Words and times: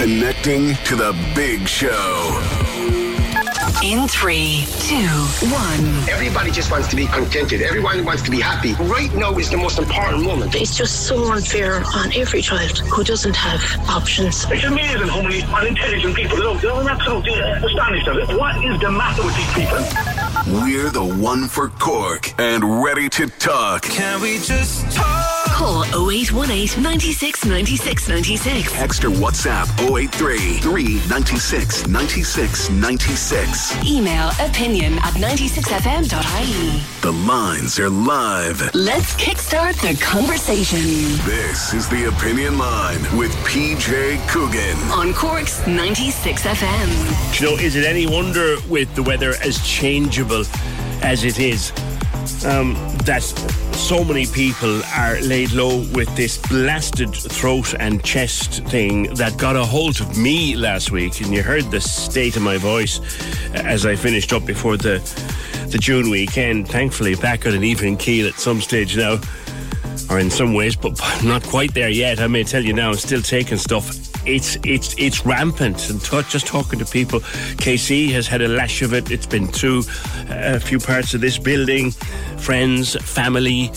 Connecting 0.00 0.74
to 0.86 0.96
the 0.96 1.14
big 1.34 1.68
show. 1.68 2.40
In 3.84 4.08
three, 4.08 4.64
two, 4.78 4.96
one. 5.52 6.08
Everybody 6.08 6.50
just 6.50 6.70
wants 6.70 6.88
to 6.88 6.96
be 6.96 7.04
contented. 7.04 7.60
Everyone 7.60 8.02
wants 8.06 8.22
to 8.22 8.30
be 8.30 8.40
happy. 8.40 8.72
Right 8.84 9.12
now 9.14 9.36
is 9.36 9.50
the 9.50 9.58
most 9.58 9.78
important 9.78 10.22
moment. 10.24 10.54
It's 10.54 10.74
just 10.74 11.06
so 11.06 11.30
unfair 11.30 11.82
on 11.94 12.14
every 12.14 12.40
child 12.40 12.78
who 12.78 13.04
doesn't 13.04 13.36
have 13.36 13.62
options. 13.90 14.46
It's 14.48 14.64
amazing 14.64 15.06
how 15.06 15.20
many 15.20 15.42
unintelligent 15.42 16.16
people 16.16 16.38
there 16.38 16.48
are. 16.48 16.80
I'm 16.80 16.88
absolutely 16.88 17.38
astonished 17.38 18.08
of 18.08 18.16
it. 18.16 18.38
What 18.38 18.56
is 18.64 18.80
the 18.80 18.90
matter 18.90 19.22
with 19.22 19.36
these 19.36 19.52
people? 19.52 20.64
We're 20.64 20.88
the 20.88 21.04
one 21.04 21.46
for 21.46 21.68
Cork 21.68 22.32
and 22.40 22.82
ready 22.82 23.10
to 23.10 23.26
talk. 23.26 23.82
Can 23.82 24.22
we 24.22 24.38
just 24.38 24.90
talk? 24.92 25.19
Call 25.60 25.84
0818 26.10 26.82
96 26.82 27.44
96 27.44 28.08
96. 28.08 28.80
Extra 28.80 29.10
WhatsApp 29.10 29.68
083 29.94 30.56
396 30.60 31.86
96 31.86 32.70
96. 32.70 33.84
Email 33.86 34.30
opinion 34.40 34.94
at 35.00 35.12
96fm.ie. 35.20 36.82
The 37.02 37.12
lines 37.12 37.78
are 37.78 37.90
live. 37.90 38.74
Let's 38.74 39.14
kickstart 39.16 39.76
the 39.82 40.02
conversation 40.02 40.80
This 41.28 41.74
is 41.74 41.90
the 41.90 42.08
Opinion 42.08 42.56
Line 42.56 43.02
with 43.14 43.32
PJ 43.44 44.26
Coogan. 44.28 44.78
on 44.92 45.12
Cork's 45.12 45.66
96 45.66 46.42
FM. 46.42 47.36
Do 47.36 47.44
you 47.44 47.50
know, 47.50 47.62
is 47.62 47.76
it 47.76 47.84
any 47.84 48.06
wonder 48.06 48.56
with 48.70 48.94
the 48.94 49.02
weather 49.02 49.34
as 49.44 49.60
changeable 49.62 50.44
as 51.02 51.24
it 51.24 51.38
is, 51.38 51.70
um, 52.44 52.74
that 53.04 53.22
so 53.72 54.04
many 54.04 54.26
people 54.26 54.82
are 54.96 55.20
laid 55.20 55.52
low 55.52 55.78
with 55.94 56.14
this 56.16 56.38
blasted 56.38 57.14
throat 57.14 57.74
and 57.78 58.02
chest 58.04 58.64
thing 58.66 59.14
that 59.14 59.36
got 59.36 59.56
a 59.56 59.64
hold 59.64 60.00
of 60.00 60.16
me 60.16 60.56
last 60.56 60.90
week? 60.90 61.20
And 61.20 61.32
you 61.32 61.42
heard 61.42 61.70
the 61.70 61.80
state 61.80 62.36
of 62.36 62.42
my 62.42 62.58
voice 62.58 63.00
as 63.54 63.86
I 63.86 63.96
finished 63.96 64.32
up 64.32 64.44
before 64.46 64.76
the 64.76 64.98
the 65.70 65.78
June 65.78 66.10
weekend. 66.10 66.68
Thankfully, 66.68 67.14
back 67.14 67.46
on 67.46 67.54
an 67.54 67.64
even 67.64 67.96
keel 67.96 68.28
at 68.28 68.34
some 68.34 68.60
stage 68.60 68.96
now 68.96 69.20
or 70.10 70.18
in 70.18 70.30
some 70.30 70.54
ways, 70.54 70.76
but 70.76 71.00
not 71.24 71.42
quite 71.44 71.72
there 71.74 71.88
yet. 71.88 72.20
I 72.20 72.26
may 72.26 72.44
tell 72.44 72.64
you 72.64 72.72
now, 72.72 72.90
I'm 72.90 72.96
still 72.96 73.22
taking 73.22 73.58
stuff. 73.58 74.09
It's 74.26 74.56
it's 74.64 74.94
it's 74.98 75.24
rampant, 75.24 75.88
and 75.90 76.02
t- 76.02 76.22
just 76.28 76.46
talking 76.46 76.78
to 76.78 76.84
people. 76.84 77.20
KC 77.20 78.10
has 78.12 78.26
had 78.26 78.42
a 78.42 78.48
lash 78.48 78.82
of 78.82 78.92
it. 78.92 79.10
It's 79.10 79.26
been 79.26 79.46
through 79.46 79.82
a 80.28 80.60
few 80.60 80.78
parts 80.78 81.14
of 81.14 81.20
this 81.20 81.38
building, 81.38 81.92
friends, 82.38 82.96
family. 82.96 83.70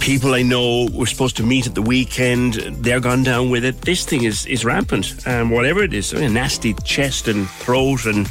People 0.00 0.34
I 0.34 0.42
know 0.42 0.88
were 0.92 1.06
supposed 1.06 1.36
to 1.36 1.44
meet 1.44 1.66
at 1.66 1.76
the 1.76 1.82
weekend. 1.82 2.54
They're 2.54 3.00
gone 3.00 3.22
down 3.22 3.50
with 3.50 3.64
it. 3.64 3.82
This 3.82 4.04
thing 4.04 4.24
is 4.24 4.46
is 4.46 4.64
rampant. 4.64 5.26
Um, 5.26 5.50
whatever 5.50 5.82
it 5.82 5.94
is, 5.94 6.12
I 6.12 6.18
mean, 6.18 6.34
nasty 6.34 6.74
chest 6.84 7.28
and 7.28 7.48
throat 7.48 8.06
and 8.06 8.28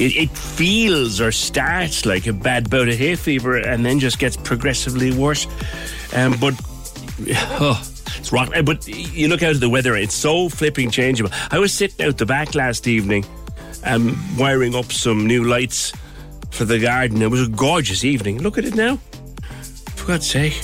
it, 0.00 0.30
feels 0.30 1.20
or 1.20 1.32
starts 1.32 2.06
like 2.06 2.26
a 2.26 2.32
bad 2.32 2.70
bout 2.70 2.88
of 2.88 2.94
hay 2.94 3.16
fever 3.16 3.56
and 3.56 3.84
then 3.84 3.98
just 3.98 4.18
gets 4.18 4.36
progressively 4.36 5.12
worse. 5.12 5.46
Um, 6.14 6.36
but 6.40 6.54
oh, 7.60 7.82
it's 8.16 8.32
rotten. 8.32 8.64
But 8.64 8.86
you 8.88 9.28
look 9.28 9.42
out 9.42 9.54
at 9.54 9.60
the 9.60 9.68
weather; 9.68 9.96
it's 9.96 10.14
so 10.14 10.48
flipping 10.48 10.90
changeable. 10.90 11.30
I 11.50 11.58
was 11.58 11.72
sitting 11.72 12.06
out 12.06 12.18
the 12.18 12.26
back 12.26 12.54
last 12.54 12.86
evening, 12.86 13.24
um, 13.84 14.18
wiring 14.38 14.74
up 14.74 14.92
some 14.92 15.26
new 15.26 15.44
lights 15.44 15.92
for 16.50 16.64
the 16.64 16.78
garden. 16.78 17.22
It 17.22 17.30
was 17.30 17.48
a 17.48 17.50
gorgeous 17.50 18.04
evening. 18.04 18.42
Look 18.42 18.58
at 18.58 18.64
it 18.64 18.74
now. 18.74 18.96
For 19.96 20.06
God's 20.06 20.28
sake. 20.28 20.60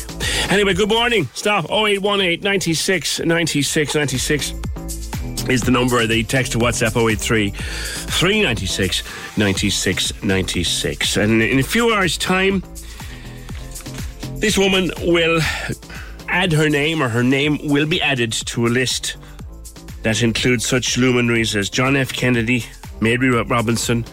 Anyway, 0.50 0.74
good 0.74 0.88
morning. 0.88 1.28
Stop. 1.34 1.64
0818 1.70 2.40
96 2.42 3.20
96 3.20 3.94
96 3.94 4.54
is 5.48 5.62
the 5.62 5.70
number. 5.70 6.06
The 6.06 6.22
text 6.24 6.52
to 6.52 6.58
WhatsApp 6.58 6.96
083 6.96 7.50
396 7.50 9.38
96 9.38 10.22
96. 10.22 11.16
And 11.16 11.42
in 11.42 11.58
a 11.58 11.62
few 11.62 11.92
hours' 11.92 12.18
time, 12.18 12.62
this 14.36 14.58
woman 14.58 14.90
will 15.02 15.40
add 16.34 16.52
her 16.52 16.68
name, 16.68 17.00
or 17.00 17.08
her 17.08 17.22
name 17.22 17.58
will 17.68 17.86
be 17.86 18.02
added 18.02 18.32
to 18.32 18.66
a 18.66 18.68
list 18.68 19.16
that 20.02 20.20
includes 20.20 20.66
such 20.66 20.98
luminaries 20.98 21.54
as 21.54 21.70
John 21.70 21.94
F. 21.94 22.12
Kennedy, 22.12 22.66
Mary 23.00 23.30
Robinson, 23.30 24.04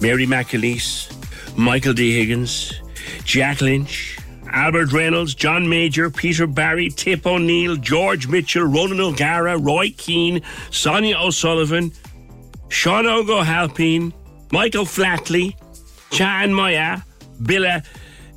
Mary 0.00 0.26
McAleese, 0.26 1.08
Michael 1.56 1.94
D. 1.94 2.18
Higgins, 2.18 2.72
Jack 3.24 3.60
Lynch, 3.60 4.18
Albert 4.50 4.92
Reynolds, 4.92 5.36
John 5.36 5.68
Major, 5.68 6.10
Peter 6.10 6.48
Barry, 6.48 6.90
Tip 6.90 7.24
O'Neill, 7.24 7.76
George 7.76 8.26
Mitchell, 8.26 8.64
Ronan 8.64 9.00
O'Gara, 9.00 9.56
Roy 9.56 9.94
Keane, 9.96 10.42
Sonia 10.72 11.16
O'Sullivan, 11.16 11.92
Seán 12.70 13.04
Óg 13.04 13.28
Ó 13.30 13.44
hAilpín, 13.44 14.12
Michael 14.50 14.84
Flatley, 14.84 15.54
Chan 16.10 16.52
Maya, 16.52 17.02
Billa, 17.40 17.86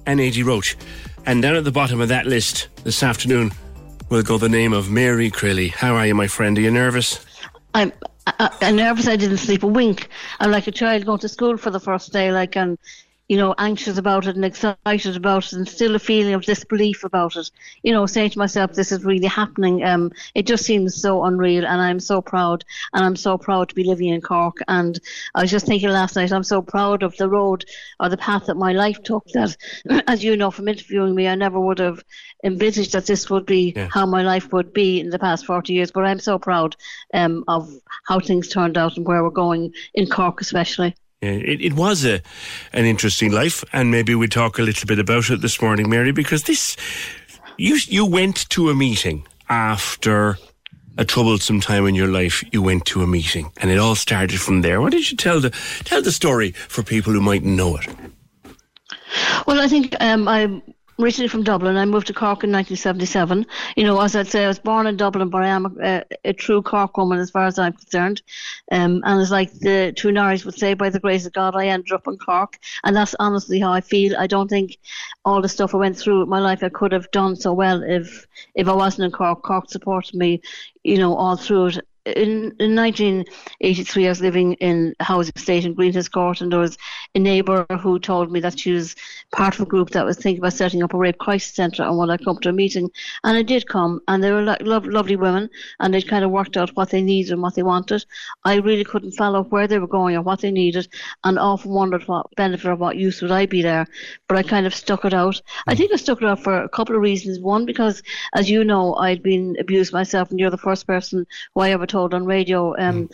and 0.06 0.20
A.G. 0.20 0.44
Roach. 0.44 0.78
And 1.26 1.42
down 1.42 1.56
at 1.56 1.64
the 1.64 1.72
bottom 1.72 2.02
of 2.02 2.10
that 2.10 2.26
list 2.26 2.68
this 2.84 3.04
afternoon 3.04 3.52
will 4.10 4.24
go 4.24 4.38
the 4.38 4.50
name 4.50 4.74
of 4.74 4.90
Mary 4.90 5.30
Crilly. 5.30 5.72
How 5.72 5.96
are 5.96 6.06
you, 6.06 6.16
my 6.16 6.28
friend? 6.28 6.58
Are 6.58 6.62
you 6.62 6.72
nervous? 6.72 7.26
I'm 7.74 7.92
I, 8.28 8.50
I'm 8.62 8.76
nervous. 8.76 9.08
I 9.08 9.16
didn't 9.16 9.38
sleep 9.38 9.64
a 9.64 9.68
wink. 9.68 10.10
I'm 10.40 10.52
like 10.52 10.68
a 10.68 10.72
child 10.72 11.06
going 11.06 11.20
to 11.20 11.30
school 11.30 11.58
for 11.58 11.70
the 11.70 11.80
first 11.80 12.12
day, 12.12 12.32
like 12.32 12.56
and 12.56 12.78
you 13.32 13.38
know, 13.40 13.56
anxious 13.60 13.98
about 13.98 14.28
it 14.28 14.36
and 14.36 14.46
excited 14.46 15.16
about 15.16 15.46
it, 15.46 15.54
and 15.54 15.68
still 15.70 15.96
a 15.96 16.00
feeling 16.00 16.34
of 16.36 16.44
disbelief 16.44 17.06
about 17.06 17.38
it. 17.38 17.50
You 17.84 17.94
know, 17.94 18.06
saying 18.06 18.32
to 18.32 18.40
myself, 18.40 18.74
"This 18.74 18.92
is 18.92 19.06
really 19.06 19.28
happening." 19.28 19.84
Um, 19.84 20.12
it 20.36 20.46
just 20.48 20.66
seems 20.66 21.02
so 21.02 21.24
unreal, 21.24 21.66
and 21.66 21.82
I'm 21.82 22.00
so 22.00 22.22
proud, 22.22 22.66
and 22.94 23.06
I'm 23.06 23.16
so 23.16 23.38
proud 23.38 23.70
to 23.70 23.76
be 23.76 23.86
living 23.86 24.10
in 24.10 24.22
Cork. 24.22 24.58
And 24.68 25.00
I 25.36 25.42
was 25.42 25.52
just 25.52 25.66
thinking 25.66 25.90
last 25.90 26.16
night, 26.16 26.32
I'm 26.34 26.44
so 26.44 26.62
proud 26.62 27.04
of 27.04 27.16
the 27.18 27.30
road 27.30 27.66
or 28.00 28.10
the 28.10 28.18
path 28.18 28.48
that 28.48 28.58
my 28.58 28.74
life 28.74 29.02
took. 29.04 29.26
That, 29.34 29.56
as 30.08 30.24
you 30.24 30.36
know 30.36 30.52
from 30.52 30.68
interviewing 30.68 31.16
me, 31.16 31.28
I 31.28 31.36
never 31.36 31.60
would 31.60 31.80
have 31.80 32.04
envisaged 32.44 32.94
that 32.94 33.06
this 33.08 33.30
would 33.30 33.46
be 33.46 33.76
Yeah. 33.76 33.88
how 33.90 34.06
my 34.06 34.24
life 34.24 34.52
would 34.52 34.74
be 34.74 35.00
in 35.00 35.10
the 35.10 35.20
past 35.20 35.46
40 35.46 35.74
years. 35.74 35.92
But 35.92 36.06
I'm 36.06 36.20
so 36.20 36.38
proud 36.40 36.76
um, 37.14 37.46
of 37.48 37.70
how 38.08 38.20
things 38.20 38.50
turned 38.50 38.78
out 38.78 38.98
and 38.98 39.08
where 39.08 39.24
we're 39.24 39.30
going 39.30 39.74
in 39.94 40.08
Cork, 40.08 40.42
especially. 40.42 40.96
Yeah, 41.22 41.34
it, 41.34 41.62
it 41.62 41.74
was 41.74 42.04
a 42.04 42.22
an 42.74 42.86
interesting 42.86 43.32
life, 43.32 43.64
and 43.74 43.92
maybe 43.92 44.16
we 44.16 44.28
talk 44.28 44.58
a 44.58 44.64
little 44.64 44.88
bit 44.88 44.98
about 44.98 45.30
it 45.30 45.42
this 45.42 45.62
morning, 45.62 45.88
Mary, 45.88 46.12
because 46.12 46.44
this 46.44 46.76
you 47.58 47.78
you 47.88 48.08
went 48.08 48.50
to 48.50 48.72
a 48.72 48.74
meeting 48.74 49.28
after 49.48 50.40
a 50.98 51.06
troublesome 51.06 51.62
time 51.62 51.86
in 51.86 51.94
your 51.94 52.08
life. 52.08 52.44
You 52.52 52.64
went 52.64 52.86
to 52.86 53.04
a 53.04 53.08
meeting, 53.08 53.52
and 53.58 53.70
it 53.70 53.78
all 53.78 53.94
started 53.94 54.40
from 54.42 54.62
there. 54.62 54.82
Why 54.82 54.90
don't 54.90 55.12
you 55.12 55.16
tell 55.16 55.40
the 55.40 55.52
tell 55.84 56.02
the 56.02 56.12
story 56.12 56.54
for 56.54 56.82
people 56.82 57.14
who 57.14 57.22
mightn't 57.22 57.56
know 57.56 57.78
it? 57.78 57.88
Well, 59.46 59.60
I 59.60 59.68
think 59.68 59.96
um, 60.00 60.28
I'm 60.28 60.64
originally 61.02 61.28
from 61.28 61.44
Dublin. 61.44 61.78
I 61.78 61.86
moved 61.86 62.08
to 62.08 62.14
Cork 62.14 62.44
in 62.44 62.52
1977. 62.52 63.46
You 63.76 63.84
know, 63.84 64.00
as 64.02 64.16
I'd 64.16 64.28
say, 64.28 64.46
I 64.46 64.48
was 64.48 64.60
born 64.60 64.88
in 64.88 64.98
Dublin, 64.98 65.30
but 65.30 65.44
I 65.44 65.48
am 65.48 65.66
a, 65.66 65.72
a, 65.84 66.04
a 66.26 66.34
true 66.34 66.62
Cork 66.62 66.98
woman 66.98 67.20
as 67.20 67.32
far 67.32 67.46
as 67.46 67.58
I'm 67.58 67.74
concerned. 67.74 68.22
Um, 68.72 69.02
and 69.06 69.22
it's 69.22 69.32
like 69.32 69.52
the 69.54 69.94
two 69.96 70.10
Norries 70.10 70.46
would 70.46 70.58
say, 70.58 70.74
by 70.74 70.90
the 70.90 71.00
grace 71.00 71.26
of 71.26 71.34
God, 71.34 71.56
I 71.56 71.68
ended 71.68 71.92
up 71.92 72.08
in 72.08 72.18
Cork. 72.18 72.60
And 72.84 72.96
that's 72.96 73.16
honestly 73.20 73.60
how 73.60 73.72
I 73.72 73.82
feel. 73.82 74.16
I 74.18 74.28
don't 74.28 74.50
think 74.50 74.78
all 75.26 75.42
the 75.42 75.50
stuff 75.50 75.74
I 75.74 75.78
went 75.78 75.98
through 75.98 76.24
in 76.24 76.30
my 76.30 76.40
life 76.40 76.64
I 76.64 76.70
could 76.70 76.92
have 76.92 77.10
done 77.12 77.36
so 77.36 77.54
well 77.54 77.84
if 77.84 78.28
if 78.56 78.68
I 78.68 78.74
wasn't 78.74 79.06
in 79.06 79.12
Cork. 79.12 79.44
Cork 79.44 79.70
supported 79.70 80.16
me, 80.16 80.42
you 80.84 80.98
know, 80.98 81.16
all 81.16 81.38
through 81.38 81.68
it. 81.68 81.88
In, 82.06 82.56
in 82.60 82.76
1983, 82.76 84.06
I 84.06 84.10
was 84.10 84.22
living 84.22 84.54
in 84.54 84.96
housing 85.00 85.34
estate 85.36 85.66
in 85.66 85.76
Greenhills 85.76 86.12
Court, 86.12 86.42
and 86.42 86.52
there 86.52 86.60
was 86.60 86.76
a 87.14 87.20
neighbour 87.20 87.68
who 87.80 88.00
told 88.00 88.32
me 88.32 88.40
that 88.40 88.60
she 88.60 88.72
was 88.72 88.96
part 89.32 89.54
of 89.54 89.62
a 89.62 89.66
group 89.66 89.92
that 89.92 90.04
was 90.04 90.18
thinking 90.18 90.40
about 90.40 90.54
setting 90.54 90.82
up 90.82 90.96
a 90.96 90.98
rape 90.98 91.20
crisis 91.20 91.54
centre 91.54 91.84
and 91.84 91.96
would 91.98 92.10
I 92.10 92.18
come 92.18 92.40
to 92.40 92.50
a 92.50 92.54
meeting. 92.54 92.90
And 93.24 93.38
I 93.38 93.44
did 93.44 93.68
come, 93.68 94.02
and 94.08 94.24
they 94.24 94.32
were 94.32 94.42
like 94.42 94.64
lo- 94.64 94.80
lovely 94.80 95.16
women, 95.16 95.48
and 95.80 95.94
they 95.94 96.02
kind 96.02 96.26
of 96.26 96.32
worked 96.32 96.58
out 96.58 96.76
what 96.76 96.90
they 96.90 97.04
needed 97.04 97.34
and 97.34 97.42
what 97.44 97.54
they 97.54 97.62
wanted. 97.62 98.04
I 98.46 98.56
really 98.56 98.84
couldn't 98.84 99.12
follow 99.12 99.44
where 99.44 99.68
they 99.68 99.78
were 99.78 99.86
going 99.86 100.16
or 100.16 100.24
what 100.24 100.42
they 100.42 100.52
needed, 100.52 100.88
and 101.24 101.38
often 101.38 101.70
wondered 101.70 102.08
what 102.08 102.34
benefit 102.36 102.68
or 102.68 102.76
what 102.76 102.98
use 102.98 103.22
would 103.22 103.32
I 103.32 103.46
be 103.46 103.62
there. 103.62 103.86
But 104.28 104.40
I 104.40 104.44
kind 104.44 104.66
of 104.66 104.74
stuck 104.74 105.06
it 105.06 105.14
out. 105.14 105.40
I 105.68 105.76
think 105.76 105.94
I 105.94 105.98
stuck 105.98 106.24
it 106.24 106.28
out 106.28 106.42
for 106.42 106.64
a 106.64 106.70
couple 106.70 106.96
of 106.96 107.02
reasons. 107.04 107.40
One, 107.40 107.66
because 107.68 108.02
as 108.34 108.50
you 108.50 108.64
know, 108.64 108.96
I'd 108.96 109.22
been 109.22 109.56
abused 109.60 109.94
myself, 109.94 110.32
and 110.32 110.40
you're 110.40 110.50
the 110.50 110.58
first 110.58 110.88
person 110.88 111.28
who 111.54 111.62
I 111.62 111.70
ever 111.70 111.91
told 111.92 112.14
on 112.14 112.26
radio. 112.26 112.76
Um, 112.78 113.10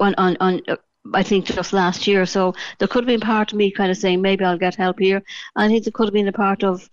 on 0.00 0.14
on, 0.16 0.36
on 0.40 0.60
uh, 0.68 0.76
I 1.14 1.22
think 1.22 1.46
just 1.46 1.72
last 1.72 2.06
year. 2.06 2.26
So 2.26 2.54
there 2.78 2.88
could 2.88 3.04
have 3.04 3.14
been 3.14 3.20
part 3.20 3.52
of 3.52 3.58
me 3.58 3.70
kind 3.70 3.90
of 3.90 3.96
saying 3.96 4.22
maybe 4.22 4.44
I'll 4.44 4.58
get 4.58 4.76
help 4.76 4.98
here. 4.98 5.22
I 5.56 5.68
think 5.68 5.84
there 5.84 5.92
could 5.92 6.06
have 6.06 6.14
been 6.14 6.28
a 6.28 6.32
part 6.32 6.62
of 6.62 6.88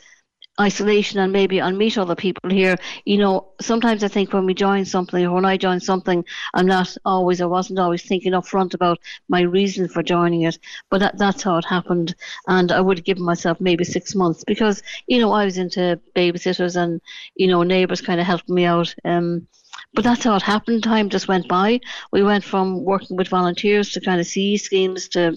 isolation 0.60 1.20
and 1.20 1.32
maybe 1.32 1.62
I'll 1.62 1.76
meet 1.76 1.98
other 1.98 2.16
people 2.16 2.50
here. 2.50 2.76
You 3.06 3.18
know, 3.18 3.54
sometimes 3.62 4.04
I 4.04 4.10
think 4.10 4.34
when 4.34 4.46
we 4.46 4.54
join 4.54 4.84
something 4.86 5.26
or 5.26 5.34
when 5.34 5.46
I 5.46 5.58
join 5.58 5.80
something, 5.80 6.26
I'm 6.54 6.66
not 6.66 6.98
always, 7.06 7.40
I 7.40 7.46
wasn't 7.46 7.80
always 7.80 8.04
thinking 8.04 8.34
up 8.34 8.48
front 8.48 8.74
about 8.74 9.00
my 9.30 9.42
reason 9.42 9.88
for 9.88 10.04
joining 10.04 10.42
it. 10.42 10.58
But 10.90 11.00
that, 11.00 11.18
that's 11.18 11.44
how 11.44 11.58
it 11.58 11.66
happened. 11.66 12.16
And 12.48 12.72
I 12.72 12.82
would 12.82 12.98
have 12.98 13.06
given 13.06 13.24
myself 13.24 13.62
maybe 13.62 13.84
six 13.86 14.16
months 14.16 14.44
because, 14.44 14.82
you 15.08 15.20
know, 15.20 15.32
I 15.32 15.46
was 15.46 15.58
into 15.58 16.00
babysitters 16.16 16.76
and, 16.76 17.00
you 17.36 17.48
know, 17.48 17.64
neighbours 17.64 18.02
kind 18.02 18.20
of 18.20 18.26
helped 18.26 18.50
me 18.50 18.66
out. 18.66 18.94
Um, 19.06 19.48
But 19.94 20.04
that's 20.04 20.24
how 20.24 20.36
it 20.36 20.44
happened. 20.44 20.84
Time 20.84 21.10
just 21.10 21.28
went 21.28 21.48
by. 21.48 21.80
We 22.12 22.22
went 22.22 22.44
from 22.44 22.84
working 22.84 23.18
with 23.18 23.28
volunteers 23.28 23.92
to 23.92 24.02
kind 24.02 24.22
of 24.22 24.28
CE 24.28 24.62
schemes 24.62 25.08
to, 25.10 25.36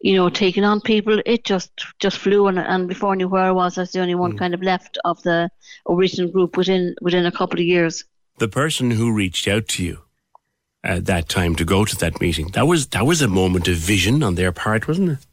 you 0.00 0.14
know, 0.14 0.28
taking 0.28 0.64
on 0.64 0.80
people. 0.80 1.20
It 1.24 1.44
just 1.44 1.70
just 1.98 2.18
flew, 2.18 2.46
and, 2.46 2.58
and 2.58 2.88
before 2.88 3.12
I 3.12 3.16
knew 3.16 3.28
where 3.28 3.42
I 3.42 3.52
was, 3.52 3.78
I 3.78 3.82
was 3.82 3.92
the 3.92 4.00
only 4.00 4.14
one 4.14 4.34
mm. 4.34 4.38
kind 4.38 4.52
of 4.52 4.62
left 4.62 4.98
of 5.04 5.22
the 5.22 5.50
original 5.88 6.30
group 6.30 6.56
within 6.56 6.94
within 7.00 7.24
a 7.24 7.32
couple 7.32 7.58
of 7.58 7.64
years. 7.64 8.04
The 8.38 8.48
person 8.48 8.90
who 8.90 9.14
reached 9.14 9.48
out 9.48 9.66
to 9.68 9.84
you 9.84 10.00
at 10.84 11.06
that 11.06 11.28
time 11.28 11.54
to 11.56 11.64
go 11.64 11.84
to 11.84 11.96
that 11.96 12.20
meeting, 12.20 12.48
that 12.48 12.66
was 12.66 12.88
that 12.88 13.06
was 13.06 13.22
a 13.22 13.28
moment 13.28 13.66
of 13.66 13.76
vision 13.76 14.22
on 14.22 14.34
their 14.34 14.52
part, 14.52 14.88
wasn't 14.88 15.12
it? 15.12 15.26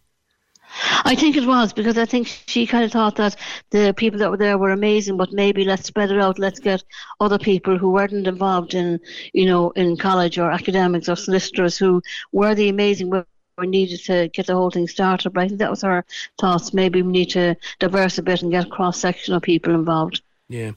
I 1.06 1.16
think 1.16 1.36
it 1.36 1.46
was 1.46 1.74
because 1.74 1.98
I 1.98 2.06
think 2.06 2.28
she 2.48 2.68
kind 2.68 2.84
of 2.84 2.92
thought 2.92 3.16
that 3.16 3.36
the 3.72 3.94
people 3.96 4.20
that 4.20 4.30
were 4.30 4.38
there 4.38 4.58
were 4.58 4.72
amazing, 4.72 5.18
but 5.18 5.32
maybe 5.32 5.64
let's 5.64 5.88
spread 5.88 6.12
it 6.12 6.20
out. 6.20 6.40
Let's 6.40 6.60
get 6.60 6.84
other 7.20 7.40
people 7.40 7.78
who 7.78 7.92
weren't 7.92 8.28
involved 8.28 8.74
in, 8.74 9.00
you 9.34 9.46
know, 9.46 9.72
in 9.72 9.98
college 9.98 10.38
or 10.38 10.52
academics 10.52 11.10
or 11.10 11.16
solicitors 11.16 11.78
who 11.78 12.02
were 12.32 12.56
the 12.56 12.70
amazing 12.70 13.12
we 13.58 13.68
needed 13.68 14.04
to 14.04 14.28
get 14.34 14.46
the 14.46 14.54
whole 14.54 14.70
thing 14.70 14.88
started. 14.88 15.32
But 15.32 15.42
I 15.42 15.48
think 15.48 15.60
that 15.60 15.72
was 15.72 15.82
her 15.82 16.06
thoughts. 16.40 16.74
Maybe 16.74 17.02
we 17.02 17.12
need 17.12 17.32
to 17.32 17.56
diverse 17.80 18.18
a 18.20 18.22
bit 18.22 18.44
and 18.44 18.52
get 18.52 18.70
cross 18.70 19.00
section 19.00 19.34
of 19.34 19.42
people 19.42 19.74
involved. 19.74 20.22
Yeah. 20.50 20.72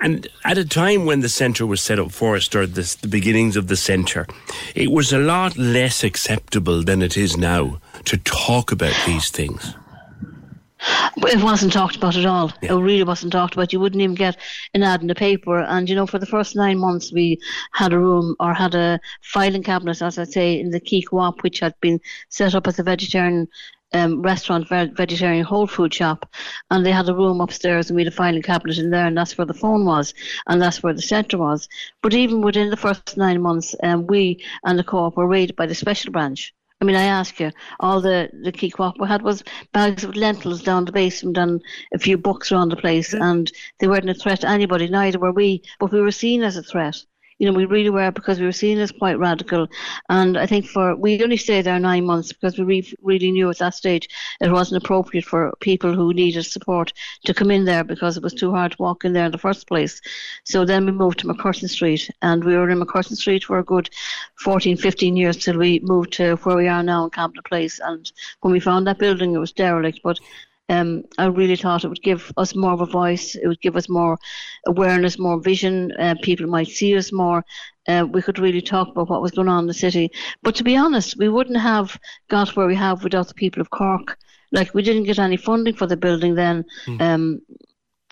And 0.00 0.26
at 0.44 0.58
a 0.58 0.64
time 0.64 1.06
when 1.06 1.20
the 1.20 1.28
centre 1.28 1.64
was 1.64 1.80
set 1.80 2.00
up 2.00 2.10
for 2.10 2.34
us, 2.34 2.52
or 2.54 2.66
the, 2.66 2.96
the 3.02 3.08
beginnings 3.08 3.56
of 3.56 3.68
the 3.68 3.76
centre, 3.76 4.26
it 4.74 4.90
was 4.90 5.12
a 5.12 5.18
lot 5.18 5.56
less 5.56 6.02
acceptable 6.02 6.82
than 6.82 7.02
it 7.02 7.16
is 7.16 7.36
now 7.36 7.80
to 8.06 8.16
talk 8.18 8.72
about 8.72 8.94
these 9.06 9.30
things. 9.30 9.74
It 11.16 11.42
wasn't 11.42 11.72
talked 11.72 11.96
about 11.96 12.16
at 12.16 12.26
all. 12.26 12.52
Yeah. 12.60 12.72
It 12.72 12.80
really 12.80 13.04
wasn't 13.04 13.32
talked 13.32 13.54
about. 13.54 13.72
You 13.72 13.78
wouldn't 13.78 14.02
even 14.02 14.16
get 14.16 14.36
an 14.74 14.82
ad 14.82 15.00
in 15.00 15.06
the 15.06 15.14
paper. 15.14 15.60
And, 15.60 15.88
you 15.88 15.94
know, 15.94 16.06
for 16.06 16.18
the 16.18 16.26
first 16.26 16.56
nine 16.56 16.78
months, 16.78 17.12
we 17.12 17.38
had 17.72 17.92
a 17.92 17.98
room 17.98 18.34
or 18.40 18.52
had 18.52 18.74
a 18.74 18.98
filing 19.22 19.62
cabinet, 19.62 20.02
as 20.02 20.18
I 20.18 20.24
say, 20.24 20.58
in 20.58 20.70
the 20.70 20.80
Quay 20.80 21.02
Co-op, 21.02 21.42
which 21.42 21.60
had 21.60 21.74
been 21.80 22.00
set 22.30 22.54
up 22.54 22.66
as 22.66 22.78
a 22.80 22.82
vegetarian 22.82 23.46
um, 23.94 24.22
restaurant, 24.22 24.68
vegetarian 24.68 25.44
whole 25.44 25.66
food 25.66 25.92
shop, 25.94 26.34
and 26.70 26.84
they 26.84 26.92
had 26.92 27.08
a 27.08 27.14
room 27.14 27.40
upstairs, 27.40 27.90
and 27.90 27.96
we 27.96 28.04
had 28.04 28.12
a 28.12 28.16
filing 28.16 28.42
cabinet 28.42 28.78
in 28.78 28.90
there, 28.90 29.06
and 29.06 29.16
that's 29.16 29.36
where 29.36 29.46
the 29.46 29.54
phone 29.54 29.84
was, 29.84 30.14
and 30.46 30.60
that's 30.60 30.82
where 30.82 30.94
the 30.94 31.02
centre 31.02 31.38
was. 31.38 31.68
But 32.02 32.14
even 32.14 32.42
within 32.42 32.70
the 32.70 32.76
first 32.76 33.16
nine 33.16 33.42
months, 33.42 33.74
um, 33.82 34.06
we 34.06 34.42
and 34.64 34.78
the 34.78 34.84
co-op 34.84 35.16
were 35.16 35.26
raided 35.26 35.56
by 35.56 35.66
the 35.66 35.74
special 35.74 36.10
branch. 36.10 36.54
I 36.82 36.84
mean, 36.84 36.96
I 36.96 37.04
ask 37.04 37.38
you, 37.38 37.52
all 37.78 38.00
the 38.00 38.28
the 38.32 38.50
Co-op 38.50 38.98
we 38.98 39.06
had 39.06 39.22
was 39.22 39.44
bags 39.72 40.02
of 40.02 40.16
lentils 40.16 40.64
down 40.64 40.84
the 40.84 40.90
basement 40.90 41.38
and 41.38 41.62
a 41.94 41.98
few 42.00 42.18
books 42.18 42.50
around 42.50 42.70
the 42.70 42.76
place, 42.76 43.14
and 43.14 43.52
they 43.78 43.86
weren't 43.86 44.10
a 44.10 44.14
threat 44.14 44.40
to 44.40 44.48
anybody. 44.48 44.88
Neither 44.88 45.20
were 45.20 45.30
we, 45.30 45.62
but 45.78 45.92
we 45.92 46.00
were 46.00 46.10
seen 46.10 46.42
as 46.42 46.56
a 46.56 46.62
threat 46.64 46.96
you 47.38 47.46
know, 47.46 47.52
we 47.52 47.64
really 47.64 47.90
were 47.90 48.10
because 48.10 48.38
we 48.38 48.46
were 48.46 48.52
seen 48.52 48.78
as 48.78 48.92
quite 48.92 49.18
radical. 49.18 49.66
And 50.08 50.38
I 50.38 50.46
think 50.46 50.66
for 50.66 50.94
we 50.96 51.22
only 51.22 51.36
stayed 51.36 51.62
there 51.66 51.78
nine 51.78 52.04
months 52.04 52.32
because 52.32 52.58
we 52.58 52.64
re- 52.64 52.94
really 53.02 53.30
knew 53.30 53.50
at 53.50 53.58
that 53.58 53.74
stage 53.74 54.08
it 54.40 54.50
wasn't 54.50 54.82
appropriate 54.82 55.24
for 55.24 55.52
people 55.60 55.94
who 55.94 56.12
needed 56.12 56.44
support 56.44 56.92
to 57.24 57.34
come 57.34 57.50
in 57.50 57.64
there 57.64 57.84
because 57.84 58.16
it 58.16 58.22
was 58.22 58.34
too 58.34 58.52
hard 58.52 58.72
to 58.72 58.82
walk 58.82 59.04
in 59.04 59.12
there 59.12 59.26
in 59.26 59.32
the 59.32 59.38
first 59.38 59.66
place. 59.66 60.00
So 60.44 60.64
then 60.64 60.86
we 60.86 60.92
moved 60.92 61.20
to 61.20 61.26
MacCurtain 61.26 61.68
Street, 61.68 62.10
and 62.22 62.44
we 62.44 62.56
were 62.56 62.70
in 62.70 62.80
MacCurtain 62.80 63.16
Street 63.16 63.44
for 63.44 63.58
a 63.58 63.64
good 63.64 63.90
14, 64.36 64.76
15 64.76 65.16
years 65.16 65.36
till 65.36 65.58
we 65.58 65.80
moved 65.80 66.12
to 66.14 66.36
where 66.36 66.56
we 66.56 66.68
are 66.68 66.82
now 66.82 67.04
in 67.04 67.10
Camden 67.10 67.42
Place. 67.44 67.80
And 67.82 68.10
when 68.40 68.52
we 68.52 68.60
found 68.60 68.86
that 68.86 68.98
building, 68.98 69.34
it 69.34 69.38
was 69.38 69.52
derelict, 69.52 70.00
but 70.02 70.18
um, 70.68 71.04
I 71.18 71.26
really 71.26 71.56
thought 71.56 71.84
it 71.84 71.88
would 71.88 72.02
give 72.02 72.32
us 72.36 72.54
more 72.54 72.72
of 72.72 72.80
a 72.80 72.86
voice. 72.86 73.34
It 73.34 73.46
would 73.46 73.60
give 73.60 73.76
us 73.76 73.88
more 73.88 74.18
awareness, 74.66 75.18
more 75.18 75.40
vision. 75.40 75.92
Uh, 75.98 76.14
people 76.22 76.46
might 76.46 76.68
see 76.68 76.96
us 76.96 77.12
more. 77.12 77.44
Uh, 77.88 78.06
we 78.10 78.22
could 78.22 78.38
really 78.38 78.62
talk 78.62 78.88
about 78.88 79.10
what 79.10 79.22
was 79.22 79.32
going 79.32 79.48
on 79.48 79.64
in 79.64 79.66
the 79.66 79.74
city. 79.74 80.10
But 80.42 80.54
to 80.56 80.64
be 80.64 80.76
honest, 80.76 81.18
we 81.18 81.28
wouldn't 81.28 81.58
have 81.58 81.98
got 82.28 82.56
where 82.56 82.66
we 82.66 82.76
have 82.76 83.02
without 83.04 83.28
the 83.28 83.34
people 83.34 83.60
of 83.60 83.70
Cork. 83.70 84.16
Like 84.52 84.72
we 84.74 84.82
didn't 84.82 85.04
get 85.04 85.18
any 85.18 85.36
funding 85.36 85.74
for 85.74 85.86
the 85.86 85.96
building 85.96 86.34
then. 86.34 86.64
Mm. 86.86 87.00
Um, 87.00 87.40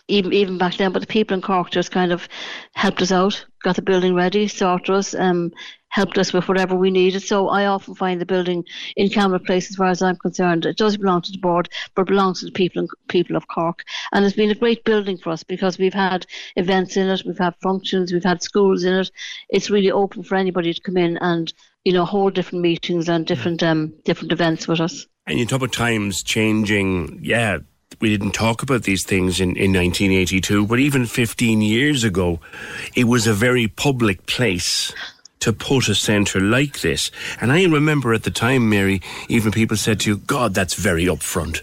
even 0.09 0.33
even 0.33 0.59
back 0.59 0.77
then, 0.77 0.93
but 0.93 0.99
the 0.99 1.07
people 1.07 1.35
in 1.35 1.41
Cork 1.43 1.71
just 1.71 1.93
kind 1.93 2.13
of 2.13 2.29
helped 2.75 3.01
us 3.01 3.13
out, 3.13 3.47
got 3.63 3.77
the 3.77 3.83
building 3.83 4.15
ready, 4.15 4.49
sorted 4.49 4.91
us, 4.91 5.15
um, 5.15 5.53
helped 5.91 6.17
us 6.17 6.33
with 6.33 6.49
whatever 6.49 6.75
we 6.75 6.91
needed. 6.91 7.23
So 7.23 7.49
I 7.49 7.67
often 7.67 7.95
find 7.95 8.21
the 8.21 8.27
building 8.27 8.65
in 8.97 9.11
Camden 9.11 9.45
Place, 9.45 9.69
as 9.69 9.77
far 9.77 9.89
as 9.89 10.01
I'm 10.03 10.17
concerned, 10.17 10.65
it 10.65 10.79
does 10.79 10.97
belong 10.97 11.23
to 11.23 11.33
the 11.33 11.39
board, 11.39 11.69
but 11.95 12.07
belongs 12.07 12.41
to 12.41 12.47
the 12.47 12.53
people 12.53 12.89
people 13.09 13.37
of 13.37 13.47
Cork. 13.49 13.85
And 14.13 14.25
it's 14.25 14.37
been 14.37 14.51
a 14.51 14.55
great 14.55 14.85
building 14.85 15.19
for 15.19 15.31
us 15.31 15.43
because 15.43 15.79
we've 15.79 15.95
had 15.95 16.27
events 16.57 16.97
in 16.97 17.09
it, 17.09 17.23
we've 17.27 17.39
had 17.39 17.55
functions, 17.63 18.13
we've 18.13 18.25
had 18.25 18.43
schools 18.43 18.85
in 18.85 18.95
it. 18.95 19.11
It's 19.51 19.71
really 19.71 19.91
open 19.91 20.23
for 20.23 20.37
anybody 20.37 20.73
to 20.73 20.81
come 20.81 20.97
in 20.97 21.19
and 21.19 21.53
you 21.85 21.93
know 21.93 22.05
hold 22.05 22.35
different 22.35 22.63
meetings 22.63 23.09
and 23.09 23.27
different 23.27 23.63
um 23.63 23.93
different 24.05 24.33
events 24.33 24.67
with 24.67 24.81
us. 24.81 25.07
And 25.27 25.39
you 25.39 25.47
talk 25.47 25.59
about 25.59 25.73
times 25.73 26.23
changing, 26.23 27.21
yeah, 27.23 27.59
we 28.01 28.09
didn't 28.09 28.33
talk 28.33 28.63
about 28.63 28.85
these 28.85 29.05
things 29.05 29.41
in, 29.41 29.51
in 29.51 29.73
1982, 29.73 30.67
but 30.67 30.81
even 30.81 31.07
15 31.07 31.61
years 31.61 32.05
ago, 32.05 32.41
it 32.97 33.05
was 33.05 33.27
a 33.27 33.35
very 33.35 33.69
public 33.69 34.27
place 34.27 34.93
to 35.41 35.53
put 35.53 35.89
a 35.89 35.95
centre 35.95 36.41
like 36.41 36.81
this. 36.81 37.11
And 37.41 37.53
I 37.53 37.65
remember 37.65 38.15
at 38.15 38.23
the 38.23 38.31
time, 38.31 38.69
Mary, 38.69 39.01
even 39.29 39.53
people 39.53 39.77
said 39.77 40.01
to 40.01 40.11
you, 40.11 40.17
God, 40.19 40.55
that's 40.55 40.75
very 40.75 41.05
upfront. 41.07 41.63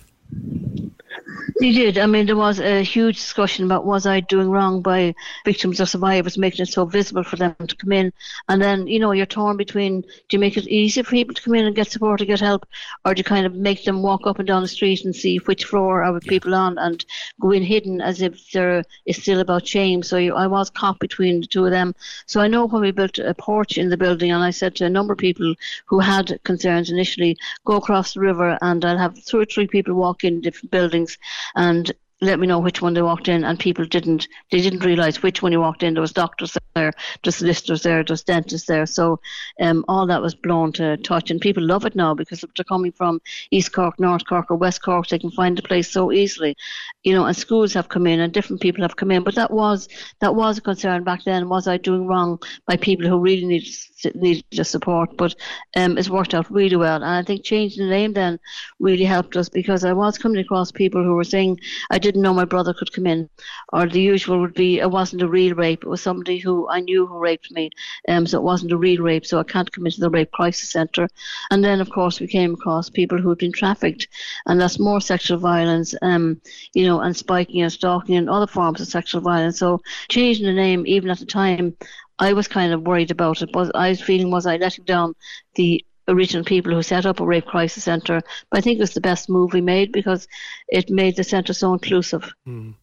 They 1.59 1.71
did. 1.71 1.97
I 1.97 2.05
mean, 2.05 2.27
there 2.27 2.35
was 2.35 2.59
a 2.59 2.83
huge 2.83 3.15
discussion 3.15 3.65
about 3.65 3.83
was 3.83 4.05
I 4.05 4.19
doing 4.19 4.51
wrong 4.51 4.81
by 4.81 5.15
victims 5.43 5.81
or 5.81 5.87
survivors, 5.87 6.37
making 6.37 6.61
it 6.61 6.69
so 6.69 6.85
visible 6.85 7.23
for 7.23 7.35
them 7.35 7.55
to 7.67 7.75
come 7.75 7.91
in. 7.93 8.13
And 8.47 8.61
then, 8.61 8.85
you 8.85 8.99
know, 8.99 9.11
you're 9.11 9.25
torn 9.25 9.57
between 9.57 10.01
do 10.01 10.07
you 10.33 10.39
make 10.39 10.55
it 10.55 10.67
easy 10.67 11.01
for 11.01 11.09
people 11.09 11.33
to 11.33 11.41
come 11.41 11.55
in 11.55 11.65
and 11.65 11.75
get 11.75 11.89
support 11.89 12.21
or 12.21 12.25
get 12.25 12.41
help, 12.41 12.67
or 13.05 13.15
do 13.15 13.21
you 13.21 13.23
kind 13.23 13.47
of 13.47 13.55
make 13.55 13.83
them 13.85 14.03
walk 14.03 14.27
up 14.27 14.37
and 14.37 14.47
down 14.47 14.61
the 14.61 14.67
street 14.67 15.03
and 15.03 15.15
see 15.15 15.37
which 15.37 15.65
floor 15.65 16.03
are 16.03 16.13
yeah. 16.13 16.29
people 16.29 16.53
on 16.53 16.77
and 16.77 17.05
go 17.41 17.49
in 17.49 17.63
hidden 17.63 18.01
as 18.01 18.21
if 18.21 18.51
there 18.51 18.83
is 19.07 19.17
still 19.17 19.39
about 19.39 19.65
shame. 19.65 20.03
So 20.03 20.17
you, 20.17 20.35
I 20.35 20.45
was 20.45 20.69
caught 20.69 20.99
between 20.99 21.41
the 21.41 21.47
two 21.47 21.65
of 21.65 21.71
them. 21.71 21.95
So 22.27 22.39
I 22.39 22.47
know 22.47 22.67
when 22.67 22.83
we 22.83 22.91
built 22.91 23.17
a 23.17 23.33
porch 23.33 23.79
in 23.79 23.89
the 23.89 23.97
building, 23.97 24.31
and 24.31 24.43
I 24.43 24.51
said 24.51 24.75
to 24.75 24.85
a 24.85 24.89
number 24.89 25.13
of 25.13 25.19
people 25.19 25.55
who 25.85 25.99
had 25.99 26.39
concerns 26.43 26.91
initially, 26.91 27.35
go 27.65 27.77
across 27.77 28.13
the 28.13 28.19
river 28.19 28.59
and 28.61 28.85
I'll 28.85 28.97
have 28.99 29.25
two 29.25 29.39
or 29.39 29.45
three 29.45 29.65
people 29.65 29.95
walk 29.95 30.23
in 30.23 30.41
different 30.41 30.69
buildings 30.69 31.17
and 31.55 31.91
let 32.21 32.39
me 32.39 32.47
know 32.47 32.59
which 32.59 32.81
one 32.81 32.93
they 32.93 33.01
walked 33.01 33.27
in 33.27 33.43
and 33.43 33.59
people 33.59 33.85
didn't 33.85 34.27
they 34.51 34.59
didn't 34.59 34.83
realize 34.83 35.21
which 35.21 35.41
one 35.41 35.51
you 35.51 35.59
walked 35.59 35.83
in. 35.83 35.93
There 35.93 36.01
was 36.01 36.13
doctors 36.13 36.57
there 36.75 36.93
just 37.21 37.39
solicitors 37.39 37.83
there 37.83 38.03
just 38.03 38.25
dentists 38.25 38.67
there. 38.67 38.85
So 38.85 39.19
um, 39.61 39.85
all 39.87 40.07
that 40.07 40.21
was 40.21 40.33
blown 40.33 40.71
to 40.73 40.97
touch 40.97 41.29
and 41.29 41.39
people 41.39 41.63
love 41.63 41.85
it 41.85 41.95
now 41.95 42.13
because 42.13 42.43
they're 42.55 42.63
coming 42.63 42.91
from 42.91 43.21
east 43.51 43.71
cork 43.71 43.99
north 43.99 44.25
cork 44.27 44.49
or 44.49 44.55
west 44.55 44.81
cork 44.81 45.07
they 45.07 45.19
can 45.19 45.31
find 45.31 45.57
the 45.57 45.61
place 45.61 45.91
so 45.91 46.11
easily. 46.11 46.55
You 47.03 47.13
know 47.13 47.25
and 47.25 47.37
schools 47.37 47.73
have 47.73 47.89
come 47.89 48.07
in 48.07 48.19
and 48.19 48.33
different 48.33 48.61
people 48.61 48.81
have 48.81 48.95
come 48.95 49.11
in 49.11 49.23
but 49.23 49.35
that 49.35 49.51
was 49.51 49.87
that 50.19 50.35
was 50.35 50.57
a 50.57 50.61
concern 50.61 51.03
back 51.03 51.23
then. 51.23 51.49
Was 51.49 51.67
i 51.67 51.77
doing 51.77 52.07
wrong 52.07 52.39
by 52.65 52.77
people 52.77 53.07
who 53.07 53.19
really 53.19 53.45
needed 53.45 53.73
needed 54.15 54.45
the 54.51 54.65
support? 54.65 55.15
But 55.17 55.35
um, 55.75 55.97
it's 55.97 56.09
worked 56.09 56.33
out 56.33 56.49
really 56.51 56.75
well 56.75 56.95
and 56.95 57.05
i 57.05 57.23
think 57.23 57.43
changing 57.43 57.83
the 57.83 57.89
name 57.89 58.13
then 58.13 58.39
really 58.79 59.03
helped 59.03 59.35
us 59.35 59.49
because 59.49 59.83
i 59.83 59.93
was 59.93 60.17
coming 60.17 60.39
across 60.39 60.71
people 60.71 61.03
who 61.03 61.15
were 61.15 61.23
saying 61.23 61.59
i 61.91 61.97
didn't 62.07 62.21
know 62.21 62.33
my 62.33 62.45
brother 62.45 62.73
could 62.73 62.93
come 62.93 63.05
in. 63.05 63.29
Or 63.73 63.85
the 63.85 64.01
usual 64.01 64.39
would 64.39 64.53
be 64.53 64.79
it 64.79 64.89
wasn't 64.89 65.21
a 65.21 65.27
real 65.27 65.55
rape, 65.55 65.83
it 65.83 65.89
was 65.89 66.01
somebody 66.01 66.37
who 66.37 66.69
I 66.69 66.79
knew 66.79 67.05
who 67.05 67.19
raped 67.19 67.51
me. 67.51 67.69
Um, 68.07 68.25
so 68.25 68.37
it 68.37 68.43
wasn't 68.43 68.71
a 68.71 68.77
real 68.77 69.01
rape, 69.01 69.25
so 69.25 69.39
I 69.39 69.43
can't 69.43 69.71
come 69.71 69.85
into 69.85 69.99
the 69.99 70.09
rape 70.09 70.31
crisis 70.31 70.71
centre. 70.71 71.07
And 71.51 71.63
then, 71.63 71.81
of 71.81 71.89
course, 71.89 72.19
we 72.19 72.27
came 72.27 72.53
across 72.53 72.89
people 72.89 73.17
who 73.17 73.29
had 73.29 73.37
been 73.37 73.51
trafficked, 73.51 74.07
and 74.45 74.59
that's 74.59 74.79
more 74.79 75.01
sexual 75.01 75.37
violence, 75.37 75.93
um, 76.01 76.41
you 76.73 76.85
know, 76.85 77.01
and 77.01 77.15
spiking 77.15 77.61
and 77.61 77.71
stalking 77.71 78.15
and 78.15 78.29
other 78.29 78.47
forms 78.47 78.79
of 78.79 78.87
sexual 78.87 79.21
violence. 79.21 79.59
So 79.59 79.81
changing 80.09 80.45
the 80.45 80.53
name, 80.53 80.85
even 80.87 81.09
at 81.09 81.19
the 81.19 81.25
time, 81.25 81.75
I 82.19 82.33
was 82.33 82.47
kind 82.47 82.73
of 82.73 82.81
worried 82.81 83.11
about 83.11 83.41
it, 83.41 83.51
but 83.51 83.75
I 83.75 83.89
was 83.89 84.01
feeling 84.01 84.31
was 84.31 84.45
I 84.45 84.57
letting 84.57 84.85
down 84.85 85.13
the 85.55 85.85
original 86.07 86.43
people 86.43 86.73
who 86.73 86.81
set 86.81 87.05
up 87.05 87.19
a 87.19 87.25
rape 87.25 87.45
crisis 87.45 87.83
centre. 87.83 88.21
But 88.49 88.57
I 88.57 88.61
think 88.61 88.77
it 88.77 88.81
was 88.81 88.93
the 88.93 89.01
best 89.01 89.29
move 89.29 89.53
we 89.53 89.61
made 89.61 89.91
because 89.91 90.27
it 90.67 90.89
made 90.89 91.15
the 91.15 91.23
centre 91.23 91.53
so 91.53 91.73
inclusive. 91.73 92.31
Mm. 92.47 92.73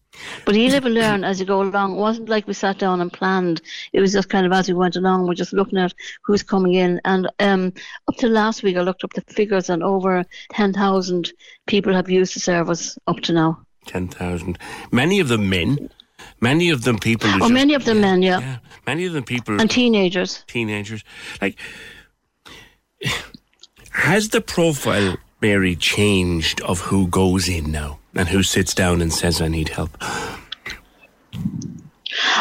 But 0.45 0.55
you 0.55 0.69
live 0.69 0.85
and 0.85 0.95
learn 0.95 1.23
as 1.23 1.39
you 1.39 1.45
go 1.45 1.61
along. 1.61 1.93
It 1.93 1.99
wasn't 1.99 2.29
like 2.29 2.47
we 2.47 2.53
sat 2.53 2.79
down 2.79 3.01
and 3.01 3.11
planned. 3.11 3.61
It 3.93 4.01
was 4.01 4.13
just 4.13 4.29
kind 4.29 4.45
of 4.45 4.51
as 4.53 4.67
we 4.67 4.73
went 4.73 4.95
along, 4.95 5.27
we're 5.27 5.33
just 5.33 5.53
looking 5.53 5.79
at 5.79 5.93
who's 6.23 6.43
coming 6.43 6.73
in. 6.73 7.01
And 7.05 7.29
um, 7.39 7.73
up 8.07 8.15
to 8.17 8.27
last 8.27 8.63
week, 8.63 8.77
I 8.77 8.81
looked 8.81 9.03
up 9.03 9.13
the 9.13 9.21
figures, 9.21 9.69
and 9.69 9.83
over 9.83 10.23
10,000 10.51 11.33
people 11.67 11.93
have 11.93 12.09
used 12.09 12.35
the 12.35 12.39
service 12.39 12.97
up 13.07 13.17
to 13.21 13.33
now. 13.33 13.65
10,000. 13.87 14.57
Many 14.91 15.19
of 15.19 15.27
them 15.27 15.49
men. 15.49 15.89
Many 16.41 16.69
of 16.69 16.83
them 16.83 16.97
people. 16.97 17.29
Oh, 17.29 17.39
just, 17.39 17.53
many 17.53 17.73
of 17.73 17.85
them 17.85 17.97
yeah, 17.97 18.01
men, 18.01 18.21
yeah. 18.21 18.39
yeah. 18.39 18.57
Many 18.87 19.05
of 19.05 19.13
them 19.13 19.23
people. 19.23 19.59
And 19.59 19.69
teenagers. 19.69 20.43
Teenagers. 20.47 21.03
Like, 21.41 21.59
has 23.91 24.29
the 24.29 24.41
profile, 24.41 25.17
Mary, 25.41 25.75
changed 25.75 26.61
of 26.61 26.79
who 26.79 27.07
goes 27.07 27.47
in 27.49 27.71
now 27.71 27.99
and 28.13 28.29
who 28.29 28.43
sits 28.43 28.73
down 28.73 29.01
and 29.01 29.13
says, 29.13 29.41
I 29.41 29.47
need 29.47 29.69
help? 29.69 29.97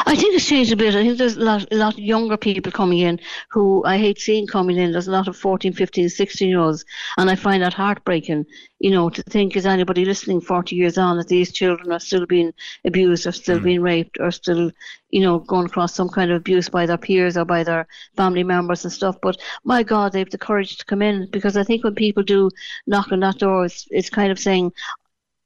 I 0.07 0.15
think 0.15 0.35
it's 0.35 0.47
changed 0.47 0.73
a 0.73 0.77
bit. 0.77 0.95
I 0.95 1.03
think 1.03 1.19
there's 1.19 1.37
a 1.37 1.41
lot, 1.41 1.67
a 1.73 1.77
lot 1.77 1.95
of 1.95 1.99
younger 1.99 2.37
people 2.37 2.71
coming 2.71 2.99
in 2.99 3.21
who 3.51 3.85
I 3.85 3.99
hate 3.99 4.19
seeing 4.21 4.47
coming 4.47 4.77
in. 4.77 4.93
There's 4.93 5.09
a 5.09 5.13
lot 5.13 5.29
of 5.29 5.37
14, 5.37 5.73
15, 5.73 6.09
16 6.09 6.49
year 6.49 6.61
olds, 6.61 6.85
and 7.17 7.31
I 7.31 7.35
find 7.35 7.63
that 7.63 7.75
heartbreaking. 7.75 8.47
You 8.79 8.91
know, 8.91 9.09
to 9.09 9.23
think 9.23 9.57
is 9.57 9.67
anybody 9.67 10.05
listening 10.05 10.41
40 10.41 10.77
years 10.77 10.99
on 10.99 11.17
that 11.17 11.29
these 11.29 11.53
children 11.53 11.91
are 11.93 12.01
still 12.01 12.27
being 12.27 12.53
abused, 12.85 13.27
or 13.27 13.33
still 13.33 13.59
mm. 13.59 13.65
being 13.65 13.81
raped, 13.81 14.19
or 14.21 14.31
still, 14.31 14.71
you 15.11 15.21
know, 15.21 15.39
going 15.39 15.67
across 15.67 15.95
some 15.95 16.09
kind 16.09 16.31
of 16.31 16.37
abuse 16.37 16.69
by 16.69 16.87
their 16.87 16.99
peers 16.99 17.37
or 17.37 17.45
by 17.45 17.65
their 17.65 17.87
family 18.17 18.45
members 18.45 18.85
and 18.85 18.93
stuff. 18.93 19.17
But 19.23 19.39
my 19.65 19.83
God, 19.83 20.13
they 20.13 20.19
have 20.19 20.31
the 20.31 20.39
courage 20.39 20.77
to 20.77 20.85
come 20.85 21.03
in 21.03 21.29
because 21.31 21.57
I 21.57 21.65
think 21.65 21.83
when 21.83 21.95
people 21.95 22.23
do 22.23 22.51
knock 22.87 23.11
on 23.11 23.21
that 23.21 23.39
door, 23.39 23.65
it's, 23.65 23.87
it's 23.91 24.11
kind 24.11 24.31
of 24.31 24.39
saying, 24.39 24.73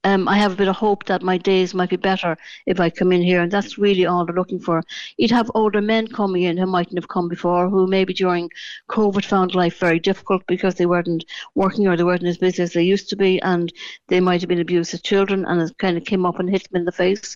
um, 0.05 0.29
I 0.29 0.39
have 0.39 0.53
a 0.53 0.57
bit 0.57 0.69
of 0.69 0.77
hope 0.77 1.07
that 1.07 1.23
my 1.23 1.39
days 1.39 1.75
might 1.75 1.91
be 1.91 1.97
better 1.97 2.37
if 2.67 2.79
I 2.79 2.89
come 2.89 3.11
in 3.11 3.21
here, 3.21 3.43
and 3.43 3.51
that's 3.51 3.79
really 3.79 4.07
all 4.07 4.25
they're 4.25 4.35
looking 4.35 4.61
for. 4.61 4.85
You'd 5.17 5.33
have 5.33 5.51
older 5.55 5.81
men 5.81 6.07
coming 6.07 6.45
in 6.45 6.57
who 6.57 6.67
mightn't 6.67 6.99
have 6.99 7.09
come 7.09 7.29
before, 7.29 7.69
who 7.69 7.87
maybe 7.89 8.15
during 8.15 8.49
COVID 8.89 9.25
found 9.25 9.57
life 9.57 9.79
very 9.79 9.99
difficult 9.99 10.47
because 10.47 10.77
they 10.77 10.87
weren't 10.87 11.25
working 11.57 11.89
or 11.89 11.97
they 11.97 12.05
weren't 12.05 12.23
as 12.23 12.39
busy 12.39 12.63
as 12.63 12.73
they 12.73 12.85
used 12.85 13.09
to 13.09 13.17
be, 13.17 13.41
and 13.43 13.73
they 14.07 14.21
might 14.21 14.41
have 14.41 14.49
been 14.49 14.61
abused 14.61 14.95
as 14.95 15.03
children, 15.03 15.45
and 15.47 15.61
it 15.61 15.77
kind 15.79 15.97
of 15.97 16.05
came 16.05 16.25
up 16.25 16.39
and 16.39 16.49
hit 16.49 16.71
them 16.71 16.81
in 16.81 16.85
the 16.85 16.93
face. 16.93 17.35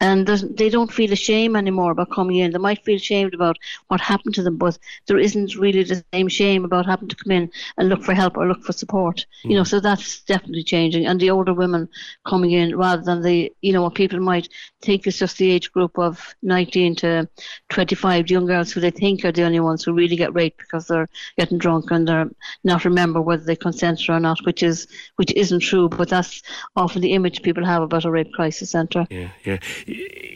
And 0.00 0.26
they 0.26 0.68
don't 0.68 0.92
feel 0.92 1.12
ashamed 1.12 1.56
anymore 1.56 1.92
about 1.92 2.10
coming 2.10 2.36
in. 2.38 2.50
They 2.50 2.58
might 2.58 2.84
feel 2.84 2.96
ashamed 2.96 3.34
about 3.34 3.56
what 3.88 4.00
happened 4.00 4.34
to 4.34 4.42
them, 4.42 4.56
but 4.56 4.78
there 5.06 5.18
isn't 5.18 5.54
really 5.56 5.84
the 5.84 6.02
same 6.12 6.28
shame 6.28 6.64
about 6.64 6.86
having 6.86 7.08
to 7.08 7.16
come 7.16 7.30
in 7.30 7.50
and 7.76 7.88
look 7.88 8.02
for 8.02 8.14
help 8.14 8.36
or 8.36 8.48
look 8.48 8.64
for 8.64 8.72
support. 8.72 9.26
Mm. 9.44 9.50
You 9.50 9.56
know, 9.56 9.62
mm. 9.62 9.68
so 9.68 9.78
that's 9.78 10.22
definitely 10.22 10.64
changing. 10.64 11.06
And 11.06 11.20
the 11.20 11.30
older 11.30 11.54
women 11.54 11.88
coming 12.26 12.52
in 12.52 12.76
rather 12.76 13.02
than 13.02 13.22
the, 13.22 13.52
you 13.60 13.72
know, 13.72 13.82
what 13.82 13.94
people 13.94 14.20
might 14.20 14.48
think 14.82 15.06
is 15.06 15.18
just 15.18 15.38
the 15.38 15.50
age 15.50 15.72
group 15.72 15.98
of 15.98 16.34
19 16.42 16.96
to 16.96 17.28
25 17.68 18.30
young 18.30 18.46
girls 18.46 18.72
who 18.72 18.80
they 18.80 18.90
think 18.90 19.24
are 19.24 19.32
the 19.32 19.42
only 19.42 19.60
ones 19.60 19.84
who 19.84 19.92
really 19.92 20.16
get 20.16 20.34
raped 20.34 20.58
because 20.58 20.86
they're 20.86 21.08
getting 21.38 21.58
drunk 21.58 21.90
and 21.90 22.06
they're 22.06 22.30
not 22.64 22.84
remember 22.84 23.20
whether 23.20 23.44
they 23.44 23.56
consented 23.56 24.08
or 24.10 24.20
not, 24.20 24.44
which 24.44 24.62
is 24.62 24.86
which 25.16 25.32
isn't 25.34 25.60
true. 25.60 25.88
But 25.88 26.08
that's 26.08 26.42
often 26.76 27.02
the 27.02 27.12
image 27.12 27.42
people 27.42 27.64
have 27.64 27.82
about 27.82 28.04
a 28.04 28.10
rape 28.10 28.32
crisis 28.32 28.70
centre. 28.70 29.06
Yeah, 29.10 29.30
yeah. 29.44 29.58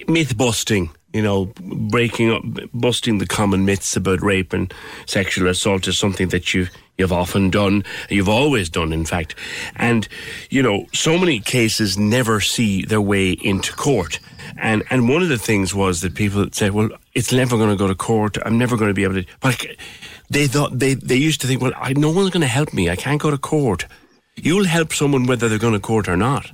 Myth 0.08 0.36
busting 0.36 0.90
you 1.14 1.22
know, 1.22 1.46
breaking 1.60 2.32
up, 2.32 2.42
busting 2.74 3.18
the 3.18 3.26
common 3.26 3.64
myths 3.64 3.94
about 3.94 4.20
rape 4.20 4.52
and 4.52 4.74
sexual 5.06 5.48
assault 5.48 5.86
is 5.86 5.96
something 5.96 6.28
that 6.30 6.52
you 6.52 6.66
you've 6.98 7.12
often 7.12 7.50
done, 7.50 7.84
you've 8.08 8.28
always 8.28 8.68
done, 8.68 8.92
in 8.92 9.04
fact. 9.04 9.34
And, 9.76 10.06
you 10.50 10.62
know, 10.62 10.86
so 10.92 11.18
many 11.18 11.40
cases 11.40 11.98
never 11.98 12.40
see 12.40 12.84
their 12.84 13.00
way 13.00 13.32
into 13.32 13.72
court. 13.72 14.20
And 14.56 14.84
and 14.90 15.08
one 15.08 15.22
of 15.22 15.28
the 15.28 15.38
things 15.38 15.74
was 15.74 16.00
that 16.02 16.14
people 16.14 16.46
said, 16.52 16.72
well, 16.72 16.90
it's 17.14 17.32
never 17.32 17.56
going 17.56 17.70
to 17.70 17.76
go 17.76 17.88
to 17.88 17.94
court. 17.94 18.36
I'm 18.44 18.58
never 18.58 18.76
going 18.76 18.90
to 18.90 18.94
be 18.94 19.04
able 19.04 19.14
to. 19.14 19.24
But 19.40 19.66
they 20.30 20.46
thought 20.46 20.78
they 20.78 20.94
they 20.94 21.16
used 21.16 21.40
to 21.40 21.46
think, 21.46 21.62
well, 21.62 21.72
I, 21.76 21.92
no 21.94 22.10
one's 22.10 22.30
going 22.30 22.42
to 22.42 22.46
help 22.46 22.72
me. 22.72 22.90
I 22.90 22.96
can't 22.96 23.20
go 23.20 23.30
to 23.30 23.38
court. 23.38 23.86
You'll 24.36 24.64
help 24.66 24.92
someone 24.92 25.26
whether 25.26 25.48
they're 25.48 25.58
going 25.58 25.74
to 25.74 25.80
court 25.80 26.08
or 26.08 26.16
not. 26.16 26.50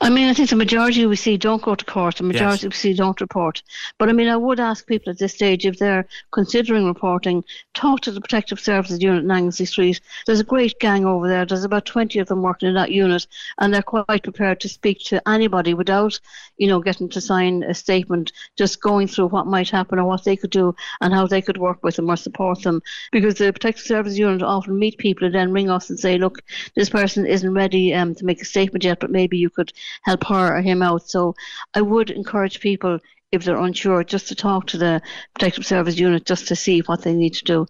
I 0.00 0.10
mean, 0.10 0.28
I 0.28 0.34
think 0.34 0.50
the 0.50 0.56
majority 0.56 1.06
we 1.06 1.16
see 1.16 1.36
don't 1.36 1.62
go 1.62 1.74
to 1.74 1.84
court, 1.84 2.16
the 2.16 2.22
majority 2.22 2.66
yes. 2.66 2.72
we 2.72 2.76
see 2.76 2.94
don't 2.94 3.20
report. 3.20 3.62
But 3.98 4.08
I 4.08 4.12
mean, 4.12 4.28
I 4.28 4.36
would 4.36 4.60
ask 4.60 4.86
people 4.86 5.10
at 5.10 5.18
this 5.18 5.34
stage 5.34 5.66
if 5.66 5.78
they're 5.78 6.06
considering 6.32 6.86
reporting, 6.86 7.44
talk 7.74 8.00
to 8.02 8.12
the 8.12 8.20
Protective 8.20 8.60
Services 8.60 9.02
Unit 9.02 9.24
in 9.24 9.30
Anglesey 9.30 9.64
Street. 9.64 10.00
There's 10.26 10.40
a 10.40 10.44
great 10.44 10.78
gang 10.78 11.04
over 11.04 11.28
there. 11.28 11.44
There's 11.44 11.64
about 11.64 11.86
20 11.86 12.18
of 12.18 12.28
them 12.28 12.42
working 12.42 12.68
in 12.68 12.74
that 12.74 12.92
unit, 12.92 13.26
and 13.58 13.72
they're 13.72 13.82
quite 13.82 14.22
prepared 14.22 14.60
to 14.60 14.68
speak 14.68 15.00
to 15.06 15.26
anybody 15.28 15.74
without, 15.74 16.18
you 16.56 16.68
know, 16.68 16.80
getting 16.80 17.08
to 17.10 17.20
sign 17.20 17.62
a 17.64 17.74
statement, 17.74 18.32
just 18.56 18.80
going 18.80 19.08
through 19.08 19.28
what 19.28 19.46
might 19.46 19.70
happen 19.70 19.98
or 19.98 20.04
what 20.04 20.24
they 20.24 20.36
could 20.36 20.50
do 20.50 20.74
and 21.00 21.12
how 21.12 21.26
they 21.26 21.42
could 21.42 21.58
work 21.58 21.82
with 21.82 21.96
them 21.96 22.10
or 22.10 22.16
support 22.16 22.62
them. 22.62 22.82
Because 23.10 23.34
the 23.34 23.52
Protective 23.52 23.84
Services 23.84 24.18
Unit 24.18 24.42
often 24.42 24.78
meet 24.78 24.98
people 24.98 25.26
and 25.26 25.34
then 25.34 25.52
ring 25.52 25.70
us 25.70 25.90
and 25.90 25.98
say, 25.98 26.18
look, 26.18 26.42
this 26.74 26.90
person 26.90 27.26
isn't 27.26 27.54
ready 27.54 27.94
um, 27.94 28.14
to 28.14 28.24
make 28.24 28.40
a 28.40 28.44
statement 28.44 28.84
yet, 28.84 29.00
but 29.00 29.10
maybe 29.10 29.36
you 29.36 29.50
could 29.50 29.65
help 30.02 30.24
her 30.24 30.56
or 30.56 30.62
him 30.62 30.82
out. 30.82 31.08
So 31.08 31.34
I 31.74 31.82
would 31.82 32.10
encourage 32.10 32.60
people 32.60 32.98
if 33.32 33.44
they're 33.44 33.56
unsure, 33.56 34.04
just 34.04 34.28
to 34.28 34.34
talk 34.34 34.66
to 34.68 34.78
the 34.78 35.02
protective 35.34 35.66
service 35.66 35.98
unit 35.98 36.24
just 36.24 36.48
to 36.48 36.56
see 36.56 36.80
what 36.80 37.02
they 37.02 37.12
need 37.12 37.34
to 37.34 37.44
do, 37.44 37.66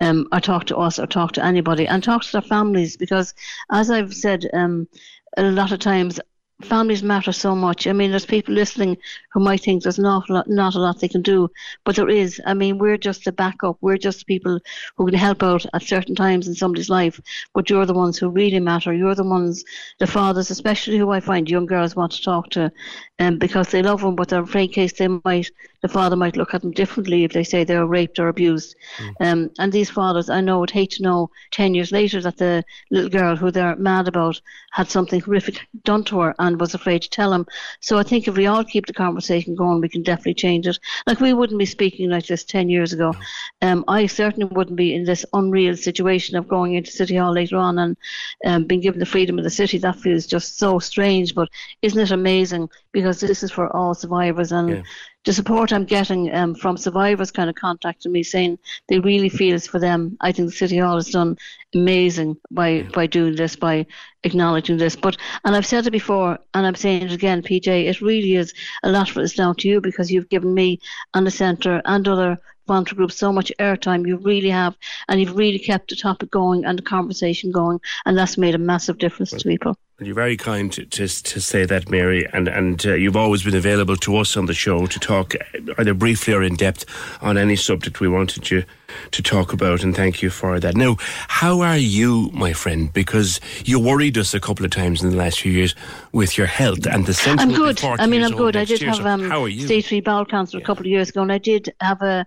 um, 0.00 0.26
or 0.32 0.40
talk 0.40 0.64
to 0.66 0.76
us 0.76 0.98
or 0.98 1.06
talk 1.06 1.32
to 1.32 1.44
anybody, 1.44 1.86
and 1.86 2.02
talk 2.02 2.22
to 2.22 2.32
their 2.32 2.42
families 2.42 2.96
because, 2.96 3.34
as 3.70 3.90
I've 3.90 4.14
said, 4.14 4.48
um, 4.52 4.88
a 5.36 5.42
lot 5.42 5.72
of 5.72 5.78
times 5.78 6.20
families 6.62 7.02
matter 7.02 7.32
so 7.32 7.54
much. 7.54 7.86
I 7.86 7.92
mean, 7.92 8.10
there's 8.10 8.26
people 8.26 8.54
listening 8.54 8.96
who 9.32 9.40
might 9.40 9.60
think 9.60 9.82
there's 9.82 9.98
not 9.98 10.28
a 10.28 10.32
lot, 10.32 10.48
not 10.48 10.74
a 10.74 10.78
lot 10.78 11.00
they 11.00 11.08
can 11.08 11.22
do, 11.22 11.50
but 11.84 11.96
there 11.96 12.08
is. 12.08 12.40
I 12.46 12.54
mean, 12.54 12.78
we're 12.78 12.96
just 12.96 13.26
a 13.26 13.32
backup. 13.32 13.76
We're 13.80 13.98
just 13.98 14.26
people 14.26 14.60
who 14.96 15.06
can 15.06 15.14
help 15.14 15.42
out 15.42 15.66
at 15.74 15.82
certain 15.82 16.14
times 16.14 16.46
in 16.46 16.54
somebody's 16.54 16.88
life. 16.90 17.20
But 17.54 17.68
you're 17.68 17.86
the 17.86 17.94
ones 17.94 18.18
who 18.18 18.30
really 18.30 18.60
matter. 18.60 18.92
You're 18.92 19.14
the 19.14 19.24
ones, 19.24 19.64
the 19.98 20.06
fathers, 20.06 20.50
especially 20.50 20.98
who 20.98 21.10
I 21.10 21.20
find 21.20 21.50
young 21.50 21.66
girls 21.66 21.96
want 21.96 22.12
to 22.12 22.22
talk 22.22 22.50
to, 22.50 22.70
um, 23.18 23.38
because 23.38 23.70
they 23.70 23.82
love 23.82 24.00
them, 24.00 24.14
but 24.14 24.28
they're 24.28 24.42
afraid 24.42 24.70
in 24.70 24.74
case 24.74 24.92
they 24.92 25.08
might, 25.24 25.50
the 25.84 25.88
father 25.90 26.16
might 26.16 26.38
look 26.38 26.54
at 26.54 26.62
them 26.62 26.70
differently 26.70 27.24
if 27.24 27.32
they 27.32 27.44
say 27.44 27.62
they 27.62 27.76
were 27.76 27.86
raped 27.86 28.18
or 28.18 28.28
abused. 28.28 28.74
Mm. 28.96 29.14
Um, 29.20 29.50
and 29.58 29.70
these 29.70 29.90
fathers, 29.90 30.30
I 30.30 30.40
know, 30.40 30.60
would 30.60 30.70
hate 30.70 30.92
to 30.92 31.02
know 31.02 31.30
ten 31.50 31.74
years 31.74 31.92
later 31.92 32.22
that 32.22 32.38
the 32.38 32.64
little 32.90 33.10
girl 33.10 33.36
who 33.36 33.50
they're 33.50 33.76
mad 33.76 34.08
about 34.08 34.40
had 34.72 34.88
something 34.88 35.20
horrific 35.20 35.60
done 35.82 36.02
to 36.04 36.20
her 36.20 36.34
and 36.38 36.58
was 36.58 36.72
afraid 36.72 37.02
to 37.02 37.10
tell 37.10 37.34
him. 37.34 37.46
So 37.80 37.98
I 37.98 38.02
think 38.02 38.26
if 38.26 38.34
we 38.34 38.46
all 38.46 38.64
keep 38.64 38.86
the 38.86 38.94
conversation 38.94 39.54
going, 39.54 39.82
we 39.82 39.90
can 39.90 40.02
definitely 40.02 40.32
change 40.32 40.66
it. 40.66 40.78
Like 41.06 41.20
we 41.20 41.34
wouldn't 41.34 41.58
be 41.58 41.66
speaking 41.66 42.08
like 42.08 42.26
this 42.28 42.44
10 42.44 42.70
years 42.70 42.94
ago. 42.94 43.12
Um, 43.60 43.84
I 43.86 44.06
certainly 44.06 44.46
wouldn't 44.46 44.76
be 44.76 44.94
in 44.94 45.04
this 45.04 45.26
unreal 45.34 45.76
situation 45.76 46.34
of 46.34 46.48
going 46.48 46.72
into 46.72 46.92
City 46.92 47.16
Hall 47.16 47.34
later 47.34 47.58
on 47.58 47.78
and 47.78 47.96
um, 48.46 48.64
being 48.64 48.80
given 48.80 49.00
the 49.00 49.06
freedom 49.06 49.36
of 49.36 49.44
the 49.44 49.50
city. 49.50 49.76
That 49.76 49.96
feels 49.96 50.26
just 50.26 50.58
so 50.58 50.78
strange, 50.78 51.34
but 51.34 51.50
isn't 51.82 52.00
it 52.00 52.10
amazing? 52.10 52.70
Because 52.90 53.20
this 53.20 53.42
is 53.42 53.52
for 53.52 53.68
all 53.76 53.92
survivors 53.92 54.50
and 54.50 54.70
yeah 54.70 54.82
the 55.24 55.32
support 55.32 55.72
I'm 55.72 55.84
getting 55.84 56.32
um, 56.34 56.54
from 56.54 56.76
survivors 56.76 57.30
kind 57.30 57.48
of 57.48 57.56
contacting 57.56 58.12
me 58.12 58.22
saying 58.22 58.58
they 58.88 58.98
really 58.98 59.30
feel 59.30 59.54
it's 59.54 59.66
for 59.66 59.78
them. 59.78 60.16
I 60.20 60.32
think 60.32 60.50
the 60.50 60.56
City 60.56 60.78
Hall 60.78 60.96
has 60.96 61.08
done 61.08 61.38
amazing 61.74 62.36
by, 62.50 62.68
yeah. 62.68 62.88
by 62.92 63.06
doing 63.06 63.34
this, 63.34 63.56
by 63.56 63.86
acknowledging 64.22 64.76
this. 64.76 64.96
But 64.96 65.16
and 65.44 65.56
I've 65.56 65.66
said 65.66 65.86
it 65.86 65.90
before 65.90 66.38
and 66.52 66.66
I'm 66.66 66.74
saying 66.74 67.04
it 67.04 67.12
again, 67.12 67.42
PJ, 67.42 67.66
it 67.66 68.00
really 68.02 68.34
is 68.34 68.52
a 68.82 68.90
lot 68.90 69.10
of 69.10 69.16
it 69.16 69.22
is 69.22 69.34
down 69.34 69.56
to 69.56 69.68
you 69.68 69.80
because 69.80 70.12
you've 70.12 70.28
given 70.28 70.52
me 70.52 70.80
and 71.14 71.26
the 71.26 71.30
centre 71.30 71.80
and 71.84 72.06
other 72.06 72.38
volunteer 72.66 72.96
groups 72.96 73.16
so 73.16 73.32
much 73.32 73.52
airtime. 73.58 74.06
You 74.06 74.18
really 74.18 74.50
have, 74.50 74.76
and 75.08 75.20
you've 75.20 75.36
really 75.36 75.58
kept 75.58 75.90
the 75.90 75.96
topic 75.96 76.30
going 76.30 76.64
and 76.64 76.78
the 76.78 76.82
conversation 76.82 77.50
going, 77.50 77.80
and 78.04 78.16
that's 78.16 78.38
made 78.38 78.54
a 78.54 78.58
massive 78.58 78.98
difference 78.98 79.30
to 79.30 79.48
people. 79.48 79.76
You're 80.00 80.14
very 80.16 80.36
kind 80.36 80.72
to, 80.72 80.84
to, 80.84 81.06
to 81.06 81.40
say 81.40 81.66
that, 81.66 81.88
Mary, 81.88 82.26
and 82.32 82.48
and 82.48 82.84
uh, 82.84 82.94
you've 82.94 83.16
always 83.16 83.44
been 83.44 83.54
available 83.54 83.94
to 83.98 84.16
us 84.16 84.36
on 84.36 84.46
the 84.46 84.52
show 84.52 84.86
to 84.86 84.98
talk 84.98 85.34
either 85.78 85.94
briefly 85.94 86.34
or 86.34 86.42
in 86.42 86.56
depth 86.56 86.84
on 87.22 87.38
any 87.38 87.54
subject 87.54 88.00
we 88.00 88.08
wanted 88.08 88.50
you 88.50 88.64
to 89.12 89.22
talk 89.22 89.52
about, 89.52 89.84
and 89.84 89.94
thank 89.94 90.20
you 90.20 90.30
for 90.30 90.58
that. 90.58 90.74
Now, 90.74 90.96
how 91.28 91.60
are 91.60 91.78
you, 91.78 92.28
my 92.32 92.52
friend? 92.52 92.92
Because 92.92 93.40
you 93.64 93.78
worried 93.78 94.18
us 94.18 94.34
a 94.34 94.40
couple 94.40 94.64
of 94.64 94.72
times 94.72 95.00
in 95.00 95.10
the 95.10 95.16
last 95.16 95.40
few 95.40 95.52
years 95.52 95.76
with 96.10 96.36
your 96.36 96.48
health 96.48 96.86
and 96.86 97.06
the 97.06 97.14
sense. 97.14 97.40
I'm 97.40 97.52
good. 97.52 97.82
I 97.84 98.08
mean, 98.08 98.24
I'm 98.24 98.34
good. 98.34 98.56
I 98.56 98.64
did 98.64 98.80
year, 98.80 98.90
have 98.90 99.06
um, 99.06 99.28
so 99.28 99.48
stage 99.48 99.86
three 99.86 100.00
bowel 100.00 100.24
cancer 100.24 100.58
yeah. 100.58 100.64
a 100.64 100.66
couple 100.66 100.82
of 100.82 100.90
years 100.90 101.10
ago, 101.10 101.22
and 101.22 101.30
I 101.30 101.38
did 101.38 101.72
have 101.80 102.02
a 102.02 102.26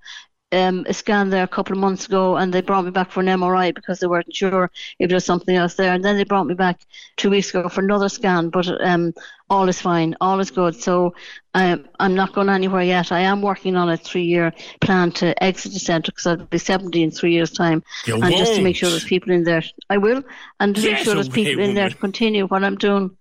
um, 0.54 0.86
a 0.88 0.94
scan 0.94 1.30
there 1.30 1.44
a 1.44 1.48
couple 1.48 1.74
of 1.74 1.80
months 1.80 2.06
ago 2.06 2.38
and 2.38 2.54
they 2.54 2.62
brought 2.62 2.86
me 2.86 2.92
back 2.92 3.12
for 3.12 3.20
an 3.20 3.25
MRI 3.25 3.75
because 3.75 4.00
they 4.00 4.08
weren't 4.08 4.34
sure 4.34 4.72
if 4.98 5.10
there 5.10 5.16
was 5.16 5.25
something 5.25 5.56
else 5.56 5.75
there. 5.75 5.94
And 5.94 6.04
then 6.04 6.16
they 6.16 6.24
brought 6.24 6.48
me 6.48 6.54
back 6.54 6.80
two 7.18 7.30
weeks 7.30 7.50
ago 7.50 7.68
for 7.68 7.82
another 7.82 8.08
scan, 8.08 8.50
but 8.50 8.68
um, 8.82 9.13
all 9.50 9.68
is 9.68 9.82
fine, 9.82 10.16
all 10.22 10.39
is 10.39 10.50
good. 10.50 10.75
So 10.75 11.13
um, 11.54 11.86
I'm 12.00 12.16
not 12.16 12.34
going 12.34 12.50
anywhere 12.50 12.84
yet. 12.84 13.12
I 13.12 13.20
am 13.22 13.42
working 13.42 13.75
on 13.75 13.89
a 13.89 13.98
three 13.98 14.24
year 14.24 14.54
plan 14.80 15.12
to 15.13 15.44
exit 15.44 15.74
the 15.74 15.80
centre 15.80 16.12
because 16.12 16.27
I'll 16.27 16.38
be 16.38 16.58
70 16.58 17.04
in 17.04 17.12
three 17.12 17.34
years' 17.34 17.51
time. 17.51 17.84
You 18.06 18.13
and 18.13 18.24
won't. 18.24 18.38
just 18.38 18.56
to 18.56 18.62
make 18.62 18.77
sure 18.77 18.89
there's 18.89 19.04
people 19.04 19.34
in 19.34 19.44
there. 19.44 19.63
I 19.89 19.98
will. 19.98 20.24
And 20.62 20.75
to 20.75 20.82
yes, 20.82 20.92
make 20.92 21.04
sure 21.04 21.16
there's 21.16 21.30
people 21.30 21.62
in 21.62 21.75
there 21.75 21.89
to 21.89 21.96
continue 21.96 22.48
what 22.48 22.63
I'm 22.63 22.77
doing. 22.77 23.18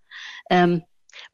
Um, 0.49 0.83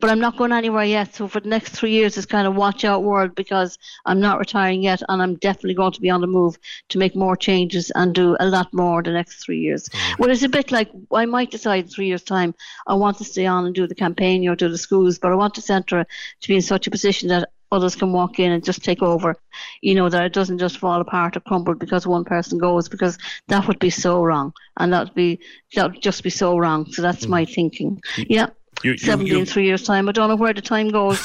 but 0.03 0.11
I'm 0.11 0.19
not 0.19 0.37
going 0.37 0.51
anywhere 0.51 0.83
yet. 0.83 1.15
So 1.15 1.29
for 1.29 1.39
the 1.39 1.49
next 1.49 1.77
three 1.77 1.93
years, 1.93 2.19
it's 2.19 2.27
kind 2.27 2.49
of 2.49 2.57
watch 2.57 2.85
out 2.85 3.05
world 3.05 3.37
because 3.37 3.79
I'm 4.05 4.21
not 4.21 4.41
retiring 4.41 4.83
yet, 4.83 5.01
and 5.09 5.23
I'm 5.23 5.37
definitely 5.37 5.75
going 5.75 5.93
to 5.93 6.01
be 6.01 6.11
on 6.11 6.21
the 6.21 6.27
move 6.27 6.59
to 6.89 6.99
make 6.99 7.15
more 7.15 7.37
changes 7.37 7.93
and 7.95 8.13
do 8.13 8.37
a 8.41 8.47
lot 8.47 8.75
more 8.75 9.01
the 9.01 9.13
next 9.13 9.45
three 9.45 9.61
years. 9.61 9.89
Mm. 9.89 10.19
Well, 10.19 10.31
it's 10.31 10.43
a 10.43 10.49
bit 10.49 10.73
like 10.73 10.91
I 11.13 11.25
might 11.25 11.53
decide 11.53 11.85
in 11.85 11.89
three 11.89 12.09
years' 12.09 12.25
time 12.25 12.53
I 12.89 12.95
want 12.95 13.19
to 13.19 13.25
stay 13.25 13.47
on 13.47 13.65
and 13.65 13.77
do 13.77 13.87
the 13.87 13.95
campaign 13.95 14.47
or 14.49 14.57
do 14.57 14.69
the 14.69 14.77
schools, 14.77 15.21
but 15.21 15.31
I 15.31 15.37
want 15.37 15.55
the 15.55 15.61
centre 15.61 16.05
to 16.41 16.49
be 16.49 16.57
in 16.57 16.63
such 16.63 16.89
a 16.89 16.91
position 16.91 17.29
that 17.29 17.51
others 17.71 17.95
can 17.95 18.13
walk 18.13 18.41
in 18.41 18.51
and 18.51 18.65
just 18.65 18.83
take 18.83 19.03
over. 19.03 19.37
You 19.83 19.95
know, 19.95 20.09
that 20.09 20.25
it 20.25 20.33
doesn't 20.33 20.59
just 20.59 20.79
fall 20.79 21.01
apart 21.01 21.37
or 21.37 21.41
crumble 21.41 21.77
because 21.77 22.09
one 22.09 22.25
person 22.25 22.59
goes, 22.59 22.89
because 22.89 23.19
that 23.47 23.69
would 23.69 23.79
be 23.79 23.91
so 23.91 24.25
wrong. 24.25 24.53
And 24.79 24.93
that 24.93 25.05
would 25.05 25.15
be 25.15 25.39
that 25.77 25.93
would 25.93 26.03
just 26.03 26.25
be 26.25 26.31
so 26.31 26.59
wrong. 26.59 26.91
So 26.91 27.03
that's 27.03 27.27
mm. 27.27 27.29
my 27.29 27.45
thinking. 27.45 28.03
Yeah. 28.17 28.49
You- 28.83 28.93
you- 28.93 28.99
70 28.99 29.31
you- 29.31 29.39
in 29.39 29.47
three 29.47 29.65
years' 29.65 29.83
time. 29.85 30.09
I 30.09 30.13
don't 30.13 30.29
know 30.29 30.37
where 30.37 30.53
the 30.55 30.63
time 30.63 30.89
goes. 30.89 31.19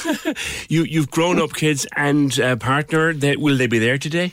You 0.68 0.84
you've 0.84 1.10
grown 1.10 1.40
up 1.40 1.54
kids 1.54 1.86
and 1.96 2.38
uh, 2.40 2.56
partner. 2.56 3.12
They, 3.12 3.36
will 3.36 3.56
they 3.56 3.66
be 3.66 3.78
there 3.78 3.98
today? 3.98 4.32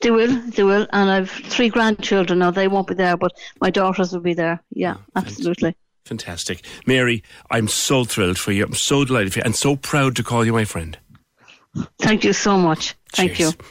they 0.00 0.10
will, 0.10 0.32
they 0.50 0.62
will. 0.62 0.86
And 0.92 1.10
I've 1.10 1.30
three 1.30 1.68
grandchildren 1.68 2.38
now. 2.40 2.50
They 2.50 2.68
won't 2.68 2.86
be 2.86 2.94
there, 2.94 3.16
but 3.16 3.32
my 3.60 3.70
daughters 3.70 4.12
will 4.12 4.20
be 4.20 4.34
there. 4.34 4.62
Yeah, 4.72 4.96
absolutely. 5.16 5.74
Fantastic, 6.04 6.64
Mary. 6.86 7.22
I'm 7.50 7.68
so 7.68 8.04
thrilled 8.04 8.38
for 8.38 8.52
you. 8.52 8.64
I'm 8.64 8.74
so 8.74 9.04
delighted 9.04 9.32
for 9.32 9.38
you, 9.40 9.44
and 9.44 9.56
so 9.56 9.76
proud 9.76 10.16
to 10.16 10.22
call 10.22 10.44
you 10.44 10.52
my 10.52 10.64
friend. 10.64 10.98
Thank 12.00 12.24
you 12.24 12.32
so 12.32 12.58
much. 12.58 12.94
Thank 13.12 13.34
Cheers. 13.34 13.54
you. 13.56 13.64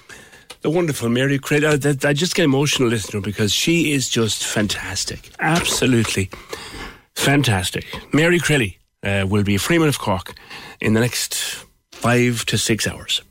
The 0.62 0.70
wonderful 0.70 1.10
Mary 1.10 1.39
Craig. 1.39 1.63
I, 1.63 1.74
I 2.08 2.13
just 2.13 2.36
get 2.36 2.43
emotional 2.43 2.89
listening 2.89 3.12
to 3.24 3.27
her 3.27 3.31
because 3.31 3.53
she 3.53 3.91
is 3.93 4.10
just 4.10 4.46
fantastic. 4.46 5.29
Absolutely 5.39 6.29
fantastic. 7.15 7.86
Mary 8.13 8.39
Crilly 8.39 8.77
uh, 9.03 9.25
will 9.27 9.44
be 9.44 9.58
Freeman 9.58 9.88
of 9.89 10.00
Cork 10.00 10.34
in 10.80 10.94
the 10.94 11.00
next 11.00 11.65
five 11.91 12.46
to 12.46 12.58
six 12.58 12.88
hours. 12.88 13.22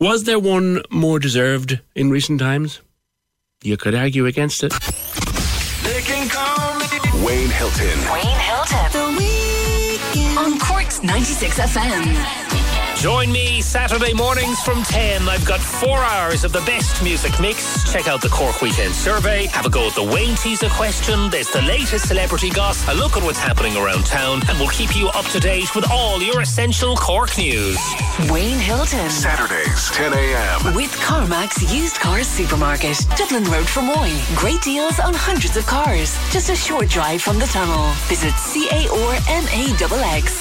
Was 0.00 0.24
there 0.24 0.38
one 0.38 0.82
more 0.90 1.18
deserved 1.18 1.80
in 1.94 2.10
recent 2.10 2.40
times? 2.40 2.80
You 3.62 3.76
could 3.76 3.94
argue 3.94 4.26
against 4.26 4.62
it. 4.64 4.72
Wayne 7.24 7.48
Hilton. 7.48 7.98
Wayne 8.12 8.38
Hilton. 8.38 8.94
On 10.36 10.58
Cork's 10.58 11.02
96 11.02 11.58
FM. 11.58 12.43
Join 13.04 13.30
me 13.30 13.60
Saturday 13.60 14.14
mornings 14.14 14.62
from 14.62 14.82
10. 14.82 15.28
I've 15.28 15.44
got 15.44 15.60
four 15.60 15.98
hours 15.98 16.42
of 16.42 16.52
the 16.54 16.60
best 16.60 17.02
music 17.02 17.38
mix. 17.38 17.84
Check 17.92 18.08
out 18.08 18.22
the 18.22 18.30
Cork 18.30 18.62
Weekend 18.62 18.94
Survey. 18.94 19.44
Have 19.48 19.66
a 19.66 19.68
go 19.68 19.88
at 19.88 19.94
the 19.94 20.02
Wayne 20.02 20.34
Teaser 20.36 20.70
question. 20.70 21.28
There's 21.28 21.50
the 21.50 21.60
latest 21.60 22.08
celebrity 22.08 22.48
goss, 22.48 22.88
a 22.88 22.94
look 22.94 23.18
at 23.18 23.22
what's 23.22 23.38
happening 23.38 23.76
around 23.76 24.06
town, 24.06 24.40
and 24.48 24.58
we'll 24.58 24.70
keep 24.70 24.96
you 24.96 25.08
up 25.08 25.26
to 25.26 25.38
date 25.38 25.74
with 25.74 25.84
all 25.90 26.22
your 26.22 26.40
essential 26.40 26.96
Cork 26.96 27.36
news. 27.36 27.76
Wayne 28.30 28.58
Hilton. 28.58 29.10
Saturdays, 29.10 29.90
10 29.90 30.14
a.m. 30.14 30.74
With 30.74 30.90
CarMax 30.92 31.76
Used 31.76 31.96
Cars 31.96 32.26
Supermarket, 32.26 32.96
Dublin 33.18 33.44
Road 33.44 33.66
Fermoy. 33.66 34.16
Great 34.34 34.62
deals 34.62 34.98
on 34.98 35.12
hundreds 35.12 35.58
of 35.58 35.66
cars. 35.66 36.16
Just 36.32 36.48
a 36.48 36.56
short 36.56 36.88
drive 36.88 37.20
from 37.20 37.38
the 37.38 37.44
tunnel. 37.48 37.92
Visit 38.08 38.32
C-A-R-M-A-X-X, 38.38 38.94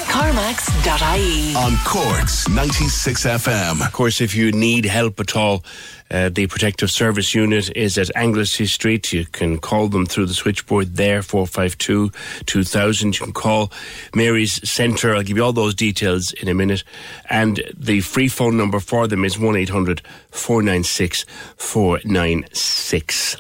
carmax.ie. 0.04 1.56
On 1.56 1.76
Cork's 1.84 2.48
96 2.54 3.26
FM. 3.26 3.86
Of 3.86 3.92
course, 3.94 4.22
if 4.22 4.36
you 4.36 4.52
need 4.52 4.86
help 4.86 5.20
at 5.20 5.36
all, 5.36 5.64
uh, 6.14 6.30
the 6.30 6.46
Protective 6.46 6.92
Service 6.92 7.34
Unit 7.34 7.76
is 7.76 7.98
at 7.98 8.16
Anglesey 8.16 8.68
Street. 8.68 9.12
You 9.12 9.26
can 9.26 9.58
call 9.58 9.88
them 9.88 10.06
through 10.06 10.28
the 10.28 10.36
switchboard 10.36 10.96
there, 10.96 11.24
452 11.24 12.12
2000. 12.46 13.20
You 13.20 13.26
can 13.26 13.34
call 13.34 13.72
Mary's 14.14 14.70
Centre. 14.70 15.16
I'll 15.16 15.24
give 15.24 15.38
you 15.38 15.44
all 15.44 15.54
those 15.54 15.74
details 15.74 16.32
in 16.34 16.48
a 16.48 16.54
minute. 16.54 16.84
And 17.32 17.64
the 17.76 18.02
free 18.02 18.28
phone 18.28 18.58
number 18.58 18.80
for 18.80 19.08
them 19.08 19.26
is 19.26 19.40
1 19.40 19.56
800 19.56 20.04
496 20.30 21.26
496. 21.58 23.38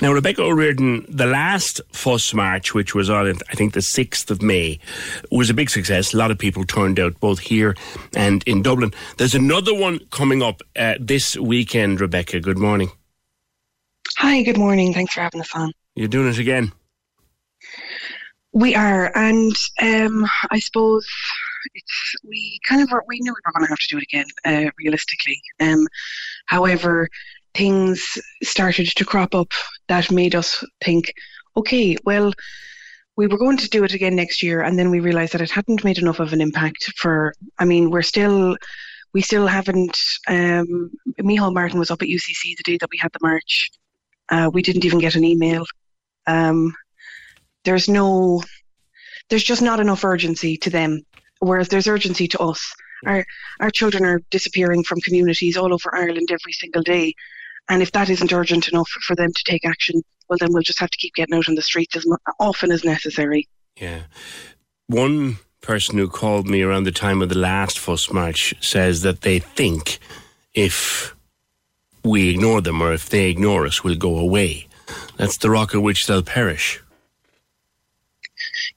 Now, 0.00 0.12
Rebecca 0.12 0.42
O'Riordan, 0.42 1.06
the 1.08 1.26
last 1.26 1.80
Fuss 1.90 2.32
March, 2.32 2.72
which 2.72 2.94
was 2.94 3.10
on, 3.10 3.26
I 3.50 3.54
think, 3.54 3.74
the 3.74 3.80
6th 3.80 4.30
of 4.30 4.42
May, 4.42 4.78
was 5.32 5.50
a 5.50 5.54
big 5.54 5.70
success. 5.70 6.14
A 6.14 6.16
lot 6.16 6.30
of 6.30 6.38
people 6.38 6.64
turned 6.64 7.00
out 7.00 7.18
both 7.18 7.40
here 7.40 7.76
and 8.14 8.44
in 8.46 8.62
Dublin. 8.62 8.92
There's 9.16 9.34
another 9.34 9.74
one 9.74 9.98
coming 10.10 10.40
up 10.40 10.62
uh, 10.76 10.94
this 11.00 11.36
weekend, 11.36 12.00
Rebecca. 12.00 12.11
Good 12.12 12.58
morning. 12.58 12.90
Hi, 14.18 14.42
good 14.42 14.58
morning. 14.58 14.92
Thanks 14.92 15.14
for 15.14 15.22
having 15.22 15.40
us 15.40 15.50
on. 15.54 15.72
You're 15.94 16.08
doing 16.08 16.28
it 16.28 16.38
again. 16.38 16.70
We 18.52 18.74
are, 18.74 19.10
and 19.16 19.56
um, 19.80 20.28
I 20.50 20.58
suppose 20.58 21.08
it's 21.74 22.14
we 22.28 22.60
kind 22.68 22.82
of 22.82 22.90
were, 22.90 23.02
we 23.08 23.18
knew 23.20 23.32
we 23.32 23.40
were 23.46 23.52
going 23.52 23.64
to 23.64 23.70
have 23.70 23.78
to 23.78 23.88
do 23.88 23.96
it 23.96 24.02
again, 24.02 24.26
uh, 24.44 24.70
realistically. 24.78 25.40
Um, 25.58 25.88
however, 26.44 27.08
things 27.54 28.18
started 28.42 28.88
to 28.88 29.04
crop 29.06 29.34
up 29.34 29.52
that 29.88 30.10
made 30.10 30.34
us 30.34 30.62
think, 30.84 31.14
okay, 31.56 31.96
well, 32.04 32.30
we 33.16 33.26
were 33.26 33.38
going 33.38 33.56
to 33.56 33.70
do 33.70 33.84
it 33.84 33.94
again 33.94 34.16
next 34.16 34.42
year, 34.42 34.60
and 34.60 34.78
then 34.78 34.90
we 34.90 35.00
realised 35.00 35.32
that 35.32 35.40
it 35.40 35.50
hadn't 35.50 35.82
made 35.82 35.96
enough 35.96 36.20
of 36.20 36.34
an 36.34 36.42
impact. 36.42 36.92
For, 36.98 37.32
I 37.58 37.64
mean, 37.64 37.90
we're 37.90 38.02
still. 38.02 38.58
We 39.14 39.20
still 39.20 39.46
haven't. 39.46 39.96
Um, 40.28 40.90
Micheál 41.20 41.52
Martin 41.52 41.78
was 41.78 41.90
up 41.90 42.02
at 42.02 42.08
UCC 42.08 42.56
the 42.56 42.62
day 42.64 42.78
that 42.80 42.90
we 42.90 42.98
had 42.98 43.12
the 43.12 43.18
march. 43.22 43.70
Uh, 44.28 44.50
we 44.52 44.62
didn't 44.62 44.84
even 44.84 44.98
get 44.98 45.16
an 45.16 45.24
email. 45.24 45.64
Um, 46.26 46.74
there's 47.64 47.88
no 47.88 48.42
there's 49.28 49.44
just 49.44 49.62
not 49.62 49.80
enough 49.80 50.04
urgency 50.04 50.56
to 50.56 50.70
them 50.70 51.00
whereas 51.40 51.68
there's 51.68 51.88
urgency 51.88 52.28
to 52.28 52.38
us 52.40 52.74
our 53.06 53.24
our 53.60 53.70
children 53.70 54.04
are 54.04 54.20
disappearing 54.30 54.84
from 54.84 55.00
communities 55.00 55.56
all 55.56 55.72
over 55.72 55.94
Ireland 55.94 56.28
every 56.30 56.52
single 56.52 56.82
day 56.82 57.14
and 57.68 57.82
if 57.82 57.92
that 57.92 58.10
isn't 58.10 58.32
urgent 58.32 58.68
enough 58.68 58.88
for 59.06 59.16
them 59.16 59.30
to 59.34 59.44
take 59.44 59.64
action 59.64 60.02
well 60.28 60.38
then 60.40 60.52
we'll 60.52 60.62
just 60.62 60.80
have 60.80 60.90
to 60.90 60.98
keep 60.98 61.14
getting 61.14 61.34
out 61.34 61.48
on 61.48 61.54
the 61.54 61.62
streets 61.62 61.96
as 61.96 62.06
often 62.38 62.70
as 62.72 62.84
necessary 62.84 63.48
Yeah. 63.80 64.02
One 64.88 65.38
person 65.62 65.96
who 65.96 66.08
called 66.08 66.46
me 66.48 66.60
around 66.62 66.84
the 66.84 66.92
time 66.92 67.22
of 67.22 67.28
the 67.28 67.38
last 67.38 67.78
Fuss 67.78 68.12
March 68.12 68.54
says 68.60 69.02
that 69.02 69.22
they 69.22 69.38
think 69.38 69.98
if 70.54 71.14
we 72.04 72.28
ignore 72.30 72.60
them 72.60 72.82
or 72.82 72.92
if 72.92 73.08
they 73.08 73.30
ignore 73.30 73.64
us, 73.66 73.82
we'll 73.82 73.96
go 73.96 74.18
away. 74.18 74.66
That's 75.16 75.38
the 75.38 75.50
rock 75.50 75.74
at 75.74 75.82
which 75.82 76.06
they'll 76.06 76.22
perish. 76.22 76.80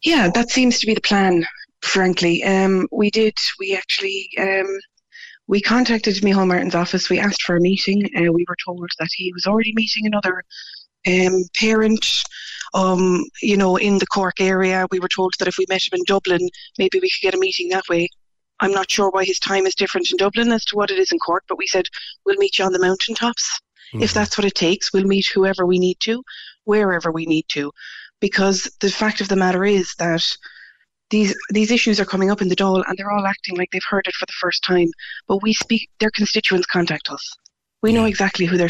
yeah 0.04 0.30
that 0.30 0.50
seems 0.52 0.80
to 0.80 0.86
be 0.86 0.94
the 0.94 1.02
plan 1.02 1.44
frankly 1.82 2.44
um, 2.44 2.88
we 2.92 3.10
did 3.10 3.34
we 3.60 3.76
actually 3.76 4.30
um, 4.40 4.68
we 5.48 5.60
contacted 5.62 6.16
Micheál 6.22 6.48
Martin's 6.48 6.76
office 6.76 7.10
we 7.10 7.20
asked 7.20 7.42
for 7.44 7.56
a 7.58 7.62
meeting 7.62 8.00
uh, 8.16 8.32
we 8.32 8.46
were 8.48 8.58
told 8.64 8.88
that 9.00 9.10
he 9.16 9.34
was 9.34 9.46
already 9.46 9.74
meeting 9.74 10.06
another 10.06 10.44
um, 11.08 11.44
parent 11.60 12.24
um, 12.76 13.24
you 13.42 13.58
know, 13.58 13.78
in 13.78 13.98
the 13.98 14.06
Cork 14.06 14.40
area. 14.40 14.86
We 14.92 15.00
were 15.00 15.08
told 15.08 15.34
that 15.40 15.48
if 15.48 15.58
we 15.58 15.66
met 15.70 15.82
him 15.82 15.98
in 15.98 16.04
Dublin, 16.06 16.50
maybe 16.78 17.00
we 17.00 17.10
could 17.10 17.24
get 17.24 17.34
a 17.34 17.40
meeting 17.40 17.70
that 17.70 17.88
way. 17.90 18.10
I'm 18.60 18.72
not 18.72 18.92
sure 18.92 19.10
why 19.10 19.26
his 19.26 19.40
time 19.40 19.66
is 19.66 19.76
different 19.76 20.12
in 20.12 20.18
Dublin 20.18 20.52
as 20.52 20.64
to 20.66 20.76
what 20.76 20.92
it 20.92 21.00
is 21.00 21.12
in 21.12 21.20
Cork, 21.20 21.44
but 21.48 21.58
we 21.58 21.68
said 21.68 21.88
we'll 22.26 22.38
meet 22.38 22.60
you 22.60 22.66
on 22.66 22.74
the 22.74 22.80
mountaintops. 22.80 23.60
If 23.94 24.14
that's 24.14 24.38
what 24.38 24.46
it 24.46 24.56
takes, 24.56 24.92
we'll 24.92 25.06
meet 25.06 25.28
whoever 25.34 25.66
we 25.66 25.80
need 25.80 25.98
to, 26.02 26.22
wherever 26.66 27.12
we 27.12 27.26
need 27.26 27.46
to. 27.50 27.72
Because 28.20 28.70
the 28.82 28.90
fact 28.90 29.22
of 29.22 29.30
the 29.30 29.38
matter 29.38 29.64
is 29.64 29.94
that 30.00 30.26
these 31.12 31.34
these 31.50 31.72
issues 31.72 32.00
are 32.00 32.06
coming 32.06 32.30
up 32.30 32.42
in 32.42 32.50
the 32.50 32.56
Dáil 32.58 32.84
and 32.88 32.98
they're 32.98 33.12
all 33.12 33.26
acting 33.26 33.56
like 33.56 33.70
they've 33.72 33.90
heard 33.90 34.08
it 34.08 34.16
for 34.16 34.26
the 34.26 34.34
first 34.42 34.64
time. 34.64 34.90
But 35.28 35.44
we 35.44 35.54
speak 35.54 35.90
their 36.00 36.12
constituents 36.12 36.68
contact 36.68 37.10
us. 37.10 37.38
We 37.82 37.94
know 37.94 38.06
exactly 38.06 38.46
who 38.46 38.58
they're 38.58 38.70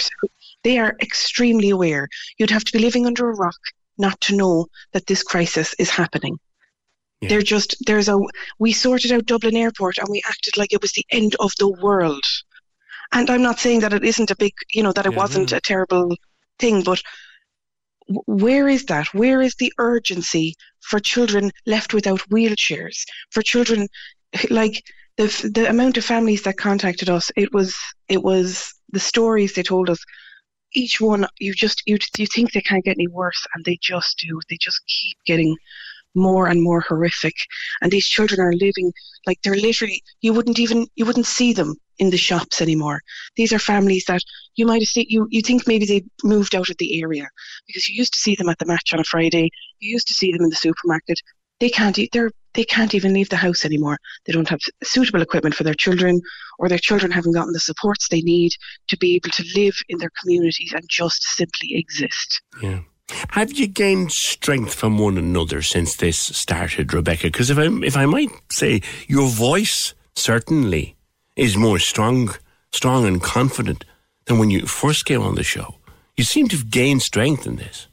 they 0.63 0.77
are 0.77 0.95
extremely 1.01 1.69
aware. 1.71 2.07
You'd 2.37 2.51
have 2.51 2.65
to 2.65 2.71
be 2.71 2.79
living 2.79 3.07
under 3.07 3.29
a 3.29 3.35
rock 3.35 3.57
not 3.97 4.19
to 4.21 4.36
know 4.36 4.67
that 4.93 5.08
this 5.08 5.23
crisis 5.23 5.73
is 5.79 5.89
happening. 5.89 6.38
Yeah. 7.21 7.29
They're 7.29 7.41
just 7.41 7.75
there's 7.86 8.08
a 8.10 8.17
we 8.60 8.71
sorted 8.73 9.12
out 9.12 9.25
Dublin 9.25 9.55
Airport 9.58 9.97
and 9.97 10.08
we 10.10 10.21
acted 10.27 10.58
like 10.58 10.73
it 10.73 10.81
was 10.81 10.91
the 10.93 11.05
end 11.12 11.36
of 11.39 11.51
the 11.60 11.69
world. 11.69 12.23
And 13.12 13.29
I'm 13.29 13.41
not 13.41 13.60
saying 13.60 13.79
that 13.81 13.93
it 13.93 14.03
isn't 14.03 14.31
a 14.31 14.36
big, 14.36 14.53
you 14.73 14.84
know, 14.84 14.91
that 14.93 15.05
it 15.08 15.13
Yeah, 15.13 15.15
wasn't 15.15 15.51
no. 15.51 15.53
a 15.53 15.62
terrible 15.62 16.15
thing, 16.60 16.84
but 16.84 17.01
where 18.08 18.67
is 18.67 18.86
that? 18.86 19.08
Where 19.13 19.41
is 19.41 19.55
the 19.55 19.73
urgency 19.77 20.55
for 20.81 20.99
children 20.99 21.51
left 21.65 21.93
without 21.93 22.19
wheelchairs? 22.29 23.03
For 23.31 23.41
children, 23.41 23.88
like 24.49 24.84
the 25.17 25.27
the 25.53 25.69
amount 25.69 25.97
of 25.97 26.05
families 26.05 26.43
that 26.43 26.58
contacted 26.58 27.10
us, 27.10 27.31
it 27.36 27.53
was 27.53 27.75
it 28.08 28.21
was 28.23 28.73
the 28.91 28.99
stories 28.99 29.53
they 29.53 29.63
told 29.63 29.89
us. 29.89 29.99
Each 30.75 30.99
one, 30.99 31.25
you 31.39 31.53
just 31.53 31.81
you 31.85 31.97
you 32.17 32.27
think 32.27 32.51
they 32.51 32.61
can't 32.61 32.83
get 32.83 32.97
any 32.97 33.07
worse, 33.07 33.45
and 33.53 33.63
they 33.65 33.77
just 33.81 34.17
do. 34.19 34.39
They 34.49 34.57
just 34.57 34.81
keep 34.88 35.17
getting 35.25 35.55
more 36.15 36.47
and 36.47 36.61
more 36.63 36.81
horrific. 36.81 37.35
And 37.81 37.91
these 37.91 38.07
children 38.07 38.39
are 38.39 38.53
living 38.53 38.91
like 39.27 39.41
they're 39.41 39.55
literally 39.55 40.01
you 40.21 40.33
wouldn't 40.33 40.59
even 40.59 40.88
you 40.95 41.05
wouldn't 41.05 41.25
see 41.25 41.53
them 41.53 41.75
in 41.97 42.09
the 42.09 42.17
shops 42.17 42.61
anymore. 42.61 43.01
These 43.35 43.53
are 43.53 43.59
families 43.59 44.05
that 44.05 44.21
you 44.55 44.65
might 44.65 44.81
have 44.81 44.89
seen 44.89 45.05
you 45.09 45.27
you 45.29 45.41
think 45.41 45.67
maybe 45.67 45.85
they 45.85 46.03
moved 46.23 46.55
out 46.55 46.69
of 46.69 46.77
the 46.77 47.01
area 47.01 47.27
because 47.67 47.88
you 47.88 47.95
used 47.95 48.13
to 48.13 48.19
see 48.19 48.35
them 48.35 48.49
at 48.49 48.59
the 48.59 48.65
match 48.65 48.93
on 48.93 48.99
a 48.99 49.03
Friday. 49.03 49.49
You 49.79 49.91
used 49.91 50.07
to 50.07 50.13
see 50.13 50.31
them 50.31 50.43
in 50.43 50.49
the 50.49 50.55
supermarket. 50.55 51.19
They 51.59 51.69
can't 51.69 51.97
they're 52.11 52.31
they 52.53 52.63
can't 52.63 52.95
even 52.95 53.13
leave 53.13 53.29
the 53.29 53.35
house 53.35 53.65
anymore. 53.65 53.97
They 54.25 54.33
don't 54.33 54.49
have 54.49 54.61
suitable 54.83 55.21
equipment 55.21 55.55
for 55.55 55.63
their 55.63 55.73
children, 55.73 56.21
or 56.57 56.69
their 56.69 56.79
children 56.79 57.11
haven't 57.11 57.33
gotten 57.33 57.53
the 57.53 57.59
supports 57.59 58.07
they 58.07 58.21
need 58.21 58.53
to 58.87 58.97
be 58.97 59.15
able 59.15 59.29
to 59.31 59.45
live 59.55 59.75
in 59.89 59.97
their 59.97 60.11
communities 60.21 60.73
and 60.73 60.83
just 60.89 61.21
simply 61.23 61.75
exist. 61.75 62.41
Yeah. 62.61 62.79
Have 63.31 63.51
you 63.53 63.67
gained 63.67 64.11
strength 64.11 64.73
from 64.73 64.97
one 64.97 65.17
another 65.17 65.61
since 65.61 65.97
this 65.97 66.17
started, 66.17 66.93
Rebecca? 66.93 67.27
Because 67.27 67.49
if 67.49 67.57
I 67.57 67.67
if 67.83 67.95
I 67.95 68.05
might 68.05 68.31
say, 68.51 68.81
your 69.07 69.27
voice 69.29 69.93
certainly 70.15 70.95
is 71.35 71.57
more 71.57 71.79
strong, 71.79 72.33
strong 72.71 73.05
and 73.05 73.21
confident 73.21 73.85
than 74.25 74.39
when 74.39 74.49
you 74.49 74.65
first 74.65 75.05
came 75.05 75.21
on 75.21 75.35
the 75.35 75.43
show. 75.43 75.75
You 76.17 76.23
seem 76.23 76.47
to 76.47 76.55
have 76.55 76.69
gained 76.69 77.01
strength 77.01 77.45
in 77.45 77.57
this. 77.57 77.87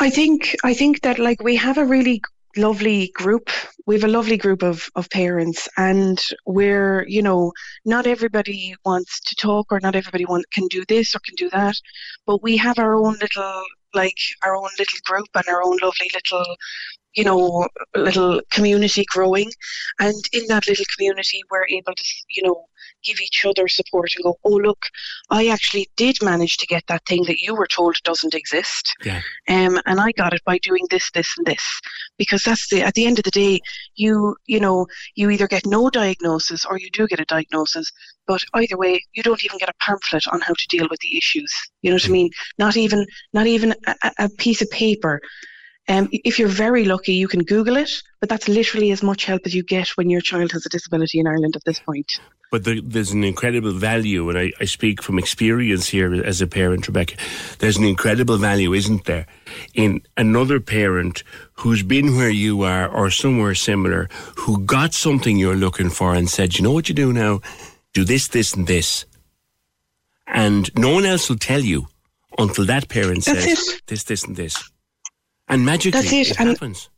I 0.00 0.08
think 0.08 0.56
I 0.64 0.72
think 0.72 1.02
that 1.02 1.18
like 1.18 1.42
we 1.42 1.56
have 1.56 1.76
a 1.76 1.84
really 1.84 2.22
lovely 2.56 3.12
group. 3.14 3.50
We 3.86 3.94
have 3.94 4.04
a 4.04 4.08
lovely 4.08 4.36
group 4.36 4.62
of, 4.62 4.88
of 4.96 5.10
parents, 5.10 5.68
and 5.76 6.18
we're, 6.46 7.06
you 7.06 7.22
know, 7.22 7.52
not 7.84 8.06
everybody 8.06 8.74
wants 8.84 9.20
to 9.20 9.34
talk 9.36 9.66
or 9.70 9.78
not 9.80 9.94
everybody 9.94 10.24
want, 10.24 10.50
can 10.52 10.66
do 10.68 10.84
this 10.88 11.14
or 11.14 11.20
can 11.20 11.34
do 11.36 11.50
that, 11.50 11.74
but 12.26 12.42
we 12.42 12.56
have 12.56 12.78
our 12.78 12.94
own 12.94 13.16
little, 13.20 13.62
like, 13.94 14.18
our 14.42 14.56
own 14.56 14.70
little 14.78 14.98
group 15.04 15.28
and 15.34 15.48
our 15.48 15.62
own 15.62 15.76
lovely 15.82 16.10
little 16.14 16.56
you 17.14 17.24
know, 17.24 17.66
little 17.96 18.40
community 18.50 19.04
growing. 19.10 19.50
And 19.98 20.22
in 20.32 20.46
that 20.48 20.68
little 20.68 20.84
community, 20.96 21.40
we're 21.50 21.66
able 21.66 21.94
to, 21.94 22.04
you 22.28 22.42
know, 22.44 22.66
give 23.04 23.20
each 23.20 23.44
other 23.44 23.68
support 23.68 24.10
and 24.14 24.24
go, 24.24 24.38
oh, 24.44 24.56
look, 24.56 24.86
I 25.30 25.48
actually 25.48 25.88
did 25.96 26.22
manage 26.22 26.56
to 26.58 26.66
get 26.66 26.84
that 26.88 27.04
thing 27.06 27.24
that 27.24 27.40
you 27.40 27.54
were 27.54 27.66
told 27.66 27.96
doesn't 28.04 28.34
exist. 28.34 28.94
Yeah. 29.04 29.20
Um, 29.48 29.80
and 29.86 30.00
I 30.00 30.12
got 30.12 30.34
it 30.34 30.42
by 30.44 30.58
doing 30.58 30.86
this, 30.90 31.10
this, 31.12 31.32
and 31.36 31.46
this. 31.46 31.62
Because 32.18 32.42
that's 32.42 32.68
the, 32.68 32.82
at 32.82 32.94
the 32.94 33.06
end 33.06 33.18
of 33.18 33.24
the 33.24 33.30
day, 33.30 33.60
you, 33.94 34.36
you 34.46 34.60
know, 34.60 34.86
you 35.14 35.30
either 35.30 35.48
get 35.48 35.66
no 35.66 35.90
diagnosis 35.90 36.64
or 36.64 36.78
you 36.78 36.90
do 36.90 37.06
get 37.06 37.20
a 37.20 37.24
diagnosis. 37.24 37.90
But 38.26 38.42
either 38.54 38.76
way, 38.76 39.02
you 39.14 39.22
don't 39.22 39.44
even 39.44 39.58
get 39.58 39.68
a 39.68 39.74
pamphlet 39.80 40.24
on 40.28 40.40
how 40.40 40.54
to 40.54 40.66
deal 40.68 40.86
with 40.90 41.00
the 41.00 41.16
issues. 41.16 41.52
You 41.82 41.90
know 41.90 41.96
what 41.96 42.06
I 42.06 42.10
mean? 42.10 42.30
Not 42.58 42.76
even, 42.76 43.06
not 43.32 43.46
even 43.46 43.74
a, 43.86 44.12
a 44.18 44.28
piece 44.28 44.62
of 44.62 44.70
paper 44.70 45.20
um, 45.88 46.08
if 46.12 46.38
you're 46.38 46.48
very 46.48 46.84
lucky, 46.84 47.14
you 47.14 47.28
can 47.28 47.42
Google 47.42 47.76
it, 47.76 47.90
but 48.20 48.28
that's 48.28 48.48
literally 48.48 48.90
as 48.90 49.02
much 49.02 49.24
help 49.24 49.42
as 49.44 49.54
you 49.54 49.62
get 49.62 49.88
when 49.90 50.08
your 50.10 50.20
child 50.20 50.52
has 50.52 50.64
a 50.66 50.68
disability 50.68 51.18
in 51.18 51.26
Ireland 51.26 51.56
at 51.56 51.64
this 51.64 51.80
point. 51.80 52.06
But 52.50 52.64
the, 52.64 52.80
there's 52.80 53.12
an 53.12 53.22
incredible 53.22 53.72
value, 53.72 54.28
and 54.28 54.38
I, 54.38 54.52
I 54.60 54.64
speak 54.64 55.02
from 55.02 55.18
experience 55.18 55.88
here 55.88 56.12
as 56.24 56.40
a 56.40 56.48
parent, 56.48 56.88
Rebecca. 56.88 57.14
There's 57.60 57.76
an 57.76 57.84
incredible 57.84 58.38
value, 58.38 58.72
isn't 58.74 59.04
there, 59.04 59.26
in 59.74 60.02
another 60.16 60.58
parent 60.58 61.22
who's 61.54 61.84
been 61.84 62.16
where 62.16 62.30
you 62.30 62.62
are 62.62 62.88
or 62.88 63.10
somewhere 63.10 63.54
similar, 63.54 64.08
who 64.36 64.64
got 64.64 64.94
something 64.94 65.38
you're 65.38 65.54
looking 65.54 65.90
for 65.90 66.12
and 66.14 66.28
said, 66.28 66.56
you 66.56 66.64
know 66.64 66.72
what 66.72 66.88
you 66.88 66.94
do 66.94 67.12
now? 67.12 67.40
Do 67.94 68.04
this, 68.04 68.28
this, 68.28 68.54
and 68.54 68.66
this. 68.66 69.06
And 70.26 70.70
no 70.76 70.92
one 70.94 71.06
else 71.06 71.28
will 71.28 71.38
tell 71.38 71.60
you 71.60 71.86
until 72.38 72.64
that 72.66 72.88
parent 72.88 73.24
That's 73.24 73.44
says 73.44 73.68
it. 73.68 73.82
this, 73.86 74.04
this, 74.04 74.24
and 74.24 74.36
this. 74.36 74.70
And 75.50 75.64
magically, 75.64 76.00
That's 76.00 76.12
it, 76.12 76.30
it 76.30 76.40
and- 76.40 76.50
happens. 76.50 76.88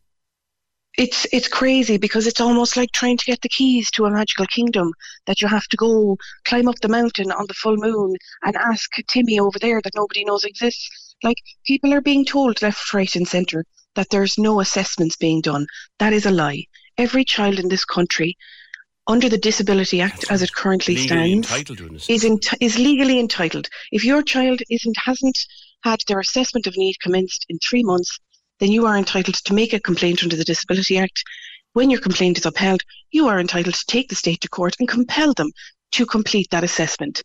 It's 0.99 1.27
it's 1.33 1.49
crazy 1.49 1.97
because 1.97 2.27
it's 2.27 2.41
almost 2.41 2.77
like 2.77 2.93
trying 2.93 3.17
to 3.17 3.25
get 3.25 3.41
the 3.41 3.49
keys 3.49 3.91
to 3.93 4.05
a 4.05 4.11
magical 4.11 4.45
kingdom 4.45 4.93
that 5.27 5.41
you 5.41 5.49
have 5.49 5.67
to 5.69 5.77
go 5.79 6.19
climb 6.45 6.69
up 6.69 6.79
the 6.83 6.89
mountain 6.89 7.33
on 7.33 7.47
the 7.49 7.55
full 7.55 7.79
moon 7.79 8.15
and 8.43 8.55
ask 8.57 8.91
Timmy 9.09 9.41
over 9.41 9.59
there 9.59 9.81
that 9.83 9.95
nobody 9.95 10.23
knows 10.23 10.45
exists. 10.45 11.15
Like 11.23 11.39
people 11.65 11.95
are 11.95 12.03
being 12.03 12.27
told 12.27 12.61
left, 12.61 12.93
right, 12.93 13.17
and 13.17 13.27
centre 13.27 13.65
that 13.95 14.11
there's 14.11 14.37
no 14.37 14.61
assessments 14.61 15.17
being 15.17 15.41
done. 15.41 15.67
That 15.99 16.13
is 16.13 16.27
a 16.27 16.31
lie. 16.31 16.65
Every 16.99 17.25
child 17.25 17.59
in 17.59 17.71
this 17.71 17.87
country, 17.87 18.37
under 19.07 19.31
the 19.31 19.39
Disability 19.39 20.03
Act 20.03 20.27
as 20.31 20.43
it 20.43 20.53
currently 20.53 20.97
stands, 20.97 21.51
entitled 21.51 21.79
to 21.79 21.87
an 21.87 21.95
is 21.95 22.23
enti- 22.23 22.59
is 22.61 22.79
legally 22.79 23.19
entitled. 23.19 23.67
If 23.93 24.05
your 24.05 24.23
child 24.23 24.61
isn't 24.69 24.99
hasn't 25.03 25.39
had 25.85 26.01
their 26.07 26.21
assessment 26.21 26.67
of 26.67 26.77
need 26.77 27.01
commenced 27.01 27.47
in 27.49 27.59
three 27.59 27.83
months, 27.83 28.19
then 28.63 28.71
you 28.71 28.87
are 28.87 28.97
entitled 28.97 29.35
to 29.35 29.55
make 29.55 29.73
a 29.73 29.81
complaint 29.81 30.23
under 30.23 30.37
the 30.37 30.45
Disability 30.45 30.97
Act. 30.97 31.25
When 31.73 31.91
your 31.91 32.01
complaint 32.01 32.39
is 32.39 32.47
upheld, 32.47 32.81
you 33.11 33.27
are 33.27 33.41
entitled 33.41 33.75
to 33.75 33.87
take 33.89 34.09
the 34.09 34.15
state 34.15 34.41
to 34.43 34.49
court 34.49 34.77
and 34.79 34.87
compel 34.87 35.35
them 35.35 35.51
to 35.93 36.07
complete 36.07 36.49
that 36.53 36.63
assessment. 36.63 37.25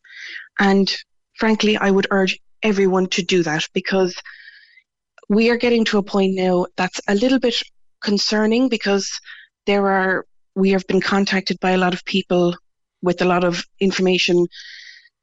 And 0.57 0.91
frankly, 1.35 1.77
I 1.77 1.91
would 1.91 2.07
urge 2.09 2.39
everyone 2.63 3.05
to 3.09 3.21
do 3.21 3.43
that 3.43 3.67
because 3.75 4.15
we 5.29 5.51
are 5.51 5.57
getting 5.57 5.85
to 5.85 5.99
a 5.99 6.03
point 6.03 6.33
now 6.33 6.65
that's 6.75 6.99
a 7.07 7.13
little 7.13 7.37
bit 7.37 7.61
concerning 8.01 8.67
because 8.67 9.07
there 9.67 9.87
are 9.87 10.25
we 10.55 10.71
have 10.71 10.87
been 10.87 11.01
contacted 11.01 11.59
by 11.59 11.71
a 11.71 11.77
lot 11.77 11.93
of 11.93 12.03
people 12.05 12.55
with 13.03 13.21
a 13.21 13.25
lot 13.25 13.43
of 13.43 13.63
information 13.79 14.47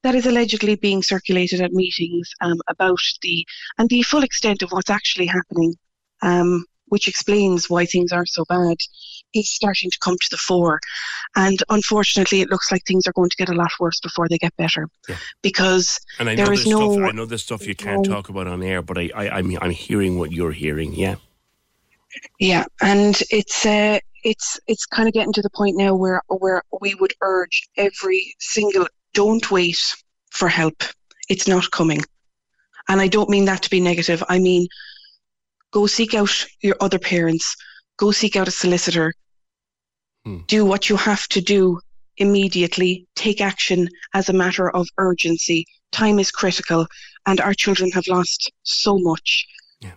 that 0.05 0.14
is 0.14 0.27
allegedly 0.27 0.77
being 0.77 1.03
circulated 1.03 1.61
at 1.61 1.72
meetings 1.72 2.31
um, 2.40 2.61
about 2.68 3.00
the 3.22 3.44
and 3.79 3.88
the 3.88 4.03
full 4.03 4.22
extent 4.22 4.62
of 4.62 4.70
what's 4.70 4.90
actually 4.90 5.27
happening, 5.27 5.74
um, 6.24 6.64
which 6.87 7.06
explains 7.08 7.70
why 7.70 7.84
things 7.87 8.12
are 8.12 8.26
so 8.26 8.44
bad, 8.48 8.76
is 9.34 9.50
starting 9.50 9.90
to 9.90 9.98
come 9.98 10.16
to 10.20 10.28
the 10.30 10.37
fore. 10.37 10.78
And 11.34 11.58
unfortunately, 11.68 12.40
it 12.40 12.50
looks 12.50 12.70
like 12.70 12.82
things 12.84 13.06
are 13.06 13.12
going 13.12 13.30
to 13.30 13.37
get 13.37 13.48
a 13.48 13.54
lot 13.54 13.72
worse 13.80 14.00
before 14.00 14.28
they 14.28 14.38
get 14.38 14.56
better, 14.56 14.88
Yeah. 15.08 15.16
because 15.42 16.00
And 16.18 16.28
I 16.28 16.34
know 16.34 16.44
there 16.44 16.52
is 16.52 16.66
no 16.66 16.92
stuff. 16.92 17.08
I 17.08 17.12
know 17.12 17.26
there's 17.26 17.42
stuff 17.42 17.66
you 17.66 17.74
can't 17.74 18.06
no- 18.06 18.14
talk 18.14 18.28
about 18.28 18.46
on 18.46 18.62
air, 18.62 18.82
but 18.82 18.96
I, 18.98 19.10
I, 19.14 19.38
I'm, 19.38 19.56
I'm 19.60 19.70
hearing 19.70 20.18
what 20.18 20.30
you're 20.32 20.52
hearing. 20.52 20.94
Yeah. 20.94 21.16
Yeah, 22.38 22.64
and 22.80 23.20
it's 23.30 23.66
uh, 23.66 23.98
it's 24.22 24.60
it's 24.68 24.87
kind 24.87 25.08
of 25.08 25.14
getting 25.14 25.32
to 25.32 25.42
the 25.42 25.50
point 25.50 25.76
now 25.76 25.96
where 25.96 26.22
where 26.28 26.62
we 26.80 26.94
would 26.94 27.12
urge 27.22 27.68
every 27.76 28.37
single 28.38 28.87
don't 29.14 29.50
wait 29.50 29.96
for 30.30 30.48
help. 30.48 30.84
It's 31.28 31.48
not 31.48 31.70
coming, 31.72 32.02
and 32.88 33.00
I 33.00 33.08
don't 33.08 33.28
mean 33.30 33.46
that 33.46 33.62
to 33.62 33.70
be 33.70 33.80
negative. 33.80 34.22
I 34.28 34.38
mean 34.38 34.68
go 35.74 35.87
seek 35.87 36.14
out 36.14 36.34
your 36.66 36.76
other 36.80 36.98
parents, 36.98 37.46
go 37.98 38.12
seek 38.12 38.34
out 38.37 38.48
a 38.48 38.58
solicitor, 38.62 39.12
Hmm. 40.24 40.40
do 40.46 40.64
what 40.64 40.88
you 40.88 40.96
have 40.96 41.26
to 41.28 41.40
do 41.42 41.80
immediately. 42.16 43.06
Take 43.14 43.40
action 43.42 43.90
as 44.14 44.28
a 44.28 44.38
matter 44.42 44.70
of 44.70 44.88
urgency. 44.96 45.66
Time 45.92 46.18
is 46.18 46.30
critical, 46.30 46.87
and 47.26 47.40
our 47.40 47.52
children 47.52 47.90
have 47.90 48.06
lost 48.06 48.50
so 48.62 48.98
much 48.98 49.46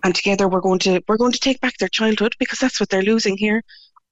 and 0.03 0.15
together 0.15 0.47
we're 0.47 0.61
going 0.61 0.79
to 0.79 1.01
we're 1.07 1.17
going 1.17 1.31
to 1.31 1.39
take 1.39 1.59
back 1.61 1.77
their 1.77 1.89
childhood 1.89 2.33
because 2.39 2.59
that's 2.59 2.79
what 2.79 2.89
they're 2.89 3.01
losing 3.01 3.37
here 3.37 3.63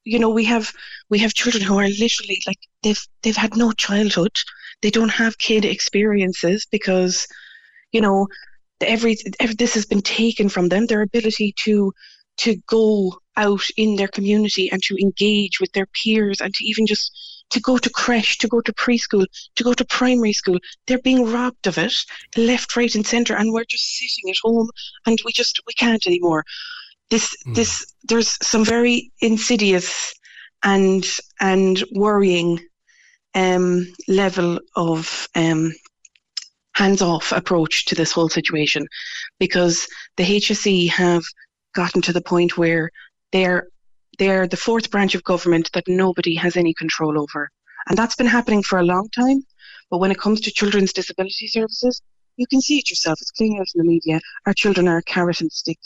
you 0.03 0.19
know 0.19 0.29
we 0.29 0.45
have 0.45 0.71
we 1.09 1.19
have 1.19 1.33
children 1.33 1.63
who 1.63 1.77
are 1.77 1.87
literally 1.87 2.41
like 2.47 2.59
they've 2.83 3.03
they've 3.21 3.35
had 3.35 3.55
no 3.55 3.71
childhood 3.73 4.31
they 4.81 4.89
don't 4.89 5.09
have 5.09 5.37
kid 5.37 5.65
experiences 5.65 6.65
because 6.71 7.27
you 7.91 8.01
know 8.01 8.27
every, 8.81 9.17
every 9.39 9.55
this 9.55 9.73
has 9.73 9.85
been 9.85 10.01
taken 10.01 10.49
from 10.49 10.69
them 10.69 10.85
their 10.85 11.01
ability 11.01 11.53
to 11.63 11.93
to 12.37 12.57
go 12.67 13.13
out 13.37 13.65
in 13.77 13.95
their 13.95 14.09
community 14.09 14.69
and 14.71 14.83
to 14.83 14.95
engage 15.01 15.59
with 15.59 15.71
their 15.71 15.85
peers 15.85 16.41
and 16.41 16.53
to 16.53 16.65
even 16.65 16.85
just 16.85 17.11
to 17.49 17.59
go 17.61 17.77
to 17.77 17.89
creche, 17.89 18.37
to 18.39 18.47
go 18.47 18.59
to 18.59 18.73
preschool, 18.73 19.25
to 19.55 19.63
go 19.63 19.73
to 19.73 19.85
primary 19.85 20.33
school. 20.33 20.57
They're 20.87 20.99
being 20.99 21.31
robbed 21.31 21.67
of 21.67 21.77
it, 21.77 21.93
left, 22.35 22.75
right, 22.75 22.93
and 22.93 23.05
centre, 23.05 23.35
and 23.35 23.53
we're 23.53 23.65
just 23.65 23.85
sitting 23.97 24.29
at 24.29 24.37
home 24.43 24.69
and 25.05 25.17
we 25.23 25.31
just 25.31 25.59
we 25.67 25.73
can't 25.73 26.05
anymore. 26.07 26.43
This 27.09 27.35
this 27.53 27.93
there's 28.03 28.37
some 28.45 28.65
very 28.65 29.11
insidious 29.21 30.13
and 30.63 31.05
and 31.39 31.83
worrying 31.91 32.59
um, 33.35 33.85
level 34.07 34.59
of 34.75 35.27
um, 35.35 35.73
hands-off 36.75 37.31
approach 37.31 37.85
to 37.85 37.95
this 37.95 38.11
whole 38.11 38.29
situation 38.29 38.85
because 39.39 39.87
the 40.17 40.23
HSE 40.23 40.89
have 40.89 41.23
gotten 41.73 42.01
to 42.03 42.13
the 42.13 42.21
point 42.21 42.57
where 42.57 42.91
they're 43.31 43.67
they're 44.17 44.47
the 44.47 44.57
fourth 44.57 44.91
branch 44.91 45.13
of 45.13 45.23
government 45.23 45.69
that 45.73 45.87
nobody 45.87 46.35
has 46.35 46.55
any 46.55 46.73
control 46.73 47.19
over. 47.19 47.49
And 47.87 47.97
that's 47.97 48.15
been 48.15 48.27
happening 48.27 48.63
for 48.63 48.79
a 48.79 48.83
long 48.83 49.09
time. 49.09 49.41
But 49.89 49.97
when 49.97 50.11
it 50.11 50.19
comes 50.19 50.39
to 50.41 50.51
children's 50.51 50.93
disability 50.93 51.47
services, 51.47 52.01
you 52.37 52.47
can 52.47 52.61
see 52.61 52.77
it 52.77 52.89
yourself. 52.89 53.19
It's 53.21 53.31
playing 53.31 53.59
out 53.59 53.67
in 53.75 53.79
the 53.79 53.91
media. 53.91 54.21
Our 54.45 54.53
children 54.53 54.87
are 54.87 54.97
a 54.97 55.03
carrot 55.03 55.41
and 55.41 55.51
stick. 55.51 55.79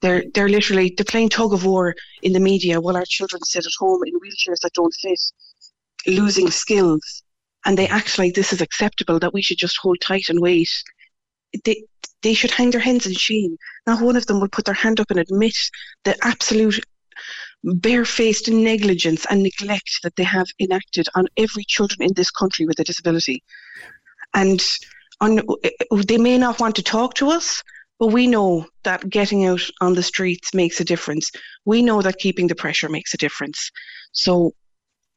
They're 0.00 0.24
they're 0.32 0.48
literally 0.48 0.94
they're 0.96 1.04
playing 1.04 1.28
tug 1.30 1.52
of 1.52 1.64
war 1.64 1.94
in 2.22 2.32
the 2.32 2.40
media 2.40 2.80
while 2.80 2.96
our 2.96 3.04
children 3.06 3.42
sit 3.44 3.66
at 3.66 3.72
home 3.78 4.00
in 4.06 4.14
wheelchairs 4.14 4.60
that 4.62 4.72
don't 4.72 4.94
fit, 5.02 5.20
losing 6.06 6.50
skills, 6.50 7.22
and 7.64 7.76
they 7.76 7.88
act 7.88 8.18
like 8.18 8.34
this 8.34 8.52
is 8.52 8.60
acceptable 8.60 9.18
that 9.18 9.34
we 9.34 9.42
should 9.42 9.58
just 9.58 9.78
hold 9.78 9.98
tight 10.00 10.28
and 10.28 10.40
wait. 10.40 10.70
They 11.64 11.84
they 12.22 12.34
should 12.34 12.50
hang 12.50 12.70
their 12.70 12.80
heads 12.80 13.06
in 13.06 13.14
shame. 13.14 13.56
Not 13.86 14.02
one 14.02 14.16
of 14.16 14.26
them 14.26 14.40
will 14.40 14.48
put 14.48 14.64
their 14.64 14.74
hand 14.74 15.00
up 15.00 15.10
and 15.10 15.20
admit 15.20 15.54
the 16.04 16.16
absolute 16.22 16.84
barefaced 17.62 18.48
negligence 18.48 19.26
and 19.30 19.42
neglect 19.42 20.00
that 20.02 20.16
they 20.16 20.24
have 20.24 20.46
enacted 20.60 21.08
on 21.14 21.26
every 21.36 21.64
children 21.64 22.02
in 22.02 22.14
this 22.14 22.30
country 22.30 22.66
with 22.66 22.78
a 22.78 22.84
disability. 22.84 23.42
And 24.34 24.62
on, 25.20 25.40
they 26.06 26.18
may 26.18 26.38
not 26.38 26.60
want 26.60 26.76
to 26.76 26.82
talk 26.82 27.14
to 27.14 27.30
us, 27.30 27.62
but 27.98 28.08
we 28.08 28.26
know 28.26 28.66
that 28.84 29.08
getting 29.08 29.46
out 29.46 29.62
on 29.80 29.94
the 29.94 30.02
streets 30.02 30.54
makes 30.54 30.80
a 30.80 30.84
difference. 30.84 31.30
We 31.64 31.82
know 31.82 32.00
that 32.02 32.18
keeping 32.18 32.46
the 32.46 32.54
pressure 32.54 32.88
makes 32.88 33.14
a 33.14 33.18
difference. 33.18 33.70
So, 34.12 34.52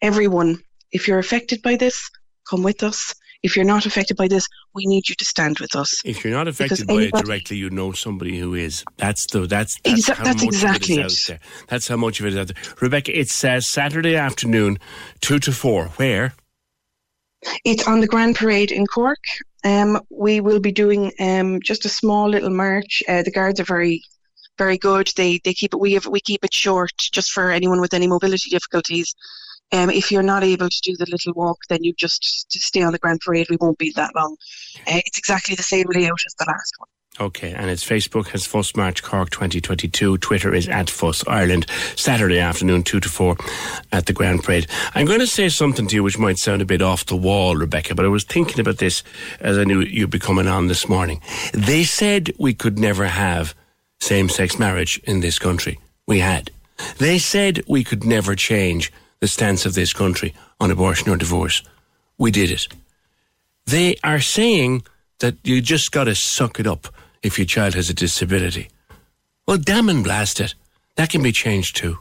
everyone, 0.02 0.60
if 0.92 1.08
you're 1.08 1.20
affected 1.20 1.62
by 1.62 1.76
this, 1.76 2.10
come 2.50 2.64
with 2.64 2.84
us. 2.84 3.14
If 3.44 3.56
you're 3.56 3.66
not 3.66 3.88
affected 3.88 4.18
by 4.18 4.28
this, 4.28 4.48
we 4.76 4.86
need 4.86 5.10
you 5.10 5.16
to 5.16 5.26
stand 5.26 5.58
with 5.60 5.76
us. 5.76 6.00
If 6.06 6.24
you're 6.24 6.34
not 6.34 6.48
affected 6.48 6.86
Because 6.88 7.12
by 7.12 7.18
it 7.18 7.26
directly, 7.26 7.58
you 7.58 7.72
know 7.72 7.92
somebody 7.92 8.38
who 8.38 8.54
is. 8.54 8.84
That's 8.98 9.26
the 9.32 9.48
that's 9.48 9.80
that's 9.82 10.10
Exa- 10.10 10.16
how 10.16 10.24
that's 10.24 10.44
much 10.44 10.54
exactly 10.54 11.00
it 11.00 11.06
is 11.08 11.30
it. 11.30 11.34
out 11.34 11.40
there. 11.40 11.66
That's 11.68 11.88
how 11.88 11.98
much 11.98 12.20
of 12.20 12.28
it 12.28 12.34
is 12.34 12.38
out 12.38 12.48
there. 12.48 12.64
Rebecca, 12.80 13.18
it's 13.18 13.44
uh, 13.44 13.60
Saturday 13.60 14.16
afternoon, 14.16 14.78
two 15.22 15.40
to 15.40 15.52
four. 15.52 15.86
Where? 15.96 16.34
It's 17.66 17.88
on 17.88 18.02
the 18.02 18.08
Grand 18.08 18.36
Parade 18.36 18.72
in 18.72 18.86
Cork. 18.86 19.24
Um, 19.64 20.00
we 20.12 20.40
will 20.40 20.60
be 20.60 20.72
doing 20.72 21.12
um, 21.20 21.60
just 21.62 21.86
a 21.86 21.90
small 21.90 22.30
little 22.30 22.52
march. 22.52 23.02
Uh, 23.08 23.24
the 23.24 23.32
guards 23.32 23.60
are 23.60 23.64
very 23.64 24.04
very 24.58 24.78
good. 24.78 25.12
They 25.16 25.40
they 25.44 25.54
keep 25.54 25.74
it 25.74 25.80
we 25.80 25.94
have 25.94 26.06
we 26.06 26.20
keep 26.20 26.44
it 26.44 26.54
short 26.54 26.92
just 26.98 27.32
for 27.32 27.50
anyone 27.50 27.82
with 27.82 27.94
any 27.94 28.08
mobility 28.08 28.50
difficulties. 28.52 29.16
Um, 29.72 29.90
if 29.90 30.12
you're 30.12 30.24
not 30.24 30.44
able 30.44 30.70
to 30.70 30.82
do 30.84 30.96
the 30.98 31.08
little 31.10 31.34
walk, 31.34 31.60
then 31.70 31.84
you 31.84 31.94
just, 31.94 32.52
stay 32.52 32.82
on 32.82 32.92
the 32.92 33.00
Grand 33.00 33.22
Parade. 33.22 33.48
We 33.50 33.58
won't 33.60 33.78
be 33.78 33.92
that 33.96 34.16
long. 34.16 34.36
Uh, 34.80 35.02
it's 35.06 35.18
exactly 35.18 35.56
the 35.56 35.64
same 35.64 35.86
layout 35.90 36.20
as 36.26 36.36
the 36.38 36.46
last 36.48 36.74
one. 36.78 36.88
Okay, 37.20 37.52
and 37.52 37.70
it's 37.70 37.84
Facebook 37.84 38.30
has 38.30 38.46
Fuss 38.46 38.76
March 38.76 39.04
Cork 39.04 39.30
2022. 39.32 40.18
Twitter 40.20 40.54
is 40.54 40.70
at 40.70 40.90
Fuss 40.90 41.28
Ireland. 41.28 41.68
Saturday 41.96 42.40
afternoon, 42.40 42.84
2 42.84 43.02
to 43.02 43.10
4 43.10 43.36
at 43.92 44.06
the 44.06 44.14
Grand 44.14 44.44
Parade. 44.44 44.68
I'm 44.96 45.06
going 45.06 45.20
to 45.20 45.28
say 45.28 45.50
something 45.50 45.88
to 45.88 45.96
you 45.96 46.04
which 46.04 46.18
might 46.18 46.40
sound 46.40 46.62
a 46.62 46.66
bit 46.66 46.82
off 46.82 47.06
the 47.06 47.18
wall, 47.18 47.58
Rebecca, 47.58 47.96
but 47.96 48.06
I 48.06 48.08
was 48.10 48.24
thinking 48.24 48.62
about 48.62 48.78
this 48.78 49.04
as 49.42 49.58
I 49.58 49.66
knew 49.66 49.82
you'd 49.82 50.10
be 50.10 50.20
coming 50.20 50.48
on 50.48 50.68
this 50.68 50.88
morning. 50.88 51.22
They 51.54 51.84
said 51.84 52.32
we 52.40 52.54
could 52.54 52.80
never 52.80 53.06
have 53.06 53.56
same 54.00 54.30
sex 54.30 54.58
marriage 54.58 55.00
in 55.04 55.20
this 55.20 55.38
country. 55.38 55.80
We 56.08 56.20
had. 56.20 56.50
They 56.98 57.20
said 57.20 57.62
we 57.68 57.84
could 57.84 58.06
never 58.06 58.36
change 58.36 58.92
the 59.22 59.28
stance 59.28 59.66
of 59.66 59.76
this 59.76 59.94
country 59.94 60.34
on 60.60 60.72
abortion 60.72 61.10
or 61.10 61.16
divorce. 61.16 61.64
We 62.18 62.32
did 62.32 62.52
it. 62.52 62.68
They 63.66 63.96
are 64.04 64.20
saying 64.20 64.84
that 65.20 65.36
you 65.44 65.62
just 65.62 65.92
got 65.92 66.06
to 66.06 66.16
suck 66.16 66.60
it 66.60 66.68
up 66.68 66.88
if 67.24 67.38
your 67.38 67.46
child 67.46 67.76
has 67.76 67.90
a 67.90 67.94
disability. 67.94 68.68
Well, 69.48 69.58
damn 69.58 69.90
and 69.90 70.04
blast 70.04 70.40
it. 70.40 70.56
That 70.96 71.10
can 71.10 71.24
be 71.24 71.32
changed 71.32 71.78
too. 71.78 72.00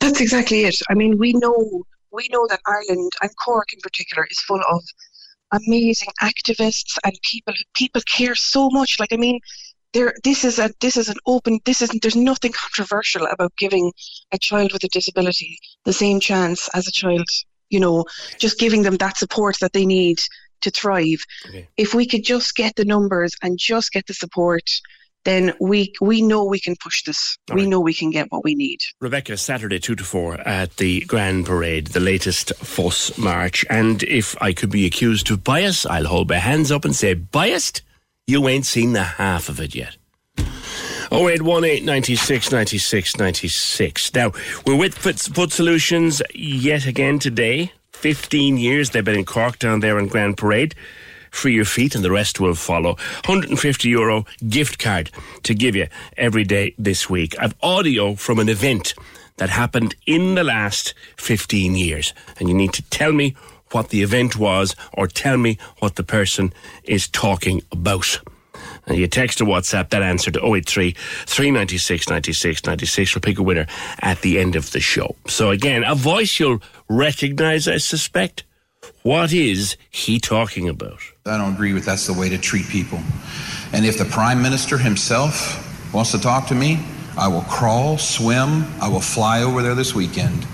That's 0.00 0.20
exactly 0.20 0.64
it. 0.64 0.76
I 0.88 0.94
mean, 0.94 1.18
we 1.18 1.32
know 1.32 1.84
we 2.12 2.28
know 2.30 2.46
that 2.48 2.60
Ireland 2.66 3.10
and 3.20 3.30
Cork 3.44 3.72
in 3.72 3.80
particular 3.80 4.26
is 4.30 4.38
full 4.40 4.60
of 4.70 4.82
amazing 5.50 6.10
activists 6.22 6.96
and 7.04 7.18
people 7.22 7.54
people 7.74 8.02
care 8.02 8.34
so 8.34 8.70
much. 8.70 8.98
Like 9.00 9.12
I 9.12 9.16
mean, 9.16 9.40
there 9.94 10.12
this 10.24 10.44
is 10.44 10.58
a 10.58 10.70
this 10.80 10.96
is 10.96 11.08
an 11.08 11.16
open 11.26 11.60
this 11.64 11.80
isn't 11.80 12.02
there's 12.02 12.16
nothing 12.16 12.52
controversial 12.52 13.26
about 13.26 13.56
giving 13.56 13.92
a 14.32 14.38
child 14.38 14.72
with 14.72 14.84
a 14.84 14.88
disability 14.88 15.58
the 15.84 15.92
same 15.92 16.20
chance 16.20 16.68
as 16.74 16.86
a 16.86 16.92
child, 16.92 17.26
you 17.70 17.80
know, 17.80 18.04
just 18.38 18.58
giving 18.58 18.82
them 18.82 18.96
that 18.96 19.16
support 19.16 19.56
that 19.60 19.72
they 19.72 19.86
need 19.86 20.18
to 20.62 20.70
thrive. 20.70 21.22
Okay. 21.48 21.68
If 21.76 21.94
we 21.94 22.06
could 22.06 22.24
just 22.24 22.56
get 22.56 22.76
the 22.76 22.84
numbers 22.84 23.34
and 23.42 23.58
just 23.58 23.92
get 23.92 24.06
the 24.06 24.14
support, 24.14 24.68
then 25.24 25.54
we 25.60 25.92
we 26.00 26.22
know 26.22 26.44
we 26.44 26.60
can 26.60 26.76
push 26.82 27.02
this. 27.04 27.36
All 27.50 27.56
we 27.56 27.62
right. 27.62 27.70
know 27.70 27.80
we 27.80 27.94
can 27.94 28.10
get 28.10 28.30
what 28.30 28.44
we 28.44 28.54
need. 28.54 28.80
Rebecca, 29.00 29.36
Saturday 29.36 29.78
2 29.78 29.94
to 29.96 30.04
4 30.04 30.40
at 30.40 30.76
the 30.76 31.00
Grand 31.02 31.46
Parade, 31.46 31.88
the 31.88 32.00
latest 32.00 32.54
Fuss 32.56 33.16
March. 33.16 33.64
And 33.70 34.02
if 34.02 34.40
I 34.42 34.52
could 34.52 34.70
be 34.70 34.86
accused 34.86 35.30
of 35.30 35.44
bias, 35.44 35.86
I'll 35.86 36.06
hold 36.06 36.28
my 36.28 36.36
hands 36.36 36.70
up 36.70 36.84
and 36.84 36.94
say, 36.94 37.14
biased? 37.14 37.82
You 38.26 38.48
ain't 38.48 38.64
seen 38.64 38.94
the 38.94 39.02
half 39.02 39.50
of 39.50 39.60
it 39.60 39.74
yet. 39.74 39.98
0818 41.12 41.84
96 41.84 42.50
96 42.52 43.18
96. 43.18 44.14
Now, 44.14 44.32
we're 44.64 44.76
with 44.76 44.94
Foot, 44.94 45.18
Foot 45.18 45.52
Solutions 45.52 46.22
yet 46.34 46.86
again 46.86 47.18
today. 47.18 47.72
15 47.92 48.56
years 48.56 48.90
they've 48.90 49.04
been 49.04 49.18
in 49.18 49.26
Cork 49.26 49.58
down 49.58 49.80
there 49.80 49.98
on 49.98 50.06
Grand 50.06 50.38
Parade. 50.38 50.74
Free 51.30 51.54
your 51.54 51.66
feet 51.66 51.94
and 51.94 52.02
the 52.02 52.10
rest 52.10 52.40
will 52.40 52.54
follow. 52.54 52.94
150 53.26 53.90
euro 53.90 54.24
gift 54.48 54.78
card 54.78 55.10
to 55.42 55.54
give 55.54 55.76
you 55.76 55.88
every 56.16 56.44
day 56.44 56.74
this 56.78 57.10
week. 57.10 57.36
I've 57.38 57.54
audio 57.62 58.14
from 58.14 58.38
an 58.38 58.48
event 58.48 58.94
that 59.36 59.50
happened 59.50 59.96
in 60.06 60.34
the 60.34 60.44
last 60.44 60.94
15 61.18 61.74
years. 61.74 62.14
And 62.38 62.48
you 62.48 62.54
need 62.54 62.72
to 62.72 62.82
tell 62.84 63.12
me 63.12 63.36
what 63.74 63.88
the 63.88 64.02
event 64.02 64.36
was 64.36 64.76
or 64.92 65.06
tell 65.06 65.36
me 65.36 65.58
what 65.80 65.96
the 65.96 66.04
person 66.04 66.52
is 66.84 67.08
talking 67.08 67.60
about. 67.72 68.20
And 68.86 68.96
you 68.96 69.06
text 69.06 69.40
or 69.40 69.46
WhatsApp 69.46 69.90
that 69.90 70.02
answer 70.02 70.30
to 70.30 70.44
083 70.44 70.92
396 70.92 72.08
96 72.08 72.64
96. 72.64 73.14
We'll 73.14 73.20
pick 73.22 73.38
a 73.38 73.42
winner 73.42 73.66
at 74.00 74.20
the 74.20 74.38
end 74.38 74.56
of 74.56 74.70
the 74.72 74.80
show. 74.80 75.16
So 75.26 75.50
again, 75.50 75.84
a 75.84 75.94
voice 75.94 76.38
you'll 76.38 76.62
recognize, 76.88 77.66
I 77.66 77.78
suspect. 77.78 78.44
What 79.02 79.32
is 79.32 79.76
he 79.90 80.20
talking 80.20 80.68
about? 80.68 81.00
I 81.26 81.38
don't 81.38 81.54
agree 81.54 81.72
with 81.72 81.86
that's 81.86 82.06
the 82.06 82.12
way 82.12 82.28
to 82.28 82.38
treat 82.38 82.68
people. 82.68 83.00
And 83.72 83.84
if 83.84 83.98
the 83.98 84.04
Prime 84.04 84.42
Minister 84.42 84.78
himself 84.78 85.92
wants 85.92 86.12
to 86.12 86.18
talk 86.20 86.46
to 86.48 86.54
me, 86.54 86.78
I 87.16 87.28
will 87.28 87.42
crawl, 87.42 87.96
swim, 87.96 88.64
I 88.80 88.88
will 88.88 89.00
fly 89.00 89.42
over 89.42 89.62
there 89.62 89.74
this 89.74 89.94
weekend. 89.94 90.46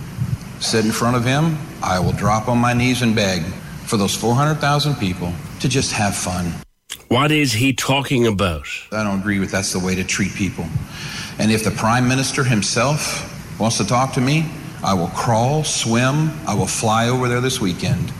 Sit 0.61 0.85
in 0.85 0.93
front 0.93 1.17
of 1.17 1.25
him, 1.25 1.57
I 1.83 1.99
will 1.99 2.13
drop 2.13 2.47
on 2.47 2.59
my 2.59 2.75
knees 2.75 3.01
and 3.01 3.17
beg 3.17 3.43
for 3.87 3.97
those 3.97 4.15
400,000 4.15 4.95
people 4.97 5.33
to 5.61 5.69
just 5.69 5.91
have 5.93 6.15
fun. 6.15 6.53
What 7.09 7.33
is 7.33 7.53
he 7.55 7.73
talking 7.73 8.27
about? 8.27 8.69
I 8.93 9.03
don't 9.03 9.21
agree 9.21 9.41
with 9.41 9.51
that's 9.51 9.73
the 9.73 9.79
way 9.79 9.95
to 9.95 10.05
treat 10.05 10.35
people. 10.35 10.67
And 11.39 11.51
if 11.51 11.65
the 11.65 11.71
Prime 11.71 12.07
Minister 12.07 12.45
himself 12.45 13.59
wants 13.59 13.79
to 13.79 13.87
talk 13.87 14.13
to 14.13 14.21
me, 14.21 14.51
I 14.85 14.93
will 14.93 15.09
crawl, 15.09 15.65
swim, 15.65 16.31
I 16.47 16.55
will 16.55 16.67
fly 16.67 17.09
over 17.09 17.27
there 17.27 17.41
this 17.41 17.59
weekend. 17.59 18.13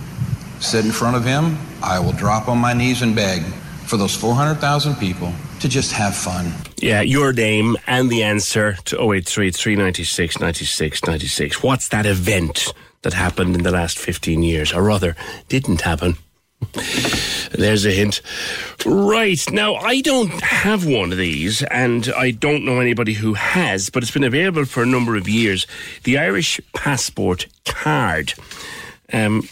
Sit 0.61 0.87
in 0.87 0.93
front 0.93 1.17
of 1.17 1.25
him, 1.25 1.59
I 1.83 2.01
will 2.01 2.13
drop 2.13 2.49
on 2.49 2.59
my 2.59 2.73
knees 2.73 3.03
and 3.03 3.15
beg 3.15 3.43
for 3.85 3.99
those 3.99 4.17
400,000 4.17 4.97
people 4.97 5.33
to 5.61 5.69
just 5.69 5.93
have 5.93 6.17
fun. 6.17 6.53
Yeah, 6.81 7.03
your 7.03 7.35
name 7.35 7.77
and 7.87 8.09
the 8.09 8.23
answer 8.23 8.73
to 8.87 9.13
083 9.13 9.51
396 9.51 10.41
96 10.41 11.05
96. 11.05 11.63
What's 11.63 11.89
that 11.91 12.07
event 12.07 12.73
that 13.03 13.13
happened 13.13 13.55
in 13.55 13.63
the 13.63 13.71
last 13.71 13.99
15 13.99 14.43
years? 14.43 14.73
Or 14.73 14.83
rather, 14.83 15.15
didn't 15.49 15.83
happen? 15.83 16.17
There's 17.53 17.85
a 17.85 17.91
hint. 17.91 18.23
Right. 18.87 19.41
Now, 19.51 19.75
I 19.75 20.01
don't 20.01 20.41
have 20.41 20.87
one 20.87 21.13
of 21.13 21.19
these, 21.19 21.63
and 21.65 22.11
I 22.17 22.31
don't 22.31 22.65
know 22.65 22.81
anybody 22.81 23.13
who 23.13 23.35
has, 23.35 23.91
but 23.91 24.03
it's 24.03 24.13
been 24.13 24.25
available 24.25 24.65
for 24.65 24.83
a 24.83 24.87
number 24.87 25.17
of 25.17 25.29
years. 25.29 25.67
The 26.05 26.17
Irish 26.17 26.61
Passport 26.75 27.47
Card. 27.67 28.33
Um, 29.13 29.49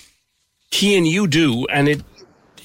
Keane, 0.71 1.05
you 1.05 1.27
do, 1.27 1.67
and 1.67 1.89
it 1.89 2.03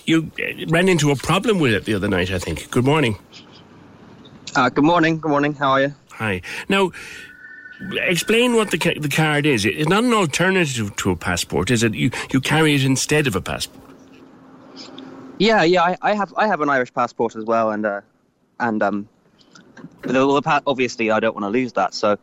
you 0.05 0.31
uh, 0.39 0.65
ran 0.67 0.89
into 0.89 1.11
a 1.11 1.15
problem 1.15 1.59
with 1.59 1.73
it 1.73 1.85
the 1.85 1.93
other 1.93 2.07
night, 2.07 2.31
I 2.31 2.39
think. 2.39 2.69
Good 2.69 2.85
morning. 2.85 3.17
Uh, 4.55 4.69
good 4.69 4.83
morning. 4.83 5.19
Good 5.19 5.29
morning. 5.29 5.53
How 5.55 5.71
are 5.71 5.81
you? 5.81 5.95
Hi. 6.11 6.41
Now, 6.69 6.91
explain 7.93 8.53
what 8.53 8.69
the 8.69 8.77
the 8.99 9.09
card 9.09 9.47
is. 9.47 9.65
It's 9.65 9.89
not 9.89 10.03
an 10.03 10.13
alternative 10.13 10.95
to 10.97 11.11
a 11.11 11.15
passport, 11.15 11.71
is 11.71 11.81
it? 11.81 11.95
You 11.95 12.11
you 12.31 12.39
carry 12.39 12.75
it 12.75 12.83
instead 12.83 13.25
of 13.25 13.35
a 13.35 13.41
passport. 13.41 13.83
Yeah, 15.39 15.63
yeah. 15.63 15.81
I, 15.81 15.97
I 16.01 16.13
have 16.13 16.33
I 16.37 16.47
have 16.47 16.61
an 16.61 16.69
Irish 16.69 16.93
passport 16.93 17.35
as 17.35 17.45
well, 17.45 17.71
and 17.71 17.85
uh, 17.85 18.01
and 18.59 18.83
um, 18.83 19.09
the, 20.01 20.13
the 20.13 20.41
pa- 20.41 20.61
obviously 20.67 21.09
I 21.09 21.19
don't 21.19 21.35
want 21.35 21.45
to 21.45 21.49
lose 21.49 21.73
that, 21.73 21.95
so 21.95 22.17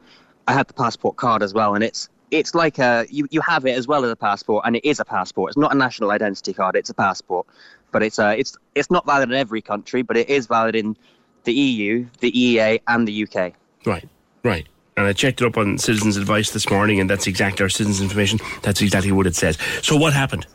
I 0.47 0.53
have 0.53 0.69
the 0.69 0.75
passport 0.75 1.17
card 1.17 1.43
as 1.43 1.53
well, 1.53 1.75
and 1.75 1.83
it's 1.83 2.09
it's 2.31 2.55
like 2.55 2.79
a 2.79 3.07
you, 3.11 3.27
you 3.33 3.41
have 3.41 3.67
it 3.67 3.73
as 3.77 3.89
well 3.89 4.05
as 4.05 4.11
a 4.11 4.17
passport, 4.17 4.65
and 4.67 4.77
it 4.77 4.85
is 4.85 5.01
a 5.01 5.05
passport. 5.05 5.51
It's 5.51 5.59
not 5.59 5.75
a 5.75 5.77
national 5.77 6.13
identity 6.13 6.53
card; 6.53 6.77
it's 6.77 6.91
a 6.91 6.95
passport, 6.95 7.49
but 7.91 8.05
it's 8.05 8.21
uh 8.21 8.35
it's 8.39 8.57
it's 8.77 8.89
not 8.89 9.05
valid 9.05 9.31
in 9.31 9.35
every 9.35 9.63
country, 9.63 10.03
but 10.03 10.17
it 10.17 10.31
is 10.31 10.47
valid 10.47 10.77
in 10.77 10.97
the 11.45 11.53
EU, 11.53 12.07
the 12.21 12.33
EEA, 12.33 12.81
and 12.89 13.07
the 13.07 13.23
UK. 13.25 13.53
Right, 13.85 14.09
right. 14.45 14.67
And 14.97 15.07
I 15.07 15.13
checked 15.13 15.41
it 15.41 15.47
up 15.47 15.57
on 15.57 15.79
Citizens 15.79 16.17
Advice 16.17 16.51
this 16.51 16.69
morning, 16.69 17.01
and 17.01 17.09
that's 17.09 17.27
exactly 17.27 17.63
our 17.63 17.69
citizens 17.69 18.03
information. 18.03 18.39
That's 18.63 18.83
exactly 18.83 19.13
what 19.13 19.27
it 19.27 19.35
says. 19.35 19.57
So 19.83 19.97
what 19.97 20.13
happened? 20.13 20.47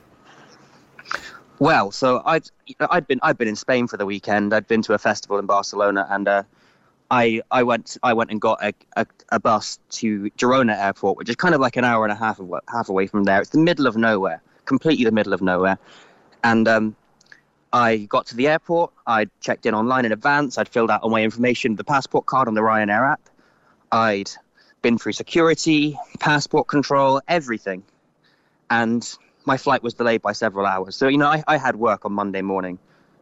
Well, 1.60 1.92
so 1.92 2.22
I'd 2.26 2.50
I'd 2.80 3.08
been 3.08 3.20
I'd 3.24 3.38
been 3.38 3.48
in 3.48 3.56
Spain 3.56 3.88
for 3.88 3.98
the 3.98 4.06
weekend. 4.06 4.54
I'd 4.54 4.68
been 4.68 4.82
to 4.84 4.94
a 4.94 4.98
festival 4.98 5.40
in 5.40 5.46
Barcelona, 5.46 6.06
and 6.10 6.28
uh, 6.28 6.44
I 7.10 7.42
I 7.50 7.64
went 7.64 7.98
I 8.04 8.14
went 8.14 8.30
and 8.32 8.42
got 8.42 8.64
a, 8.64 8.74
a, 8.98 9.06
a 9.30 9.40
bus 9.40 9.80
to 9.92 10.30
Girona 10.32 10.78
Airport, 10.78 11.18
which 11.18 11.30
is 11.30 11.36
kind 11.36 11.56
of 11.56 11.62
like 11.62 11.78
an 11.78 11.86
hour 11.86 12.04
and 12.04 12.12
a 12.12 12.16
half 12.16 12.40
of, 12.40 12.54
half 12.72 12.90
away 12.90 13.08
from 13.08 13.24
there. 13.24 13.42
It's 13.42 13.52
the 13.52 13.60
middle 13.60 13.88
of 13.88 13.96
nowhere, 13.96 14.42
completely 14.66 15.06
the 15.06 15.12
middle 15.12 15.34
of 15.34 15.42
nowhere, 15.42 15.78
and 16.44 16.68
um, 16.68 16.96
I 17.74 17.98
got 17.98 18.28
to 18.28 18.36
the 18.36 18.48
airport. 18.48 18.92
I'd 19.06 19.30
checked 19.42 19.66
in 19.66 19.74
online 19.74 20.06
in 20.06 20.12
advance. 20.12 20.58
I'd 20.58 20.70
filled 20.70 20.92
out 20.92 21.02
all 21.02 21.10
my 21.10 21.24
information, 21.24 21.76
the 21.76 21.84
passport 21.84 22.26
card 22.26 22.48
on 22.48 22.54
the 22.54 22.62
Ryanair 22.62 23.12
app. 23.12 23.22
I'd 23.92 24.32
been 24.82 24.98
through 24.98 25.14
security, 25.14 25.98
passport 26.20 26.68
control, 26.68 27.22
everything, 27.28 27.84
and 28.70 29.18
my 29.46 29.58
flight 29.58 29.84
was 29.84 29.94
delayed 29.94 30.22
by 30.22 30.32
several 30.32 30.66
hours. 30.66 30.96
So 30.96 31.08
you 31.08 31.18
know, 31.18 31.28
I, 31.28 31.44
I 31.48 31.58
had 31.58 31.76
work 31.76 32.06
on 32.06 32.14
Monday 32.14 32.42
morning. 32.42 32.80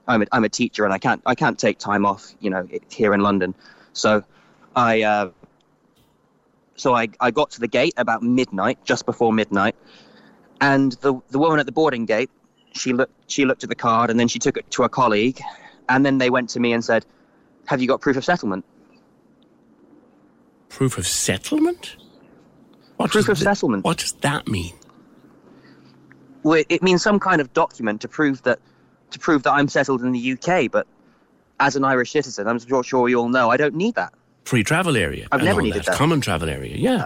I'm 0.07 0.21
a, 0.21 0.25
I'm 0.31 0.43
a 0.43 0.49
teacher 0.49 0.83
and 0.83 0.93
I 0.93 0.97
can't 0.97 1.21
I 1.25 1.35
can't 1.35 1.57
take 1.57 1.79
time 1.79 2.05
off. 2.05 2.33
You 2.39 2.49
know, 2.49 2.67
here 2.89 3.13
in 3.13 3.21
London. 3.21 3.55
So 3.93 4.23
I 4.75 5.03
uh, 5.03 5.29
so 6.75 6.95
I, 6.95 7.09
I 7.19 7.31
got 7.31 7.51
to 7.51 7.59
the 7.59 7.67
gate 7.67 7.93
about 7.97 8.23
midnight, 8.23 8.83
just 8.83 9.05
before 9.05 9.31
midnight, 9.33 9.75
and 10.59 10.91
the 11.01 11.19
the 11.29 11.39
woman 11.39 11.59
at 11.59 11.65
the 11.65 11.71
boarding 11.71 12.05
gate, 12.05 12.29
she 12.73 12.93
looked 12.93 13.13
she 13.31 13.45
looked 13.45 13.63
at 13.63 13.69
the 13.69 13.75
card 13.75 14.09
and 14.09 14.19
then 14.19 14.27
she 14.27 14.39
took 14.39 14.57
it 14.57 14.69
to 14.71 14.83
a 14.83 14.89
colleague, 14.89 15.39
and 15.89 16.05
then 16.05 16.17
they 16.17 16.29
went 16.29 16.49
to 16.49 16.59
me 16.59 16.73
and 16.73 16.83
said, 16.83 17.05
"Have 17.67 17.81
you 17.81 17.87
got 17.87 18.01
proof 18.01 18.17
of 18.17 18.25
settlement?" 18.25 18.65
Proof 20.69 20.97
of 20.97 21.07
settlement? 21.07 21.97
What 22.97 23.11
Proof 23.11 23.25
does 23.25 23.29
of 23.29 23.37
th- 23.37 23.43
settlement. 23.43 23.83
What 23.83 23.97
does 23.97 24.13
that 24.21 24.47
mean? 24.47 24.73
Well, 26.41 26.63
it 26.67 26.81
means 26.81 27.01
some 27.01 27.19
kind 27.19 27.41
of 27.41 27.53
document 27.53 28.01
to 28.01 28.07
prove 28.07 28.41
that 28.43 28.59
to 29.11 29.19
prove 29.19 29.43
that 29.43 29.51
I'm 29.51 29.67
settled 29.67 30.01
in 30.01 30.11
the 30.11 30.33
UK, 30.33 30.71
but 30.71 30.87
as 31.59 31.75
an 31.75 31.83
Irish 31.83 32.11
citizen, 32.11 32.47
I'm 32.47 32.59
sure, 32.59 32.83
sure 32.83 33.07
you 33.07 33.19
all 33.19 33.29
know, 33.29 33.49
I 33.49 33.57
don't 33.57 33.75
need 33.75 33.95
that. 33.95 34.13
Free 34.43 34.63
travel 34.63 34.97
area. 34.97 35.27
I've 35.31 35.43
never 35.43 35.61
needed 35.61 35.79
that. 35.79 35.85
that. 35.85 35.95
Common 35.95 36.19
travel 36.19 36.49
area. 36.49 36.75
Yeah. 36.75 37.05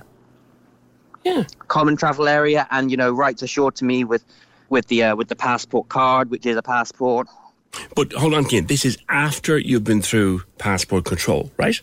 Yeah. 1.23 1.43
Common 1.67 1.97
travel 1.97 2.27
area, 2.27 2.67
and 2.71 2.89
you 2.89 2.97
know, 2.97 3.11
rights 3.11 3.41
assured 3.41 3.75
to 3.75 3.85
me 3.85 4.03
with 4.03 4.23
with 4.69 4.87
the 4.87 5.03
uh, 5.03 5.15
with 5.15 5.27
the 5.27 5.35
passport 5.35 5.89
card, 5.89 6.29
which 6.29 6.45
is 6.45 6.57
a 6.57 6.61
passport. 6.61 7.27
But 7.95 8.13
hold 8.13 8.33
on, 8.33 8.45
Keane. 8.45 8.67
This 8.67 8.85
is 8.85 8.97
after 9.09 9.57
you've 9.57 9.83
been 9.83 10.01
through 10.01 10.43
passport 10.57 11.05
control, 11.05 11.51
right? 11.57 11.79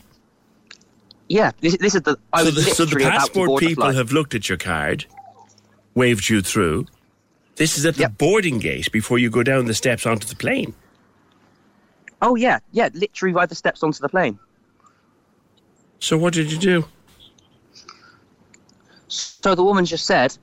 Yeah, 1.27 1.51
this, 1.61 1.77
this 1.77 1.95
is 1.95 2.01
the. 2.01 2.17
I 2.33 2.39
so, 2.39 2.45
was 2.45 2.55
the, 2.55 2.61
so 2.61 2.85
the 2.85 2.95
literally 2.95 3.05
about 3.05 3.13
to 3.13 3.19
passport 3.19 3.59
people 3.59 3.91
have 3.91 4.11
looked 4.11 4.35
at 4.35 4.49
your 4.49 4.57
card, 4.57 5.05
waved 5.95 6.29
you 6.29 6.41
through. 6.41 6.85
This 7.55 7.77
is 7.77 7.85
at 7.85 7.95
the 7.95 8.09
boarding 8.09 8.59
gate 8.59 8.91
before 8.91 9.17
you 9.17 9.29
go 9.29 9.41
down 9.41 9.65
the 9.65 9.73
steps 9.73 10.05
onto 10.05 10.27
the 10.27 10.35
plane. 10.35 10.73
Oh 12.21 12.35
yeah, 12.35 12.59
yeah, 12.71 12.89
literally 12.93 13.33
by 13.33 13.45
the 13.45 13.55
steps 13.55 13.81
onto 13.81 13.99
the 13.99 14.09
plane. 14.09 14.37
So 15.99 16.17
what 16.17 16.33
did 16.33 16.51
you 16.51 16.57
do? 16.57 16.85
So 19.07 19.55
the 19.55 19.63
woman 19.63 19.85
just 19.85 20.05
said, 20.05 20.37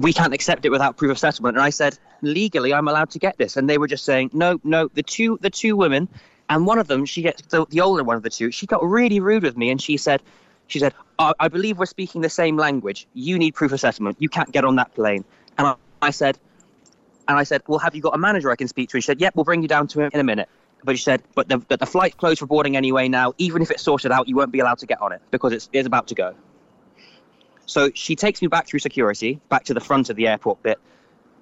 "We 0.00 0.12
can't 0.12 0.32
accept 0.32 0.64
it 0.64 0.70
without 0.70 0.96
proof 0.96 1.10
of 1.10 1.18
settlement," 1.18 1.56
and 1.56 1.64
I 1.64 1.70
said, 1.70 1.98
"Legally, 2.22 2.72
I'm 2.72 2.88
allowed 2.88 3.10
to 3.10 3.18
get 3.18 3.36
this," 3.38 3.56
and 3.56 3.68
they 3.68 3.78
were 3.78 3.88
just 3.88 4.04
saying, 4.04 4.30
"No, 4.32 4.60
no." 4.64 4.88
The 4.94 5.02
two, 5.02 5.38
the 5.40 5.50
two 5.50 5.76
women, 5.76 6.08
and 6.48 6.66
one 6.66 6.78
of 6.78 6.86
them, 6.86 7.04
she 7.04 7.22
gets 7.22 7.42
the, 7.42 7.66
the 7.68 7.80
older 7.80 8.04
one 8.04 8.16
of 8.16 8.22
the 8.22 8.30
two. 8.30 8.50
She 8.50 8.66
got 8.66 8.82
really 8.84 9.20
rude 9.20 9.42
with 9.42 9.56
me, 9.56 9.70
and 9.70 9.80
she 9.80 9.96
said, 9.96 10.22
"She 10.66 10.78
said, 10.78 10.94
I, 11.18 11.48
believe 11.48 11.78
we're 11.78 11.86
speaking 11.86 12.20
the 12.20 12.30
same 12.30 12.56
language. 12.56 13.08
You 13.12 13.38
need 13.38 13.54
proof 13.54 13.72
of 13.72 13.80
settlement. 13.80 14.16
You 14.20 14.28
can't 14.28 14.52
get 14.52 14.64
on 14.64 14.76
that 14.76 14.94
plane." 14.94 15.24
And 15.56 15.66
I, 15.66 15.74
I 16.00 16.10
said, 16.10 16.38
and 17.26 17.38
I 17.38 17.42
said, 17.42 17.62
"Well, 17.66 17.80
have 17.80 17.94
you 17.94 18.02
got 18.02 18.14
a 18.14 18.18
manager 18.18 18.50
I 18.50 18.56
can 18.56 18.68
speak 18.68 18.90
to?" 18.90 18.96
And 18.96 19.02
she 19.02 19.06
said, 19.06 19.20
"Yep, 19.20 19.34
we'll 19.36 19.44
bring 19.44 19.62
you 19.62 19.68
down 19.68 19.88
to 19.88 20.00
him 20.00 20.10
in 20.12 20.20
a 20.20 20.24
minute." 20.24 20.48
But 20.84 20.96
she 20.96 21.02
said, 21.02 21.22
"But 21.34 21.48
the, 21.48 21.58
but 21.58 21.80
the 21.80 21.86
flight's 21.86 22.14
closed 22.14 22.38
for 22.38 22.46
boarding 22.46 22.76
anyway 22.76 23.08
now. 23.08 23.34
Even 23.38 23.62
if 23.62 23.70
it's 23.70 23.82
sorted 23.82 24.12
out, 24.12 24.28
you 24.28 24.36
won't 24.36 24.52
be 24.52 24.60
allowed 24.60 24.78
to 24.78 24.86
get 24.86 25.02
on 25.02 25.12
it 25.12 25.20
because 25.32 25.52
it's, 25.52 25.68
it's 25.72 25.86
about 25.86 26.06
to 26.08 26.14
go." 26.14 26.34
So 27.68 27.90
she 27.94 28.16
takes 28.16 28.40
me 28.40 28.48
back 28.48 28.66
through 28.66 28.78
security, 28.80 29.40
back 29.50 29.64
to 29.64 29.74
the 29.74 29.80
front 29.80 30.08
of 30.08 30.16
the 30.16 30.26
airport 30.26 30.62
bit, 30.62 30.78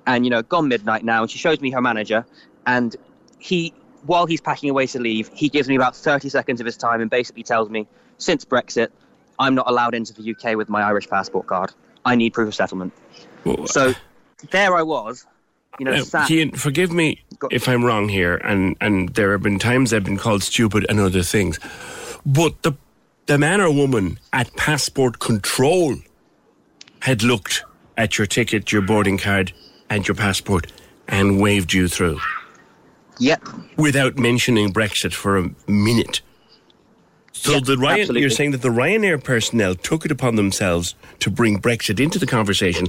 and 0.08 0.26
you 0.26 0.30
know, 0.30 0.42
gone 0.42 0.66
midnight 0.68 1.04
now, 1.04 1.22
and 1.22 1.30
she 1.30 1.38
shows 1.38 1.60
me 1.60 1.70
her 1.70 1.80
manager, 1.80 2.26
and 2.66 2.94
he, 3.38 3.72
while 4.06 4.26
he's 4.26 4.40
packing 4.40 4.68
away 4.68 4.88
to 4.88 4.98
leave, 4.98 5.30
he 5.32 5.48
gives 5.48 5.68
me 5.68 5.76
about 5.76 5.94
30 5.94 6.28
seconds 6.28 6.60
of 6.60 6.66
his 6.66 6.76
time 6.76 7.00
and 7.00 7.08
basically 7.08 7.44
tells 7.44 7.70
me, 7.70 7.86
since 8.18 8.44
Brexit, 8.44 8.88
I'm 9.38 9.54
not 9.54 9.70
allowed 9.70 9.94
into 9.94 10.12
the 10.12 10.34
UK 10.34 10.56
with 10.56 10.68
my 10.68 10.82
Irish 10.82 11.08
passport 11.08 11.46
card. 11.46 11.72
I 12.04 12.16
need 12.16 12.32
proof 12.32 12.48
of 12.48 12.54
settlement. 12.56 12.92
So 13.66 13.94
there 14.50 14.76
I 14.76 14.82
was, 14.82 15.26
you 15.78 15.84
know, 15.84 16.02
Now. 16.12 16.26
Cian, 16.26 16.50
forgive 16.50 16.90
me 16.90 17.22
if 17.52 17.68
I'm 17.68 17.84
wrong 17.84 18.08
here, 18.08 18.36
and, 18.38 18.76
and 18.80 19.10
there 19.10 19.30
have 19.30 19.42
been 19.42 19.60
times 19.60 19.94
I've 19.94 20.04
been 20.04 20.18
called 20.18 20.42
stupid 20.42 20.86
and 20.88 20.98
other 20.98 21.22
things, 21.22 21.60
but 22.24 22.62
the 22.62 22.72
the 23.26 23.38
man 23.38 23.60
or 23.60 23.72
woman 23.72 24.18
at 24.32 24.54
passport 24.56 25.18
control 25.18 25.96
had 27.06 27.22
looked 27.22 27.64
at 27.96 28.18
your 28.18 28.26
ticket, 28.26 28.72
your 28.72 28.82
boarding 28.82 29.16
card, 29.16 29.52
and 29.88 30.06
your 30.08 30.16
passport, 30.16 30.72
and 31.06 31.40
waved 31.40 31.72
you 31.72 31.86
through. 31.86 32.18
Yep. 33.20 33.42
Without 33.76 34.18
mentioning 34.18 34.72
Brexit 34.72 35.14
for 35.14 35.38
a 35.38 35.50
minute. 35.68 36.20
So 37.32 37.60
the 37.60 37.76
Ryan, 37.76 38.00
absolutely. 38.00 38.22
you're 38.22 38.30
saying 38.30 38.50
that 38.50 38.62
the 38.62 38.70
Ryanair 38.70 39.22
personnel 39.22 39.76
took 39.76 40.04
it 40.04 40.10
upon 40.10 40.34
themselves 40.34 40.96
to 41.20 41.30
bring 41.30 41.60
Brexit 41.60 42.00
into 42.00 42.18
the 42.18 42.26
conversation 42.26 42.88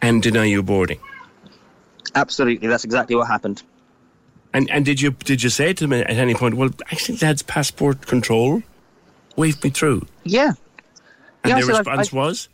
and 0.00 0.22
deny 0.22 0.46
you 0.46 0.62
boarding. 0.62 0.98
Absolutely, 2.14 2.68
that's 2.68 2.84
exactly 2.84 3.16
what 3.16 3.26
happened. 3.28 3.62
And 4.54 4.70
and 4.70 4.82
did 4.84 4.98
you 5.00 5.10
did 5.10 5.42
you 5.42 5.50
say 5.50 5.74
to 5.74 5.84
them 5.86 5.92
at 5.92 6.08
any 6.10 6.34
point? 6.34 6.54
Well, 6.54 6.70
actually, 6.90 7.16
that's 7.18 7.42
passport 7.42 8.06
control 8.06 8.62
waved 9.36 9.62
me 9.62 9.70
through, 9.70 10.06
Yeah. 10.24 10.52
and 11.44 11.50
Yeah, 11.50 11.56
their 11.60 11.66
response 11.66 12.12
I- 12.14 12.16
was, 12.16 12.48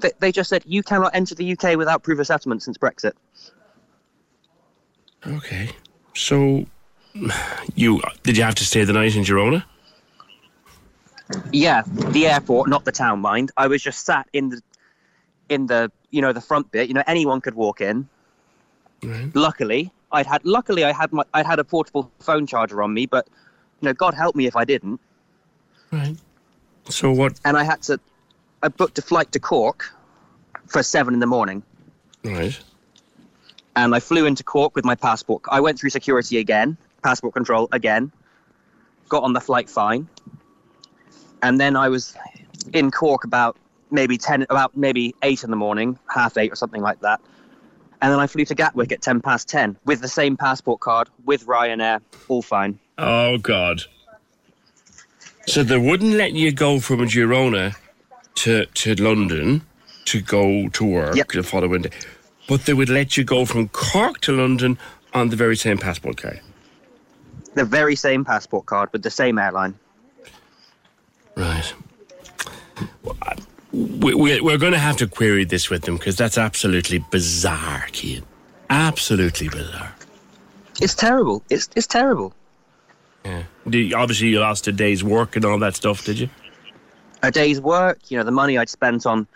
They, 0.00 0.10
they 0.18 0.32
just 0.32 0.50
said 0.50 0.62
you 0.66 0.82
cannot 0.82 1.14
enter 1.14 1.34
the 1.34 1.52
UK 1.52 1.76
without 1.76 2.02
proof 2.02 2.18
of 2.18 2.26
settlement 2.26 2.62
since 2.62 2.78
Brexit. 2.78 3.12
"Okay." 5.26 5.70
So, 6.14 6.66
you 7.74 8.02
did 8.22 8.36
you 8.36 8.42
have 8.42 8.54
to 8.56 8.64
stay 8.64 8.84
the 8.84 8.92
night 8.92 9.16
in 9.16 9.22
Girona? 9.22 9.64
Yeah, 11.52 11.82
the 11.86 12.26
airport, 12.26 12.68
not 12.68 12.84
the 12.84 12.92
town, 12.92 13.20
mind. 13.20 13.50
I 13.56 13.66
was 13.66 13.82
just 13.82 14.04
sat 14.04 14.28
in 14.32 14.50
the 14.50 14.62
in 15.48 15.66
the 15.66 15.90
you 16.10 16.20
know 16.20 16.32
the 16.32 16.40
front 16.40 16.70
bit. 16.70 16.88
You 16.88 16.94
know, 16.94 17.02
anyone 17.06 17.40
could 17.40 17.54
walk 17.54 17.80
in. 17.80 18.08
Luckily, 19.34 19.90
I'd 20.12 20.26
had 20.26 20.44
luckily 20.44 20.84
I 20.84 20.92
had 20.92 21.12
my 21.12 21.24
I 21.34 21.42
had 21.42 21.58
a 21.58 21.64
portable 21.64 22.10
phone 22.20 22.46
charger 22.46 22.82
on 22.82 22.94
me, 22.94 23.06
but 23.06 23.28
you 23.80 23.86
know, 23.86 23.92
God 23.92 24.14
help 24.14 24.34
me 24.34 24.46
if 24.46 24.56
I 24.56 24.64
didn't. 24.64 25.00
Right. 25.90 26.16
So 26.88 27.12
what? 27.12 27.38
And 27.44 27.56
I 27.56 27.64
had 27.64 27.82
to. 27.82 28.00
I 28.64 28.68
booked 28.68 28.98
a 28.98 29.02
flight 29.02 29.30
to 29.32 29.38
Cork 29.38 29.92
for 30.66 30.82
seven 30.82 31.12
in 31.12 31.20
the 31.20 31.26
morning, 31.26 31.62
Right. 32.24 32.58
and 33.76 33.94
I 33.94 34.00
flew 34.00 34.24
into 34.24 34.42
Cork 34.42 34.74
with 34.74 34.86
my 34.86 34.94
passport. 34.94 35.42
I 35.50 35.60
went 35.60 35.78
through 35.78 35.90
security 35.90 36.38
again, 36.38 36.78
passport 37.02 37.34
control 37.34 37.68
again, 37.72 38.10
got 39.10 39.22
on 39.22 39.34
the 39.34 39.40
flight 39.42 39.68
fine, 39.68 40.08
and 41.42 41.60
then 41.60 41.76
I 41.76 41.90
was 41.90 42.16
in 42.72 42.90
Cork 42.90 43.24
about 43.24 43.58
maybe 43.90 44.16
ten, 44.16 44.46
about 44.48 44.74
maybe 44.74 45.14
eight 45.22 45.44
in 45.44 45.50
the 45.50 45.56
morning, 45.56 45.98
half 46.08 46.38
eight 46.38 46.50
or 46.50 46.56
something 46.56 46.80
like 46.80 47.00
that. 47.00 47.20
And 48.00 48.10
then 48.10 48.18
I 48.18 48.26
flew 48.26 48.46
to 48.46 48.54
Gatwick 48.54 48.92
at 48.92 49.02
ten 49.02 49.20
past 49.20 49.46
ten 49.46 49.76
with 49.84 50.00
the 50.00 50.08
same 50.08 50.38
passport 50.38 50.80
card, 50.80 51.10
with 51.26 51.44
Ryanair, 51.44 52.00
all 52.28 52.40
fine. 52.40 52.78
Oh 52.96 53.36
God. 53.36 53.82
So 55.46 55.62
they 55.62 55.76
wouldn't 55.76 56.14
let 56.14 56.32
you 56.32 56.50
go 56.50 56.80
from 56.80 57.00
Girona 57.00 57.76
to 58.36 58.66
to 58.66 58.94
London 58.94 59.62
to 60.06 60.20
go 60.20 60.68
to 60.68 60.84
work 60.84 61.32
the 61.32 61.42
following 61.42 61.82
day, 61.82 61.90
but 62.48 62.66
they 62.66 62.74
would 62.74 62.88
let 62.88 63.16
you 63.16 63.24
go 63.24 63.44
from 63.44 63.68
Cork 63.68 64.20
to 64.22 64.32
London 64.32 64.78
on 65.12 65.30
the 65.30 65.36
very 65.36 65.56
same 65.56 65.78
passport 65.78 66.16
card. 66.16 66.40
The 67.54 67.64
very 67.64 67.96
same 67.96 68.24
passport 68.24 68.66
card 68.66 68.90
with 68.92 69.02
the 69.02 69.10
same 69.10 69.38
airline. 69.38 69.74
Right. 71.36 71.72
We, 73.72 74.14
we, 74.14 74.40
we're 74.40 74.58
going 74.58 74.72
to 74.72 74.78
have 74.78 74.96
to 74.98 75.06
query 75.06 75.44
this 75.44 75.70
with 75.70 75.82
them 75.82 75.96
because 75.96 76.16
that's 76.16 76.38
absolutely 76.38 77.04
bizarre, 77.10 77.86
Kean. 77.92 78.22
Absolutely 78.70 79.48
bizarre. 79.48 79.94
It's 80.80 80.94
terrible. 80.94 81.42
It's 81.50 81.68
it's 81.76 81.86
terrible. 81.86 82.34
Yeah. 83.24 83.44
Obviously, 83.66 84.28
you 84.28 84.40
lost 84.40 84.66
a 84.66 84.72
day's 84.72 85.02
work 85.02 85.36
and 85.36 85.44
all 85.44 85.58
that 85.58 85.76
stuff, 85.76 86.04
did 86.04 86.18
you? 86.18 86.28
A 87.26 87.30
day's 87.30 87.60
work, 87.60 88.10
you 88.10 88.18
know, 88.18 88.24
the 88.24 88.30
money 88.30 88.58
I'd 88.58 88.68
spent 88.68 89.06
on 89.06 89.26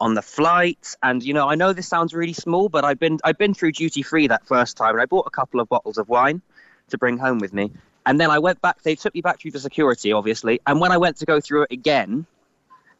on 0.00 0.14
the 0.14 0.22
flights, 0.22 0.96
and 1.02 1.22
you 1.22 1.32
know, 1.32 1.48
I 1.48 1.54
know 1.54 1.72
this 1.72 1.86
sounds 1.86 2.12
really 2.12 2.32
small, 2.32 2.68
but 2.68 2.84
I've 2.84 2.98
been 2.98 3.18
I've 3.24 3.38
been 3.38 3.54
through 3.54 3.72
duty 3.72 4.02
free 4.02 4.26
that 4.26 4.46
first 4.46 4.76
time, 4.76 4.90
and 4.90 5.00
I 5.00 5.06
bought 5.06 5.26
a 5.26 5.30
couple 5.30 5.60
of 5.60 5.68
bottles 5.68 5.96
of 5.96 6.08
wine 6.08 6.42
to 6.88 6.98
bring 6.98 7.18
home 7.18 7.38
with 7.38 7.52
me, 7.52 7.70
and 8.04 8.20
then 8.20 8.30
I 8.30 8.38
went 8.40 8.60
back. 8.60 8.82
They 8.82 8.96
took 8.96 9.14
me 9.14 9.20
back 9.20 9.40
through 9.40 9.52
the 9.52 9.60
security, 9.60 10.12
obviously, 10.12 10.60
and 10.66 10.80
when 10.80 10.90
I 10.90 10.98
went 10.98 11.18
to 11.18 11.24
go 11.24 11.40
through 11.40 11.62
it 11.62 11.72
again 11.72 12.26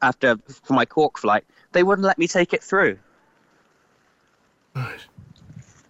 after 0.01 0.37
for 0.65 0.75
my 0.75 0.85
Cork 0.85 1.19
flight, 1.19 1.45
they 1.73 1.83
wouldn't 1.83 2.07
let 2.07 2.19
me 2.19 2.29
take 2.29 2.53
it 2.53 2.63
through. 2.63 2.99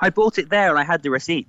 I 0.01 0.11
bought 0.11 0.39
it 0.39 0.49
there, 0.49 0.71
and 0.71 0.79
I 0.79 0.85
had 0.85 1.03
the 1.03 1.11
receipt. 1.11 1.49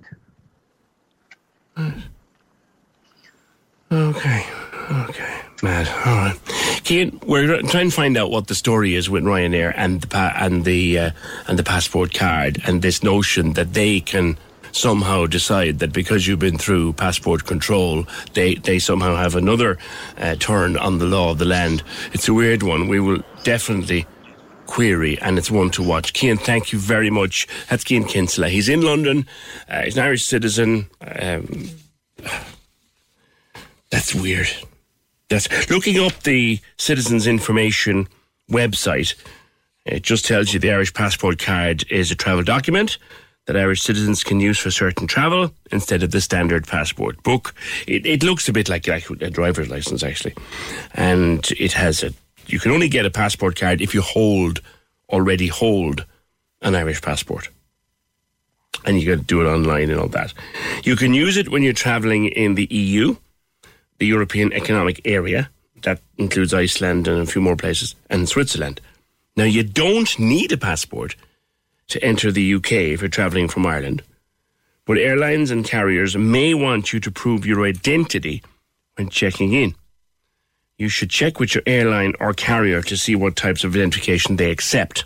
Okay. 3.90 4.46
Okay. 4.90 5.40
Mad. 5.62 5.88
All 6.06 6.16
right. 6.16 6.63
Kean, 6.84 7.18
we're 7.26 7.62
trying 7.62 7.88
to 7.88 7.96
find 7.96 8.16
out 8.18 8.30
what 8.30 8.46
the 8.46 8.54
story 8.54 8.94
is 8.94 9.08
with 9.08 9.24
Ryanair 9.24 9.72
and 9.74 10.02
the 10.02 10.06
pa- 10.06 10.36
and 10.36 10.66
the 10.66 10.98
uh, 10.98 11.10
and 11.48 11.58
the 11.58 11.62
passport 11.62 12.12
card 12.12 12.60
and 12.66 12.82
this 12.82 13.02
notion 13.02 13.54
that 13.54 13.72
they 13.72 14.00
can 14.00 14.36
somehow 14.72 15.24
decide 15.24 15.78
that 15.78 15.92
because 15.94 16.26
you've 16.26 16.40
been 16.40 16.58
through 16.58 16.92
passport 16.92 17.46
control, 17.46 18.06
they 18.34 18.56
they 18.56 18.78
somehow 18.78 19.16
have 19.16 19.34
another 19.34 19.78
uh, 20.18 20.34
turn 20.34 20.76
on 20.76 20.98
the 20.98 21.06
law 21.06 21.30
of 21.30 21.38
the 21.38 21.46
land. 21.46 21.82
It's 22.12 22.28
a 22.28 22.34
weird 22.34 22.62
one. 22.62 22.86
We 22.86 23.00
will 23.00 23.22
definitely 23.44 24.06
query, 24.66 25.18
and 25.22 25.38
it's 25.38 25.50
one 25.50 25.70
to 25.70 25.82
watch. 25.82 26.12
Kean, 26.12 26.36
thank 26.36 26.70
you 26.70 26.78
very 26.78 27.08
much. 27.08 27.48
That's 27.70 27.84
Kean 27.84 28.04
Kinsella. 28.04 28.50
He's 28.50 28.68
in 28.68 28.82
London. 28.82 29.26
Uh, 29.70 29.82
he's 29.82 29.96
an 29.96 30.04
Irish 30.04 30.24
citizen. 30.26 30.90
Um, 31.00 31.70
that's 33.90 34.14
weird. 34.14 34.48
That's 35.28 35.70
looking 35.70 35.98
up 35.98 36.22
the 36.22 36.60
Citizens 36.76 37.26
Information 37.26 38.08
website. 38.50 39.14
It 39.86 40.02
just 40.02 40.24
tells 40.24 40.52
you 40.52 40.60
the 40.60 40.72
Irish 40.72 40.92
passport 40.94 41.38
card 41.38 41.84
is 41.90 42.10
a 42.10 42.14
travel 42.14 42.42
document 42.42 42.98
that 43.46 43.56
Irish 43.56 43.82
citizens 43.82 44.24
can 44.24 44.40
use 44.40 44.58
for 44.58 44.70
certain 44.70 45.06
travel 45.06 45.52
instead 45.70 46.02
of 46.02 46.10
the 46.10 46.20
standard 46.20 46.66
passport 46.66 47.22
book. 47.22 47.54
It, 47.86 48.06
it 48.06 48.22
looks 48.22 48.48
a 48.48 48.52
bit 48.52 48.68
like, 48.70 48.88
a 48.88 49.00
driver's 49.30 49.68
license, 49.68 50.02
actually. 50.02 50.34
And 50.94 51.46
it 51.58 51.72
has 51.72 52.02
a, 52.02 52.14
you 52.46 52.58
can 52.58 52.70
only 52.72 52.88
get 52.88 53.04
a 53.04 53.10
passport 53.10 53.56
card 53.56 53.82
if 53.82 53.92
you 53.92 54.00
hold, 54.00 54.60
already 55.10 55.48
hold 55.48 56.06
an 56.62 56.74
Irish 56.74 57.02
passport. 57.02 57.48
and 58.86 59.00
you 59.00 59.06
got 59.08 59.20
to 59.20 59.26
do 59.26 59.40
it 59.40 59.46
online 59.46 59.90
and 59.90 60.00
all 60.00 60.08
that. 60.08 60.32
You 60.84 60.96
can 60.96 61.14
use 61.14 61.36
it 61.36 61.48
when 61.48 61.62
you're 61.62 61.72
traveling 61.72 62.26
in 62.26 62.54
the 62.54 62.66
EU, 62.70 63.16
the 63.98 64.06
European 64.06 64.52
Economic 64.52 65.00
Area. 65.04 65.50
That 65.82 66.00
includes 66.16 66.54
Iceland 66.54 67.08
and 67.08 67.20
a 67.20 67.26
few 67.26 67.42
more 67.42 67.56
places, 67.56 67.94
and 68.08 68.28
Switzerland. 68.28 68.80
Now, 69.36 69.44
you 69.44 69.62
don't 69.62 70.18
need 70.18 70.52
a 70.52 70.56
passport 70.56 71.16
to 71.88 72.02
enter 72.02 72.32
the 72.32 72.54
UK 72.54 72.72
if 72.72 73.00
you're 73.00 73.10
traveling 73.10 73.48
from 73.48 73.66
Ireland, 73.66 74.02
but 74.86 74.98
airlines 74.98 75.50
and 75.50 75.64
carriers 75.64 76.16
may 76.16 76.54
want 76.54 76.92
you 76.92 77.00
to 77.00 77.10
prove 77.10 77.44
your 77.44 77.66
identity 77.66 78.42
when 78.96 79.08
checking 79.08 79.52
in. 79.52 79.74
You 80.78 80.88
should 80.88 81.10
check 81.10 81.38
with 81.38 81.54
your 81.54 81.62
airline 81.66 82.14
or 82.20 82.32
carrier 82.32 82.82
to 82.82 82.96
see 82.96 83.14
what 83.14 83.36
types 83.36 83.64
of 83.64 83.74
identification 83.74 84.36
they 84.36 84.50
accept 84.50 85.04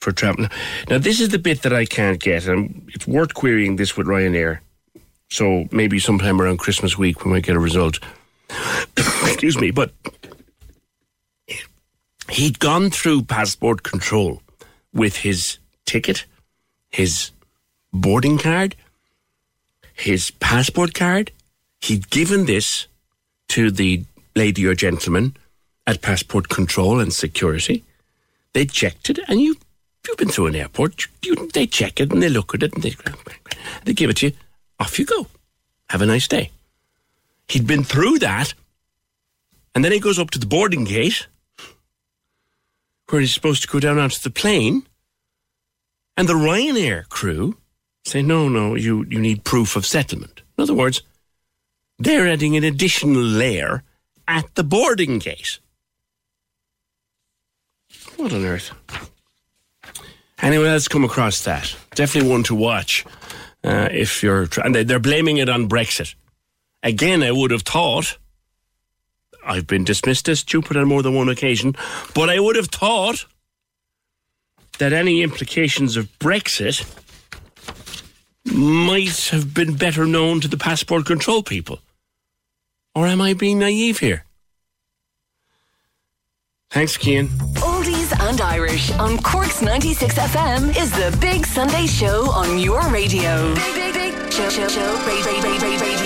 for 0.00 0.12
travel. 0.12 0.46
Now, 0.88 0.98
this 0.98 1.20
is 1.20 1.28
the 1.28 1.38
bit 1.38 1.62
that 1.62 1.72
I 1.72 1.84
can't 1.84 2.20
get, 2.20 2.46
and 2.46 2.88
it's 2.94 3.06
worth 3.06 3.34
querying 3.34 3.76
this 3.76 3.96
with 3.96 4.06
Ryanair. 4.06 4.60
So 5.28 5.66
maybe 5.70 5.98
sometime 5.98 6.40
around 6.40 6.58
Christmas 6.58 6.96
week 6.96 7.24
we 7.24 7.30
might 7.30 7.44
get 7.44 7.56
a 7.56 7.60
result. 7.60 7.98
Excuse 8.96 9.58
me, 9.58 9.70
but 9.70 9.92
he'd 12.30 12.58
gone 12.58 12.90
through 12.90 13.22
passport 13.22 13.82
control 13.82 14.42
with 14.92 15.16
his 15.16 15.58
ticket, 15.84 16.24
his 16.90 17.30
boarding 17.92 18.38
card, 18.38 18.74
his 19.94 20.30
passport 20.30 20.94
card. 20.94 21.30
He'd 21.80 22.10
given 22.10 22.46
this 22.46 22.86
to 23.48 23.70
the 23.70 24.04
lady 24.34 24.66
or 24.66 24.74
gentleman 24.74 25.36
at 25.86 26.02
passport 26.02 26.48
control 26.48 27.00
and 27.00 27.12
security. 27.12 27.84
They 28.52 28.66
checked 28.66 29.10
it, 29.10 29.18
and 29.28 29.40
you 29.40 29.56
you've 30.06 30.16
been 30.16 30.28
through 30.28 30.46
an 30.46 30.56
airport. 30.56 31.06
You, 31.22 31.48
they 31.52 31.66
check 31.66 32.00
it 32.00 32.10
and 32.10 32.22
they 32.22 32.28
look 32.28 32.54
at 32.54 32.62
it 32.62 32.74
and 32.74 32.82
they 32.82 32.94
they 33.84 33.92
give 33.92 34.10
it 34.10 34.16
to 34.18 34.26
you. 34.26 34.32
Off 34.80 34.98
you 34.98 35.04
go. 35.04 35.26
Have 35.90 36.02
a 36.02 36.06
nice 36.06 36.28
day. 36.28 36.50
He'd 37.48 37.66
been 37.66 37.84
through 37.84 38.18
that, 38.18 38.54
and 39.74 39.84
then 39.84 39.92
he 39.92 40.00
goes 40.00 40.18
up 40.18 40.30
to 40.30 40.38
the 40.38 40.46
boarding 40.46 40.84
gate 40.84 41.26
where 43.08 43.20
he's 43.20 43.32
supposed 43.32 43.62
to 43.62 43.68
go 43.68 43.80
down 43.80 43.98
onto 43.98 44.18
the 44.20 44.30
plane, 44.30 44.86
and 46.16 46.28
the 46.28 46.34
Ryanair 46.34 47.08
crew 47.08 47.56
say, 48.04 48.20
"No, 48.22 48.48
no, 48.48 48.74
you 48.74 49.04
you 49.08 49.18
need 49.18 49.44
proof 49.44 49.76
of 49.76 49.86
settlement." 49.86 50.42
In 50.56 50.62
other 50.62 50.74
words, 50.74 51.02
they're 51.98 52.28
adding 52.28 52.56
an 52.56 52.64
additional 52.64 53.22
layer 53.22 53.82
at 54.26 54.54
the 54.54 54.64
boarding 54.64 55.18
gate. 55.18 55.58
What 58.16 58.32
on 58.32 58.44
earth? 58.44 58.72
Anyone 60.40 60.66
else 60.66 60.86
come 60.86 61.04
across 61.04 61.42
that? 61.44 61.74
Definitely 61.94 62.30
one 62.30 62.42
to 62.44 62.54
watch 62.54 63.04
uh, 63.64 63.88
if 63.90 64.22
you're. 64.22 64.48
And 64.64 64.74
they're 64.74 64.98
blaming 64.98 65.38
it 65.38 65.48
on 65.48 65.68
Brexit. 65.68 66.14
Again, 66.82 67.22
I 67.22 67.32
would 67.32 67.50
have 67.50 67.62
thought. 67.62 68.18
I've 69.44 69.66
been 69.66 69.84
dismissed 69.84 70.28
as 70.28 70.40
stupid 70.40 70.76
on 70.76 70.88
more 70.88 71.02
than 71.02 71.14
one 71.14 71.28
occasion, 71.28 71.74
but 72.14 72.28
I 72.28 72.38
would 72.38 72.56
have 72.56 72.66
thought 72.66 73.24
that 74.78 74.92
any 74.92 75.22
implications 75.22 75.96
of 75.96 76.06
Brexit 76.18 76.84
might 78.44 79.28
have 79.28 79.54
been 79.54 79.74
better 79.74 80.06
known 80.06 80.40
to 80.40 80.48
the 80.48 80.58
passport 80.58 81.06
control 81.06 81.42
people. 81.42 81.80
Or 82.94 83.06
am 83.06 83.20
I 83.20 83.32
being 83.32 83.58
naive 83.58 84.00
here? 84.00 84.24
Thanks, 86.70 86.98
Kian. 86.98 87.28
And 88.28 88.42
Irish 88.42 88.92
on 88.98 89.16
Cork's 89.22 89.62
96 89.62 90.14
FM 90.14 90.76
is 90.78 90.90
the 90.90 91.16
Big 91.18 91.46
Sunday 91.46 91.86
Show 91.86 92.30
on 92.32 92.58
your 92.58 92.86
radio. 92.90 93.54
Big, 93.54 93.74
big, 93.74 93.94
big 93.94 94.30
show, 94.30 94.50
show, 94.50 94.68
show, 94.68 95.06
radio, 95.06 95.32
radio, 95.40 95.80
radio. 95.80 95.97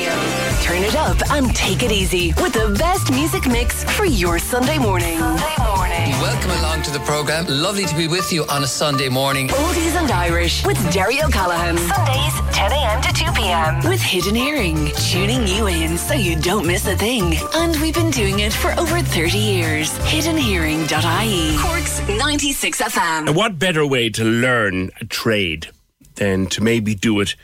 Turn 0.63 0.85
it 0.85 0.95
up 0.95 1.31
and 1.33 1.55
take 1.55 1.83
it 1.83 1.91
easy 1.91 2.33
with 2.41 2.53
the 2.53 2.75
best 2.79 3.11
music 3.11 3.47
mix 3.49 3.83
for 3.83 4.05
your 4.05 4.39
Sunday 4.39 4.79
morning. 4.79 5.19
Sunday 5.19 5.55
morning. 5.59 6.11
Welcome 6.23 6.53
along 6.53 6.83
to 6.83 6.93
the 6.93 7.01
programme. 7.01 7.47
Lovely 7.49 7.85
to 7.85 7.97
be 7.97 8.07
with 8.07 8.33
you 8.33 8.45
on 8.47 8.63
a 8.63 8.67
Sunday 8.67 9.09
morning. 9.09 9.49
Oldies 9.49 9.97
and 10.01 10.11
Irish 10.11 10.65
with 10.65 10.79
Derry 10.93 11.21
O'Callaghan. 11.21 11.77
Sundays, 11.79 12.35
10 12.57 12.73
a.m. 12.73 13.03
to 13.03 13.13
2 13.13 13.33
p.m. 13.33 13.89
With 13.89 14.01
Hidden 14.01 14.37
Hearing, 14.37 14.93
tuning 15.11 15.49
you 15.49 15.67
in 15.67 15.99
so 15.99 16.15
you 16.15 16.41
don't 16.41 16.65
miss 16.67 16.87
a 16.87 16.97
thing. 16.97 17.35
And 17.55 17.77
we've 17.83 17.95
been 17.95 18.13
doing 18.13 18.39
it 18.39 18.53
for 18.53 18.71
over 18.79 19.01
30 19.01 19.37
years. 19.37 19.91
Hiddenhearing.ie. 19.99 21.59
Cork's 21.59 22.09
96 22.09 22.81
FM. 22.81 23.27
And 23.27 23.37
what 23.37 23.59
better 23.59 23.85
way 23.85 24.11
to 24.11 24.25
learn 24.25 24.91
a 25.01 25.05
trade 25.05 25.69
than 26.15 26.47
to 26.47 26.63
maybe 26.63 26.95
do 26.95 27.19
it 27.21 27.35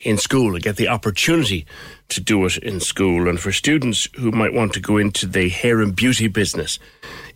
in 0.00 0.16
school 0.16 0.54
and 0.54 0.62
get 0.62 0.76
the 0.76 0.86
opportunity 0.86 1.66
to 2.08 2.20
do 2.20 2.44
it 2.46 2.56
in 2.58 2.80
school? 2.80 3.28
And 3.28 3.38
for 3.38 3.52
students 3.52 4.08
who 4.16 4.30
might 4.30 4.52
want 4.52 4.72
to 4.74 4.80
go 4.80 4.96
into 4.96 5.26
the 5.26 5.48
hair 5.48 5.80
and 5.80 5.94
beauty 5.94 6.28
business 6.28 6.78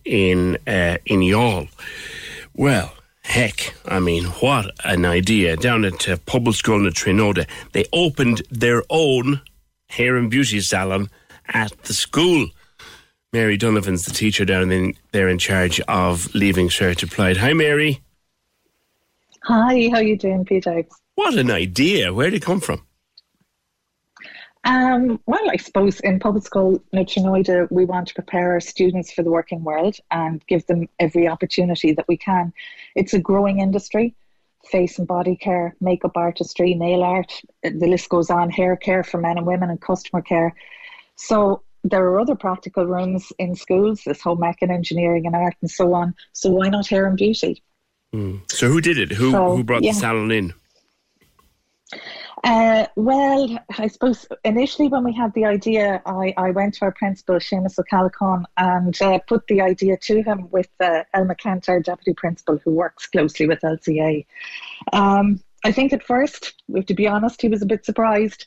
in 0.05 0.57
uh, 0.67 0.97
in 1.05 1.21
Youghal, 1.21 1.69
well, 2.53 2.93
heck, 3.23 3.73
I 3.85 3.99
mean, 3.99 4.25
what 4.25 4.71
an 4.85 5.05
idea! 5.05 5.55
Down 5.55 5.85
at 5.85 6.07
uh, 6.07 6.17
Pobalscoil 6.17 6.87
in 6.87 6.93
Tríonóide, 6.93 7.47
they 7.71 7.85
opened 7.93 8.41
their 8.51 8.83
own 8.89 9.41
hair 9.87 10.15
and 10.15 10.29
beauty 10.29 10.59
salon 10.61 11.09
at 11.47 11.71
the 11.83 11.93
school. 11.93 12.47
Mary 13.31 13.57
Donovan's 13.57 14.03
the 14.03 14.11
teacher 14.11 14.45
down 14.45 14.71
in, 14.71 14.93
there 15.11 15.27
in 15.27 15.39
charge 15.39 15.79
of 15.87 16.33
leaving 16.35 16.69
Cert 16.69 17.01
Applied. 17.01 17.37
Hi, 17.37 17.53
Mary. 17.53 17.99
Hi, 19.45 19.89
how 19.91 19.99
you 19.99 20.17
doing, 20.17 20.45
Peter? 20.45 20.83
What 21.15 21.35
an 21.35 21.51
idea! 21.51 22.13
Where 22.13 22.29
did 22.29 22.37
it 22.37 22.45
come 22.45 22.61
from? 22.61 22.83
Um, 24.65 25.19
well, 25.25 25.49
I 25.49 25.57
suppose 25.57 25.99
in 25.99 26.19
Pobalscoil 26.19 26.81
in 26.93 27.05
Tríonóide, 27.05 27.69
we 27.69 27.83
want 27.83 28.07
to 28.07 28.13
prepare 28.13 28.53
our 28.53 28.61
students 28.61 29.11
for 29.11 29.21
the 29.21 29.29
working 29.31 29.63
world 29.63 29.97
and 30.11 30.45
give 30.47 30.65
them 30.67 30.87
every 30.99 31.27
opportunity 31.27 31.91
that 31.93 32.07
we 32.07 32.15
can. 32.15 32.53
It's 32.95 33.13
a 33.13 33.19
growing 33.19 33.59
industry 33.59 34.15
face 34.65 34.97
and 34.97 35.07
body 35.07 35.35
care, 35.35 35.75
makeup 35.81 36.15
artistry, 36.15 36.73
nail 36.73 37.03
art, 37.03 37.31
the 37.63 37.87
list 37.87 38.09
goes 38.09 38.29
on, 38.29 38.49
hair 38.49 38.75
care 38.75 39.03
for 39.03 39.19
men 39.19 39.37
and 39.37 39.45
women, 39.45 39.69
and 39.69 39.81
customer 39.81 40.21
care. 40.21 40.55
So 41.15 41.63
there 41.83 42.03
are 42.05 42.19
other 42.19 42.35
practical 42.35 42.85
rooms 42.85 43.31
in 43.39 43.55
schools, 43.55 44.03
there's 44.05 44.21
home 44.21 44.43
ec 44.43 44.57
and 44.61 44.71
engineering 44.71 45.25
and 45.25 45.35
art 45.35 45.55
and 45.61 45.69
so 45.69 45.93
on. 45.93 46.15
So 46.31 46.49
why 46.49 46.69
not 46.69 46.87
hair 46.87 47.05
and 47.05 47.17
beauty? 47.17 47.61
Mm. 48.13 48.39
So 48.51 48.67
who 48.69 48.79
did 48.79 48.97
it? 48.97 49.11
Who 49.11 49.31
So, 49.31 49.55
who 49.55 49.63
brought 49.63 49.83
yeah. 49.83 49.91
the 49.91 49.99
salon 49.99 50.31
in? 50.31 50.53
Uh, 52.43 52.85
well, 52.97 53.57
I 53.77 53.87
suppose 53.87 54.27
initially 54.43 54.89
when 54.89 55.05
we 55.05 55.13
had 55.13 55.33
the 55.33 55.45
idea, 55.45 56.01
I, 56.05 56.33
I 56.35 56.51
went 56.51 56.73
to 56.75 56.85
our 56.85 56.91
principal, 56.91 57.35
Seamus 57.35 57.79
O'Callaghan, 57.79 58.45
and 58.57 59.01
uh, 59.01 59.19
put 59.27 59.47
the 59.47 59.61
idea 59.61 59.95
to 59.97 60.21
him 60.21 60.49
with 60.51 60.67
uh, 60.81 61.03
Elma 61.13 61.35
Kent, 61.35 61.69
our 61.69 61.79
deputy 61.79 62.13
principal, 62.13 62.59
who 62.63 62.71
works 62.71 63.07
closely 63.07 63.47
with 63.47 63.61
LCA. 63.61 64.25
Um, 64.91 65.41
I 65.63 65.71
think 65.71 65.93
at 65.93 66.03
first, 66.03 66.61
to 66.87 66.93
be 66.93 67.07
honest, 67.07 67.41
he 67.41 67.47
was 67.47 67.61
a 67.61 67.65
bit 67.65 67.85
surprised 67.85 68.45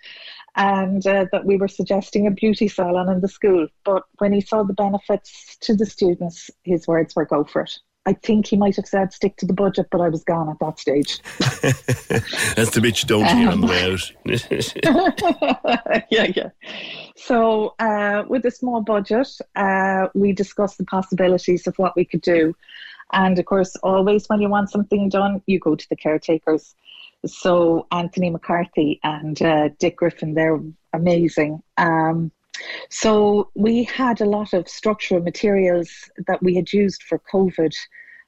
and 0.57 1.07
uh, 1.07 1.27
that 1.33 1.45
we 1.45 1.57
were 1.57 1.69
suggesting 1.69 2.27
a 2.27 2.31
beauty 2.31 2.69
salon 2.69 3.09
in 3.09 3.21
the 3.21 3.29
school. 3.29 3.69
But 3.85 4.05
when 4.19 4.33
he 4.33 4.41
saw 4.43 4.63
the 4.63 4.75
benefits 4.75 5.57
to 5.61 5.75
the 5.75 5.87
students, 5.87 6.51
his 6.65 6.87
words 6.87 7.17
were 7.17 7.25
go 7.25 7.45
for 7.45 7.63
it. 7.63 7.79
I 8.07 8.13
think 8.13 8.47
he 8.47 8.57
might 8.57 8.77
have 8.77 8.87
said 8.87 9.13
stick 9.13 9.37
to 9.39 9.47
the 9.47 9.53
budget, 9.53 9.89
but 9.91 10.01
I 10.01 10.09
was 10.09 10.23
gone 10.23 10.49
at 10.49 10.61
that 10.61 10.79
stage. 10.79 11.21
That's 12.55 12.71
the 12.71 12.81
bit 12.81 13.03
you 13.03 13.09
don't 13.09 13.27
hear 13.27 13.51
on 13.51 13.61
the 13.61 13.67
way 13.67 13.93
out. 13.93 14.13
yeah, 16.11 16.31
yeah. 16.35 16.51
So, 17.17 17.75
uh, 17.81 18.23
with 18.29 18.47
a 18.47 18.51
small 18.53 18.81
budget, 18.81 19.29
uh, 19.57 20.07
we 20.15 20.33
discussed 20.33 20.79
the 20.79 20.85
possibilities 20.85 21.67
of 21.67 21.77
what 21.79 21.97
we 21.97 22.05
could 22.05 22.21
do. 22.21 22.55
And 23.13 23.39
of 23.39 23.45
course, 23.45 23.75
always 23.83 24.29
when 24.29 24.41
you 24.41 24.49
want 24.49 24.71
something 24.71 25.09
done, 25.09 25.43
you 25.47 25.59
go 25.59 25.75
to 25.75 25.89
the 25.89 25.97
caretakers. 25.97 26.77
So, 27.27 27.89
Anthony 27.91 28.31
McCarthy 28.31 29.01
and 29.03 29.41
uh, 29.43 29.71
Dick 29.81 29.97
Griffin, 29.97 30.35
they're 30.35 30.61
amazing. 30.93 31.61
Um, 31.77 32.31
so, 32.89 33.51
we 33.55 33.85
had 33.85 34.21
a 34.21 34.25
lot 34.27 34.53
of 34.53 34.69
structural 34.69 35.21
materials 35.23 35.91
that 36.27 36.43
we 36.43 36.55
had 36.55 36.73
used 36.73 37.03
for 37.03 37.19
COVID, 37.33 37.75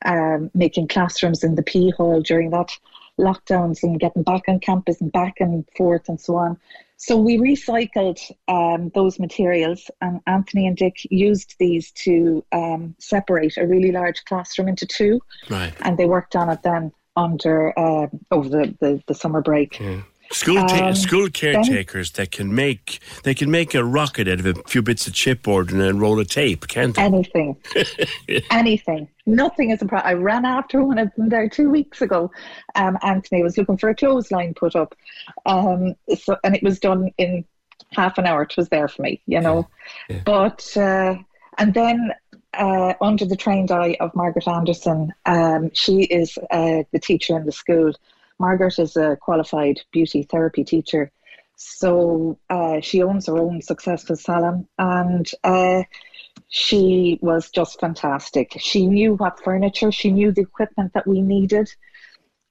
um, 0.05 0.51
making 0.55 0.89
classrooms 0.89 1.43
in 1.45 1.55
the 1.55 1.62
P 1.62 1.91
hall 1.91 2.20
during 2.20 2.51
that 2.51 2.70
lockdowns 3.18 3.83
and 3.83 3.99
getting 3.99 4.22
back 4.22 4.43
on 4.49 4.61
campus 4.61 5.01
and 5.01 5.11
back 5.11 5.35
and 5.41 5.64
forth 5.76 6.09
and 6.09 6.20
so 6.20 6.37
on. 6.37 6.57
So 6.99 7.16
we 7.16 7.37
recycled 7.39 8.18
um, 8.49 8.91
those 8.95 9.18
materials, 9.20 9.89
and 10.01 10.20
Anthony 10.26 10.66
and 10.66 10.76
Dick 10.76 10.97
used 11.11 11.55
these 11.59 11.93
to 11.93 12.45
um, 12.53 12.97
separate 12.99 13.57
a 13.57 13.66
really 13.66 13.93
large 13.93 14.24
classroom 14.24 14.68
into 14.68 14.87
two, 14.87 15.20
Right. 15.49 15.72
and 15.83 15.97
they 15.97 16.07
worked 16.07 16.35
on 16.35 16.49
it 16.51 16.62
then 16.62 16.93
under 17.16 17.76
um 17.76 18.11
over 18.31 18.49
the, 18.49 18.76
the, 18.81 19.03
the 19.09 19.14
summer 19.14 19.41
break. 19.43 19.81
School 20.31 20.57
ta- 20.66 20.89
Um, 20.89 20.95
school 20.95 21.22
then- 21.22 21.31
caretakers 21.33 22.11
that 22.12 22.31
can 22.31 22.55
make 22.55 22.99
they 23.24 23.35
can 23.35 23.51
make 23.51 23.74
a 23.74 23.83
rocket 23.85 24.29
out 24.29 24.41
of 24.41 24.47
a 24.47 24.55
few 24.66 24.83
bits 24.83 25.07
of 25.07 25.14
chipboard 25.14 25.72
and 25.72 25.81
a 25.81 25.95
roll 25.95 26.20
of 26.20 26.29
tape, 26.29 26.68
can't 26.68 26.95
they? 26.95 27.03
Anything. 27.03 27.57
Anything. 28.51 29.09
Nothing 29.26 29.70
is 29.70 29.81
a 29.83 29.87
problem. 29.87 30.09
I 30.09 30.14
ran 30.20 30.45
after 30.45 30.83
one 30.85 30.99
of 30.99 31.11
them 31.16 31.29
there 31.29 31.49
two 31.49 31.70
weeks 31.70 32.03
ago. 32.03 32.31
Um, 32.74 32.99
Anthony 33.03 33.43
was 33.43 33.57
looking 33.57 33.76
for 33.79 33.89
a 33.89 33.95
clothesline 33.95 34.55
put 34.55 34.76
up. 34.76 34.95
Um, 35.47 35.95
so, 36.18 36.37
and 36.45 36.55
it 36.55 36.62
was 36.62 36.79
done 36.79 37.11
in 37.18 37.45
half 37.93 38.18
an 38.18 38.26
hour. 38.26 38.43
It 38.43 38.57
was 38.57 38.68
there 38.68 38.89
for 38.89 39.03
me, 39.03 39.20
you 39.26 39.41
know. 39.41 39.66
But, 40.24 40.76
uh, 40.76 41.16
and 41.59 41.74
then 41.74 42.12
uh, 42.55 42.95
under 43.01 43.24
the 43.24 43.37
trained 43.37 43.70
eye 43.70 43.97
of 44.01 44.14
Margaret 44.14 44.49
Anderson, 44.49 45.12
um, 45.26 45.70
she 45.74 46.03
is 46.05 46.39
uh, 46.51 46.83
the 46.93 46.99
teacher 46.99 47.37
in 47.37 47.45
the 47.47 47.53
school. 47.53 47.93
Margaret 48.39 48.78
is 48.78 48.97
a 48.97 49.16
qualified 49.16 49.80
beauty 49.93 50.22
therapy 50.22 50.64
teacher. 50.64 51.11
So 51.57 52.39
uh, 52.49 52.80
she 52.80 53.03
owns 53.03 53.26
her 53.26 53.36
own 53.36 53.61
successful 53.62 54.16
salon 54.16 54.68
and 54.78 55.28
uh, 55.43 55.82
she 56.49 57.18
was 57.20 57.51
just 57.51 57.80
fantastic. 57.80 58.57
She 58.61 58.86
knew 58.86 59.14
what 59.14 59.43
furniture, 59.43 59.91
she 59.91 60.12
knew 60.12 60.30
the 60.30 60.43
equipment 60.43 60.93
that 60.95 61.07
we 61.07 61.20
needed. 61.20 61.68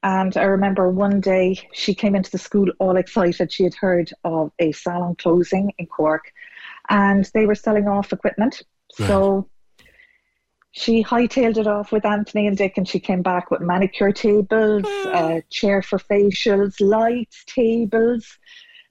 And 0.04 0.36
I 0.36 0.44
remember 0.44 0.90
one 0.90 1.22
day 1.22 1.58
she 1.74 1.96
came 1.96 2.16
into 2.16 2.32
the 2.32 2.38
school 2.38 2.68
all 2.80 2.98
excited. 2.98 3.52
She 3.52 3.64
had 3.64 3.76
heard 3.76 4.12
of 4.24 4.52
a 4.60 4.74
salon 4.74 5.16
closing 5.16 5.72
in 5.78 5.88
Cork 5.88 6.32
and 6.90 7.30
they 7.34 7.46
were 7.46 7.56
selling 7.56 7.88
off 7.88 8.12
equipment. 8.14 8.62
So 8.92 9.50
she 10.72 11.04
hightailed 11.04 11.58
it 11.58 11.68
off 11.68 11.92
with 11.92 12.06
Anthony 12.06 12.48
and 12.48 12.58
Dick, 12.58 12.78
and 12.78 12.88
she 12.88 13.00
came 13.00 13.22
back 13.22 13.50
with 13.50 13.62
manicure 13.62 14.12
tables, 14.12 14.86
uh, 14.86 15.42
chair 15.50 15.82
for 15.82 15.98
facials, 15.98 16.76
lights, 16.80 17.44
tables, 17.46 18.38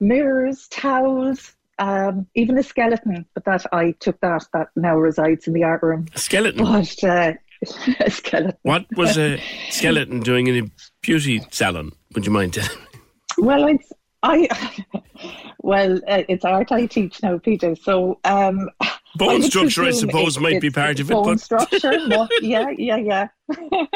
mirrors, 0.00 0.66
towels, 0.68 1.54
um, 1.78 2.26
even 2.34 2.58
a 2.58 2.62
skeleton. 2.62 3.26
But 3.34 3.44
that 3.44 3.66
I 3.72 3.92
took 3.92 4.20
that. 4.20 4.46
That 4.52 4.68
now 4.76 4.96
resides 4.96 5.46
in 5.46 5.52
the 5.52 5.64
art 5.64 5.82
room. 5.82 6.06
A 6.14 6.18
skeleton. 6.18 6.64
But 6.64 7.04
uh, 7.04 7.34
a 8.00 8.10
skeleton. 8.10 8.58
What 8.62 8.86
was 8.96 9.16
a 9.18 9.40
skeleton 9.70 10.20
doing 10.20 10.46
in 10.46 10.64
a 10.64 10.70
beauty 11.02 11.42
salon? 11.50 11.92
Would 12.14 12.26
you 12.26 12.32
mind 12.32 12.54
telling 12.54 12.70
me? 12.70 13.00
Well, 13.38 13.66
it's 13.68 13.92
I. 14.22 14.48
well, 15.62 16.00
uh, 16.08 16.22
it's 16.28 16.44
art 16.44 16.72
I 16.72 16.86
teach 16.86 17.22
now, 17.22 17.38
Peter. 17.38 17.76
So 17.76 18.18
um, 18.24 18.70
Bone 19.16 19.42
I 19.42 19.48
structure, 19.48 19.84
I 19.84 19.90
suppose, 19.92 20.36
it- 20.36 20.40
might 20.40 20.60
be 20.60 20.70
part 20.70 21.00
of 21.00 21.10
it, 21.10 21.14
Bone 21.14 21.24
but- 21.24 21.40
structure, 21.40 21.98
mo- 22.08 22.28
yeah, 22.40 22.70
yeah, 22.76 22.96
yeah. 22.96 23.28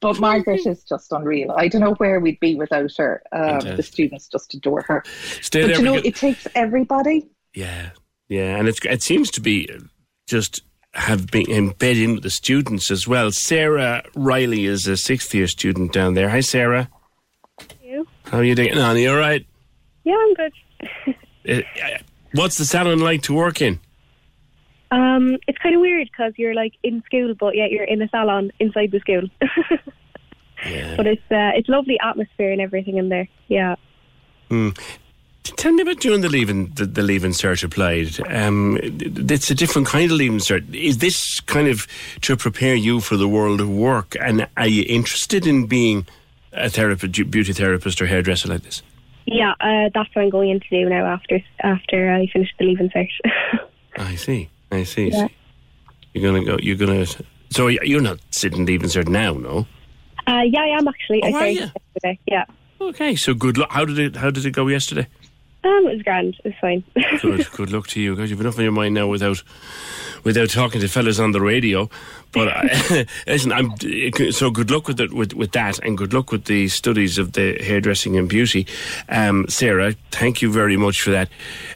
but 0.00 0.18
Margaret 0.18 0.66
is 0.66 0.82
just 0.84 1.12
unreal. 1.12 1.52
I 1.52 1.68
don't 1.68 1.80
know 1.82 1.94
where 1.94 2.20
we'd 2.20 2.40
be 2.40 2.54
without 2.54 2.90
her. 2.98 3.22
Um, 3.32 3.60
the 3.76 3.82
students 3.82 4.28
just 4.28 4.54
adore 4.54 4.82
her. 4.82 5.02
Stay 5.40 5.62
but 5.62 5.66
there 5.68 5.76
you 5.78 5.82
know, 5.84 5.94
because- 5.94 6.06
it 6.08 6.14
takes 6.16 6.46
everybody. 6.54 7.28
Yeah, 7.54 7.90
yeah, 8.28 8.56
and 8.56 8.68
it's 8.68 8.78
it 8.84 9.02
seems 9.02 9.30
to 9.32 9.40
be 9.40 9.68
just 10.26 10.62
have 10.94 11.26
been 11.28 11.50
embedded 11.50 12.02
in 12.02 12.14
with 12.14 12.22
the 12.24 12.30
students 12.30 12.90
as 12.90 13.06
well. 13.06 13.30
Sarah 13.32 14.02
Riley 14.16 14.66
is 14.66 14.86
a 14.86 14.96
sixth 14.96 15.34
year 15.34 15.46
student 15.46 15.92
down 15.92 16.14
there. 16.14 16.28
Hi, 16.30 16.40
Sarah. 16.40 16.88
you. 17.82 18.06
How 18.24 18.38
are 18.38 18.44
you 18.44 18.54
doing? 18.54 18.76
On 18.78 18.96
you 18.96 19.10
all 19.10 19.16
right? 19.16 19.44
Yeah, 20.04 20.16
I'm 20.18 20.34
good. 20.34 20.52
Uh, 21.48 21.52
uh, 21.82 21.96
what's 22.34 22.58
the 22.58 22.66
salon 22.66 22.98
like 23.00 23.22
to 23.22 23.32
work 23.32 23.62
in? 23.62 23.80
Um, 24.90 25.38
it's 25.46 25.58
kind 25.58 25.74
of 25.74 25.80
weird 25.80 26.08
because 26.10 26.32
you're 26.36 26.54
like 26.54 26.74
in 26.82 27.02
school, 27.04 27.34
but 27.38 27.56
yet 27.56 27.70
you're 27.70 27.84
in 27.84 28.02
a 28.02 28.08
salon 28.08 28.50
inside 28.58 28.90
the 28.90 29.00
school. 29.00 29.22
But 30.96 31.06
it's 31.06 31.22
uh, 31.30 31.52
it's 31.54 31.68
lovely 31.68 31.98
atmosphere 32.00 32.52
and 32.52 32.60
everything 32.60 32.98
in 32.98 33.08
there. 33.08 33.28
Yeah. 33.48 33.76
T- 34.50 34.72
Tell 35.56 35.72
me 35.72 35.82
about 35.82 36.00
doing 36.00 36.20
the 36.20 36.28
leaving 36.28 36.68
the, 36.74 36.84
the 36.86 37.02
leaving 37.02 37.30
cert 37.30 37.64
applied. 37.64 38.20
Um, 38.30 38.78
it's 38.82 39.50
a 39.50 39.54
different 39.54 39.88
kind 39.88 40.10
of 40.10 40.18
leaving 40.18 40.38
cert. 40.38 40.74
Is 40.74 40.98
this 40.98 41.40
kind 41.40 41.68
of 41.68 41.86
to 42.22 42.36
prepare 42.36 42.74
you 42.74 43.00
for 43.00 43.16
the 43.16 43.28
world 43.28 43.60
of 43.60 43.70
work? 43.70 44.16
And 44.20 44.46
are 44.56 44.68
you 44.68 44.84
interested 44.86 45.46
in 45.46 45.66
being 45.66 46.06
a 46.52 46.68
therapist, 46.68 47.30
beauty 47.30 47.52
therapist, 47.52 48.02
or 48.02 48.06
hairdresser 48.06 48.48
like 48.48 48.62
this? 48.62 48.82
Yeah, 49.26 49.52
uh, 49.60 49.90
that's 49.94 50.14
what 50.14 50.22
I'm 50.22 50.30
going 50.30 50.50
in 50.50 50.60
to 50.60 50.68
do 50.68 50.88
now 50.88 51.06
after 51.06 51.40
after 51.60 52.12
I 52.12 52.26
finish 52.26 52.50
the 52.58 52.66
leaving 52.66 52.90
cert. 52.90 53.08
I 53.96 54.16
see. 54.16 54.50
I 54.70 54.84
see. 54.84 55.10
Yeah. 55.10 55.28
You're 56.14 56.32
gonna 56.32 56.44
go. 56.44 56.58
You're 56.60 56.76
gonna. 56.76 57.06
So 57.50 57.68
you're 57.68 58.00
not 58.00 58.18
sitting 58.30 58.64
leaving 58.66 58.88
cert 58.88 59.08
now, 59.08 59.32
no? 59.34 59.66
uh, 60.26 60.42
yeah, 60.46 60.60
I 60.60 60.78
am 60.78 60.86
actually. 60.88 61.22
Oh, 61.24 61.28
I 61.28 61.32
are 61.32 61.48
you? 61.48 61.60
yesterday. 61.60 62.18
Yeah. 62.26 62.44
Okay. 62.80 63.16
So 63.16 63.34
good 63.34 63.58
luck. 63.58 63.70
How 63.72 63.84
did 63.84 63.98
it? 63.98 64.16
How 64.16 64.30
did 64.30 64.46
it 64.46 64.52
go 64.52 64.68
yesterday? 64.68 65.06
Um, 65.62 65.86
it 65.86 65.94
was 65.94 66.02
grand. 66.02 66.36
It 66.42 66.48
was 66.48 66.54
fine. 66.60 66.84
Good. 67.20 67.50
good 67.50 67.72
luck 67.72 67.86
to 67.88 68.00
you. 68.00 68.16
God, 68.16 68.28
you've 68.30 68.40
enough 68.40 68.56
on 68.56 68.64
your 68.64 68.72
mind 68.72 68.94
now 68.94 69.06
without 69.08 69.42
without 70.24 70.48
talking 70.48 70.80
to 70.80 70.88
fellas 70.88 71.18
on 71.18 71.32
the 71.32 71.40
radio. 71.40 71.90
But 72.32 72.48
I, 72.48 73.06
listen, 73.26 73.52
I'm 73.52 73.74
so 74.32 74.50
good 74.50 74.70
luck 74.70 74.88
with 74.88 75.00
it 75.00 75.12
with 75.12 75.34
with 75.34 75.52
that, 75.52 75.78
and 75.80 75.98
good 75.98 76.14
luck 76.14 76.32
with 76.32 76.46
the 76.46 76.68
studies 76.68 77.18
of 77.18 77.32
the 77.32 77.58
hairdressing 77.62 78.16
and 78.16 78.26
beauty. 78.26 78.66
Um, 79.10 79.46
Sarah, 79.48 79.94
thank 80.10 80.40
you 80.40 80.50
very 80.50 80.78
much 80.78 81.02
for 81.02 81.10
that. 81.10 81.28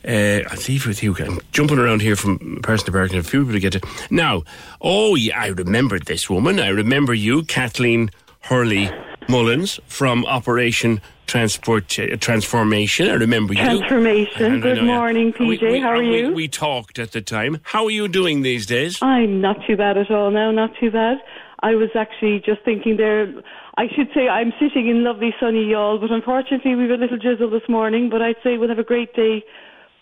Uh, 0.06 0.48
I'll 0.50 0.62
leave 0.66 0.82
it 0.82 0.86
with 0.86 1.02
you. 1.02 1.14
I'm 1.18 1.40
jumping 1.52 1.78
around 1.78 2.00
here 2.00 2.16
from 2.16 2.60
person 2.62 2.86
to 2.86 2.92
person. 2.92 3.18
A 3.18 3.22
few 3.22 3.40
people 3.40 3.52
to 3.52 3.60
get 3.60 3.72
to 3.74 3.80
now. 4.10 4.44
Oh, 4.80 5.14
yeah, 5.14 5.38
I 5.38 5.48
remember 5.48 5.98
this 5.98 6.30
woman. 6.30 6.58
I 6.58 6.68
remember 6.68 7.12
you, 7.12 7.42
Kathleen 7.44 8.10
Hurley 8.40 8.90
Mullins 9.28 9.80
from 9.86 10.24
Operation 10.26 11.00
Transport 11.26 11.98
uh, 11.98 12.16
Transformation. 12.18 13.08
I 13.08 13.14
remember 13.14 13.54
you. 13.54 13.60
Transformation. 13.62 14.60
Good 14.60 14.84
morning, 14.84 15.32
We- 15.38 15.58
PJ. 15.58 15.72
we- 15.72 15.80
How 15.80 15.90
are 15.90 16.02
you? 16.02 16.32
We, 16.32 16.48
talked 16.48 16.98
at 16.98 17.12
the 17.12 17.20
time. 17.20 17.60
How 17.62 17.84
are 17.86 17.90
you 17.90 18.06
doing 18.08 18.42
these 18.42 18.66
days? 18.66 18.98
I'm 19.02 19.40
not 19.40 19.56
too 19.66 19.76
bad 19.76 19.96
at 19.96 20.10
all 20.10 20.30
now, 20.30 20.50
not 20.50 20.70
too 20.80 20.90
bad. 20.90 21.18
I 21.62 21.74
was 21.74 21.88
actually 21.94 22.40
just 22.44 22.60
thinking 22.64 22.96
there, 22.98 23.32
I 23.78 23.86
should 23.94 24.08
say 24.14 24.28
I'm 24.28 24.52
sitting 24.60 24.88
in 24.88 25.02
lovely 25.02 25.34
sunny 25.40 25.64
Youghal, 25.64 26.00
but 26.00 26.10
unfortunately 26.10 26.74
we've 26.74 26.90
a 26.90 26.94
little 26.94 27.16
drizzle 27.18 27.48
this 27.50 27.66
morning, 27.68 28.10
but 28.10 28.20
I'd 28.20 28.36
say 28.44 28.58
we'll 28.58 28.68
have 28.68 28.78
a 28.78 28.84
great 28.84 29.14
day 29.14 29.42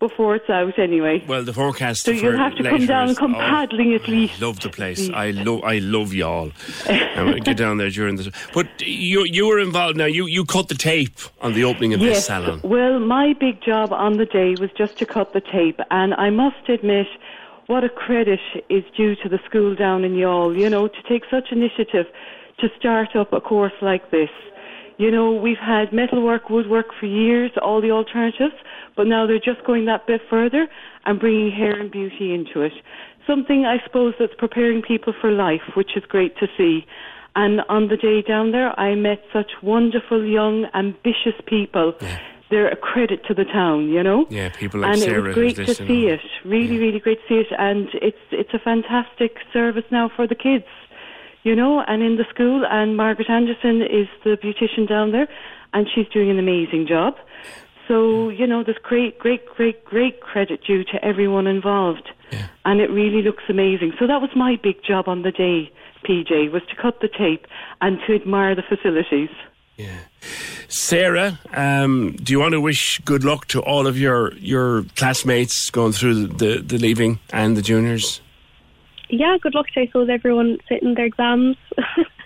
before 0.02 0.34
it's 0.34 0.50
out 0.50 0.76
anyway. 0.80 1.24
Well, 1.28 1.44
the 1.44 1.52
forecast. 1.52 2.02
So 2.02 2.10
you'll 2.10 2.36
have 2.36 2.56
to 2.56 2.64
come 2.64 2.86
down 2.86 3.10
and 3.10 3.16
come 3.16 3.36
oh, 3.36 3.38
paddling 3.38 3.94
at 3.94 4.08
least. 4.08 4.40
Love 4.40 4.58
the 4.58 4.68
place. 4.68 5.08
I 5.10 5.30
love. 5.30 5.62
I 5.62 5.78
love 5.78 6.12
y'all. 6.12 6.50
get 7.44 7.56
down 7.56 7.76
there 7.76 7.88
during 7.88 8.16
the. 8.16 8.32
But 8.52 8.66
you 8.80 9.24
you 9.24 9.46
were 9.46 9.60
involved 9.60 9.96
now. 9.96 10.06
You 10.06 10.26
you 10.26 10.44
cut 10.44 10.66
the 10.66 10.74
tape 10.74 11.20
on 11.40 11.52
the 11.52 11.62
opening 11.62 11.94
of 11.94 12.00
this 12.00 12.26
salon. 12.26 12.60
Well, 12.64 12.98
my 12.98 13.34
big 13.38 13.62
job 13.62 13.92
on 13.92 14.16
the 14.16 14.26
day 14.26 14.56
was 14.58 14.70
just 14.76 14.98
to 14.98 15.06
cut 15.06 15.32
the 15.34 15.40
tape, 15.40 15.78
and 15.92 16.14
I 16.14 16.30
must 16.30 16.68
admit, 16.68 17.06
what 17.68 17.84
a 17.84 17.88
credit 17.88 18.40
is 18.68 18.82
due 18.96 19.14
to 19.22 19.28
the 19.28 19.38
school 19.46 19.76
down 19.76 20.02
in 20.02 20.14
Youghal, 20.14 20.58
you 20.58 20.68
know, 20.68 20.88
to 20.88 21.02
take 21.08 21.22
such 21.30 21.52
initiative 21.52 22.06
to 22.58 22.68
start 22.76 23.14
up 23.14 23.32
a 23.32 23.40
course 23.40 23.78
like 23.80 24.10
this. 24.10 24.30
You 24.98 25.12
know, 25.12 25.32
we've 25.32 25.64
had 25.74 25.92
metalwork, 25.92 26.50
woodwork 26.50 26.88
for 26.98 27.06
years, 27.06 27.52
all 27.62 27.80
the 27.80 27.92
alternatives, 27.92 28.54
but 28.96 29.06
now 29.06 29.26
they're 29.26 29.38
just 29.38 29.64
going 29.64 29.84
that 29.86 30.06
bit 30.06 30.20
further 30.28 30.68
and 31.04 31.18
bringing 31.18 31.50
hair 31.50 31.78
and 31.78 31.90
beauty 31.90 32.34
into 32.34 32.60
it. 32.62 32.72
Something, 33.26 33.64
I 33.64 33.82
suppose, 33.84 34.14
that's 34.18 34.34
preparing 34.36 34.82
people 34.82 35.14
for 35.18 35.30
life, 35.30 35.62
which 35.74 35.96
is 35.96 36.04
great 36.04 36.36
to 36.38 36.48
see. 36.56 36.86
And 37.34 37.60
on 37.68 37.88
the 37.88 37.96
day 37.96 38.20
down 38.22 38.52
there, 38.52 38.78
I 38.78 38.94
met 38.94 39.22
such 39.32 39.52
wonderful, 39.62 40.24
young, 40.24 40.66
ambitious 40.74 41.40
people. 41.46 41.94
They're 42.50 42.68
a 42.68 42.76
credit 42.76 43.24
to 43.28 43.34
the 43.34 43.44
town, 43.44 43.88
you 43.88 44.02
know. 44.02 44.26
Yeah, 44.28 44.50
people 44.50 44.80
like 44.80 44.92
and 44.92 45.00
Sarah. 45.00 45.20
it 45.20 45.26
was 45.28 45.34
great 45.34 45.56
to 45.56 45.74
see 45.74 46.08
it. 46.08 46.20
Really, 46.44 46.78
really 46.78 46.98
great 46.98 47.18
to 47.22 47.28
see 47.28 47.40
it. 47.40 47.46
And 47.58 47.88
it's 47.94 48.18
it's 48.30 48.52
a 48.52 48.58
fantastic 48.58 49.38
service 49.54 49.84
now 49.90 50.10
for 50.14 50.26
the 50.26 50.34
kids, 50.34 50.66
you 51.44 51.56
know, 51.56 51.80
and 51.80 52.02
in 52.02 52.16
the 52.16 52.26
school. 52.28 52.66
And 52.68 52.94
Margaret 52.94 53.30
Anderson 53.30 53.80
is 53.80 54.08
the 54.24 54.36
beautician 54.36 54.86
down 54.86 55.12
there, 55.12 55.28
and 55.72 55.88
she's 55.94 56.08
doing 56.08 56.28
an 56.28 56.38
amazing 56.38 56.86
job. 56.86 57.14
So 57.88 58.28
you 58.28 58.46
know, 58.46 58.62
there's 58.64 58.78
great, 58.82 59.18
great, 59.18 59.46
great, 59.46 59.84
great 59.84 60.20
credit 60.20 60.64
due 60.64 60.84
to 60.84 61.04
everyone 61.04 61.46
involved, 61.46 62.10
and 62.64 62.80
it 62.80 62.90
really 62.90 63.22
looks 63.22 63.44
amazing. 63.48 63.92
So 63.98 64.06
that 64.06 64.20
was 64.20 64.30
my 64.34 64.56
big 64.62 64.82
job 64.84 65.08
on 65.08 65.22
the 65.22 65.32
day, 65.32 65.70
PJ, 66.04 66.50
was 66.52 66.62
to 66.70 66.76
cut 66.76 67.00
the 67.00 67.08
tape 67.08 67.46
and 67.80 67.98
to 68.06 68.14
admire 68.14 68.54
the 68.54 68.62
facilities. 68.62 69.30
Yeah. 69.76 69.98
Sarah, 70.68 71.38
um, 71.54 72.12
do 72.22 72.32
you 72.32 72.40
want 72.40 72.52
to 72.52 72.60
wish 72.60 72.98
good 73.04 73.24
luck 73.24 73.46
to 73.48 73.60
all 73.60 73.86
of 73.86 73.98
your 73.98 74.34
your 74.36 74.84
classmates 74.96 75.70
going 75.70 75.92
through 75.92 76.14
the, 76.14 76.28
the, 76.28 76.62
the 76.62 76.78
leaving 76.78 77.18
and 77.32 77.56
the 77.56 77.62
juniors? 77.62 78.20
yeah, 79.12 79.36
good 79.40 79.54
luck 79.54 79.66
to 79.74 79.80
I 79.80 79.86
suppose 79.86 80.08
everyone 80.10 80.58
sitting 80.68 80.94
their 80.94 81.04
exams. 81.04 81.56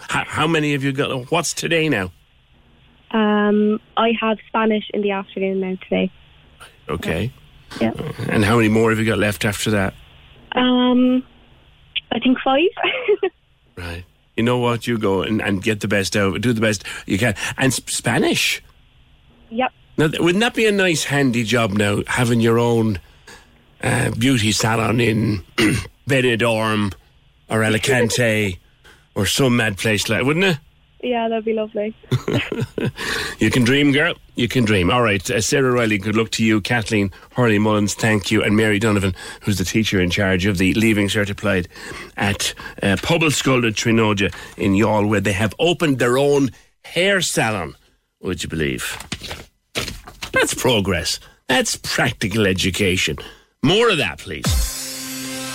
How, 0.09 0.25
how 0.25 0.47
many 0.47 0.73
have 0.73 0.85
you 0.85 0.93
got? 0.93 1.33
What's 1.33 1.53
today 1.53 1.89
now? 1.89 2.13
Um, 3.17 3.81
I 3.97 4.13
have 4.21 4.39
Spanish 4.49 4.85
in 4.93 5.03
the 5.03 5.11
afternoon 5.13 5.61
now 5.61 5.77
today. 5.83 6.11
Okay. 6.89 7.33
Yeah. 7.81 7.93
And 8.29 8.45
how 8.45 8.57
many 8.57 8.69
more 8.69 8.91
have 8.91 8.99
you 8.99 9.05
got 9.05 9.19
left 9.19 9.45
after 9.45 9.71
that? 9.73 9.95
Um, 10.53 11.23
I 12.13 12.19
think 12.21 12.39
five. 12.45 12.69
Right. 13.77 14.05
You 14.39 14.43
know 14.43 14.57
what? 14.57 14.87
You 14.87 14.97
go 14.97 15.21
and, 15.23 15.43
and 15.43 15.63
get 15.63 15.81
the 15.81 15.89
best 15.89 16.17
out. 16.17 16.29
of 16.29 16.37
it. 16.37 16.43
Do 16.43 16.55
the 16.55 16.63
best 16.63 16.83
you 17.05 17.19
can. 17.19 17.35
And 17.59 17.75
sp- 17.77 17.91
Spanish. 17.91 18.63
yep. 19.51 19.71
Now, 19.99 20.09
wouldn't 20.19 20.41
that 20.41 20.55
be 20.55 20.65
a 20.67 20.73
nice, 20.73 21.05
handy 21.05 21.45
job 21.45 21.73
now, 21.73 22.03
having 22.07 22.41
your 22.41 22.59
own 22.59 23.01
uh, 23.83 24.13
beauty 24.19 24.53
salon 24.53 24.99
in 25.01 25.45
Benidorm 26.09 26.95
or 27.51 27.63
Alicante 27.63 28.59
or 29.15 29.27
some 29.27 29.57
mad 29.57 29.77
place 29.77 30.09
like 30.09 30.25
wouldn't 30.25 30.45
it? 30.47 30.59
Yeah, 31.07 31.29
that'd 31.29 31.45
be 31.45 31.53
lovely. 31.53 31.95
You 33.39 33.51
can 33.51 33.65
dream, 33.65 33.93
girl. 33.93 34.15
You 34.35 34.49
can 34.49 34.65
dream. 34.65 34.91
All 34.91 35.03
right, 35.03 35.31
uh, 35.31 35.43
Sarah 35.43 35.71
Riley, 35.71 35.99
good 35.99 36.17
luck 36.17 36.31
to 36.33 36.45
you. 36.45 36.61
Kathleen 36.63 37.13
Hurley 37.37 37.59
Mullins, 37.59 37.93
thank 37.95 38.31
you. 38.31 38.43
And 38.43 38.57
Mary 38.57 38.79
Donovan, 38.79 39.15
who's 39.43 39.59
the 39.59 39.65
teacher 39.65 40.01
in 40.01 40.09
charge 40.09 40.47
of 40.47 40.57
the 40.57 40.73
Leaving 40.73 41.09
Cert 41.09 41.29
Applied 41.29 41.69
at 42.17 42.55
uh, 42.83 42.97
Pobalscoil 42.97 43.69
at 43.69 43.75
Tríonóide 43.75 44.35
in 44.57 44.73
Youghal, 44.73 45.07
where 45.09 45.21
they 45.21 45.35
have 45.35 45.55
opened 45.59 45.99
their 45.99 46.17
own 46.17 46.49
hair 46.83 47.21
salon. 47.21 47.77
Would 48.23 48.43
you 48.43 48.49
believe? 48.49 48.97
That's 50.33 50.55
progress. 50.55 51.21
That's 51.47 51.77
practical 51.77 52.47
education. 52.47 53.19
More 53.63 53.91
of 53.91 53.99
that, 53.99 54.19
please. 54.19 54.76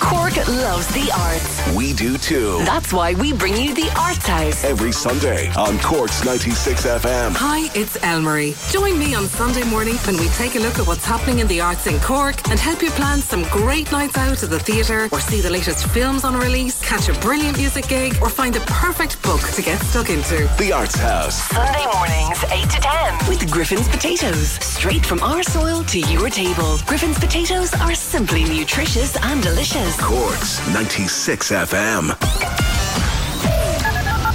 Cork 0.02 0.36
loves 0.48 0.88
the 0.88 1.12
arts. 1.16 1.76
We 1.76 1.94
do 1.94 2.18
too. 2.18 2.58
That's 2.66 2.92
why 2.92 3.14
we 3.14 3.34
bring 3.34 3.56
you 3.56 3.74
the 3.76 3.90
Arts 3.98 4.26
House. 4.26 4.64
Every 4.64 4.92
Sunday 4.92 5.50
on 5.54 5.78
Cork's 5.80 6.26
96 6.26 6.86
FM. 6.86 7.34
Hi, 7.36 7.70
it's 7.76 7.98
Elmarie. 7.98 8.58
Join 8.74 8.98
me 8.98 9.14
on 9.14 9.28
Sunday 9.28 9.64
morning 9.64 9.96
when 10.08 10.18
we 10.18 10.28
take 10.30 10.56
a 10.56 10.60
look 10.60 10.80
at 10.80 10.88
what's 10.88 11.06
happening 11.06 11.40
in 11.40 11.48
the 11.48 11.62
arts 11.62 11.86
in 11.86 12.00
Cork 12.00 12.36
and 12.50 12.60
help 12.60 12.82
you 12.82 12.90
plan 12.92 13.20
some 13.22 13.44
great 13.44 13.92
nights 13.92 14.18
out 14.18 14.42
at 14.42 14.50
the 14.50 14.60
theatre 14.60 15.08
or 15.12 15.20
see 15.20 15.40
the 15.40 15.50
latest 15.50 15.86
films 15.88 16.24
on 16.26 16.36
release, 16.36 16.82
catch 16.82 17.08
a 17.08 17.14
brilliant 17.22 17.58
music 17.58 17.88
gig, 17.88 18.18
or 18.22 18.30
find 18.30 18.56
the 18.56 18.62
perfect 18.62 19.22
book 19.22 19.42
to 19.52 19.62
get 19.62 19.80
stuck 19.84 20.10
into. 20.10 20.50
The 20.58 20.74
Arts 20.74 20.96
House. 20.96 21.36
Sunday 21.50 21.86
mornings, 21.94 22.44
8 22.52 22.70
to 22.70 22.80
10, 22.82 23.30
with 23.30 23.52
Griffin's 23.52 23.88
Potatoes. 23.88 24.50
Straight 24.66 25.06
from 25.06 25.22
our 25.22 25.44
soil 25.44 25.84
to 25.84 26.00
your 26.00 26.30
table. 26.30 26.80
Griffin's 26.88 27.20
Potatoes 27.20 27.72
are 27.76 27.94
simply 27.94 28.44
nutritious 28.44 29.16
and 29.22 29.44
delicious. 29.44 29.91
Cork's 30.00 30.60
96 30.74 31.52
FM. 31.52 32.08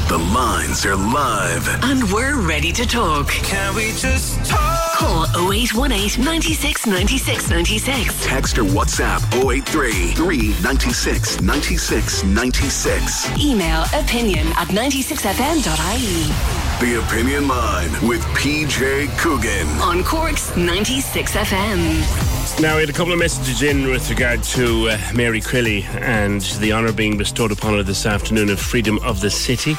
The 0.09 0.19
lines 0.19 0.85
are 0.87 0.97
live. 0.97 1.67
And 1.85 2.03
we're 2.13 2.41
ready 2.41 2.73
to 2.73 2.87
talk. 2.87 3.29
Can 3.29 3.75
we 3.75 3.93
just 3.93 4.45
talk? 4.45 4.93
Call 4.97 5.25
0818 5.53 6.25
96 6.25 6.87
96 6.87 7.51
96. 7.51 8.25
Text 8.27 8.59
or 8.59 8.65
WhatsApp 8.65 9.21
083 9.35 10.13
396 10.15 11.41
96 11.41 12.25
96. 12.25 13.39
Email 13.39 13.85
opinion 13.95 14.47
at 14.57 14.69
96fm.ie. 14.69 16.56
The 16.79 17.03
Opinion 17.03 17.49
Line 17.49 17.91
with 18.07 18.21
PJ 18.35 19.09
Coogan. 19.17 19.67
On 19.81 20.05
Cork's 20.05 20.55
96 20.59 21.33
FM. 21.33 22.61
Now, 22.61 22.75
we 22.75 22.83
had 22.83 22.91
a 22.91 22.93
couple 22.93 23.15
of 23.15 23.19
messages 23.19 23.63
in 23.63 23.89
with 23.89 24.11
regard 24.11 24.43
to 24.43 24.91
uh, 24.91 24.99
Mary 25.15 25.41
Crilly 25.41 25.85
and 26.03 26.43
the 26.61 26.75
honour 26.75 26.93
being 26.93 27.17
bestowed 27.17 27.51
upon 27.51 27.73
her 27.73 27.83
this 27.83 28.05
afternoon 28.05 28.51
of 28.51 28.61
Freedom 28.61 28.99
of 29.05 29.23
the 29.23 29.31
City. 29.31 29.75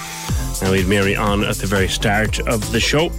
Now, 0.59 0.71
we 0.71 0.79
had 0.79 0.87
Mary 0.87 1.15
on 1.15 1.43
at 1.43 1.57
the 1.57 1.67
very 1.67 1.87
start 1.87 2.39
of 2.47 2.71
the 2.71 2.79
show, 2.79 3.11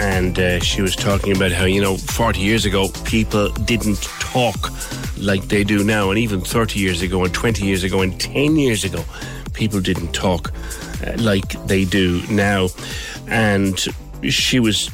and 0.00 0.38
uh, 0.38 0.58
she 0.60 0.80
was 0.80 0.96
talking 0.96 1.36
about 1.36 1.52
how, 1.52 1.66
you 1.66 1.82
know, 1.82 1.98
40 1.98 2.40
years 2.40 2.64
ago, 2.64 2.88
people 3.04 3.50
didn't 3.50 4.00
talk 4.18 4.70
like 5.18 5.42
they 5.48 5.62
do 5.62 5.84
now, 5.84 6.08
and 6.08 6.18
even 6.18 6.40
30 6.40 6.78
years 6.78 7.02
ago, 7.02 7.22
and 7.22 7.34
20 7.34 7.66
years 7.66 7.84
ago, 7.84 8.00
and 8.00 8.18
10 8.18 8.56
years 8.56 8.82
ago, 8.82 9.04
people 9.52 9.80
didn't 9.80 10.12
talk 10.12 10.52
uh, 11.06 11.12
like 11.18 11.48
they 11.66 11.84
do 11.84 12.22
now. 12.30 12.68
And 13.26 13.78
she 14.22 14.60
was, 14.60 14.90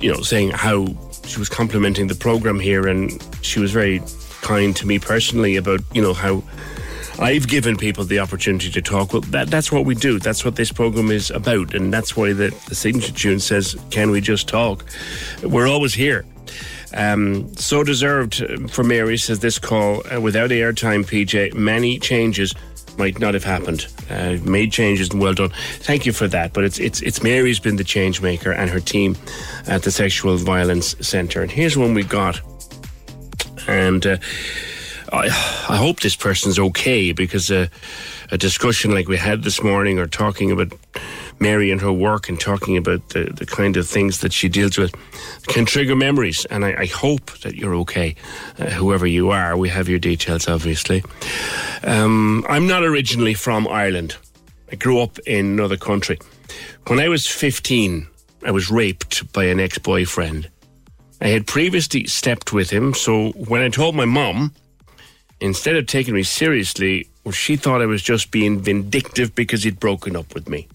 you 0.00 0.12
know, 0.12 0.20
saying 0.20 0.50
how 0.50 0.86
she 1.24 1.38
was 1.38 1.48
complimenting 1.48 2.06
the 2.08 2.14
program 2.14 2.58
here, 2.58 2.86
and 2.86 3.22
she 3.42 3.60
was 3.60 3.72
very 3.72 4.02
kind 4.40 4.74
to 4.76 4.86
me 4.86 4.98
personally 4.98 5.56
about, 5.56 5.80
you 5.92 6.02
know, 6.02 6.14
how 6.14 6.42
I've 7.18 7.48
given 7.48 7.76
people 7.76 8.04
the 8.04 8.20
opportunity 8.20 8.70
to 8.70 8.80
talk. 8.80 9.12
Well, 9.12 9.22
that, 9.22 9.48
that's 9.48 9.72
what 9.72 9.84
we 9.84 9.94
do. 9.94 10.18
That's 10.20 10.44
what 10.44 10.54
this 10.54 10.70
program 10.70 11.10
is 11.10 11.30
about. 11.30 11.74
And 11.74 11.92
that's 11.92 12.16
why 12.16 12.32
the, 12.32 12.56
the 12.68 12.74
signature 12.74 13.12
tune 13.12 13.40
says, 13.40 13.76
Can 13.90 14.10
we 14.10 14.20
just 14.20 14.48
talk? 14.48 14.84
We're 15.42 15.66
always 15.66 15.94
here. 15.94 16.24
Um, 16.94 17.54
so 17.54 17.82
deserved 17.84 18.42
uh, 18.42 18.68
for 18.68 18.84
Mary, 18.84 19.18
says 19.18 19.40
this 19.40 19.58
call. 19.58 20.02
Uh, 20.10 20.20
without 20.20 20.50
airtime, 20.50 21.04
PJ, 21.04 21.54
many 21.54 21.98
changes 21.98 22.54
might 22.96 23.18
not 23.18 23.34
have 23.34 23.44
happened. 23.44 23.86
Uh, 24.10 24.38
made 24.42 24.72
changes 24.72 25.10
and 25.10 25.20
well 25.20 25.34
done. 25.34 25.52
Thank 25.80 26.06
you 26.06 26.12
for 26.12 26.28
that. 26.28 26.52
But 26.52 26.64
it's 26.64 26.78
it's 26.78 27.02
it's 27.02 27.22
Mary's 27.22 27.60
been 27.60 27.76
the 27.76 27.84
change 27.84 28.22
maker 28.22 28.52
and 28.52 28.70
her 28.70 28.80
team 28.80 29.16
at 29.66 29.82
the 29.82 29.90
Sexual 29.90 30.36
Violence 30.38 30.96
Centre. 31.00 31.42
And 31.42 31.50
here's 31.50 31.76
one 31.76 31.94
we 31.94 32.04
got. 32.04 32.40
And 33.66 34.06
uh, 34.06 34.16
I, 35.12 35.26
I 35.68 35.76
hope 35.76 36.00
this 36.00 36.16
person's 36.16 36.58
okay 36.58 37.12
because 37.12 37.50
uh, 37.50 37.68
a 38.30 38.38
discussion 38.38 38.92
like 38.92 39.08
we 39.08 39.16
had 39.16 39.42
this 39.42 39.62
morning 39.62 39.98
or 39.98 40.06
talking 40.06 40.50
about 40.50 40.72
Mary 41.40 41.70
and 41.70 41.80
her 41.80 41.92
work 41.92 42.28
and 42.28 42.40
talking 42.40 42.76
about 42.76 43.10
the, 43.10 43.24
the 43.24 43.46
kind 43.46 43.76
of 43.76 43.88
things 43.88 44.20
that 44.20 44.32
she 44.32 44.48
deals 44.48 44.76
with 44.76 44.94
can 45.46 45.64
trigger 45.64 45.94
memories. 45.94 46.44
And 46.46 46.64
I, 46.64 46.82
I 46.82 46.86
hope 46.86 47.38
that 47.40 47.54
you're 47.54 47.74
okay, 47.76 48.14
uh, 48.58 48.70
whoever 48.70 49.06
you 49.06 49.30
are. 49.30 49.56
We 49.56 49.68
have 49.68 49.88
your 49.88 49.98
details, 49.98 50.48
obviously. 50.48 51.04
Um, 51.82 52.44
I'm 52.48 52.66
not 52.66 52.82
originally 52.82 53.34
from 53.34 53.68
Ireland. 53.68 54.16
I 54.70 54.76
grew 54.76 55.00
up 55.00 55.18
in 55.20 55.46
another 55.46 55.76
country. 55.76 56.18
When 56.86 57.00
I 57.00 57.08
was 57.08 57.26
15, 57.26 58.06
I 58.44 58.50
was 58.50 58.70
raped 58.70 59.32
by 59.32 59.44
an 59.44 59.60
ex 59.60 59.78
boyfriend. 59.78 60.50
I 61.20 61.28
had 61.28 61.46
previously 61.46 62.06
slept 62.06 62.52
with 62.52 62.70
him, 62.70 62.94
so 62.94 63.30
when 63.32 63.60
I 63.60 63.68
told 63.68 63.96
my 63.96 64.04
mum, 64.04 64.54
instead 65.40 65.76
of 65.76 65.86
taking 65.86 66.14
me 66.14 66.22
seriously, 66.22 67.08
well, 67.24 67.32
she 67.32 67.56
thought 67.56 67.82
I 67.82 67.86
was 67.86 68.02
just 68.02 68.30
being 68.30 68.60
vindictive 68.60 69.34
because 69.34 69.64
he'd 69.64 69.80
broken 69.80 70.16
up 70.16 70.32
with 70.34 70.48
me. 70.48 70.68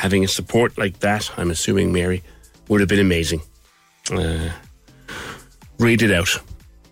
Having 0.00 0.24
a 0.24 0.28
support 0.28 0.78
like 0.78 1.00
that, 1.00 1.30
I'm 1.36 1.50
assuming 1.50 1.92
Mary, 1.92 2.22
would 2.68 2.80
have 2.80 2.88
been 2.88 3.00
amazing. 3.00 3.42
Uh, 4.10 4.48
read 5.78 6.00
it 6.00 6.10
out. 6.10 6.40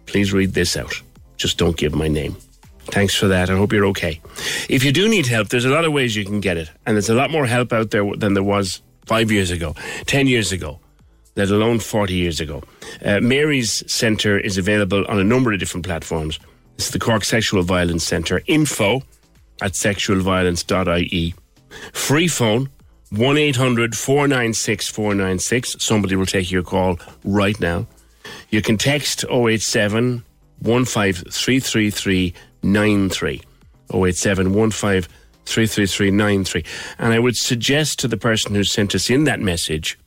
Please 0.05 0.35
read 0.35 0.53
this 0.53 0.77
out. 0.77 1.01
Just 1.39 1.57
don't 1.57 1.75
give 1.75 1.95
my 1.95 2.07
name. 2.07 2.37
Thanks 2.91 3.15
for 3.15 3.27
that. 3.29 3.49
I 3.49 3.57
hope 3.57 3.73
you're 3.73 3.87
okay. 3.87 4.21
If 4.69 4.85
you 4.85 4.93
do 4.93 5.09
need 5.09 5.27
help, 5.27 5.49
there's 5.49 5.65
a 5.65 5.71
lot 5.71 5.87
of 5.87 5.93
ways 5.95 6.17
you 6.17 6.27
can 6.27 6.41
get 6.41 6.59
it. 6.59 6.71
And 6.85 6.97
there's 6.97 7.09
a 7.09 7.15
lot 7.15 7.31
more 7.31 7.47
help 7.47 7.73
out 7.73 7.93
there 7.93 8.05
than 8.15 8.35
there 8.35 8.43
was 8.43 8.83
five 9.07 9.31
years 9.31 9.51
ago, 9.51 9.75
10 10.05 10.27
years 10.27 10.53
ago, 10.53 10.79
let 11.35 11.49
alone 11.49 11.79
40 11.79 12.13
years 12.13 12.41
ago. 12.41 12.63
Uh, 13.03 13.21
Mary's 13.21 13.91
Centre 13.91 14.39
is 14.39 14.59
available 14.59 15.07
on 15.07 15.19
a 15.19 15.25
number 15.25 15.51
of 15.51 15.59
different 15.59 15.87
platforms. 15.87 16.39
It's 16.75 16.91
the 16.91 16.99
Cork 16.99 17.25
Sexual 17.25 17.63
Violence 17.63 18.05
Centre. 18.05 18.43
Info 18.47 19.01
at 19.63 19.73
sexualviolence.ie. 19.73 21.35
Free 21.95 22.29
phone 22.29 22.69
1 23.11 23.39
800 23.39 23.97
496 23.97 24.89
496. 24.89 25.77
Somebody 25.79 26.17
will 26.17 26.27
take 26.27 26.51
your 26.51 26.63
call 26.63 26.99
right 27.25 27.59
now. 27.61 27.87
You 28.51 28.61
can 28.63 28.77
text 28.77 29.25
087 29.31 30.25
15333 30.63 32.35
93. 32.63 33.43
087 33.91 34.71
15333 34.71 36.11
93. 36.11 36.65
And 36.99 37.13
I 37.13 37.19
would 37.19 37.37
suggest 37.37 37.99
to 38.01 38.09
the 38.09 38.17
person 38.17 38.55
who 38.55 38.65
sent 38.65 38.95
us 38.95 39.09
in 39.09 39.25
that 39.25 39.41
message 39.41 39.99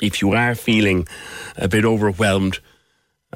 if 0.00 0.20
you 0.20 0.32
are 0.32 0.54
feeling 0.54 1.08
a 1.56 1.68
bit 1.68 1.84
overwhelmed 1.84 2.58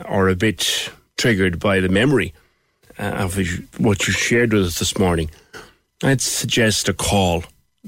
or 0.06 0.28
a 0.28 0.36
bit 0.36 0.90
triggered 1.16 1.58
by 1.58 1.80
the 1.80 1.88
memory 1.88 2.34
uh, 2.98 3.02
of 3.02 3.38
what 3.78 4.06
you 4.06 4.12
shared 4.12 4.52
with 4.52 4.66
us 4.66 4.78
this 4.78 4.98
morning, 4.98 5.30
I'd 6.02 6.20
suggest 6.20 6.88
a 6.88 6.92
call 6.92 7.44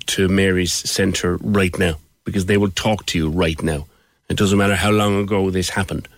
to 0.06 0.28
Mary's 0.28 0.72
Centre 0.72 1.36
right 1.38 1.76
now 1.78 1.98
because 2.24 2.46
they 2.46 2.56
will 2.56 2.70
talk 2.70 3.06
to 3.06 3.18
you 3.18 3.28
right 3.28 3.60
now. 3.62 3.86
It 4.28 4.36
doesn't 4.36 4.58
matter 4.58 4.76
how 4.76 4.90
long 4.90 5.18
ago 5.18 5.50
this 5.50 5.70
happened 5.70 6.08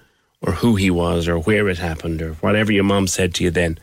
or 0.41 0.53
who 0.53 0.77
he 0.77 0.91
was 0.91 1.27
or 1.27 1.39
where 1.39 1.68
it 1.68 1.79
happened 1.79 2.22
or 2.22 2.35
whatever 2.35 2.72
your 2.72 2.85
mom 2.85 3.07
said 3.07 3.35
to 3.35 3.45
you 3.45 3.51
then. 3.51 3.79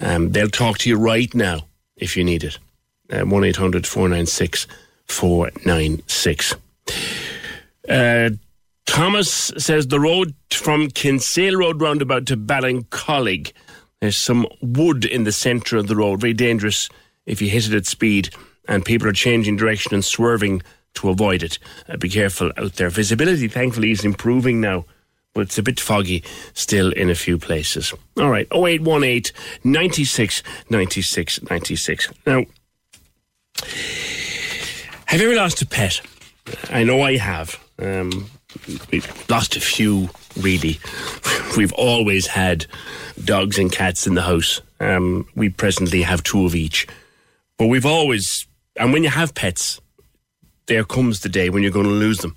Um, 0.00 0.32
they'll 0.32 0.48
talk 0.48 0.78
to 0.78 0.90
you 0.90 0.96
right 0.96 1.32
now 1.34 1.66
if 1.96 2.16
you 2.16 2.24
need 2.24 2.44
it. 2.44 2.58
Uh, 3.10 3.22
1 3.24 3.44
800 3.44 3.86
496 3.86 4.66
496. 5.06 6.54
Uh, 7.88 8.30
Thomas 8.86 9.52
says 9.58 9.86
the 9.88 10.00
road 10.00 10.34
from 10.50 10.88
Kinsale 10.88 11.56
Road 11.56 11.80
roundabout 11.80 12.26
to 12.26 12.36
Ballincollig. 12.36 13.52
There's 14.00 14.20
some 14.20 14.46
wood 14.60 15.04
in 15.04 15.24
the 15.24 15.32
centre 15.32 15.76
of 15.76 15.86
the 15.86 15.96
road, 15.96 16.20
very 16.20 16.34
dangerous 16.34 16.88
if 17.26 17.42
you 17.42 17.48
hit 17.48 17.66
it 17.66 17.74
at 17.74 17.86
speed, 17.86 18.30
and 18.68 18.84
people 18.84 19.08
are 19.08 19.12
changing 19.12 19.56
direction 19.56 19.94
and 19.94 20.04
swerving 20.04 20.62
to 20.94 21.08
avoid 21.08 21.42
it. 21.42 21.58
Uh, 21.88 21.96
be 21.96 22.08
careful 22.08 22.52
out 22.56 22.74
there. 22.74 22.90
Visibility, 22.90 23.48
thankfully, 23.48 23.90
is 23.90 24.04
improving 24.04 24.60
now, 24.60 24.84
but 25.34 25.42
it's 25.42 25.58
a 25.58 25.62
bit 25.62 25.78
foggy 25.80 26.24
still 26.54 26.90
in 26.92 27.10
a 27.10 27.14
few 27.14 27.38
places. 27.38 27.92
All 28.18 28.30
right, 28.30 28.48
0818 28.52 29.32
96 29.64 30.42
96 30.70 31.42
96. 31.50 32.12
Now, 32.26 32.44
have 35.06 35.20
you 35.20 35.28
ever 35.28 35.36
lost 35.36 35.62
a 35.62 35.66
pet? 35.66 36.00
I 36.70 36.84
know 36.84 37.02
I 37.02 37.16
have. 37.16 37.58
Um, 37.78 38.30
we've 38.90 39.30
lost 39.30 39.56
a 39.56 39.60
few, 39.60 40.08
really. 40.36 40.78
We've 41.56 41.72
always 41.72 42.26
had 42.26 42.66
dogs 43.24 43.58
and 43.58 43.72
cats 43.72 44.06
in 44.06 44.14
the 44.14 44.22
house. 44.22 44.60
Um, 44.78 45.26
we 45.34 45.48
presently 45.48 46.02
have 46.02 46.22
two 46.22 46.44
of 46.44 46.54
each. 46.54 46.86
But 47.56 47.68
we've 47.68 47.86
always, 47.86 48.45
and 48.76 48.92
when 48.92 49.02
you 49.02 49.10
have 49.10 49.34
pets, 49.34 49.80
there 50.66 50.84
comes 50.84 51.20
the 51.20 51.28
day 51.28 51.50
when 51.50 51.62
you're 51.62 51.72
going 51.72 51.86
to 51.86 51.92
lose 51.92 52.18
them. 52.18 52.36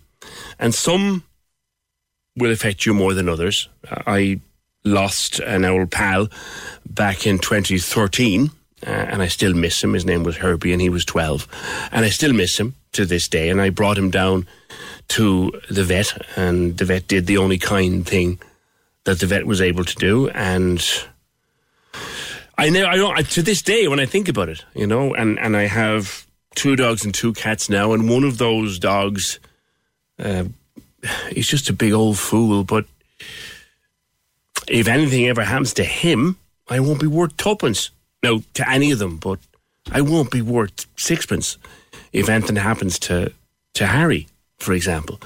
And 0.59 0.73
some 0.73 1.23
will 2.35 2.51
affect 2.51 2.85
you 2.85 2.93
more 2.93 3.13
than 3.13 3.27
others. 3.27 3.69
I 4.07 4.39
lost 4.83 5.39
an 5.39 5.65
old 5.65 5.91
pal 5.91 6.29
back 6.87 7.27
in 7.27 7.39
2013, 7.39 8.51
uh, 8.85 8.89
and 8.89 9.21
I 9.21 9.27
still 9.27 9.53
miss 9.53 9.83
him. 9.83 9.93
His 9.93 10.05
name 10.05 10.23
was 10.23 10.37
Herbie, 10.37 10.71
and 10.71 10.81
he 10.81 10.89
was 10.89 11.05
12. 11.05 11.47
And 11.91 12.05
I 12.05 12.09
still 12.09 12.33
miss 12.33 12.59
him 12.59 12.75
to 12.93 13.05
this 13.05 13.27
day. 13.27 13.49
And 13.49 13.59
I 13.61 13.69
brought 13.69 13.97
him 13.97 14.09
down 14.09 14.47
to 15.09 15.51
the 15.69 15.83
vet, 15.83 16.13
and 16.37 16.77
the 16.77 16.85
vet 16.85 17.07
did 17.07 17.25
the 17.25 17.37
only 17.37 17.57
kind 17.57 18.05
thing 18.05 18.39
that 19.05 19.19
the 19.19 19.25
vet 19.25 19.45
was 19.45 19.61
able 19.61 19.83
to 19.83 19.95
do. 19.95 20.29
And 20.29 20.85
I 22.57 22.69
know, 22.69 22.85
I 22.85 22.95
know, 22.95 23.15
to 23.15 23.41
this 23.41 23.61
day, 23.61 23.87
when 23.87 23.99
I 23.99 24.05
think 24.05 24.29
about 24.29 24.49
it, 24.49 24.63
you 24.75 24.85
know, 24.85 25.13
and, 25.13 25.39
and 25.39 25.57
I 25.57 25.63
have 25.63 26.27
two 26.55 26.75
dogs 26.75 27.05
and 27.05 27.13
two 27.13 27.33
cats 27.33 27.69
now, 27.69 27.93
and 27.93 28.09
one 28.09 28.23
of 28.23 28.37
those 28.37 28.79
dogs, 28.79 29.39
uh, 30.17 30.45
he's 31.31 31.47
just 31.47 31.69
a 31.69 31.73
big 31.73 31.93
old 31.93 32.17
fool, 32.17 32.63
but 32.63 32.85
if 34.67 34.87
anything 34.87 35.27
ever 35.27 35.43
happens 35.43 35.73
to 35.73 35.83
him, 35.83 36.37
I 36.69 36.79
won't 36.79 37.01
be 37.01 37.07
worth 37.07 37.37
tuppence. 37.37 37.91
No, 38.21 38.43
to 38.53 38.69
any 38.69 38.91
of 38.91 38.99
them, 38.99 39.17
but 39.17 39.39
I 39.91 40.01
won't 40.01 40.31
be 40.31 40.41
worth 40.41 40.85
sixpence 40.97 41.57
if 42.11 42.29
anything 42.29 42.57
happens 42.57 42.99
to, 42.99 43.31
to 43.75 43.87
Harry, 43.87 44.27
for 44.59 44.73
example. 44.73 45.19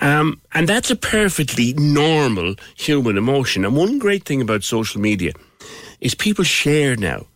Um, 0.00 0.40
and 0.54 0.68
that's 0.68 0.90
a 0.90 0.96
perfectly 0.96 1.74
normal 1.74 2.54
human 2.76 3.18
emotion. 3.18 3.64
And 3.64 3.76
one 3.76 3.98
great 3.98 4.24
thing 4.24 4.40
about 4.40 4.64
social 4.64 5.00
media 5.00 5.32
is 6.00 6.14
people 6.14 6.44
share 6.44 6.96
now. 6.96 7.26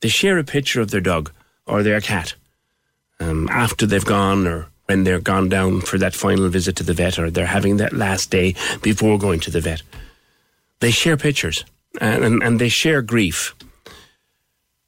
They 0.00 0.08
share 0.08 0.38
a 0.38 0.44
picture 0.44 0.80
of 0.80 0.90
their 0.90 1.00
dog 1.00 1.32
or 1.66 1.82
their 1.82 2.00
cat 2.00 2.34
um, 3.24 3.48
after 3.50 3.86
they've 3.86 4.04
gone 4.04 4.46
or 4.46 4.68
when 4.86 5.04
they're 5.04 5.20
gone 5.20 5.48
down 5.48 5.80
for 5.80 5.98
that 5.98 6.14
final 6.14 6.48
visit 6.48 6.76
to 6.76 6.82
the 6.82 6.92
vet 6.92 7.18
or 7.18 7.30
they're 7.30 7.46
having 7.46 7.78
that 7.78 7.92
last 7.92 8.30
day 8.30 8.54
before 8.82 9.18
going 9.18 9.40
to 9.40 9.50
the 9.50 9.60
vet. 9.60 9.82
They 10.80 10.90
share 10.90 11.16
pictures 11.16 11.64
and, 12.00 12.24
and, 12.24 12.42
and 12.42 12.60
they 12.60 12.68
share 12.68 13.00
grief. 13.00 13.54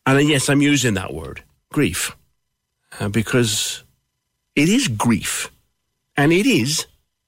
And 0.04 0.28
yes, 0.28 0.48
I'm 0.48 0.60
using 0.60 0.94
that 0.94 1.14
word, 1.14 1.42
grief, 1.72 2.14
uh, 3.00 3.08
because 3.08 3.82
it 4.54 4.68
is 4.68 4.88
grief 4.88 5.50
and 6.16 6.32
it 6.32 6.46
is 6.46 6.86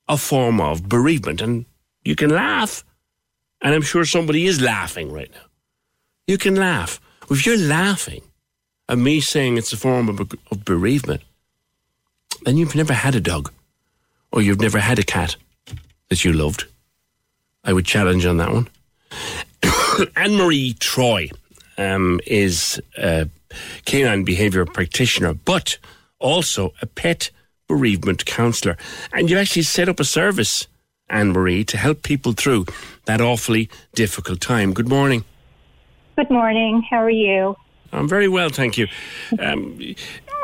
a 0.08 0.16
form 0.16 0.60
of 0.60 0.88
bereavement. 0.88 1.40
And 1.40 1.64
you 2.04 2.14
can 2.14 2.30
laugh, 2.30 2.84
and 3.62 3.74
I'm 3.74 3.82
sure 3.82 4.04
somebody 4.04 4.46
is 4.46 4.60
laughing 4.60 5.10
right 5.10 5.30
now. 5.32 5.46
You 6.26 6.38
can 6.38 6.54
laugh. 6.54 7.00
If 7.30 7.46
you're 7.46 7.58
laughing 7.58 8.22
at 8.88 8.98
me 8.98 9.20
saying 9.20 9.56
it's 9.56 9.72
a 9.72 9.76
form 9.76 10.08
of, 10.08 10.20
of 10.20 10.64
bereavement, 10.64 11.22
then 12.42 12.56
you've 12.56 12.74
never 12.74 12.92
had 12.92 13.14
a 13.14 13.20
dog 13.20 13.52
or 14.32 14.42
you've 14.42 14.60
never 14.60 14.78
had 14.78 14.98
a 14.98 15.02
cat 15.02 15.36
that 16.08 16.24
you 16.24 16.32
loved. 16.32 16.64
I 17.64 17.72
would 17.72 17.84
challenge 17.84 18.24
on 18.24 18.38
that 18.38 18.52
one. 18.52 18.68
Anne 20.16 20.36
Marie 20.36 20.74
Troy 20.74 21.28
um, 21.76 22.20
is 22.26 22.80
a 22.96 23.28
canine 23.84 24.24
behaviour 24.24 24.64
practitioner, 24.64 25.34
but 25.34 25.78
also 26.18 26.72
a 26.80 26.86
pet 26.86 27.30
bereavement 27.66 28.24
counsellor. 28.24 28.76
And 29.12 29.28
you've 29.28 29.38
actually 29.38 29.62
set 29.62 29.88
up 29.88 30.00
a 30.00 30.04
service, 30.04 30.66
Anne 31.10 31.32
Marie, 31.32 31.64
to 31.64 31.76
help 31.76 32.02
people 32.02 32.32
through 32.32 32.66
that 33.04 33.20
awfully 33.20 33.68
difficult 33.94 34.40
time. 34.40 34.72
Good 34.72 34.88
morning. 34.88 35.24
Good 36.16 36.30
morning. 36.30 36.82
How 36.90 37.02
are 37.02 37.10
you? 37.10 37.56
I'm 37.92 38.08
very 38.08 38.28
well, 38.28 38.50
thank 38.50 38.76
you. 38.76 38.86
Um, 39.38 39.78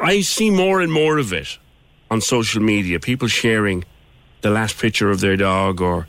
I 0.03 0.21
see 0.21 0.51
more 0.51 0.81
and 0.81 0.93
more 0.93 1.19
of 1.19 1.33
it 1.33 1.59
on 2.11 2.21
social 2.21 2.63
media. 2.63 2.99
People 2.99 3.29
sharing 3.29 3.85
the 4.41 4.51
last 4.51 4.79
picture 4.79 5.11
of 5.11 5.21
their 5.21 5.37
dog 5.37 5.81
or 5.81 6.07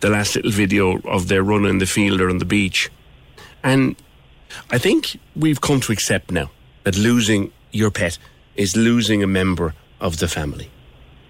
the 0.00 0.10
last 0.10 0.36
little 0.36 0.50
video 0.50 0.98
of 1.00 1.28
their 1.28 1.42
run 1.42 1.64
in 1.64 1.78
the 1.78 1.86
field 1.86 2.20
or 2.20 2.28
on 2.28 2.38
the 2.38 2.44
beach. 2.44 2.90
And 3.62 3.96
I 4.70 4.78
think 4.78 5.18
we've 5.34 5.60
come 5.60 5.80
to 5.80 5.92
accept 5.92 6.30
now 6.30 6.50
that 6.84 6.96
losing 6.96 7.52
your 7.72 7.90
pet 7.90 8.18
is 8.56 8.76
losing 8.76 9.22
a 9.22 9.26
member 9.26 9.74
of 10.00 10.18
the 10.18 10.28
family. 10.28 10.70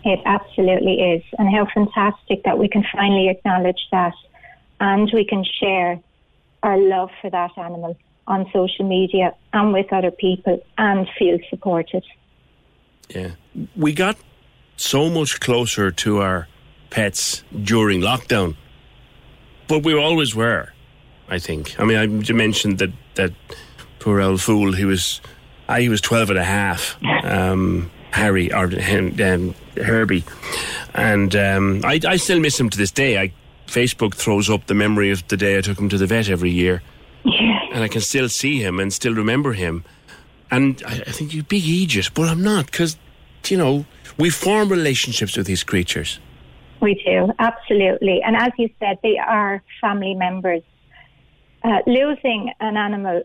It 0.05 0.21
absolutely 0.25 0.95
is. 0.95 1.23
And 1.39 1.49
how 1.55 1.67
fantastic 1.73 2.43
that 2.45 2.59
we 2.59 2.69
can 2.69 2.85
finally 2.93 3.29
acknowledge 3.29 3.87
that 3.93 4.15
and 4.81 5.11
we 5.15 5.25
can 5.25 5.45
share 5.45 6.01
our 6.63 6.77
love 6.77 7.11
for 7.21 7.31
that 7.31 7.57
animal 7.57 7.97
on 8.27 8.47
social 8.53 8.89
media 8.89 9.35
and 9.53 9.73
with 9.73 9.93
other 9.93 10.11
people 10.11 10.65
and 10.79 11.09
feel 11.19 11.39
supported. 11.51 12.05
Yeah. 13.09 13.33
We 13.77 13.93
got 13.93 14.17
so 14.77 15.11
much 15.11 15.41
closer 15.41 15.91
to 15.91 16.21
our 16.21 16.49
pets 16.91 17.43
during 17.63 18.01
lockdown, 18.01 18.57
but 19.69 19.85
we 19.85 19.95
always 19.95 20.35
were, 20.35 20.73
I 21.29 21.39
think. 21.39 21.79
I 21.79 21.85
mean, 21.85 21.99
I 21.99 22.33
mentioned 22.33 22.79
that, 22.79 22.93
that 23.15 23.33
poor 23.99 24.21
old 24.21 24.41
fool, 24.41 24.73
he 24.73 24.85
was, 24.85 25.21
ah, 25.69 25.77
he 25.77 25.89
was 25.89 26.01
12 26.01 26.31
and 26.31 26.39
a 26.39 26.45
half, 26.45 26.97
um, 27.25 27.91
Harry, 28.13 28.53
or 28.53 28.65
um, 28.65 29.55
Herbie. 29.77 30.25
And 30.95 31.35
um, 31.35 31.81
I, 31.85 32.01
I 32.07 32.17
still 32.17 32.41
miss 32.41 32.59
him 32.59 32.71
to 32.71 32.79
this 32.79 32.91
day. 32.91 33.19
I 33.19 33.33
Facebook 33.73 34.15
throws 34.15 34.51
up 34.51 34.67
the 34.67 34.75
memory 34.75 35.11
of 35.11 35.27
the 35.29 35.37
day 35.37 35.57
I 35.57 35.63
took 35.63 35.79
him 35.79 35.89
to 35.89 35.97
the 35.97 36.07
vet 36.07 36.29
every 36.29 36.51
year. 36.51 36.83
Yeah. 37.25 37.62
And 37.73 37.83
I 37.83 37.89
can 37.89 38.03
still 38.03 38.29
see 38.29 38.61
him 38.61 38.79
and 38.79 38.93
still 38.93 39.15
remember 39.15 39.55
him. 39.55 39.85
And 40.51 40.83
I, 40.87 41.03
I 41.07 41.13
think 41.13 41.33
you 41.33 41.43
big 41.43 41.65
Aegis, 41.65 42.11
but 42.11 42.29
I'm 42.29 42.43
not 42.43 42.67
because, 42.67 42.97
you 43.47 43.57
know, 43.57 43.87
we 44.19 44.29
form 44.29 44.69
relationships 44.69 45.37
with 45.37 45.47
these 45.47 45.65
creatures. 45.65 46.21
We 46.81 46.95
do, 46.95 47.33
absolutely. 47.39 48.21
And 48.23 48.37
as 48.37 48.53
you 48.59 48.69
said, 48.79 48.99
they 49.03 49.17
are 49.17 49.63
family 49.81 50.15
members. 50.15 50.63
Uh, 51.65 51.79
losing 51.87 52.53
an 52.61 52.77
animal, 52.77 53.23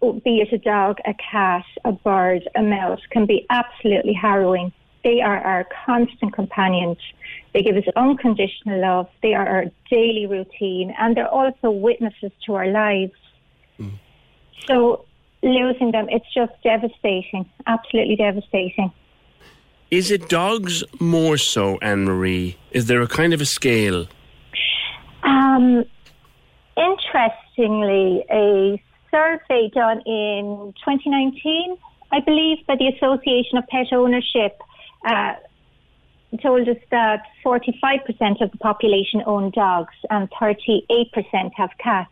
be 0.00 0.42
it 0.42 0.52
a 0.52 0.58
dog, 0.58 0.98
a 1.06 1.14
cat, 1.14 1.64
a 1.84 1.92
bird, 1.92 2.48
a 2.54 2.62
mouse, 2.62 3.00
can 3.10 3.26
be 3.26 3.46
absolutely 3.50 4.12
harrowing. 4.12 4.72
They 5.04 5.20
are 5.22 5.38
our 5.38 5.66
constant 5.86 6.34
companions. 6.34 6.98
They 7.54 7.62
give 7.62 7.76
us 7.76 7.84
unconditional 7.96 8.80
love. 8.80 9.08
They 9.22 9.32
are 9.32 9.48
our 9.48 9.64
daily 9.90 10.26
routine, 10.26 10.94
and 10.98 11.16
they're 11.16 11.28
also 11.28 11.70
witnesses 11.70 12.30
to 12.46 12.54
our 12.54 12.68
lives. 12.68 13.14
So 14.66 15.04
losing 15.42 15.92
them, 15.92 16.08
it's 16.10 16.26
just 16.34 16.52
devastating, 16.62 17.48
absolutely 17.66 18.16
devastating. 18.16 18.92
Is 19.90 20.10
it 20.10 20.28
dogs 20.28 20.84
more 21.00 21.38
so, 21.38 21.78
Anne 21.78 22.04
Marie? 22.04 22.58
Is 22.72 22.86
there 22.86 23.00
a 23.00 23.08
kind 23.08 23.32
of 23.32 23.40
a 23.40 23.46
scale? 23.46 24.06
Um, 25.22 25.84
interestingly, 26.76 28.24
a 28.30 28.82
survey 29.10 29.70
done 29.74 30.00
in 30.04 30.74
2019, 30.84 31.78
I 32.12 32.20
believe, 32.20 32.58
by 32.66 32.76
the 32.76 32.88
Association 32.88 33.56
of 33.56 33.66
Pet 33.68 33.86
Ownership 33.92 34.60
uh, 35.06 35.34
told 36.42 36.68
us 36.68 36.76
that 36.90 37.22
45% 37.44 38.42
of 38.42 38.50
the 38.50 38.58
population 38.58 39.22
own 39.26 39.50
dogs 39.50 39.94
and 40.10 40.28
38% 40.30 40.82
have 41.56 41.70
cats. 41.78 42.10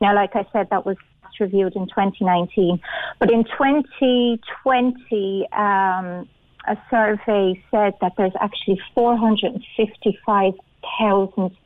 Now, 0.00 0.14
like 0.14 0.34
I 0.34 0.44
said, 0.52 0.68
that 0.70 0.84
was 0.84 0.96
reviewed 1.40 1.74
in 1.76 1.86
2019. 1.86 2.80
But 3.18 3.30
in 3.30 3.44
2020, 3.44 5.48
um, 5.52 6.28
a 6.66 6.76
survey 6.90 7.62
said 7.70 7.94
that 8.00 8.14
there's 8.16 8.32
actually 8.40 8.80
455,000 8.94 11.56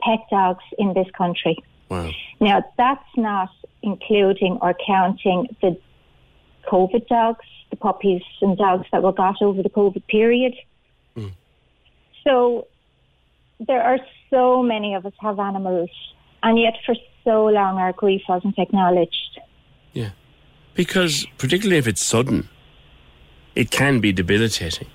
pet 0.00 0.20
dogs 0.30 0.64
in 0.78 0.94
this 0.94 1.08
country. 1.16 1.58
Wow. 1.88 2.12
Now, 2.40 2.62
that's 2.76 3.16
not 3.16 3.50
including 3.82 4.58
or 4.60 4.74
counting 4.86 5.48
the 5.60 5.76
COVID 6.70 7.08
dogs, 7.08 7.44
the 7.70 7.76
puppies 7.76 8.22
and 8.40 8.56
dogs 8.56 8.86
that 8.92 9.02
were 9.02 9.12
got 9.12 9.42
over 9.42 9.62
the 9.62 9.70
COVID 9.70 10.06
period. 10.06 10.54
Mm. 11.16 11.32
So 12.24 12.68
there 13.60 13.82
are 13.82 13.98
so 14.30 14.62
many 14.62 14.94
of 14.94 15.04
us 15.06 15.12
have 15.20 15.38
animals, 15.38 15.90
and 16.42 16.58
yet 16.58 16.74
for 16.84 16.94
so 17.24 17.46
long 17.46 17.78
our 17.78 17.92
grief 17.92 18.22
wasn't 18.28 18.58
acknowledged. 18.58 19.40
Yeah, 19.92 20.10
because 20.74 21.26
particularly 21.38 21.78
if 21.78 21.86
it's 21.86 22.02
sudden, 22.02 22.48
it 23.54 23.70
can 23.70 24.00
be 24.00 24.12
debilitating. 24.12 24.88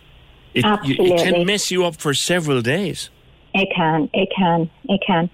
It, 0.54 0.66
Absolutely. 0.66 1.08
You, 1.08 1.14
it 1.14 1.24
can 1.24 1.46
mess 1.46 1.70
you 1.70 1.86
up 1.86 1.98
for 1.98 2.14
several 2.14 2.62
days. 2.62 3.10
It 3.54 3.70
can, 3.76 4.10
it 4.14 4.30
can, 4.36 4.70
it 4.86 5.02
can. 5.06 5.30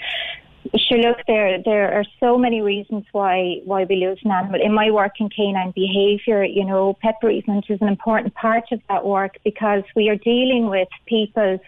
Sure, 0.75 0.97
look, 0.97 1.17
there 1.27 1.61
there 1.63 1.93
are 1.93 2.05
so 2.19 2.37
many 2.37 2.61
reasons 2.61 3.05
why 3.11 3.59
why 3.65 3.83
we 3.83 3.95
lose 3.97 4.19
an 4.23 4.31
animal. 4.31 4.61
In 4.61 4.73
my 4.73 4.91
work 4.91 5.13
in 5.19 5.29
canine 5.29 5.71
behaviour, 5.71 6.43
you 6.43 6.65
know, 6.65 6.97
pet 7.01 7.15
bereavement 7.21 7.65
is 7.69 7.81
an 7.81 7.89
important 7.89 8.33
part 8.33 8.71
of 8.71 8.79
that 8.89 9.05
work 9.05 9.37
because 9.43 9.83
we 9.95 10.09
are 10.09 10.15
dealing 10.15 10.69
with 10.69 10.87
people 11.05 11.59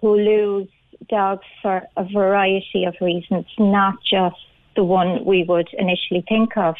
who 0.00 0.16
lose 0.16 0.68
dogs 1.08 1.44
for 1.62 1.82
a 1.96 2.04
variety 2.04 2.84
of 2.84 2.94
reasons, 3.00 3.46
not 3.58 3.94
just 4.02 4.36
the 4.78 4.84
one 4.84 5.24
we 5.24 5.42
would 5.42 5.68
initially 5.76 6.24
think 6.28 6.56
of. 6.56 6.76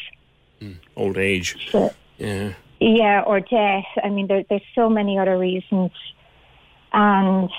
Old 0.95 1.17
age. 1.17 1.69
So- 1.69 1.91
Yeah. 2.17 2.53
Yeah, 2.79 3.23
or 3.27 3.41
death. 3.41 3.89
I 4.05 4.07
mean, 4.09 4.27
there, 4.27 4.43
there's 4.49 4.69
so 4.73 4.89
many 4.89 5.19
other 5.19 5.37
reasons. 5.37 5.91
And, 6.93 7.49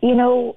you 0.00 0.14
know, 0.14 0.56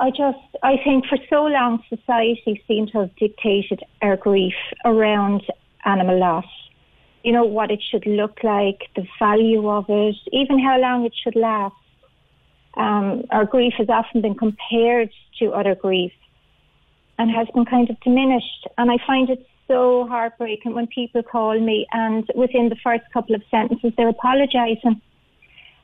I 0.00 0.08
just, 0.10 0.38
I 0.62 0.78
think 0.82 1.04
for 1.06 1.18
so 1.28 1.44
long 1.44 1.82
society 1.90 2.62
seemed 2.66 2.88
to 2.92 3.00
have 3.00 3.14
dictated 3.16 3.80
our 4.00 4.16
grief 4.16 4.54
around 4.86 5.42
animal 5.84 6.18
loss. 6.18 6.46
You 7.24 7.32
know, 7.32 7.44
what 7.44 7.70
it 7.70 7.82
should 7.90 8.06
look 8.06 8.38
like, 8.42 8.80
the 8.96 9.06
value 9.18 9.68
of 9.68 9.84
it, 9.90 10.16
even 10.32 10.58
how 10.58 10.78
long 10.80 11.04
it 11.04 11.14
should 11.22 11.36
last. 11.36 11.74
Um, 12.74 13.24
our 13.30 13.44
grief 13.44 13.74
has 13.76 13.90
often 13.90 14.22
been 14.22 14.34
compared 14.34 15.10
to 15.40 15.52
other 15.52 15.74
grief 15.74 16.12
and 17.18 17.30
has 17.30 17.48
been 17.54 17.64
kind 17.64 17.90
of 17.90 17.98
diminished. 18.00 18.66
And 18.78 18.90
I 18.90 18.96
find 19.06 19.28
it 19.30 19.46
so 19.66 20.06
heartbreaking 20.08 20.74
when 20.74 20.86
people 20.86 21.22
call 21.22 21.58
me 21.60 21.86
and 21.92 22.26
within 22.34 22.68
the 22.68 22.76
first 22.82 23.04
couple 23.12 23.34
of 23.34 23.42
sentences 23.50 23.92
they're 23.96 24.08
apologising 24.08 25.00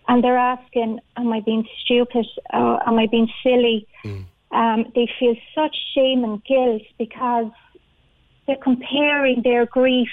and 0.09 0.25
they're 0.25 0.39
asking, 0.39 1.01
Am 1.17 1.33
I 1.33 1.41
being 1.41 1.67
stupid? 1.85 2.27
Uh, 2.53 2.79
am 2.87 2.99
I 2.99 3.07
being 3.07 3.29
silly? 3.43 3.87
Um, 4.53 4.87
they 4.95 5.09
feel 5.19 5.35
such 5.55 5.77
shame 5.95 6.25
and 6.25 6.43
guilt 6.45 6.83
because 6.99 7.51
they're 8.47 8.57
comparing 8.57 9.43
their 9.43 9.67
grief 9.67 10.09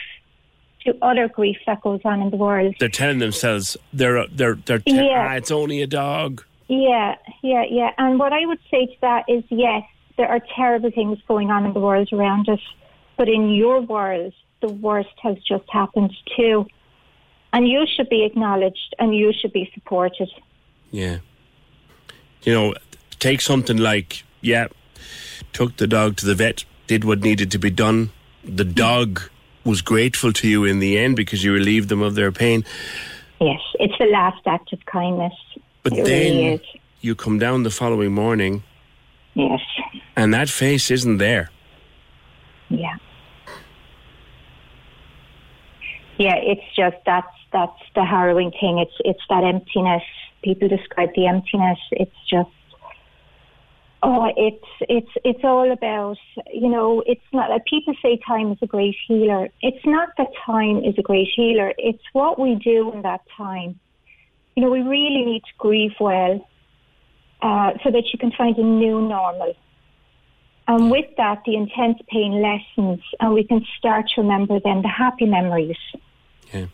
to 0.85 0.97
other 1.01 1.27
grief 1.27 1.57
that 1.67 1.81
goes 1.81 1.99
on 2.05 2.21
in 2.21 2.31
the 2.31 2.37
world. 2.37 2.73
They're 2.79 2.89
telling 2.89 3.19
themselves 3.19 3.77
they're 3.93 4.25
they're 4.27 4.55
they're 4.55 4.79
te- 4.79 4.95
Yeah. 4.95 5.27
ah, 5.29 5.35
it's 5.35 5.51
only 5.51 5.81
a 5.81 5.87
dog. 5.87 6.43
Yeah, 6.67 7.15
yeah, 7.43 7.65
yeah. 7.69 7.91
And 7.97 8.17
what 8.17 8.33
I 8.33 8.45
would 8.45 8.59
say 8.71 8.85
to 8.87 8.95
that 9.01 9.25
is 9.27 9.43
yes, 9.49 9.83
there 10.17 10.27
are 10.27 10.41
terrible 10.55 10.91
things 10.91 11.19
going 11.27 11.51
on 11.51 11.65
in 11.65 11.73
the 11.73 11.79
world 11.79 12.09
around 12.13 12.49
us, 12.49 12.59
but 13.17 13.27
in 13.27 13.49
your 13.49 13.81
world, 13.81 14.33
the 14.61 14.69
worst 14.69 15.09
has 15.21 15.37
just 15.47 15.69
happened 15.69 16.13
too. 16.35 16.65
And 17.53 17.67
you 17.67 17.85
should 17.95 18.09
be 18.09 18.23
acknowledged 18.23 18.95
and 18.99 19.15
you 19.15 19.33
should 19.33 19.51
be 19.51 19.69
supported. 19.73 20.29
Yeah. 20.91 21.17
You 22.43 22.53
know, 22.53 22.73
take 23.19 23.41
something 23.41 23.77
like 23.77 24.23
yeah, 24.41 24.67
took 25.53 25.77
the 25.77 25.87
dog 25.87 26.17
to 26.17 26.25
the 26.25 26.35
vet, 26.35 26.65
did 26.87 27.03
what 27.03 27.21
needed 27.21 27.51
to 27.51 27.59
be 27.59 27.69
done. 27.69 28.11
The 28.43 28.65
dog 28.65 29.21
was 29.63 29.81
grateful 29.81 30.33
to 30.33 30.47
you 30.47 30.65
in 30.65 30.79
the 30.79 30.97
end 30.97 31.15
because 31.15 31.43
you 31.43 31.53
relieved 31.53 31.89
them 31.89 32.01
of 32.01 32.15
their 32.15 32.31
pain. 32.31 32.65
Yes, 33.39 33.59
it's 33.79 33.93
the 33.99 34.05
last 34.05 34.41
act 34.45 34.73
of 34.73 34.83
kindness. 34.85 35.33
But 35.83 35.93
it 35.93 36.05
then 36.05 36.35
really 36.35 36.81
you 37.01 37.15
come 37.15 37.39
down 37.39 37.63
the 37.63 37.71
following 37.71 38.13
morning 38.13 38.63
Yes, 39.33 39.61
and 40.15 40.33
that 40.33 40.49
face 40.49 40.91
isn't 40.91 41.17
there. 41.17 41.49
yeah. 42.69 42.97
Yeah, 46.17 46.35
it's 46.35 46.61
just 46.75 46.97
that's 47.05 47.35
that's 47.51 47.81
the 47.95 48.05
harrowing 48.05 48.51
thing. 48.51 48.77
It's 48.77 48.93
it's 48.99 49.23
that 49.29 49.43
emptiness. 49.43 50.03
People 50.43 50.67
describe 50.67 51.09
the 51.15 51.25
emptiness. 51.25 51.79
It's 51.91 52.15
just 52.29 52.49
oh, 54.03 54.31
it's 54.35 54.65
it's 54.81 55.11
it's 55.23 55.43
all 55.43 55.71
about 55.71 56.17
you 56.53 56.69
know. 56.69 57.01
It's 57.07 57.25
not 57.33 57.49
like 57.49 57.65
people 57.65 57.95
say 58.03 58.19
time 58.27 58.51
is 58.51 58.59
a 58.61 58.67
great 58.67 58.95
healer. 59.07 59.49
It's 59.61 59.83
not 59.85 60.09
that 60.17 60.27
time 60.45 60.83
is 60.83 60.95
a 60.99 61.01
great 61.01 61.29
healer. 61.35 61.73
It's 61.77 62.03
what 62.13 62.37
we 62.37 62.55
do 62.55 62.91
in 62.93 63.01
that 63.01 63.21
time. 63.35 63.79
You 64.55 64.63
know, 64.63 64.69
we 64.69 64.81
really 64.81 65.23
need 65.25 65.41
to 65.43 65.53
grieve 65.57 65.93
well, 65.99 66.47
uh, 67.41 67.71
so 67.83 67.91
that 67.91 68.03
you 68.11 68.19
can 68.19 68.31
find 68.31 68.57
a 68.57 68.63
new 68.63 69.01
normal. 69.01 69.55
And 70.67 70.91
with 70.91 71.07
that, 71.17 71.41
the 71.45 71.55
intense 71.55 71.97
pain 72.07 72.41
lessens, 72.41 73.01
and 73.19 73.33
we 73.33 73.43
can 73.43 73.65
start 73.77 74.05
to 74.15 74.21
remember 74.21 74.59
then 74.63 74.81
the 74.81 74.87
happy 74.87 75.25
memories. 75.25 75.77
Yeah. 76.53 76.67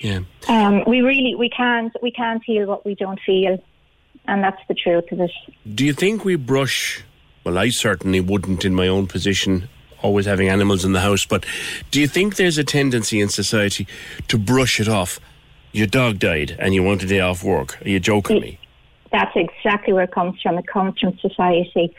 Yeah. 0.00 0.20
Um, 0.48 0.82
we 0.86 1.00
really 1.00 1.34
we 1.34 1.48
can't 1.48 1.94
we 2.02 2.10
can't 2.10 2.42
heal 2.44 2.66
what 2.66 2.84
we 2.84 2.94
don't 2.94 3.20
feel, 3.24 3.62
and 4.26 4.42
that's 4.42 4.60
the 4.68 4.74
truth 4.74 5.10
of 5.12 5.20
it. 5.20 5.30
Do 5.74 5.84
you 5.84 5.92
think 5.92 6.24
we 6.24 6.36
brush? 6.36 7.04
Well, 7.44 7.58
I 7.58 7.70
certainly 7.70 8.20
wouldn't 8.20 8.64
in 8.64 8.74
my 8.74 8.88
own 8.88 9.06
position, 9.06 9.68
always 10.02 10.26
having 10.26 10.48
animals 10.48 10.84
in 10.84 10.92
the 10.92 11.00
house. 11.00 11.26
But 11.26 11.44
do 11.90 12.00
you 12.00 12.06
think 12.06 12.36
there's 12.36 12.58
a 12.58 12.64
tendency 12.64 13.20
in 13.20 13.28
society 13.28 13.86
to 14.28 14.38
brush 14.38 14.80
it 14.80 14.88
off? 14.88 15.20
Your 15.72 15.86
dog 15.86 16.18
died 16.18 16.56
and 16.58 16.74
you 16.74 16.82
want 16.82 17.02
a 17.02 17.06
day 17.06 17.20
off 17.20 17.42
work. 17.42 17.80
Are 17.82 17.88
you 17.88 17.98
joking 17.98 18.40
me? 18.40 18.58
That's 19.12 19.36
exactly 19.36 19.92
where 19.92 20.04
it 20.04 20.12
comes 20.12 20.40
from. 20.40 20.58
It 20.58 20.66
comes 20.66 20.98
from 20.98 21.18
society. 21.18 21.94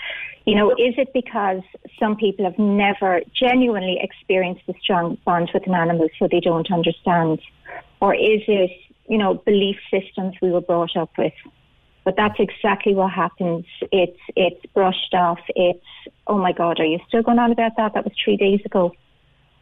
You 0.45 0.55
know, 0.55 0.71
is 0.71 0.95
it 0.97 1.13
because 1.13 1.61
some 1.99 2.17
people 2.17 2.43
have 2.43 2.59
never 2.59 3.21
genuinely 3.33 3.99
experienced 4.01 4.63
a 4.67 4.73
strong 4.81 5.17
bond 5.23 5.51
with 5.53 5.65
an 5.67 5.75
animal, 5.75 6.09
so 6.19 6.27
they 6.29 6.41
don't 6.41 6.69
understand? 6.71 7.39
Or 8.01 8.13
is 8.13 8.41
it, 8.47 8.71
you 9.07 9.17
know, 9.17 9.35
belief 9.35 9.77
systems 9.89 10.35
we 10.41 10.51
were 10.51 10.61
brought 10.61 10.97
up 10.97 11.11
with? 11.17 11.33
But 12.03 12.15
that's 12.17 12.37
exactly 12.39 12.93
what 12.93 13.11
happens. 13.11 13.65
It's 13.91 14.19
it's 14.35 14.65
brushed 14.73 15.13
off. 15.13 15.39
It's 15.55 15.85
oh 16.27 16.37
my 16.37 16.51
God, 16.51 16.79
are 16.79 16.85
you 16.85 16.99
still 17.07 17.21
going 17.21 17.39
on 17.39 17.51
about 17.51 17.77
that? 17.77 17.93
That 17.93 18.03
was 18.03 18.13
three 18.21 18.35
days 18.35 18.59
ago. 18.65 18.91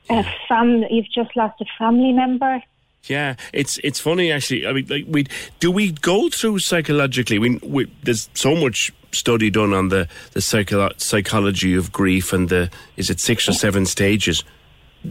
A 0.10 0.26
fam- 0.48 0.86
you've 0.90 1.12
just 1.14 1.36
lost 1.36 1.62
a 1.62 1.66
family 1.78 2.12
member. 2.12 2.64
Yeah, 3.06 3.36
it's 3.52 3.80
it's 3.84 4.00
funny 4.00 4.32
actually. 4.32 4.68
I 4.68 4.74
mean, 4.74 4.86
like 4.88 5.06
we 5.08 5.26
do 5.60 5.72
we 5.72 5.92
go 5.92 6.30
through 6.30 6.60
psychologically. 6.60 7.40
We, 7.40 7.58
we 7.64 7.92
there's 8.04 8.30
so 8.36 8.56
much 8.56 8.92
study 9.12 9.50
done 9.50 9.74
on 9.74 9.90
the 9.90 10.08
the 10.34 10.42
psycho- 10.42 10.92
psychology 10.98 11.76
of 11.76 11.92
grief 11.92 12.32
and 12.32 12.50
the 12.50 12.70
is 12.98 13.10
it 13.10 13.20
six 13.20 13.50
or 13.50 13.54
seven 13.54 13.86
stages. 13.86 14.44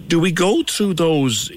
Do 0.07 0.21
we 0.21 0.31
go 0.31 0.63
through 0.63 0.95
those 0.95 1.51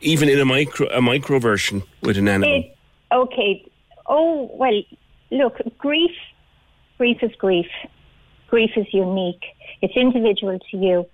even 0.00 0.28
in 0.28 0.40
a 0.40 0.44
micro 0.44 0.88
a 0.88 1.00
micro 1.00 1.38
version 1.38 1.82
with 2.02 2.18
an 2.18 2.28
animal? 2.28 2.56
It, 2.56 2.76
okay. 3.12 3.64
Oh 4.06 4.50
well, 4.54 4.82
look, 5.30 5.60
grief. 5.78 6.10
Grief 6.98 7.18
is 7.22 7.32
grief. 7.38 7.66
Grief 8.48 8.70
is 8.76 8.86
unique. 8.92 9.44
It's 9.82 9.96
individual 9.96 10.58
to 10.70 10.76
you. 10.76 11.06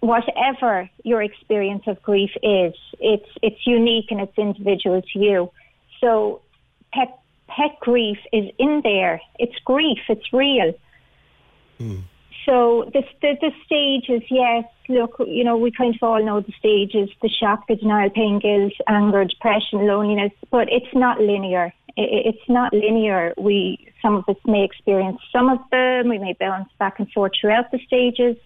Whatever 0.00 0.88
your 1.04 1.22
experience 1.22 1.82
of 1.86 2.00
grief 2.02 2.30
is, 2.42 2.74
it's 3.00 3.28
it's 3.42 3.66
unique 3.66 4.06
and 4.10 4.20
it's 4.20 4.38
individual 4.38 5.02
to 5.02 5.18
you. 5.18 5.50
So, 6.00 6.40
pet 6.92 7.18
pet 7.48 7.78
grief 7.80 8.18
is 8.32 8.50
in 8.58 8.80
there. 8.84 9.20
It's 9.38 9.56
grief. 9.64 9.98
It's 10.08 10.32
real. 10.32 10.72
Hmm. 11.78 12.00
So 12.46 12.90
the, 12.94 13.02
the 13.20 13.36
the 13.40 13.52
stages, 13.66 14.22
yes. 14.30 14.64
Look, 14.88 15.16
you 15.26 15.44
know, 15.44 15.56
we 15.58 15.70
kind 15.70 15.94
of 15.94 16.02
all 16.02 16.24
know 16.24 16.40
the 16.40 16.52
stages: 16.58 17.10
the 17.20 17.28
shock, 17.28 17.66
the 17.68 17.76
denial, 17.76 18.10
pain, 18.10 18.38
guilt, 18.38 18.72
anger, 18.86 19.24
depression, 19.24 19.86
loneliness. 19.86 20.32
But 20.50 20.68
it's 20.72 20.94
not 20.94 21.20
linear. 21.20 21.74
I- 21.98 22.02
I- 22.02 22.24
It's 22.30 22.48
not 22.48 22.72
linear. 22.72 23.34
We 23.36 23.88
some 24.00 24.14
of 24.16 24.24
us 24.28 24.36
may 24.46 24.62
experience 24.64 25.20
some 25.32 25.48
of 25.50 25.58
them. 25.70 26.08
We 26.08 26.18
may 26.18 26.34
bounce 26.38 26.70
back 26.78 26.98
and 27.00 27.10
forth 27.12 27.32
throughout 27.38 27.70
the 27.70 27.80
stages. 27.80 28.36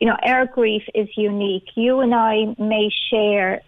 You 0.00 0.08
know, 0.08 0.16
our 0.22 0.46
grief 0.46 0.82
is 0.94 1.08
unique. 1.16 1.64
You 1.76 2.00
and 2.00 2.14
I 2.14 2.54
may 2.58 2.90
share 3.10 3.62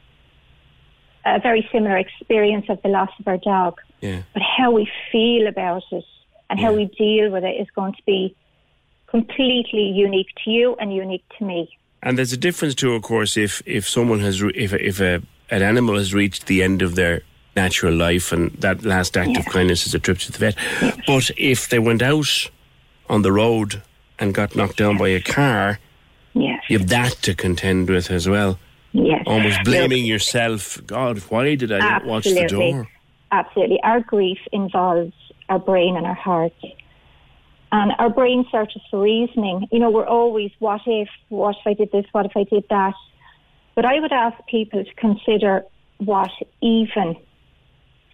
a 1.25 1.41
very 1.41 1.69
similar 1.73 1.97
experience 1.97 2.67
of 2.69 2.81
the 2.83 2.89
loss 2.89 3.11
of 3.19 3.27
our 3.27 3.39
dog, 3.39 3.81
Yeah. 4.01 4.23
but 4.33 4.43
how 4.43 4.71
we 4.71 4.89
feel 5.11 5.47
about 5.49 5.83
it 5.91 6.05
and 6.51 6.61
how 6.61 6.73
we 6.73 6.85
deal 6.87 7.31
with 7.31 7.45
it 7.45 7.61
is 7.61 7.69
going 7.75 7.95
to 7.95 8.03
be 8.07 8.35
completely 9.07 9.89
unique 9.95 10.29
to 10.45 10.51
you 10.51 10.77
and 10.81 10.95
unique 10.95 11.25
to 11.39 11.45
me. 11.45 11.69
And 12.03 12.17
there's 12.19 12.33
a 12.33 12.37
difference 12.37 12.75
too, 12.75 12.93
of 12.95 13.03
course, 13.03 13.37
if 13.37 13.63
if 13.67 13.89
someone 13.89 14.21
has 14.21 14.43
re- 14.43 14.53
if 14.55 14.73
if 14.75 15.01
a 15.01 15.23
an 15.51 15.63
animal 15.63 15.97
has 15.97 16.13
reached 16.13 16.47
the 16.47 16.63
end 16.63 16.83
of 16.83 16.95
their 16.95 17.23
natural 17.57 17.95
life 17.95 18.33
and 18.33 18.51
that 18.61 18.85
last 18.85 19.17
act 19.17 19.37
of 19.37 19.47
kindness 19.47 19.87
is 19.87 19.95
a 19.95 19.99
trip 19.99 20.19
to 20.19 20.33
the 20.33 20.39
vet. 20.39 20.57
But 21.07 21.31
if 21.37 21.69
they 21.69 21.79
went 21.79 22.03
out 22.03 22.51
on 23.09 23.23
the 23.23 23.33
road 23.33 23.81
and 24.19 24.35
got 24.35 24.55
knocked 24.55 24.77
down 24.77 24.99
by 24.99 25.09
a 25.09 25.21
car, 25.21 25.79
yes. 26.37 26.63
you 26.69 26.79
have 26.79 26.89
that 26.89 27.13
to 27.23 27.35
contend 27.35 27.89
with 27.89 28.11
as 28.11 28.29
well. 28.29 28.59
Yes. 28.93 29.25
Almost 29.27 29.65
blaming 29.65 30.05
yourself. 30.07 30.81
God, 30.87 31.19
why 31.29 31.55
did 31.55 31.71
I 31.73 31.79
not 31.79 32.07
watch 32.07 32.25
the 32.25 32.47
door? 32.47 32.89
Absolutely. 33.31 33.81
Our 33.83 34.01
grief 34.01 34.39
involves 34.53 35.13
our 35.49 35.59
brain 35.59 35.97
and 35.97 36.07
our 36.07 36.15
heart. 36.15 36.55
And 37.73 37.93
our 37.99 38.09
brain 38.09 38.47
searches 38.51 38.81
for 38.91 39.03
reasoning. 39.03 39.67
You 39.71 39.81
know, 39.81 39.91
we're 39.91 40.07
always, 40.07 40.51
what 40.61 40.81
if, 40.87 41.09
what 41.29 41.57
if 41.57 41.67
I 41.67 41.75
did 41.75 41.91
this, 41.93 42.07
what 42.13 42.25
if 42.25 42.33
I 42.37 42.45
did 42.45 42.65
that? 42.71 42.95
But 43.75 43.85
I 43.85 44.01
would 44.01 44.13
ask 44.13 44.37
people 44.47 44.83
to 44.85 44.95
consider 44.95 45.63
what 45.99 46.31
even. 46.63 47.17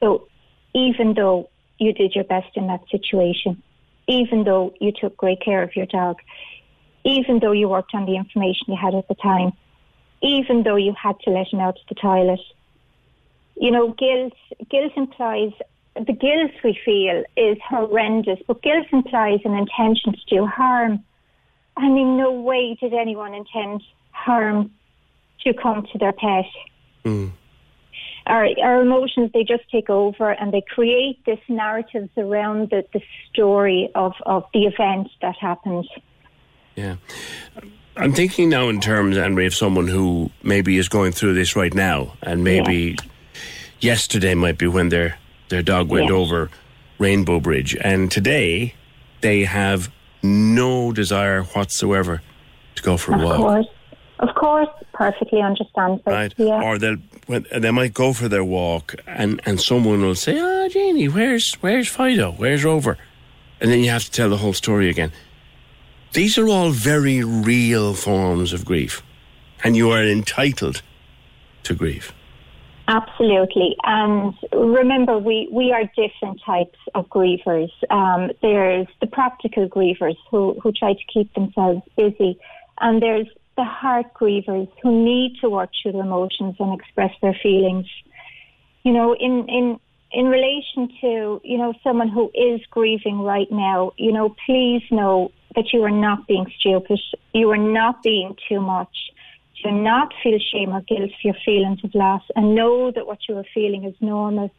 So, 0.01 0.27
even 0.75 1.15
though 1.15 1.51
you 1.79 1.93
did 1.93 2.15
your 2.15 2.25
best 2.25 2.57
in 2.57 2.67
that 2.69 2.81
situation, 2.91 3.63
even 4.09 4.45
though 4.45 4.75
you 4.81 4.91
took 4.91 5.17
great 5.17 5.41
care 5.41 5.63
of 5.63 5.77
your 5.77 5.87
dog, 5.87 6.17
even 7.05 7.41
though 7.41 7.53
you 7.53 7.69
worked 7.69 7.95
on 7.95 8.07
the 8.07 8.17
information 8.17 8.67
you 8.69 8.77
had 8.81 8.95
at 8.95 9.09
the 9.09 9.15
time, 9.15 9.53
even 10.23 10.63
though 10.63 10.77
you 10.77 10.95
had 11.01 11.19
to 11.21 11.31
let 11.31 11.49
him 11.53 11.61
out 11.61 11.77
to 11.77 11.83
the 11.89 11.95
toilet, 11.95 12.41
you 13.57 13.71
know, 13.71 13.93
guilt 13.93 14.33
guilt 14.71 14.93
implies 14.97 15.53
the 15.95 16.13
guilt 16.13 16.53
we 16.65 16.79
feel 16.85 17.25
is 17.37 17.59
horrendous, 17.69 18.39
but 18.47 18.63
guilt 18.63 18.87
implies 18.93 19.41
an 19.45 19.55
intention 19.55 20.13
to 20.13 20.37
do 20.37 20.47
harm. 20.47 21.05
I 21.77 21.89
mean, 21.89 22.17
no 22.17 22.33
way 22.33 22.77
did 22.81 22.95
anyone 22.95 23.35
intend 23.35 23.83
harm 24.11 24.71
to 25.45 25.53
come 25.55 25.87
to 25.93 25.99
their 25.99 26.13
pet. 26.13 26.45
Mm. 27.05 27.33
Our, 28.27 28.49
our 28.63 28.83
emotions, 28.83 29.31
they 29.35 29.43
just 29.43 29.69
take 29.71 29.91
over 29.91 30.31
and 30.31 30.53
they 30.53 30.63
create 30.63 31.25
this 31.27 31.41
narratives 31.49 32.11
around 32.17 32.71
the, 32.71 32.85
the 32.93 33.03
story 33.31 33.91
of, 33.95 34.13
of 34.25 34.45
the 34.55 34.65
event 34.65 35.09
that 35.21 35.35
happened. 35.41 35.89
Yeah. 36.77 36.97
I'm 37.97 38.13
thinking 38.13 38.49
now 38.49 38.69
in 38.69 38.81
terms, 38.81 39.17
Anne-Marie, 39.19 39.47
of 39.47 39.55
someone 39.55 39.87
who 39.89 40.31
maybe 40.43 40.79
is 40.79 40.89
going 40.89 41.13
through 41.13 41.35
this 41.35 41.55
right 41.55 41.75
now, 41.75 42.15
and 42.23 42.43
maybe 42.43 42.97
yesterday 43.81 44.35
might 44.35 44.59
be 44.59 44.67
when 44.67 44.89
their 44.89 45.19
their 45.51 45.63
dog 45.63 45.89
went 45.91 46.05
Yes. 46.07 46.13
over 46.13 46.51
Rainbow 46.99 47.39
Bridge, 47.41 47.77
and 47.83 48.11
today 48.11 48.75
they 49.21 49.45
have 49.45 49.91
no 50.23 50.93
desire 50.93 51.43
whatsoever 51.43 52.23
to 52.77 52.83
go 52.83 52.97
for 52.97 53.13
a 53.13 53.17
Of 53.17 53.23
walk. 53.23 53.37
course. 53.37 53.67
Of 54.21 54.35
course, 54.37 54.69
perfectly 54.95 55.41
understandable. 55.43 56.03
Right, 56.13 56.33
Yeah. 56.39 56.63
or 56.63 56.79
they'll 56.79 56.97
they 57.59 57.71
might 57.71 57.93
go 57.93 58.13
for 58.15 58.29
their 58.29 58.45
walk, 58.45 58.95
and, 59.07 59.41
and 59.45 59.61
someone 59.61 60.01
will 60.01 60.15
say, 60.15 60.39
"Ah, 60.41 60.69
Janie, 60.69 61.09
where's 61.09 61.53
where's 61.61 61.89
Fido? 61.89 62.31
Where's 62.33 62.65
Rover?" 62.65 62.97
And 63.61 63.71
then 63.71 63.81
you 63.81 63.91
have 63.91 64.05
to 64.05 64.11
tell 64.11 64.31
the 64.31 64.39
whole 64.39 64.55
story 64.55 64.89
again. 64.89 65.13
These 66.13 66.37
are 66.37 66.47
all 66.47 66.73
very 66.73 67.25
real 67.25 67.95
forms 67.95 68.53
of 68.53 68.67
grief, 68.67 69.03
and 69.65 69.75
you 69.75 69.91
are 69.91 70.05
entitled 70.05 70.83
to 71.63 71.75
grief. 71.75 72.13
Absolutely. 72.87 73.75
And 73.85 74.35
remember, 74.53 75.17
we, 75.17 75.49
we 75.51 75.73
are 75.73 75.85
different 75.97 76.39
types 76.45 76.79
of 76.95 77.09
grievers. 77.09 77.71
Um, 77.89 78.31
there's 78.43 78.89
the 79.01 79.07
practical 79.07 79.67
grievers 79.67 80.17
who, 80.31 80.61
who 80.63 80.71
try 80.73 80.93
to 80.93 81.05
keep 81.11 81.33
themselves 81.33 81.81
busy, 81.97 82.39
and 82.83 83.01
there's 83.01 83.29
the 83.57 83.65
heart 83.65 84.13
grievers 84.13 84.69
who 84.83 85.05
need 85.05 85.37
to 85.41 85.49
work 85.49 85.71
through 85.81 85.93
their 85.93 86.03
emotions 86.03 86.57
and 86.59 86.79
express 86.79 87.13
their 87.23 87.39
feelings. 87.43 87.87
You 88.83 88.93
know, 88.93 89.15
in, 89.15 89.47
in, 89.49 89.81
in 90.13 90.27
relation 90.27 90.89
to, 91.01 91.41
you 91.43 91.57
know, 91.57 91.73
someone 91.83 92.09
who 92.09 92.31
is 92.35 92.61
grieving 92.71 93.21
right 93.21 93.51
now, 93.51 93.93
you 93.97 94.13
know, 94.13 94.37
please 94.45 94.83
know 94.91 95.33
that 95.55 95.73
you 95.73 95.83
are 95.83 95.91
not 95.91 96.27
being 96.27 96.47
stupid. 96.59 97.01
You 97.33 97.51
are 97.51 97.57
not 97.57 98.03
being 98.03 98.37
too 98.49 98.61
much. 98.61 98.97
Do 99.63 99.71
not 99.71 100.13
feel 100.23 100.39
shame 100.39 100.71
or 100.71 100.81
guilt 100.81 101.11
for 101.11 101.29
your 101.29 101.37
feelings 101.45 101.85
of 101.85 101.95
loss 101.95 102.23
and 102.35 102.55
know 102.55 102.91
that 102.91 103.07
what 103.07 103.19
you 103.29 103.37
are 103.39 103.45
feeling 103.55 103.85
is 103.85 103.95
normal. 104.01 104.51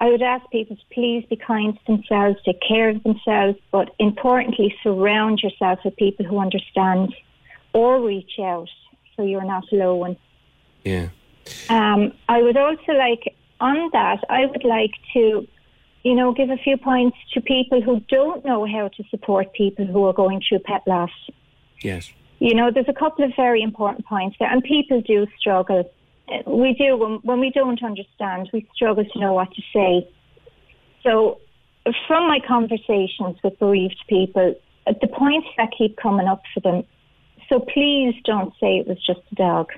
I 0.00 0.10
would 0.10 0.22
ask 0.22 0.48
people 0.50 0.76
to 0.76 0.82
please 0.92 1.24
be 1.28 1.36
kind 1.36 1.74
to 1.74 1.80
themselves, 1.86 2.36
take 2.44 2.60
care 2.60 2.90
of 2.90 3.02
themselves, 3.02 3.58
but 3.72 3.94
importantly, 3.98 4.74
surround 4.82 5.40
yourself 5.40 5.80
with 5.84 5.96
people 5.96 6.24
who 6.24 6.38
understand 6.38 7.14
or 7.72 8.00
reach 8.00 8.38
out 8.38 8.68
so 9.16 9.24
you're 9.24 9.44
not 9.44 9.64
alone. 9.72 10.16
Yeah. 10.84 11.08
Um, 11.68 12.12
I 12.28 12.42
would 12.42 12.56
also 12.56 12.92
like, 12.92 13.34
on 13.60 13.90
that, 13.92 14.22
I 14.28 14.46
would 14.46 14.64
like 14.64 14.92
to, 15.14 15.48
you 16.08 16.14
know, 16.14 16.32
give 16.32 16.50
a 16.50 16.56
few 16.56 16.76
points 16.76 17.16
to 17.34 17.40
people 17.40 17.80
who 17.80 18.00
don't 18.08 18.44
know 18.44 18.66
how 18.66 18.88
to 18.96 19.04
support 19.10 19.52
people 19.52 19.86
who 19.86 20.04
are 20.06 20.12
going 20.12 20.40
through 20.46 20.60
pet 20.60 20.82
loss. 20.86 21.10
Yes. 21.82 22.12
You 22.38 22.54
know, 22.54 22.70
there's 22.72 22.88
a 22.88 22.92
couple 22.92 23.24
of 23.24 23.32
very 23.36 23.62
important 23.62 24.06
points 24.06 24.36
there, 24.38 24.50
and 24.50 24.62
people 24.62 25.00
do 25.00 25.26
struggle. 25.38 25.90
Uh, 26.28 26.50
We 26.50 26.74
do, 26.74 26.96
when, 26.96 27.14
when 27.22 27.40
we 27.40 27.50
don't 27.50 27.82
understand, 27.82 28.50
we 28.52 28.68
struggle 28.74 29.04
to 29.04 29.18
know 29.18 29.32
what 29.32 29.52
to 29.54 29.62
say. 29.72 30.08
So, 31.02 31.40
from 32.06 32.28
my 32.28 32.40
conversations 32.46 33.36
with 33.42 33.58
bereaved 33.58 34.02
people, 34.08 34.54
uh, 34.86 34.92
the 35.00 35.08
points 35.08 35.48
that 35.56 35.70
keep 35.76 35.96
coming 35.96 36.26
up 36.26 36.42
for 36.52 36.60
them 36.60 36.84
so 37.48 37.60
please 37.60 38.14
don't 38.24 38.52
say 38.60 38.78
it 38.78 38.86
was 38.86 38.98
just 39.04 39.20
a 39.32 39.34
dog. 39.34 39.70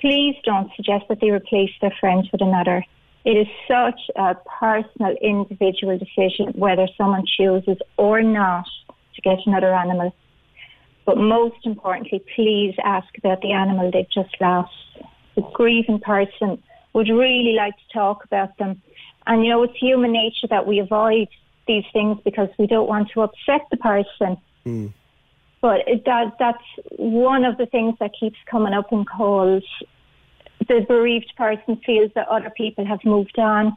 Please 0.00 0.34
don't 0.44 0.70
suggest 0.76 1.04
that 1.08 1.20
they 1.20 1.30
replace 1.30 1.70
their 1.80 1.94
friends 2.00 2.28
with 2.32 2.40
another. 2.40 2.84
It 3.28 3.36
is 3.36 3.46
such 3.68 4.00
a 4.16 4.34
personal, 4.58 5.14
individual 5.20 5.98
decision 5.98 6.46
whether 6.54 6.88
someone 6.96 7.24
chooses 7.36 7.76
or 7.98 8.22
not 8.22 8.64
to 9.16 9.20
get 9.20 9.36
another 9.44 9.74
animal. 9.74 10.14
But 11.04 11.18
most 11.18 11.66
importantly, 11.66 12.24
please 12.34 12.74
ask 12.82 13.06
about 13.18 13.42
the 13.42 13.52
animal 13.52 13.90
they've 13.90 14.10
just 14.10 14.34
lost. 14.40 14.72
The 15.34 15.42
grieving 15.52 16.00
person 16.00 16.62
would 16.94 17.10
really 17.10 17.52
like 17.52 17.74
to 17.74 17.92
talk 17.92 18.24
about 18.24 18.56
them. 18.56 18.80
And 19.26 19.44
you 19.44 19.50
know, 19.50 19.62
it's 19.62 19.76
human 19.76 20.12
nature 20.12 20.46
that 20.48 20.66
we 20.66 20.78
avoid 20.78 21.28
these 21.66 21.84
things 21.92 22.16
because 22.24 22.48
we 22.58 22.66
don't 22.66 22.88
want 22.88 23.10
to 23.12 23.20
upset 23.20 23.60
the 23.70 23.76
person. 23.76 24.38
Hmm. 24.64 24.86
But 25.60 25.80
that 26.06 26.36
that's 26.38 26.64
one 26.96 27.44
of 27.44 27.58
the 27.58 27.66
things 27.66 27.96
that 28.00 28.12
keeps 28.18 28.38
coming 28.50 28.72
up 28.72 28.90
in 28.90 29.04
calls. 29.04 29.64
The 30.66 30.84
bereaved 30.86 31.32
person 31.36 31.80
feels 31.84 32.10
that 32.14 32.28
other 32.28 32.50
people 32.50 32.84
have 32.84 33.04
moved 33.04 33.38
on 33.38 33.76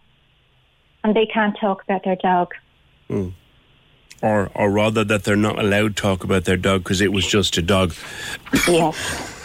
and 1.04 1.16
they 1.16 1.26
can't 1.26 1.58
talk 1.60 1.84
about 1.84 2.04
their 2.04 2.16
dog. 2.16 2.54
Mm. 3.10 3.34
Or, 4.22 4.52
or 4.54 4.70
rather, 4.70 5.04
that 5.04 5.24
they're 5.24 5.36
not 5.36 5.58
allowed 5.58 5.96
to 5.96 6.02
talk 6.02 6.24
about 6.24 6.46
their 6.46 6.58
dog 6.58 6.84
because 6.84 7.02
it 7.02 7.12
was 7.12 7.26
just 7.26 7.58
a 7.58 7.62
dog. 7.62 7.94
Yes. 8.68 9.28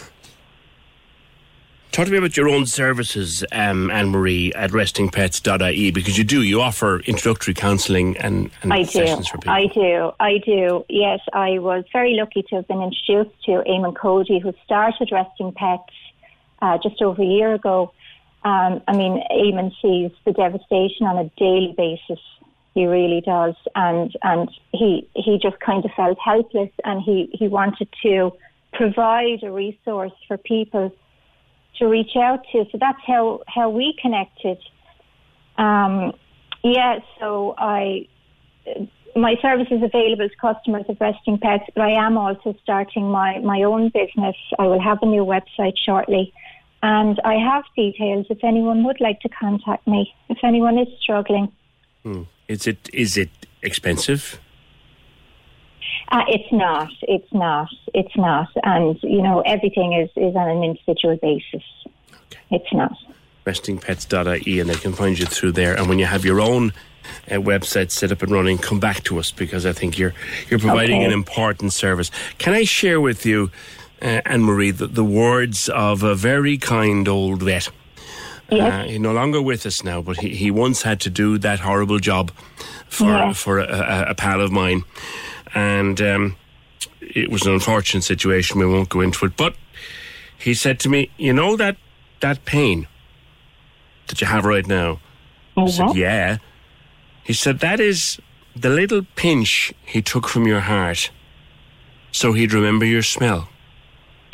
Talk 1.97 2.05
to 2.05 2.11
me 2.11 2.19
about 2.19 2.37
your 2.37 2.47
own 2.47 2.67
services, 2.67 3.43
um, 3.51 3.89
Anne 3.89 4.09
Marie, 4.09 4.53
at 4.53 4.69
restingpets.ie, 4.69 5.89
because 5.89 6.15
you 6.15 6.23
do, 6.23 6.43
you 6.43 6.61
offer 6.61 6.99
introductory 7.07 7.55
counselling 7.55 8.15
and, 8.17 8.51
and 8.61 8.71
I 8.71 8.83
do. 8.83 8.85
sessions 8.85 9.27
for 9.27 9.39
people. 9.39 9.53
I 9.53 9.65
do. 9.65 10.11
I 10.19 10.37
do. 10.45 10.85
Yes, 10.89 11.21
I 11.33 11.57
was 11.57 11.85
very 11.91 12.13
lucky 12.13 12.43
to 12.43 12.57
have 12.57 12.67
been 12.67 12.83
introduced 12.83 13.35
to 13.45 13.63
Eamon 13.67 13.95
Cody, 13.95 14.37
who 14.37 14.53
started 14.63 15.09
Resting 15.11 15.51
Pets 15.53 15.91
uh, 16.61 16.77
just 16.81 17.01
over 17.01 17.21
a 17.21 17.25
year 17.25 17.53
ago. 17.53 17.93
Um, 18.43 18.81
I 18.87 18.95
mean, 18.95 19.23
Eamon 19.31 19.71
sees 19.81 20.11
the 20.25 20.31
devastation 20.31 21.05
on 21.05 21.17
a 21.17 21.29
daily 21.37 21.73
basis. 21.75 22.23
He 22.73 22.85
really 22.85 23.21
does, 23.21 23.55
and 23.73 24.15
and 24.21 24.49
he 24.71 25.07
he 25.15 25.39
just 25.41 25.59
kind 25.59 25.83
of 25.83 25.91
felt 25.95 26.17
helpless, 26.23 26.69
and 26.83 27.01
he 27.01 27.29
he 27.33 27.47
wanted 27.47 27.89
to 28.03 28.31
provide 28.73 29.41
a 29.43 29.51
resource 29.51 30.11
for 30.27 30.37
people 30.37 30.93
to 31.79 31.87
reach 31.87 32.15
out 32.15 32.43
to. 32.51 32.65
So 32.71 32.77
that's 32.79 33.01
how 33.05 33.41
how 33.47 33.69
we 33.71 33.95
connected. 33.99 34.59
Um, 35.57 36.13
yeah, 36.63 36.99
so 37.19 37.55
I 37.57 38.07
my 39.17 39.35
service 39.41 39.67
is 39.71 39.81
available 39.83 40.29
to 40.29 40.35
customers 40.35 40.85
of 40.89 40.97
Resting 40.99 41.37
Pets, 41.37 41.65
but 41.75 41.83
I 41.83 41.91
am 42.05 42.17
also 42.17 42.55
starting 42.63 43.09
my, 43.09 43.39
my 43.39 43.63
own 43.63 43.89
business. 43.89 44.35
I 44.59 44.63
will 44.67 44.81
have 44.81 44.99
a 45.01 45.05
new 45.05 45.25
website 45.25 45.77
shortly. 45.77 46.33
And 46.83 47.19
I 47.25 47.35
have 47.35 47.63
details 47.75 48.27
if 48.29 48.43
anyone 48.43 48.83
would 48.83 49.01
like 49.01 49.19
to 49.21 49.29
contact 49.29 49.87
me, 49.87 50.13
if 50.29 50.37
anyone 50.43 50.77
is 50.77 50.87
struggling. 51.01 51.51
Hmm. 52.03 52.23
Is 52.47 52.67
it 52.67 52.89
is 52.93 53.17
it 53.17 53.29
expensive? 53.61 54.39
Uh, 56.09 56.23
it's 56.29 56.51
not, 56.53 56.89
it's 57.01 57.33
not, 57.33 57.67
it's 57.93 58.15
not. 58.15 58.47
And, 58.63 58.97
you 59.03 59.21
know, 59.21 59.41
everything 59.41 59.93
is, 59.93 60.09
is 60.15 60.35
on 60.35 60.49
an 60.49 60.63
individual 60.63 61.17
basis. 61.21 61.63
It's 62.49 62.71
not. 62.71 62.95
restingpets.ie 63.45 64.59
and 64.59 64.69
they 64.69 64.75
can 64.75 64.93
find 64.93 65.19
you 65.19 65.25
through 65.25 65.53
there. 65.53 65.77
And 65.77 65.89
when 65.89 65.99
you 65.99 66.05
have 66.05 66.23
your 66.23 66.39
own 66.39 66.71
uh, 67.29 67.35
website 67.35 67.91
set 67.91 68.11
up 68.11 68.21
and 68.21 68.31
running, 68.31 68.57
come 68.57 68.79
back 68.79 69.03
to 69.03 69.19
us 69.19 69.31
because 69.31 69.65
I 69.65 69.73
think 69.73 69.97
you're 69.97 70.13
you're 70.49 70.59
providing 70.59 70.97
Okay. 70.97 71.05
an 71.05 71.11
important 71.11 71.73
service. 71.73 72.11
Can 72.37 72.53
I 72.53 72.63
share 72.65 72.99
with 73.01 73.25
you, 73.25 73.51
uh, 74.01 74.21
Anne 74.25 74.43
Marie, 74.43 74.71
the, 74.71 74.87
the 74.87 75.03
words 75.03 75.69
of 75.69 76.03
a 76.03 76.15
very 76.15 76.57
kind 76.57 77.07
old 77.07 77.43
vet? 77.43 77.69
Uh, 78.49 78.83
he's 78.83 78.99
no 78.99 79.11
longer 79.11 79.41
with 79.41 79.65
us 79.65 79.83
now, 79.83 80.01
but 80.01 80.17
he, 80.17 80.29
he 80.29 80.49
once 80.51 80.83
had 80.83 81.01
to 81.01 81.09
do 81.09 81.37
that 81.37 81.59
horrible 81.59 81.99
job 81.99 82.31
for 82.87 83.09
Yeah. 83.09 83.33
for 83.33 83.59
a, 83.59 83.65
a, 83.65 84.11
a 84.11 84.15
pal 84.15 84.39
of 84.41 84.51
mine, 84.51 84.83
and 85.53 85.99
um, 86.01 86.35
it 87.01 87.29
was 87.29 87.45
an 87.45 87.53
unfortunate 87.53 88.03
situation. 88.03 88.59
We 88.59 88.65
won't 88.65 88.87
go 88.87 89.01
into 89.01 89.25
it, 89.25 89.35
but 89.35 89.55
he 90.37 90.53
said 90.53 90.79
to 90.81 90.89
me, 90.89 91.09
"You 91.17 91.33
know 91.33 91.57
that 91.57 91.75
that 92.21 92.45
pain 92.45 92.87
that 94.07 94.21
you 94.21 94.27
have 94.27 94.45
right 94.45 94.65
now." 94.65 94.99
I 95.57 95.67
said, 95.67 95.87
Mhm. 95.87 95.95
"Yeah." 95.95 96.37
He 97.27 97.33
said, 97.33 97.59
"That 97.59 97.81
is 97.81 98.19
the 98.55 98.69
little 98.69 99.01
pinch 99.15 99.73
he 99.85 100.01
took 100.01 100.29
from 100.29 100.47
your 100.47 100.61
heart, 100.61 101.11
so 102.09 102.31
he'd 102.31 102.53
remember 102.53 102.85
your 102.85 103.03
smell." 103.03 103.49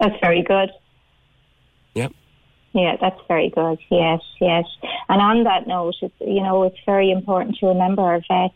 That's 0.00 0.18
very 0.20 0.42
good. 0.42 0.70
Yep. 1.94 2.12
Yeah, 2.72 2.96
that's 3.00 3.20
very 3.28 3.50
good. 3.50 3.78
Yes, 3.90 4.20
yes. 4.40 4.64
And 5.08 5.20
on 5.22 5.44
that 5.44 5.66
note, 5.66 5.94
it's, 6.02 6.14
you 6.20 6.42
know, 6.42 6.64
it's 6.64 6.78
very 6.86 7.10
important 7.10 7.56
to 7.58 7.66
remember 7.66 8.02
our 8.02 8.20
vets. 8.28 8.54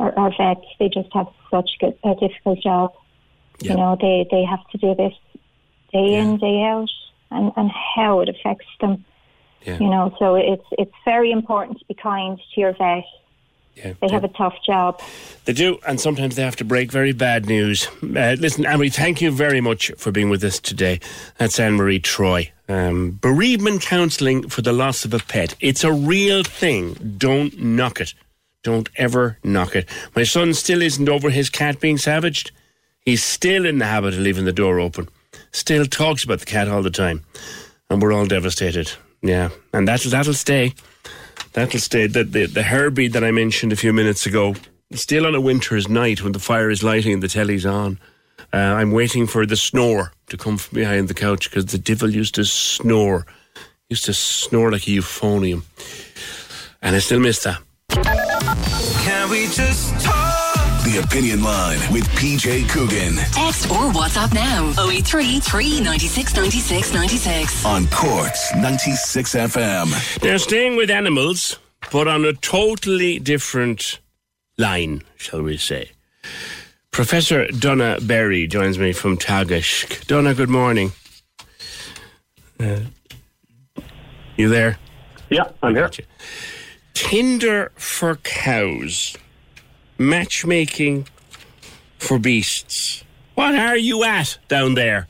Our, 0.00 0.18
our 0.18 0.32
vets, 0.36 0.66
they 0.78 0.88
just 0.88 1.08
have 1.14 1.28
such 1.50 1.70
good, 1.78 1.96
a 2.04 2.14
difficult 2.16 2.60
job. 2.60 2.92
You 3.60 3.74
know, 3.74 3.96
they, 4.00 4.26
they 4.30 4.44
have 4.44 4.66
to 4.70 4.78
do 4.78 4.94
this 4.94 5.14
day 5.92 6.14
in, 6.14 6.38
day 6.38 6.62
out, 6.62 6.90
and, 7.30 7.52
and 7.56 7.70
how 7.96 8.20
it 8.20 8.28
affects 8.28 8.66
them. 8.80 9.04
Yeah. 9.64 9.78
You 9.78 9.88
know, 9.88 10.14
so 10.18 10.36
it's 10.36 10.64
it's 10.72 10.94
very 11.04 11.30
important 11.30 11.78
to 11.80 11.84
be 11.86 11.94
kind 11.94 12.38
to 12.38 12.60
your 12.60 12.72
vet. 12.72 13.04
Yeah, 13.74 13.92
they 14.00 14.08
have 14.10 14.24
a 14.24 14.28
tough 14.28 14.54
job. 14.66 15.00
They 15.44 15.52
do, 15.52 15.78
and 15.86 16.00
sometimes 16.00 16.34
they 16.34 16.42
have 16.42 16.56
to 16.56 16.64
break 16.64 16.90
very 16.90 17.12
bad 17.12 17.46
news. 17.46 17.86
Uh, 18.02 18.34
listen, 18.38 18.66
Anne 18.66 18.78
Marie, 18.78 18.88
thank 18.88 19.20
you 19.20 19.30
very 19.30 19.60
much 19.60 19.92
for 19.96 20.10
being 20.10 20.30
with 20.30 20.42
us 20.42 20.58
today. 20.58 20.98
That's 21.36 21.60
Anne 21.60 21.74
Marie 21.74 22.00
Troy. 22.00 22.50
Um, 22.68 23.18
bereavement 23.20 23.82
counselling 23.82 24.48
for 24.48 24.62
the 24.62 24.72
loss 24.72 25.04
of 25.04 25.14
a 25.14 25.20
pet. 25.20 25.54
It's 25.60 25.84
a 25.84 25.92
real 25.92 26.42
thing. 26.42 26.94
Don't 27.18 27.56
knock 27.56 28.00
it. 28.00 28.14
Don't 28.64 28.88
ever 28.96 29.38
knock 29.44 29.76
it. 29.76 29.88
My 30.16 30.24
son 30.24 30.54
still 30.54 30.82
isn't 30.82 31.08
over 31.08 31.30
his 31.30 31.48
cat 31.48 31.78
being 31.78 31.98
savaged. 31.98 32.50
He's 33.00 33.22
still 33.22 33.64
in 33.64 33.78
the 33.78 33.86
habit 33.86 34.14
of 34.14 34.20
leaving 34.20 34.44
the 34.44 34.52
door 34.52 34.80
open. 34.80 35.08
Still 35.52 35.86
talks 35.86 36.24
about 36.24 36.40
the 36.40 36.46
cat 36.46 36.68
all 36.68 36.82
the 36.82 36.90
time. 36.90 37.24
And 37.88 38.02
we're 38.02 38.12
all 38.12 38.26
devastated. 38.26 38.92
Yeah. 39.22 39.50
And 39.72 39.88
that'll, 39.88 40.10
that'll 40.10 40.34
stay. 40.34 40.74
That'll 41.52 41.80
stay. 41.80 42.06
The, 42.06 42.24
the, 42.24 42.46
the 42.46 42.62
Herbie 42.62 43.08
that 43.08 43.24
I 43.24 43.30
mentioned 43.30 43.72
a 43.72 43.76
few 43.76 43.92
minutes 43.92 44.26
ago, 44.26 44.54
still 44.92 45.26
on 45.26 45.34
a 45.34 45.40
winter's 45.40 45.88
night 45.88 46.22
when 46.22 46.32
the 46.32 46.38
fire 46.38 46.70
is 46.70 46.82
lighting 46.82 47.14
and 47.14 47.22
the 47.22 47.28
telly's 47.28 47.66
on. 47.66 47.98
Uh, 48.52 48.56
I'm 48.56 48.92
waiting 48.92 49.26
for 49.26 49.44
the 49.44 49.56
snore 49.56 50.12
to 50.28 50.36
come 50.36 50.56
from 50.56 50.76
behind 50.76 51.08
the 51.08 51.14
couch 51.14 51.50
because 51.50 51.66
the 51.66 51.78
devil 51.78 52.10
used 52.10 52.34
to 52.36 52.44
snore. 52.44 53.26
Used 53.88 54.04
to 54.04 54.14
snore 54.14 54.70
like 54.70 54.86
a 54.86 54.90
euphonium. 54.90 55.62
And 56.80 56.94
I 56.94 56.98
still 57.00 57.20
miss 57.20 57.42
that. 57.42 57.60
Can 57.90 59.30
we 59.30 59.46
just 59.48 60.04
talk? 60.04 60.17
The 60.88 61.00
Opinion 61.04 61.42
Line 61.42 61.80
with 61.92 62.08
PJ 62.16 62.66
Coogan 62.70 63.16
Text 63.32 63.70
or 63.70 63.92
WhatsApp 63.92 64.32
now 64.32 64.72
083 64.88 65.38
396 65.38 66.34
96 66.34 66.94
96. 66.94 67.66
on 67.66 67.86
Cork's 67.88 68.54
96 68.54 69.34
FM. 69.34 70.20
They're 70.20 70.38
staying 70.38 70.76
with 70.76 70.90
animals, 70.90 71.58
but 71.92 72.08
on 72.08 72.24
a 72.24 72.32
totally 72.32 73.18
different 73.18 74.00
line, 74.56 75.02
shall 75.18 75.42
we 75.42 75.58
say. 75.58 75.90
Professor 76.90 77.44
Donagh 77.48 78.06
Berry 78.06 78.46
joins 78.46 78.78
me 78.78 78.94
from 78.94 79.18
Teagasc. 79.18 80.06
Donagh, 80.06 80.38
good 80.38 80.48
morning. 80.48 80.92
Uh, 82.58 82.80
you 84.38 84.48
there? 84.48 84.78
Yeah, 85.28 85.50
I'm 85.62 85.74
here. 85.74 85.90
Tinder 86.94 87.72
for 87.74 88.16
cows, 88.16 89.18
matchmaking 89.98 91.06
for 91.98 92.18
beasts. 92.18 93.04
What 93.34 93.54
are 93.54 93.76
you 93.76 94.04
at 94.04 94.38
down 94.48 94.74
there? 94.74 95.08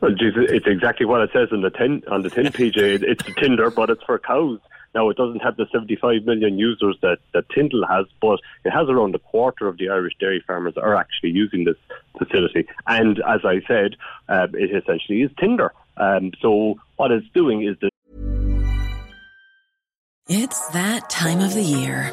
Well, 0.00 0.12
geez, 0.12 0.34
it's 0.36 0.66
exactly 0.66 1.06
what 1.06 1.20
it 1.22 1.30
says 1.32 1.48
on 1.52 1.60
the 1.62 1.70
tin 1.70 2.02
on 2.08 2.22
the 2.22 2.30
tin, 2.30 2.46
PJ. 2.46 3.02
It's 3.02 3.24
the 3.24 3.32
Tinder, 3.32 3.70
but 3.70 3.90
it's 3.90 4.02
for 4.04 4.18
cows. 4.18 4.60
Now, 4.94 5.10
it 5.10 5.16
doesn't 5.16 5.40
have 5.40 5.56
the 5.56 5.66
75 5.70 6.24
million 6.24 6.58
users 6.58 6.96
that, 7.02 7.18
that 7.34 7.48
Tinder 7.50 7.86
has, 7.86 8.06
but 8.20 8.40
it 8.64 8.70
has 8.70 8.88
around 8.88 9.14
a 9.14 9.18
quarter 9.18 9.68
of 9.68 9.76
the 9.76 9.90
Irish 9.90 10.14
dairy 10.18 10.42
farmers 10.46 10.76
are 10.76 10.94
actually 10.94 11.30
using 11.30 11.64
this 11.64 11.76
facility. 12.16 12.66
And 12.86 13.20
as 13.28 13.40
I 13.44 13.60
said, 13.68 13.96
uh, 14.28 14.48
it 14.54 14.74
essentially 14.74 15.22
is 15.22 15.30
Tinder. 15.38 15.72
Um, 15.98 16.32
so 16.40 16.80
what 16.96 17.10
it's 17.10 17.28
doing 17.34 17.62
is 17.62 17.76
that 17.80 17.90
It's 20.28 20.68
that 20.70 21.10
time 21.10 21.40
of 21.40 21.54
the 21.54 21.62
year. 21.62 22.12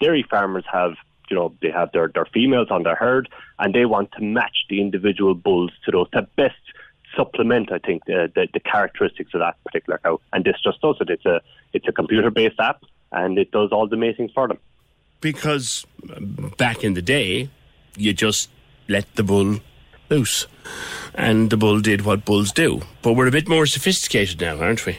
dairy 0.00 0.24
farmers 0.28 0.64
have, 0.72 0.94
you 1.30 1.36
know, 1.36 1.54
they 1.60 1.70
have 1.70 1.92
their, 1.92 2.08
their 2.08 2.26
females 2.26 2.68
on 2.70 2.82
their 2.82 2.94
herd 2.94 3.28
and 3.58 3.74
they 3.74 3.84
want 3.84 4.12
to 4.12 4.22
match 4.22 4.64
the 4.68 4.80
individual 4.80 5.34
bulls 5.34 5.70
to 5.84 5.90
those 5.90 6.10
to 6.10 6.22
best 6.36 6.56
supplement, 7.16 7.72
I 7.72 7.78
think, 7.78 8.04
the, 8.06 8.30
the, 8.34 8.48
the 8.52 8.60
characteristics 8.60 9.32
of 9.34 9.40
that 9.40 9.56
particular 9.64 9.98
cow. 10.02 10.20
And 10.32 10.44
this 10.44 10.56
just 10.62 10.80
does 10.80 10.96
it. 11.00 11.10
It's 11.10 11.26
a 11.26 11.40
it's 11.72 11.86
a 11.88 11.92
computer 11.92 12.30
based 12.30 12.58
app 12.60 12.82
and 13.12 13.38
it 13.38 13.50
does 13.50 13.70
all 13.72 13.88
the 13.88 13.96
mating 13.96 14.30
for 14.34 14.48
them. 14.48 14.58
Because 15.20 15.86
back 16.56 16.84
in 16.84 16.94
the 16.94 17.02
day, 17.02 17.50
you 17.96 18.12
just 18.12 18.50
let 18.88 19.12
the 19.16 19.22
bull 19.22 19.60
loose. 20.08 20.46
And 21.14 21.50
the 21.50 21.56
bull 21.56 21.80
did 21.80 22.04
what 22.04 22.24
bulls 22.24 22.52
do. 22.52 22.82
But 23.02 23.14
we're 23.14 23.26
a 23.26 23.32
bit 23.32 23.48
more 23.48 23.66
sophisticated 23.66 24.40
now, 24.40 24.60
aren't 24.60 24.86
we? 24.86 24.98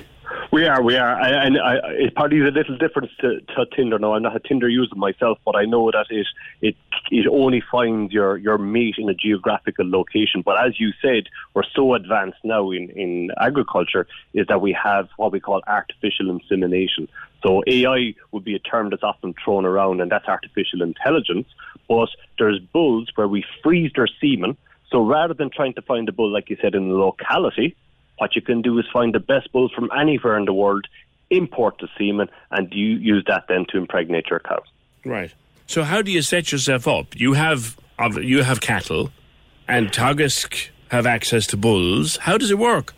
We 0.52 0.66
are, 0.66 0.82
we 0.82 0.96
are, 0.96 1.20
and 1.22 1.60
I, 1.60 1.76
it 1.92 2.16
probably 2.16 2.40
is 2.40 2.48
a 2.48 2.52
little 2.52 2.76
different 2.76 3.12
to, 3.22 3.40
to 3.40 3.66
Tinder. 3.76 4.00
Now, 4.00 4.16
I'm 4.16 4.24
not 4.24 4.36
a 4.36 4.40
Tinder 4.40 4.68
user 4.68 4.96
myself, 4.96 5.38
but 5.46 5.56
I 5.56 5.66
know 5.66 5.92
that 5.92 6.08
it 6.10 6.26
it 6.60 6.76
it 7.12 7.28
only 7.28 7.62
finds 7.72 8.12
your 8.12 8.36
your 8.38 8.58
mate 8.58 8.96
in 8.98 9.10
a 9.10 9.14
geographical 9.14 9.88
location. 9.88 10.42
But 10.42 10.66
as 10.66 10.80
you 10.80 10.92
said, 11.04 11.26
we're 11.54 11.70
so 11.76 11.94
advanced 11.94 12.40
now 12.44 12.72
in 12.72 12.90
in 12.90 13.30
agriculture 13.40 14.08
is 14.34 14.48
that 14.48 14.60
we 14.60 14.74
have 14.74 15.08
what 15.18 15.32
we 15.32 15.40
call 15.40 15.62
artificial 15.68 16.32
insemination. 16.32 17.08
So 17.44 17.62
AI 17.68 18.16
would 18.32 18.44
be 18.44 18.56
a 18.56 18.60
term 18.60 18.90
that's 18.90 19.04
often 19.04 19.36
thrown 19.44 19.66
around, 19.66 20.02
and 20.02 20.12
that's 20.12 20.28
artificial 20.28 20.82
intelligence. 20.82 21.48
But 21.88 22.10
there's 22.40 22.60
bulls 22.60 23.12
where 23.14 23.28
we 23.28 23.46
freeze 23.62 23.92
their 23.96 24.08
semen. 24.20 24.58
So 24.90 25.06
rather 25.06 25.36
than 25.36 25.52
trying 25.52 25.76
to 25.76 25.84
find 25.84 26.10
a 26.10 26.12
bull, 26.12 26.32
like 26.32 26.50
you 26.50 26.58
said, 26.60 26.74
in 26.74 26.90
a 26.90 26.94
locality, 26.96 27.76
what 28.20 28.36
you 28.36 28.42
can 28.42 28.62
do 28.62 28.78
is 28.80 28.86
find 28.92 29.14
the 29.14 29.20
best 29.20 29.52
bulls 29.52 29.72
from 29.72 29.90
anywhere 29.98 30.38
in 30.38 30.46
the 30.46 30.54
world, 30.54 30.86
import 31.30 31.76
the 31.80 31.88
semen, 31.98 32.30
and 32.52 32.72
you 32.74 32.96
use 32.98 33.24
that 33.28 33.46
then 33.48 33.66
to 33.70 33.78
impregnate 33.78 34.28
your 34.30 34.40
cows. 34.40 34.66
Right. 35.04 35.34
So 35.68 35.84
how 35.84 36.02
do 36.02 36.12
you 36.12 36.22
set 36.22 36.52
yourself 36.52 36.88
up? 36.88 37.16
You 37.16 37.34
have 37.34 37.78
you 38.22 38.44
have 38.44 38.62
cattle, 38.62 39.12
and 39.68 39.92
Teagasc 39.92 40.70
have 40.90 41.06
access 41.06 41.46
to 41.48 41.58
bulls. 41.58 42.18
How 42.18 42.38
does 42.38 42.52
it 42.52 42.58
work? 42.58 42.94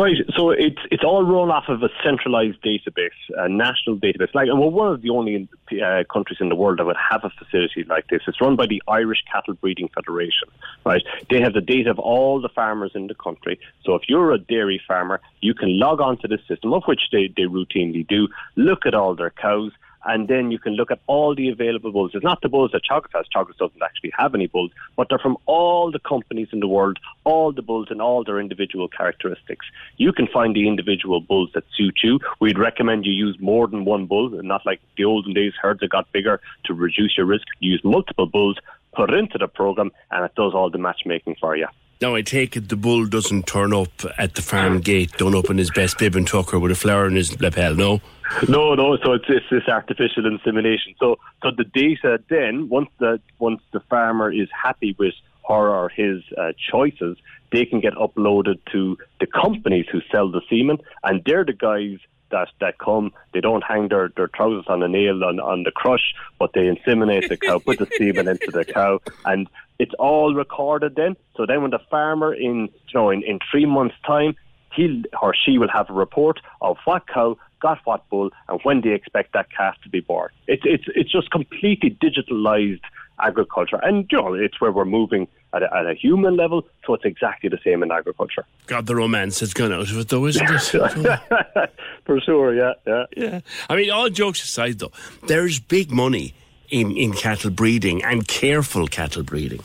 Right, 0.00 0.16
so 0.34 0.48
it's 0.48 0.80
it's 0.90 1.04
all 1.04 1.22
run 1.24 1.50
off 1.50 1.64
of 1.68 1.82
a 1.82 1.90
centralized 2.02 2.62
database, 2.62 3.20
a 3.36 3.50
national 3.50 3.98
database. 3.98 4.34
Like, 4.34 4.48
and 4.48 4.58
we're 4.58 4.70
one 4.70 4.90
of 4.90 5.02
the 5.02 5.10
only 5.10 5.46
uh, 5.72 6.04
countries 6.10 6.38
in 6.40 6.48
the 6.48 6.54
world 6.54 6.78
that 6.78 6.86
would 6.86 6.96
have 6.96 7.22
a 7.22 7.28
facility 7.28 7.84
like 7.84 8.06
this. 8.08 8.22
It's 8.26 8.40
run 8.40 8.56
by 8.56 8.64
the 8.64 8.82
Irish 8.88 9.22
Cattle 9.30 9.52
Breeding 9.60 9.90
Federation. 9.94 10.48
Right, 10.86 11.02
they 11.28 11.42
have 11.42 11.52
the 11.52 11.60
data 11.60 11.90
of 11.90 11.98
all 11.98 12.40
the 12.40 12.48
farmers 12.48 12.92
in 12.94 13.08
the 13.08 13.14
country. 13.14 13.60
So 13.84 13.94
if 13.94 14.04
you're 14.08 14.32
a 14.32 14.38
dairy 14.38 14.80
farmer, 14.88 15.20
you 15.42 15.52
can 15.52 15.78
log 15.78 16.00
on 16.00 16.16
to 16.22 16.28
this 16.28 16.40
system, 16.48 16.72
of 16.72 16.84
which 16.86 17.02
they, 17.12 17.30
they 17.36 17.42
routinely 17.42 18.08
do. 18.08 18.28
Look 18.56 18.86
at 18.86 18.94
all 18.94 19.14
their 19.14 19.28
cows 19.28 19.72
and 20.04 20.28
then 20.28 20.50
you 20.50 20.58
can 20.58 20.74
look 20.74 20.90
at 20.90 21.00
all 21.06 21.34
the 21.34 21.48
available 21.48 21.92
bulls. 21.92 22.12
It's 22.14 22.24
not 22.24 22.40
the 22.40 22.48
bulls 22.48 22.70
that 22.72 22.82
Teagasc 22.90 23.08
has. 23.14 23.26
Teagasc 23.34 23.58
doesn't 23.58 23.82
actually 23.82 24.12
have 24.16 24.34
any 24.34 24.46
bulls, 24.46 24.70
but 24.96 25.08
they're 25.08 25.18
from 25.18 25.36
all 25.46 25.90
the 25.90 25.98
companies 25.98 26.48
in 26.52 26.60
the 26.60 26.68
world, 26.68 26.98
all 27.24 27.52
the 27.52 27.62
bulls 27.62 27.88
and 27.90 28.00
all 28.00 28.24
their 28.24 28.40
individual 28.40 28.88
characteristics. 28.88 29.66
You 29.96 30.12
can 30.12 30.26
find 30.26 30.54
the 30.54 30.66
individual 30.66 31.20
bulls 31.20 31.50
that 31.54 31.64
suit 31.76 31.98
you. 32.02 32.18
We'd 32.40 32.58
recommend 32.58 33.06
you 33.06 33.12
use 33.12 33.36
more 33.40 33.66
than 33.66 33.84
one 33.84 34.06
bull, 34.06 34.38
and 34.38 34.48
not 34.48 34.64
like 34.64 34.80
the 34.96 35.04
olden 35.04 35.34
days 35.34 35.52
herds 35.60 35.80
that 35.80 35.90
got 35.90 36.10
bigger 36.12 36.40
to 36.64 36.74
reduce 36.74 37.16
your 37.16 37.26
risk. 37.26 37.46
Use 37.60 37.80
multiple 37.84 38.26
bulls, 38.26 38.56
put 38.94 39.12
into 39.12 39.38
the 39.38 39.48
program, 39.48 39.90
and 40.10 40.24
it 40.24 40.34
does 40.34 40.54
all 40.54 40.70
the 40.70 40.78
matchmaking 40.78 41.36
for 41.40 41.56
you. 41.56 41.66
Now 42.00 42.14
I 42.14 42.22
take 42.22 42.56
it 42.56 42.70
the 42.70 42.76
bull 42.76 43.04
doesn't 43.04 43.46
turn 43.46 43.74
up 43.74 43.90
at 44.16 44.34
the 44.34 44.40
farm 44.40 44.80
gate, 44.80 45.12
done 45.18 45.34
up 45.34 45.50
in 45.50 45.58
his 45.58 45.70
best 45.70 45.98
bib 45.98 46.16
and 46.16 46.26
tucker 46.26 46.58
with 46.58 46.72
a 46.72 46.74
flower 46.74 47.06
in 47.06 47.14
his 47.14 47.38
lapel. 47.42 47.74
No. 47.74 48.00
No, 48.48 48.74
no. 48.74 48.96
So 49.04 49.12
it's, 49.12 49.24
it's 49.28 49.46
this 49.50 49.68
artificial 49.68 50.26
insemination. 50.26 50.94
So, 50.98 51.18
so 51.42 51.50
the 51.56 51.64
data 51.64 52.22
then, 52.28 52.68
once 52.68 52.88
the 52.98 53.20
once 53.38 53.60
the 53.72 53.80
farmer 53.80 54.32
is 54.32 54.48
happy 54.50 54.94
with 54.98 55.14
her 55.48 55.68
or 55.68 55.88
his 55.88 56.22
uh, 56.38 56.52
choices, 56.70 57.16
they 57.52 57.64
can 57.64 57.80
get 57.80 57.94
uploaded 57.94 58.58
to 58.72 58.96
the 59.18 59.26
companies 59.26 59.86
who 59.90 60.00
sell 60.12 60.30
the 60.30 60.42
semen, 60.48 60.78
and 61.02 61.22
they're 61.24 61.44
the 61.44 61.52
guys 61.52 61.98
that 62.30 62.48
that 62.60 62.78
come. 62.78 63.12
They 63.32 63.40
don't 63.40 63.62
hang 63.62 63.88
their, 63.88 64.10
their 64.16 64.28
trousers 64.28 64.66
on 64.68 64.82
a 64.82 64.88
nail 64.88 65.24
on, 65.24 65.40
on 65.40 65.64
the 65.64 65.72
crush, 65.72 66.14
but 66.38 66.52
they 66.54 66.62
inseminate 66.62 67.28
the 67.28 67.36
cow, 67.36 67.58
put 67.58 67.78
the 67.78 67.88
semen 67.98 68.28
into 68.28 68.50
the 68.50 68.64
cow, 68.64 69.00
and 69.24 69.48
it's 69.78 69.94
all 69.98 70.34
recorded 70.34 70.94
then. 70.96 71.16
So 71.36 71.46
then, 71.46 71.62
when 71.62 71.70
the 71.70 71.80
farmer 71.90 72.32
in 72.32 72.68
you 72.88 72.94
know 72.94 73.10
in, 73.10 73.22
in 73.24 73.40
three 73.50 73.66
months' 73.66 73.96
time, 74.06 74.36
he 74.72 75.04
or 75.20 75.34
she 75.34 75.58
will 75.58 75.70
have 75.72 75.90
a 75.90 75.94
report 75.94 76.40
of 76.60 76.76
what 76.84 77.06
cow 77.08 77.36
got 77.60 77.78
what 77.84 78.08
bull 78.08 78.30
and 78.48 78.60
when 78.62 78.80
they 78.80 78.90
expect 78.90 79.32
that 79.34 79.48
calf 79.54 79.76
to 79.82 79.88
be 79.88 80.00
born. 80.00 80.30
It's 80.46 80.62
it's 80.64 80.84
it's 80.94 81.12
just 81.12 81.30
completely 81.30 81.90
digitalized 81.90 82.80
agriculture. 83.22 83.78
And, 83.82 84.06
you 84.10 84.18
know, 84.18 84.34
it's 84.34 84.60
where 84.60 84.72
we're 84.72 84.84
moving 84.84 85.28
at 85.52 85.62
a, 85.62 85.74
at 85.74 85.86
a 85.86 85.94
human 85.94 86.36
level, 86.36 86.66
so 86.86 86.94
it's 86.94 87.04
exactly 87.04 87.48
the 87.48 87.58
same 87.64 87.82
in 87.82 87.90
agriculture. 87.90 88.44
God, 88.66 88.86
the 88.86 88.96
romance 88.96 89.40
has 89.40 89.52
gone 89.52 89.72
out 89.72 89.90
of 89.90 89.98
it, 89.98 90.08
though, 90.08 90.26
isn't 90.26 90.48
it? 90.48 91.70
For 92.04 92.20
sure, 92.20 92.54
yeah, 92.54 92.72
yeah. 92.86 93.04
Yeah. 93.16 93.40
I 93.68 93.76
mean, 93.76 93.90
all 93.90 94.08
jokes 94.08 94.42
aside, 94.42 94.78
though, 94.78 94.92
there's 95.26 95.60
big 95.60 95.90
money 95.90 96.34
in, 96.70 96.96
in 96.96 97.12
cattle 97.12 97.50
breeding 97.50 98.02
and 98.04 98.26
careful 98.26 98.86
cattle 98.86 99.22
breeding. 99.22 99.60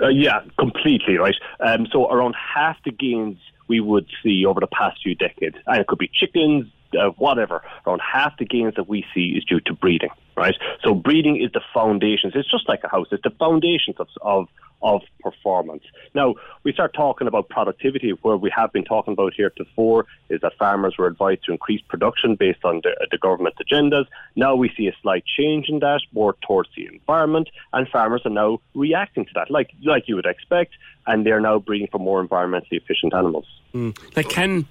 Uh, 0.00 0.08
yeah, 0.08 0.40
completely, 0.58 1.16
right? 1.16 1.34
Um, 1.60 1.86
so 1.90 2.10
around 2.10 2.34
half 2.34 2.76
the 2.84 2.90
gains 2.90 3.38
we 3.68 3.80
would 3.80 4.06
see 4.22 4.44
over 4.44 4.60
the 4.60 4.66
past 4.66 5.02
few 5.02 5.14
decades, 5.14 5.56
and 5.66 5.80
it 5.80 5.86
could 5.86 5.98
be 5.98 6.10
chickens, 6.12 6.66
uh, 6.96 7.10
whatever, 7.18 7.62
around 7.86 8.00
half 8.00 8.36
the 8.38 8.44
gains 8.44 8.74
that 8.76 8.88
we 8.88 9.04
see 9.14 9.34
is 9.36 9.44
due 9.44 9.60
to 9.60 9.74
breeding, 9.74 10.10
right? 10.36 10.54
So 10.82 10.94
breeding 10.94 11.40
is 11.42 11.50
the 11.52 11.62
foundations. 11.72 12.32
It's 12.34 12.50
just 12.50 12.68
like 12.68 12.80
a 12.84 12.88
house. 12.88 13.08
It's 13.12 13.22
the 13.22 13.30
foundations 13.30 13.96
of, 13.98 14.08
of 14.22 14.48
of 14.82 15.00
performance. 15.20 15.82
Now, 16.14 16.34
we 16.62 16.70
start 16.70 16.92
talking 16.92 17.26
about 17.26 17.48
productivity, 17.48 18.10
where 18.10 18.36
we 18.36 18.52
have 18.54 18.74
been 18.74 18.84
talking 18.84 19.14
about 19.14 19.32
here 19.34 19.50
before 19.56 20.04
is 20.28 20.42
that 20.42 20.52
farmers 20.58 20.96
were 20.98 21.06
advised 21.06 21.44
to 21.44 21.52
increase 21.52 21.80
production 21.88 22.36
based 22.36 22.62
on 22.62 22.82
the, 22.84 22.94
the 23.10 23.16
government 23.16 23.54
agendas. 23.56 24.04
Now 24.36 24.54
we 24.54 24.70
see 24.76 24.86
a 24.86 24.92
slight 25.00 25.24
change 25.24 25.70
in 25.70 25.78
that, 25.78 26.02
more 26.12 26.36
towards 26.46 26.68
the 26.76 26.86
environment, 26.86 27.48
and 27.72 27.88
farmers 27.88 28.22
are 28.26 28.30
now 28.30 28.60
reacting 28.74 29.24
to 29.24 29.30
that, 29.34 29.50
like 29.50 29.70
like 29.82 30.08
you 30.08 30.14
would 30.14 30.26
expect, 30.26 30.72
and 31.06 31.24
they're 31.24 31.40
now 31.40 31.58
breeding 31.58 31.88
for 31.90 31.98
more 31.98 32.22
environmentally 32.24 32.72
efficient 32.82 33.14
animals. 33.14 33.46
Mm. 33.74 33.96
Like, 34.14 34.28
can 34.28 34.66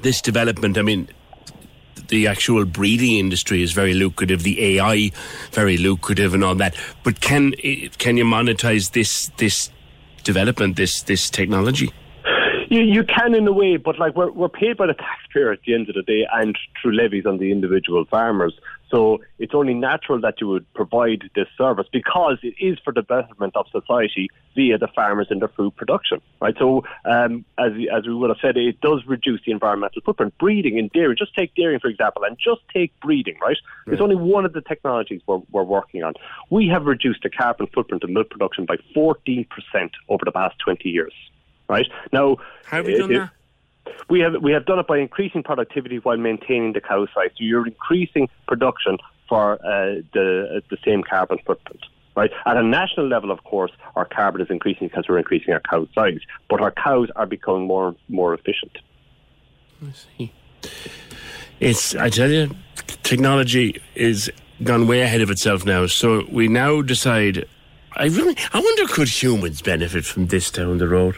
this 0.00 0.20
development, 0.20 0.76
I 0.76 0.82
mean, 0.82 1.08
the 2.08 2.26
actual 2.26 2.64
breeding 2.64 3.16
industry 3.18 3.62
is 3.62 3.72
very 3.72 3.94
lucrative, 3.94 4.42
the 4.42 4.78
AI 4.78 5.10
very 5.50 5.76
lucrative, 5.76 6.34
and 6.34 6.44
all 6.44 6.54
that. 6.56 6.74
But 7.02 7.20
can 7.20 7.54
eh, 7.62 7.88
can 7.98 8.16
you 8.16 8.24
monetize 8.24 8.92
this 8.92 9.30
this 9.36 9.70
development, 10.24 10.76
this 10.76 11.02
this 11.02 11.30
technology? 11.30 11.92
You, 12.72 12.80
you 12.80 13.04
can 13.04 13.34
in 13.34 13.46
a 13.46 13.52
way, 13.52 13.76
but 13.76 13.98
like 13.98 14.16
we're, 14.16 14.30
we're 14.30 14.48
paid 14.48 14.78
by 14.78 14.86
the 14.86 14.94
taxpayer 14.94 15.52
at 15.52 15.60
the 15.66 15.74
end 15.74 15.90
of 15.90 15.94
the 15.94 16.00
day 16.00 16.26
and 16.32 16.56
through 16.80 16.92
levies 16.92 17.26
on 17.26 17.36
the 17.36 17.52
individual 17.52 18.06
farmers. 18.06 18.54
So 18.90 19.20
it's 19.38 19.54
only 19.54 19.74
natural 19.74 20.18
that 20.22 20.40
you 20.40 20.48
would 20.48 20.72
provide 20.72 21.30
this 21.34 21.48
service 21.58 21.86
because 21.92 22.38
it 22.42 22.54
is 22.58 22.78
for 22.82 22.90
the 22.94 23.02
betterment 23.02 23.56
of 23.56 23.66
society 23.70 24.30
via 24.54 24.78
the 24.78 24.88
farmers 24.88 25.26
and 25.28 25.42
their 25.42 25.48
food 25.48 25.76
production, 25.76 26.22
right? 26.40 26.54
So 26.58 26.84
um, 27.04 27.44
as 27.58 27.72
as 27.94 28.06
we 28.06 28.14
would 28.14 28.30
have 28.30 28.38
said, 28.40 28.56
it 28.56 28.80
does 28.80 29.02
reduce 29.06 29.42
the 29.44 29.52
environmental 29.52 30.00
footprint. 30.02 30.32
Breeding 30.38 30.78
in 30.78 30.88
dairy, 30.94 31.14
just 31.14 31.34
take 31.34 31.54
dairy 31.54 31.78
for 31.78 31.88
example, 31.88 32.24
and 32.24 32.38
just 32.38 32.62
take 32.72 32.98
breeding, 33.00 33.36
right? 33.42 33.58
right. 33.86 33.92
It's 33.92 34.00
only 34.00 34.16
one 34.16 34.46
of 34.46 34.54
the 34.54 34.62
technologies 34.62 35.20
we're, 35.26 35.42
we're 35.50 35.62
working 35.62 36.04
on. 36.04 36.14
We 36.48 36.68
have 36.68 36.86
reduced 36.86 37.22
the 37.22 37.28
carbon 37.28 37.66
footprint 37.66 38.02
of 38.02 38.08
milk 38.08 38.30
production 38.30 38.64
by 38.64 38.76
14% 38.96 39.46
over 40.08 40.24
the 40.24 40.32
past 40.32 40.56
20 40.64 40.88
years, 40.88 41.12
right? 41.72 41.88
Now, 42.12 42.36
how 42.64 42.78
have 42.78 42.88
you 42.88 42.98
done 42.98 43.12
that? 43.14 43.30
We 44.08 44.20
have 44.20 44.34
we 44.40 44.52
have 44.52 44.64
done 44.66 44.78
it 44.78 44.86
by 44.86 44.98
increasing 44.98 45.42
productivity 45.42 45.98
while 45.98 46.16
maintaining 46.16 46.72
the 46.72 46.80
cow 46.80 47.06
size. 47.14 47.30
So 47.36 47.40
you're 47.50 47.66
increasing 47.66 48.28
production 48.46 48.98
for 49.28 49.54
uh, 49.54 50.02
the 50.12 50.26
uh, 50.56 50.60
the 50.70 50.78
same 50.84 51.02
carbon 51.02 51.38
footprint. 51.46 51.84
Right 52.14 52.30
at 52.44 52.56
a 52.58 52.62
national 52.62 53.08
level, 53.08 53.30
of 53.30 53.42
course, 53.44 53.72
our 53.96 54.04
carbon 54.04 54.42
is 54.42 54.50
increasing 54.50 54.88
because 54.88 55.06
we're 55.08 55.18
increasing 55.18 55.54
our 55.54 55.60
cow 55.60 55.88
size, 55.94 56.20
but 56.50 56.60
our 56.60 56.70
cows 56.70 57.08
are 57.16 57.26
becoming 57.26 57.66
more 57.66 57.96
more 58.08 58.34
efficient. 58.34 58.74
I 59.82 59.92
see. 59.92 60.32
It's 61.58 61.94
I 61.94 62.08
tell 62.10 62.30
you, 62.30 62.54
technology 63.02 63.80
is 63.94 64.30
gone 64.62 64.86
way 64.86 65.00
ahead 65.00 65.22
of 65.22 65.30
itself 65.30 65.64
now. 65.64 65.86
So 65.86 66.24
we 66.30 66.48
now 66.48 66.82
decide. 66.82 67.46
I 67.94 68.06
really, 68.06 68.34
I 68.54 68.58
wonder, 68.58 68.86
could 68.86 69.08
humans 69.08 69.60
benefit 69.60 70.06
from 70.06 70.28
this 70.28 70.50
down 70.50 70.78
the 70.78 70.88
road? 70.88 71.16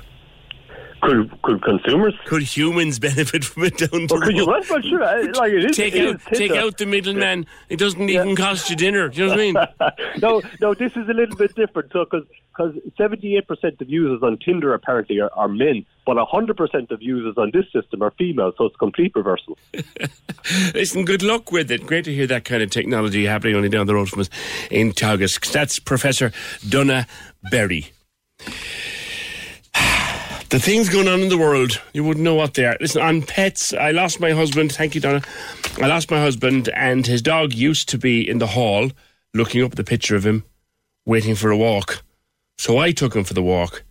Could, 1.05 1.43
could 1.43 1.63
consumers? 1.63 2.15
Could 2.25 2.43
humans 2.43 2.99
benefit 3.11 3.45
from 3.45 3.65
it 3.65 3.77
down 3.77 4.07
the 4.07 4.09
well, 4.11 4.21
could 4.23 4.37
you? 4.37 4.47
Well, 4.47 4.63
sure. 4.63 5.33
Like 5.35 5.53
it 5.53 5.71
is, 5.71 5.77
take 5.77 5.95
it 5.95 6.09
out, 6.09 6.33
is 6.33 6.39
take 6.39 6.53
out 6.53 6.79
the 6.79 6.87
middleman. 6.87 7.47
It 7.69 7.79
doesn't 7.79 8.09
yeah. 8.09 8.23
even 8.23 8.35
cost 8.35 8.71
you 8.71 8.77
dinner. 8.77 9.09
Do 9.09 9.21
you 9.21 9.27
know 9.27 9.33
what 9.33 9.41
I 9.41 9.91
mean? 9.93 9.99
no, 10.23 10.43
no. 10.61 10.73
This 10.73 10.93
is 10.97 11.07
a 11.09 11.13
little 11.13 11.37
bit 11.37 11.55
different. 11.55 11.93
So, 11.93 12.05
because 12.05 12.27
because 12.57 12.75
seventy 12.97 13.37
eight 13.37 13.47
percent 13.47 13.81
of 13.83 13.91
users 13.91 14.23
on 14.23 14.39
Tinder 14.39 14.73
apparently 14.73 15.21
are, 15.21 15.31
are 15.35 15.49
men, 15.49 15.85
but 16.07 16.17
hundred 16.27 16.57
percent 16.57 16.91
of 16.91 17.03
users 17.03 17.37
on 17.37 17.51
this 17.53 17.67
system 17.71 18.03
are 18.03 18.13
female. 18.13 18.53
So 18.57 18.65
it's 18.65 18.77
complete 18.77 19.13
reversal. 19.15 19.59
Listen, 20.75 21.05
good 21.05 21.23
luck 21.23 21.53
with 21.53 21.71
it. 21.71 21.87
Great 21.87 22.07
to 22.07 22.15
hear 22.15 22.27
that 22.29 22.47
kind 22.47 22.63
of 22.63 22.71
technology 22.71 23.27
happening 23.27 23.57
only 23.57 23.69
down 23.69 23.87
the 23.87 23.95
road 23.95 24.09
from 24.09 24.21
us 24.21 24.31
in 24.71 24.93
Teagasc. 24.93 25.53
That's 25.53 25.79
Professor 25.79 26.31
Donagh 26.67 27.07
Berry 27.51 27.93
the 30.55 30.61
things 30.61 30.89
going 30.89 31.09
on 31.09 31.21
in 31.21 31.29
the 31.29 31.37
world, 31.37 31.83
you 31.95 32.05
wouldn't 32.05 32.23
know 32.23 32.37
what 32.37 32.55
they 32.55 32.65
are. 32.65 32.77
Listen, 32.81 33.03
on 33.03 33.23
pets, 33.23 33.73
I 33.73 33.91
lost 33.91 34.21
my 34.21 34.31
husband. 34.31 34.71
Thank 34.71 34.95
you, 34.95 35.01
Donagh. 35.01 35.27
I 35.83 35.89
lost 35.89 36.13
my 36.13 36.21
husband, 36.21 36.69
and 36.69 37.05
his 37.05 37.21
dog 37.21 37.53
used 37.53 37.89
to 37.89 37.99
be 37.99 38.21
in 38.31 38.39
the 38.39 38.47
hall 38.47 38.93
looking 39.35 39.65
up 39.65 39.73
at 39.73 39.77
the 39.77 39.83
picture 39.83 40.15
of 40.15 40.25
him, 40.25 40.45
waiting 41.05 41.35
for 41.35 41.51
a 41.51 41.57
walk. 41.57 42.05
So 42.57 42.79
I 42.79 42.93
took 42.93 43.17
him 43.17 43.25
for 43.25 43.35
the 43.35 43.43
walk. 43.43 43.83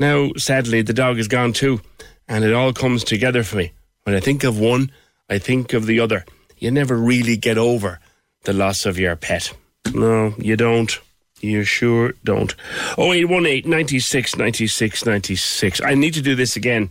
Now, 0.00 0.32
sadly, 0.36 0.82
the 0.82 0.92
dog 0.92 1.16
is 1.16 1.28
gone 1.28 1.52
too, 1.52 1.80
and 2.26 2.42
it 2.42 2.54
all 2.54 2.72
comes 2.72 3.04
together 3.04 3.44
for 3.44 3.58
me. 3.58 3.72
When 4.02 4.16
I 4.16 4.20
think 4.20 4.42
of 4.42 4.58
one, 4.58 4.90
I 5.28 5.38
think 5.38 5.74
of 5.74 5.86
the 5.86 6.00
other. 6.00 6.24
You 6.58 6.72
never 6.72 6.96
really 6.96 7.36
get 7.36 7.56
over 7.56 8.00
the 8.42 8.52
loss 8.52 8.84
of 8.84 8.98
your 8.98 9.14
pet. 9.14 9.52
No, 9.94 10.34
you 10.38 10.56
don't. 10.56 10.98
You 11.40 11.64
sure 11.64 12.14
don't. 12.24 12.54
0818 12.98 13.68
96 13.68 14.36
96 14.36 15.06
96. 15.06 15.80
I 15.82 15.94
need 15.94 16.14
to 16.14 16.22
do 16.22 16.34
this 16.34 16.56
again. 16.56 16.90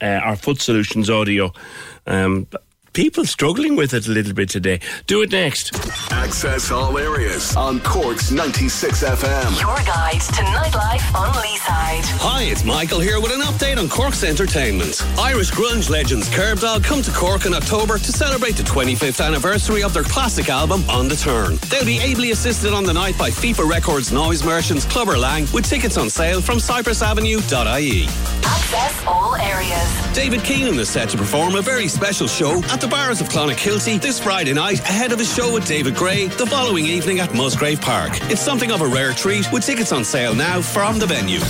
Uh, 0.00 0.20
our 0.22 0.36
Foot 0.36 0.60
Solutions 0.60 1.10
audio. 1.10 1.52
Um, 2.06 2.46
people 2.92 3.24
struggling 3.24 3.76
with 3.76 3.94
it 3.94 4.06
a 4.06 4.10
little 4.10 4.32
bit 4.34 4.48
today. 4.48 4.80
Do 5.06 5.22
it 5.22 5.30
next. 5.30 5.74
Access 6.10 6.70
all 6.70 6.98
areas 6.98 7.54
on 7.56 7.80
Cork's 7.80 8.30
96 8.30 9.02
FM. 9.04 9.60
Your 9.60 9.76
guide 9.86 10.20
to 10.20 10.42
nightlife 10.42 11.14
on 11.14 11.30
Leeside. 11.34 12.04
Hi, 12.20 12.42
it's 12.42 12.64
Michael 12.64 13.00
here 13.00 13.20
with 13.20 13.32
an 13.32 13.40
update 13.42 13.78
on 13.78 13.88
Cork's 13.88 14.24
entertainment. 14.24 15.02
Irish 15.18 15.50
grunge 15.50 15.88
legends 15.88 16.28
Kerbdog 16.30 16.84
come 16.84 17.02
to 17.02 17.10
Cork 17.12 17.46
in 17.46 17.54
October 17.54 17.98
to 17.98 18.12
celebrate 18.12 18.56
the 18.56 18.62
25th 18.64 19.24
anniversary 19.24 19.82
of 19.82 19.94
their 19.94 20.04
classic 20.04 20.48
album 20.48 20.82
On 20.90 21.08
the 21.08 21.16
Turn. 21.16 21.56
They'll 21.68 21.84
be 21.84 21.98
ably 21.98 22.32
assisted 22.32 22.72
on 22.72 22.84
the 22.84 22.92
night 22.92 23.16
by 23.18 23.30
FIFA 23.30 23.68
Records 23.68 24.12
Noise 24.12 24.44
Merchants 24.44 24.84
Clubber 24.84 25.16
Lang 25.16 25.46
with 25.52 25.64
tickets 25.66 25.96
on 25.96 26.10
sale 26.10 26.40
from 26.40 26.58
cyprusavenue.ie. 26.58 28.06
Access 28.44 29.06
all 29.06 29.36
areas. 29.36 30.14
David 30.14 30.42
Keenan 30.42 30.78
is 30.78 30.88
set 30.88 31.08
to 31.10 31.16
perform 31.16 31.54
a 31.54 31.62
very 31.62 31.88
special 31.88 32.26
show 32.26 32.62
at 32.64 32.79
De 32.80 32.88
Barra's 32.88 33.20
of 33.20 33.28
Clonakilty 33.28 34.00
this 34.00 34.18
Friday 34.18 34.54
night 34.54 34.80
ahead 34.80 35.12
of 35.12 35.18
his 35.18 35.30
show 35.30 35.52
with 35.52 35.66
David 35.66 35.94
Gray 35.94 36.28
the 36.28 36.46
following 36.46 36.86
evening 36.86 37.20
at 37.20 37.34
Musgrave 37.34 37.78
Park. 37.78 38.12
It's 38.30 38.40
something 38.40 38.72
of 38.72 38.80
a 38.80 38.86
rare 38.86 39.12
treat 39.12 39.52
with 39.52 39.66
tickets 39.66 39.92
on 39.92 40.02
sale 40.02 40.34
now 40.34 40.62
from 40.62 40.98
the 40.98 41.04
venue. 41.04 41.40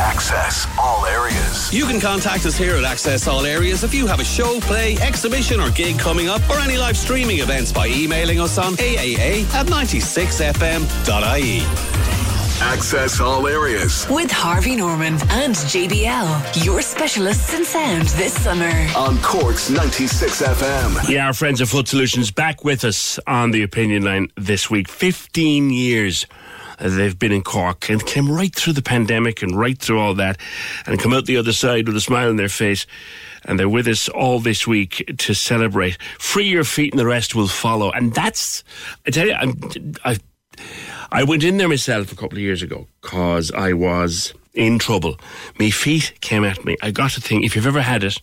Access 0.00 0.66
all 0.76 1.06
areas. 1.06 1.72
You 1.72 1.84
can 1.86 2.00
contact 2.00 2.44
us 2.44 2.56
here 2.56 2.74
at 2.74 2.82
Access 2.82 3.28
All 3.28 3.46
Areas 3.46 3.84
if 3.84 3.94
you 3.94 4.08
have 4.08 4.18
a 4.18 4.24
show, 4.24 4.58
play, 4.62 4.96
exhibition 4.96 5.60
or 5.60 5.70
gig 5.70 5.96
coming 5.96 6.28
up 6.28 6.42
or 6.50 6.58
any 6.58 6.76
live 6.76 6.96
streaming 6.96 7.38
events 7.38 7.70
by 7.70 7.86
emailing 7.86 8.40
us 8.40 8.58
on 8.58 8.74
aaa 8.74 9.54
at 9.54 9.66
96fm.ie. 9.66 11.60
Access 12.62 13.20
all 13.20 13.46
areas. 13.48 14.06
With 14.10 14.30
Harvey 14.30 14.76
Norman 14.76 15.14
and 15.30 15.54
JBL, 15.54 16.64
your 16.64 16.82
specialists 16.82 17.54
in 17.54 17.64
sound 17.64 18.08
this 18.08 18.34
summer. 18.34 18.70
On 18.96 19.18
Cork's 19.22 19.70
96 19.70 20.42
FM. 20.42 21.08
Yeah, 21.08 21.26
our 21.26 21.32
friends 21.32 21.62
at 21.62 21.68
Foot 21.68 21.88
Solutions 21.88 22.30
back 22.30 22.62
with 22.62 22.84
us 22.84 23.18
on 23.26 23.50
the 23.52 23.62
opinion 23.62 24.02
line 24.02 24.28
this 24.36 24.70
week. 24.70 24.88
15 24.88 25.70
years 25.70 26.26
they've 26.78 27.18
been 27.18 27.32
in 27.32 27.42
Cork 27.42 27.88
and 27.88 28.04
came 28.04 28.30
right 28.30 28.54
through 28.54 28.74
the 28.74 28.82
pandemic 28.82 29.42
and 29.42 29.58
right 29.58 29.78
through 29.78 29.98
all 29.98 30.14
that 30.14 30.38
and 30.86 30.98
come 30.98 31.12
out 31.14 31.24
the 31.24 31.36
other 31.38 31.52
side 31.52 31.86
with 31.86 31.96
a 31.96 32.00
smile 32.00 32.28
on 32.28 32.36
their 32.36 32.48
face. 32.48 32.86
And 33.44 33.58
they're 33.58 33.68
with 33.70 33.88
us 33.88 34.08
all 34.08 34.38
this 34.38 34.66
week 34.66 35.10
to 35.18 35.34
celebrate. 35.34 36.00
Free 36.18 36.48
your 36.48 36.64
feet 36.64 36.92
and 36.92 37.00
the 37.00 37.06
rest 37.06 37.34
will 37.34 37.48
follow. 37.48 37.90
And 37.90 38.14
that's, 38.14 38.64
I 39.06 39.10
tell 39.10 39.26
you, 39.26 39.32
I'm, 39.32 39.58
I, 40.04 40.18
I 41.12 41.24
went 41.24 41.42
in 41.42 41.56
there 41.56 41.68
myself 41.68 42.12
a 42.12 42.16
couple 42.16 42.38
of 42.38 42.42
years 42.42 42.62
ago 42.62 42.86
because 43.00 43.50
I 43.50 43.72
was 43.72 44.32
in 44.54 44.78
trouble. 44.78 45.18
My 45.58 45.70
feet 45.70 46.12
came 46.20 46.44
at 46.44 46.64
me. 46.64 46.76
I 46.82 46.90
got 46.92 47.16
a 47.16 47.20
thing. 47.20 47.42
If 47.42 47.56
you've 47.56 47.66
ever 47.66 47.82
had 47.82 48.04
it, 48.04 48.18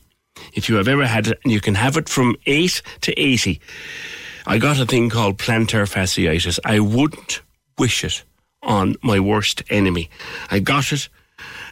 if 0.54 0.70
you 0.70 0.76
have 0.76 0.88
ever 0.88 1.06
had 1.06 1.28
it, 1.28 1.40
and 1.44 1.52
you 1.52 1.60
can 1.60 1.76
have 1.76 1.98
it 1.98 2.08
from 2.08 2.36
8 2.46 2.82
to 3.02 3.20
80, 3.20 3.60
I 4.46 4.58
got 4.58 4.80
a 4.80 4.86
thing 4.86 5.10
called 5.10 5.38
plantar 5.38 5.86
fasciitis. 5.86 6.60
I 6.64 6.80
wouldn't 6.80 7.42
wish 7.78 8.04
it 8.04 8.24
on 8.64 8.96
my 9.04 9.20
worst 9.20 9.64
enemy. 9.70 10.10
I 10.50 10.60
got 10.60 10.92
it 10.94 11.10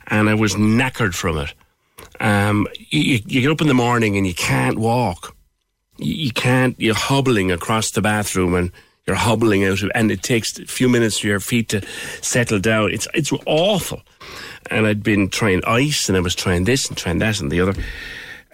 and 0.08 0.30
I 0.30 0.34
was 0.34 0.56
knackered 0.56 1.14
from 1.14 1.38
it. 1.38 1.54
Um, 2.20 2.68
you, 2.90 3.20
you, 3.26 3.42
get 3.42 3.52
up 3.52 3.62
in 3.62 3.68
the 3.68 3.74
morning 3.74 4.18
and 4.18 4.28
you 4.28 4.34
can't 4.34 4.78
walk. 4.78 5.36
You, 5.98 6.14
you 6.14 6.32
can't, 6.32 6.80
you're 6.80 6.96
hobbling 6.96 7.52
across 7.52 7.92
the 7.92 8.02
bathroom 8.02 8.54
and 8.54 8.72
You're 9.08 9.16
hobbling 9.16 9.64
out, 9.66 9.84
of, 9.84 9.92
and 9.94 10.10
it 10.12 10.24
takes 10.24 10.58
a 10.58 10.66
few 10.66 10.90
minutes 10.90 11.20
for 11.20 11.28
your 11.28 11.40
feet 11.40 11.70
to 11.70 11.82
settle 12.22 12.60
down. 12.60 12.92
It's 12.92 13.08
it's 13.14 13.32
awful. 13.46 14.02
And 14.72 14.88
I'd 14.88 15.04
been 15.04 15.30
trying 15.30 15.64
ice, 15.66 16.10
and 16.10 16.18
I 16.18 16.22
was 16.22 16.34
trying 16.34 16.64
this 16.64 16.88
and 16.88 16.98
trying 16.98 17.20
that 17.20 17.40
and 17.40 17.52
the 17.52 17.62
other. 17.62 17.76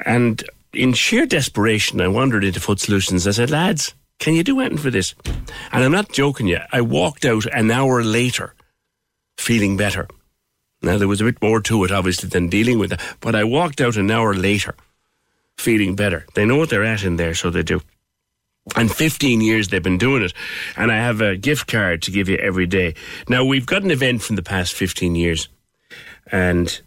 And 0.06 0.44
in 0.74 0.94
sheer 0.94 1.26
desperation, 1.26 2.02
I 2.02 2.10
wandered 2.10 2.44
into 2.44 2.60
Foot 2.60 2.80
Solutions. 2.80 3.28
I 3.28 3.32
said, 3.32 3.50
lads, 3.50 3.94
can 4.20 4.34
you 4.34 4.44
do 4.44 4.60
anything 4.60 4.78
for 4.78 4.92
this? 4.92 5.16
And 5.72 5.84
I'm 5.84 5.92
not 5.92 6.12
joking 6.12 6.48
you. 6.48 6.60
I 6.72 6.82
walked 6.82 7.26
out 7.26 7.46
an 7.46 7.72
hour 7.72 8.04
later 8.04 8.54
feeling 9.38 9.78
better. 9.78 10.08
Now, 10.82 10.98
there 10.98 11.08
was 11.08 11.22
a 11.22 11.26
bit 11.26 11.42
more 11.42 11.62
to 11.62 11.84
it, 11.84 11.92
obviously, 11.92 12.30
than 12.30 12.50
dealing 12.50 12.80
with 12.80 12.94
it, 12.94 13.00
but 13.20 13.36
I 13.36 13.44
walked 13.44 13.82
out 13.82 13.98
an 13.98 14.12
hour 14.12 14.34
later 14.34 14.76
feeling 15.58 15.96
better. 15.96 16.26
They 16.34 16.46
know 16.46 16.58
what 16.58 16.70
they're 16.70 16.84
at 16.84 17.04
in 17.04 17.18
there, 17.18 17.36
so 17.36 17.50
they 17.50 17.64
do. 17.64 17.82
And 18.76 18.92
15 18.92 19.42
years 19.42 19.70
they've 19.70 19.82
been 19.82 19.98
doing 19.98 20.24
it. 20.24 20.34
And 20.78 20.92
I 20.92 20.98
have 20.98 21.20
a 21.22 21.36
gift 21.36 21.68
card 21.68 22.02
to 22.04 22.12
give 22.12 22.30
you 22.30 22.38
every 22.38 22.68
day. 22.68 22.94
Now, 23.28 23.44
we've 23.44 23.66
got 23.66 23.84
an 23.84 23.92
event 23.92 24.22
from 24.22 24.36
the 24.36 24.44
past 24.44 24.74
15 24.74 25.16
years. 25.16 25.50
And 26.32 26.82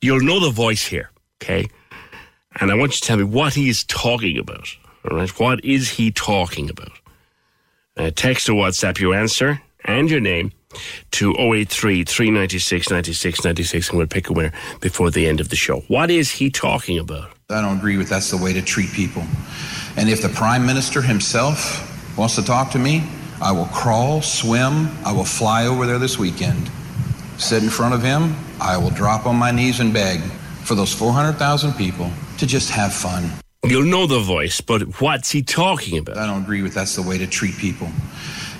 you'll 0.00 0.22
know 0.22 0.40
the 0.40 0.50
voice 0.50 0.86
here, 0.86 1.10
okay? 1.42 1.68
And 2.60 2.70
I 2.70 2.74
want 2.74 2.92
you 2.92 2.96
to 2.98 3.02
tell 3.02 3.16
me 3.16 3.24
what 3.24 3.54
he 3.54 3.68
is 3.68 3.84
talking 3.84 4.38
about. 4.38 4.68
All 5.10 5.16
right? 5.16 5.40
What 5.40 5.64
is 5.64 5.90
he 5.90 6.10
talking 6.10 6.70
about? 6.70 6.92
Uh, 7.96 8.10
text 8.14 8.48
or 8.48 8.52
WhatsApp 8.52 8.98
your 9.00 9.14
answer 9.14 9.60
and 9.84 10.10
your 10.10 10.20
name 10.20 10.52
to 11.12 11.34
083 11.38 12.04
396 12.04 12.90
96 12.90 13.44
96 13.44 13.88
and 13.88 13.98
we'll 13.98 14.06
pick 14.06 14.28
a 14.28 14.32
winner 14.32 14.52
before 14.80 15.10
the 15.10 15.26
end 15.26 15.40
of 15.40 15.48
the 15.48 15.56
show. 15.56 15.80
What 15.88 16.10
is 16.10 16.30
he 16.30 16.50
talking 16.50 16.98
about? 16.98 17.30
I 17.48 17.60
don't 17.62 17.78
agree 17.78 17.96
with 17.96 18.08
that's 18.08 18.30
the 18.30 18.36
way 18.36 18.52
to 18.52 18.60
treat 18.60 18.90
people. 18.90 19.22
And 19.96 20.10
if 20.10 20.20
the 20.20 20.28
Prime 20.28 20.66
Minister 20.66 21.00
himself 21.00 22.18
wants 22.18 22.34
to 22.36 22.44
talk 22.44 22.70
to 22.72 22.78
me, 22.78 23.02
I 23.40 23.52
will 23.52 23.66
crawl, 23.66 24.20
swim, 24.20 24.88
I 25.04 25.12
will 25.12 25.24
fly 25.24 25.66
over 25.66 25.86
there 25.86 25.98
this 25.98 26.18
weekend. 26.18 26.70
Sit 27.38 27.62
in 27.62 27.70
front 27.70 27.94
of 27.94 28.02
him, 28.02 28.34
I 28.60 28.76
will 28.76 28.90
drop 28.90 29.26
on 29.26 29.36
my 29.36 29.50
knees 29.50 29.80
and 29.80 29.92
beg 29.92 30.20
for 30.64 30.74
those 30.74 30.92
400,000 30.92 31.74
people 31.74 32.10
to 32.38 32.46
just 32.46 32.70
have 32.70 32.92
fun. 32.92 33.30
You'll 33.64 33.84
know 33.84 34.06
the 34.06 34.20
voice, 34.20 34.60
but 34.60 35.00
what's 35.00 35.30
he 35.30 35.42
talking 35.42 35.98
about? 35.98 36.18
I 36.18 36.26
don't 36.26 36.42
agree 36.42 36.62
with 36.62 36.74
that's 36.74 36.94
the 36.94 37.02
way 37.02 37.16
to 37.18 37.26
treat 37.26 37.56
people. 37.56 37.88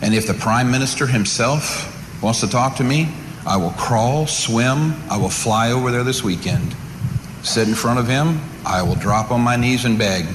And 0.03 0.15
if 0.15 0.27
the 0.27 0.35
Prime 0.35 0.71
Minister 0.71 1.07
himself 1.07 2.23
wants 2.23 2.41
to 2.41 2.49
talk 2.49 2.77
to 2.77 2.85
me, 2.85 3.09
I 3.47 3.57
will 3.57 3.71
crawl, 3.73 4.27
swim, 4.27 4.95
I 5.11 5.19
will 5.19 5.31
fly 5.31 5.71
over 5.71 5.91
there 5.91 6.03
this 6.03 6.25
weekend. 6.25 6.75
Sit 7.43 7.69
in 7.69 7.75
front 7.75 7.99
of 7.99 8.09
him, 8.09 8.41
I 8.65 8.83
will 8.83 8.97
drop 8.97 9.31
on 9.31 9.43
my 9.43 9.57
knees 9.57 9.85
and 9.85 9.99
beg 9.99 10.27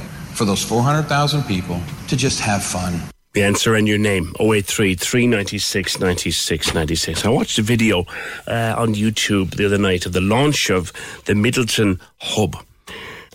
for 0.41 0.45
those 0.45 0.63
400,000 0.63 1.43
people 1.43 1.79
to 2.07 2.17
just 2.17 2.39
have 2.39 2.63
fun. 2.63 2.99
The 3.33 3.43
answer 3.43 3.75
and 3.75 3.87
your 3.87 3.99
name 3.99 4.33
083 4.39 4.95
396 4.95 5.99
96 5.99 6.73
96. 6.73 7.25
I 7.25 7.29
watched 7.29 7.59
a 7.59 7.61
video 7.61 8.07
uh, 8.47 8.73
on 8.75 8.95
YouTube 8.95 9.55
the 9.55 9.67
other 9.67 9.77
night 9.77 10.07
of 10.07 10.13
the 10.13 10.19
launch 10.19 10.71
of 10.71 10.91
the 11.25 11.33
Midleton 11.33 12.01
Hub. 12.17 12.55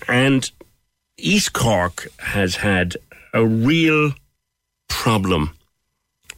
And 0.09 0.51
East 1.17 1.53
Cork 1.53 2.09
has 2.19 2.57
had 2.57 2.97
a 3.33 3.47
real 3.47 4.13
problem 4.89 5.57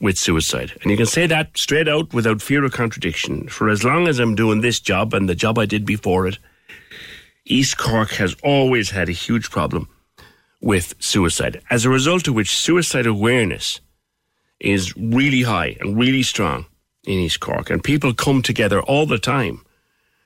with 0.01 0.19
suicide. 0.19 0.73
And 0.83 0.91
you 0.91 0.99
can 0.99 1.07
say 1.07 1.27
that 1.27 1.57
straight 1.57 1.89
out 1.89 2.13
without 2.13 2.43
fear 2.43 2.63
of 2.63 2.73
contradiction. 2.73 3.49
For 3.49 3.71
as 3.71 3.85
long 3.85 4.07
as 4.07 4.19
I'm 4.19 4.35
doing 4.35 4.61
this 4.61 4.81
job 4.81 5.15
and 5.15 5.31
the 5.31 5.35
job 5.35 5.59
I 5.59 5.65
did 5.65 5.87
before 5.87 6.27
it, 6.27 6.37
East 7.47 7.79
Cork 7.79 8.11
has 8.11 8.37
always 8.43 8.91
had 8.91 9.09
a 9.09 9.13
huge 9.13 9.51
problem 9.51 9.89
with 10.61 10.95
suicide. 10.99 11.61
As 11.71 11.85
a 11.85 11.91
result 11.91 12.29
of 12.29 12.35
which, 12.35 12.57
suicide 12.57 13.07
awareness 13.07 13.81
is 14.61 14.97
really 14.97 15.43
high 15.43 15.77
and 15.81 15.99
really 15.99 16.23
strong 16.23 16.67
in 17.05 17.15
East 17.15 17.41
Cork. 17.41 17.71
And 17.71 17.83
people 17.83 18.13
come 18.13 18.43
together 18.43 18.81
all 18.83 19.07
the 19.07 19.19
time 19.19 19.65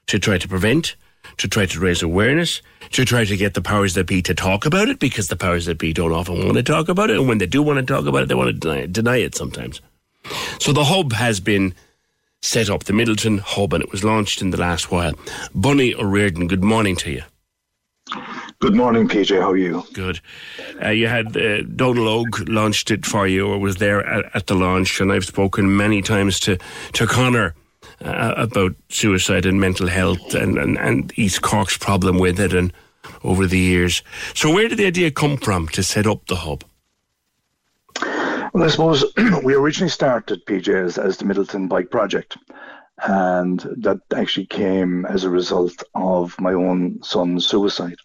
to 0.07 0.19
try 0.19 0.39
to 0.39 0.49
prevent, 0.49 0.97
to 1.37 1.49
try 1.49 1.67
to 1.67 1.81
raise 1.81 2.03
awareness, 2.03 2.63
to 2.91 3.05
try 3.05 3.25
to 3.25 3.37
get 3.37 3.55
the 3.55 3.63
powers 3.63 3.95
that 3.95 4.07
be 4.07 4.23
to 4.23 4.35
talk 4.35 4.67
about 4.67 4.89
it 4.89 4.99
because 4.99 5.29
the 5.29 5.37
powers 5.37 5.67
that 5.67 5.79
be 5.79 5.93
don't 5.93 6.13
often 6.13 6.45
want 6.45 6.57
to 6.57 6.63
talk 6.63 6.89
about 6.89 7.11
it. 7.11 7.19
And 7.19 7.29
when 7.29 7.39
they 7.39 7.47
do 7.47 7.63
want 7.63 7.79
to 7.79 7.95
talk 7.95 8.07
about 8.07 8.23
it, 8.23 8.29
they 8.29 8.35
want 8.35 8.49
to 8.49 8.53
deny 8.59 8.79
it, 8.79 8.93
deny 8.93 9.17
it 9.19 9.35
sometimes. 9.35 9.81
So 10.61 10.73
the 10.73 10.85
hub 10.85 11.13
has 11.13 11.41
been 11.41 11.75
set 12.41 12.69
up, 12.71 12.85
the 12.85 12.93
Midleton 12.93 13.39
Hub, 13.41 13.73
and 13.73 13.83
it 13.83 13.91
was 13.91 14.05
launched 14.05 14.43
in 14.43 14.51
the 14.51 14.57
last 14.59 14.91
while. 14.91 15.15
Bunny 15.55 15.95
O'Riordan, 15.95 16.49
good 16.49 16.65
morning 16.65 16.97
to 16.97 17.11
you. 17.11 17.23
Good 18.63 18.77
morning, 18.77 19.09
PJ. 19.09 19.41
How 19.41 19.51
are 19.51 19.57
you? 19.57 19.83
Good. 19.93 20.21
Uh, 20.81 20.91
you 20.91 21.09
had 21.09 21.37
uh, 21.37 21.63
Donal 21.63 22.25
Óg 22.25 22.49
launched 22.49 22.93
it 22.93 23.05
for 23.05 23.27
you, 23.27 23.49
or 23.49 23.59
was 23.59 23.79
there 23.79 24.07
at, 24.07 24.31
at, 24.37 24.47
the 24.47 24.55
launch, 24.55 25.01
and 25.01 25.11
I've 25.11 25.25
spoken 25.25 25.77
many 25.77 26.01
times 26.01 26.39
to 26.41 26.59
to 26.93 27.09
Connor 27.09 27.57
uh, 28.05 28.35
about 28.37 28.77
suicide 28.89 29.47
and 29.47 29.61
mental 29.61 29.89
health 29.89 30.35
and, 30.35 30.59
and, 30.59 30.79
and 30.79 31.13
East 31.19 31.43
Cork's 31.43 31.77
problem 31.77 32.21
with 32.21 32.39
it, 32.39 32.55
and 32.55 32.73
over 33.25 33.49
the 33.49 33.59
years. 33.59 34.01
So, 34.33 34.55
where 34.55 34.69
did 34.69 34.79
the 34.79 34.87
idea 34.87 35.11
come 35.11 35.39
from 35.39 35.67
to 35.71 35.83
set 35.83 36.07
up 36.07 36.25
the 36.29 36.37
hub? 36.37 36.63
Well, 38.53 38.63
I 38.63 38.69
suppose 38.69 39.05
we 39.43 39.55
originally 39.55 39.91
started 39.91 40.47
PJ 40.47 40.69
as, 40.69 40.99
as 40.99 41.17
the 41.17 41.25
Midleton 41.25 41.69
Bike 41.69 41.91
Project, 41.91 42.39
and 42.99 43.59
that 43.79 43.99
actually 44.15 44.47
came 44.47 45.05
as 45.07 45.25
a 45.25 45.31
result 45.31 45.83
of 45.97 46.41
my 46.41 46.53
own 46.53 47.03
son's 47.03 47.45
suicide. 47.45 47.97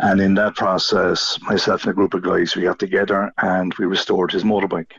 And 0.00 0.20
in 0.20 0.34
that 0.34 0.54
process, 0.54 1.38
myself 1.42 1.82
and 1.82 1.90
a 1.90 1.94
group 1.94 2.14
of 2.14 2.22
guys, 2.22 2.54
we 2.54 2.62
got 2.62 2.78
together 2.78 3.32
and 3.38 3.74
we 3.74 3.86
restored 3.86 4.30
his 4.30 4.44
motorbike. 4.44 4.92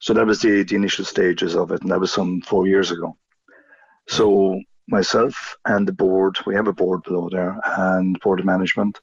So 0.00 0.12
that 0.14 0.26
was 0.26 0.40
the, 0.40 0.64
the 0.64 0.74
initial 0.74 1.04
stages 1.04 1.54
of 1.54 1.70
it, 1.70 1.82
and 1.82 1.90
that 1.92 2.00
was 2.00 2.12
some 2.12 2.40
four 2.40 2.66
years 2.66 2.90
ago. 2.90 3.16
So 4.08 4.60
myself 4.88 5.56
and 5.64 5.86
the 5.86 5.92
board, 5.92 6.38
we 6.44 6.56
have 6.56 6.66
a 6.66 6.72
board 6.72 7.04
below 7.04 7.28
there, 7.30 7.60
and 7.64 8.18
board 8.18 8.40
of 8.40 8.46
management, 8.46 8.98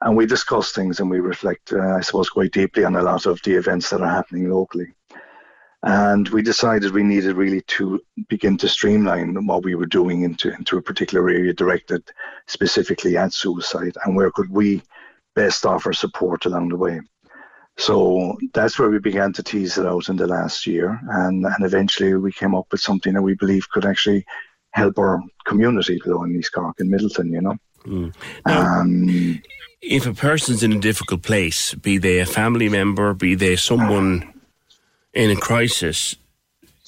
and 0.00 0.16
we 0.16 0.26
discuss 0.26 0.72
things 0.72 0.98
and 0.98 1.08
we 1.08 1.20
reflect, 1.20 1.72
uh, 1.72 1.94
I 1.94 2.00
suppose, 2.00 2.28
quite 2.28 2.50
deeply 2.50 2.84
on 2.84 2.96
a 2.96 3.02
lot 3.02 3.26
of 3.26 3.40
the 3.42 3.54
events 3.54 3.90
that 3.90 4.00
are 4.00 4.10
happening 4.10 4.50
locally. 4.50 4.92
And 5.84 6.28
we 6.28 6.42
decided 6.42 6.92
we 6.92 7.02
needed 7.02 7.34
really 7.34 7.62
to 7.62 8.00
begin 8.28 8.56
to 8.58 8.68
streamline 8.68 9.46
what 9.46 9.64
we 9.64 9.74
were 9.74 9.86
doing 9.86 10.22
into, 10.22 10.54
into 10.54 10.76
a 10.76 10.82
particular 10.82 11.28
area 11.28 11.52
directed 11.52 12.08
specifically 12.46 13.16
at 13.16 13.32
suicide 13.32 13.96
and 14.04 14.14
where 14.14 14.30
could 14.30 14.48
we 14.48 14.82
best 15.34 15.66
offer 15.66 15.92
support 15.92 16.44
along 16.44 16.68
the 16.68 16.76
way. 16.76 17.00
So 17.78 18.36
that's 18.52 18.78
where 18.78 18.90
we 18.90 19.00
began 19.00 19.32
to 19.32 19.42
tease 19.42 19.78
it 19.78 19.86
out 19.86 20.08
in 20.08 20.16
the 20.16 20.26
last 20.26 20.66
year. 20.66 21.00
And, 21.08 21.44
and 21.44 21.64
eventually 21.64 22.14
we 22.14 22.30
came 22.32 22.54
up 22.54 22.66
with 22.70 22.80
something 22.80 23.14
that 23.14 23.22
we 23.22 23.34
believe 23.34 23.68
could 23.70 23.86
actually 23.86 24.24
help 24.72 24.98
our 24.98 25.20
community 25.46 26.00
below 26.04 26.22
in 26.22 26.36
East 26.36 26.52
Cork 26.52 26.78
and 26.78 26.92
Midleton, 26.92 27.32
you 27.32 27.40
know. 27.40 27.56
Mm. 27.84 28.14
Now, 28.46 28.80
um, 28.80 29.42
if 29.80 30.06
a 30.06 30.14
person's 30.14 30.62
in 30.62 30.72
a 30.72 30.80
difficult 30.80 31.22
place, 31.22 31.74
be 31.74 31.98
they 31.98 32.20
a 32.20 32.26
family 32.26 32.68
member, 32.68 33.14
be 33.14 33.34
they 33.34 33.56
someone 33.56 34.31
in 35.14 35.30
a 35.30 35.36
crisis, 35.36 36.16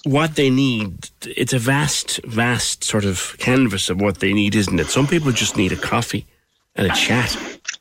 what 0.05 0.37
they 0.37 0.51
need, 0.51 1.11
it's 1.23 1.53
a 1.53 1.59
vast, 1.59 2.23
vast 2.25 2.85
sort 2.85 3.05
of 3.05 3.37
canvas 3.39 3.89
of 3.89 4.01
what 4.01 4.21
they 4.21 4.33
need, 4.33 4.55
isn't 4.55 4.79
it? 4.79 4.89
Some 4.89 5.07
people 5.07 5.33
just 5.33 5.57
need 5.57 5.73
a 5.73 5.77
coffee 5.77 6.27
and 6.75 6.87
a 6.87 6.95
chat. 6.95 7.37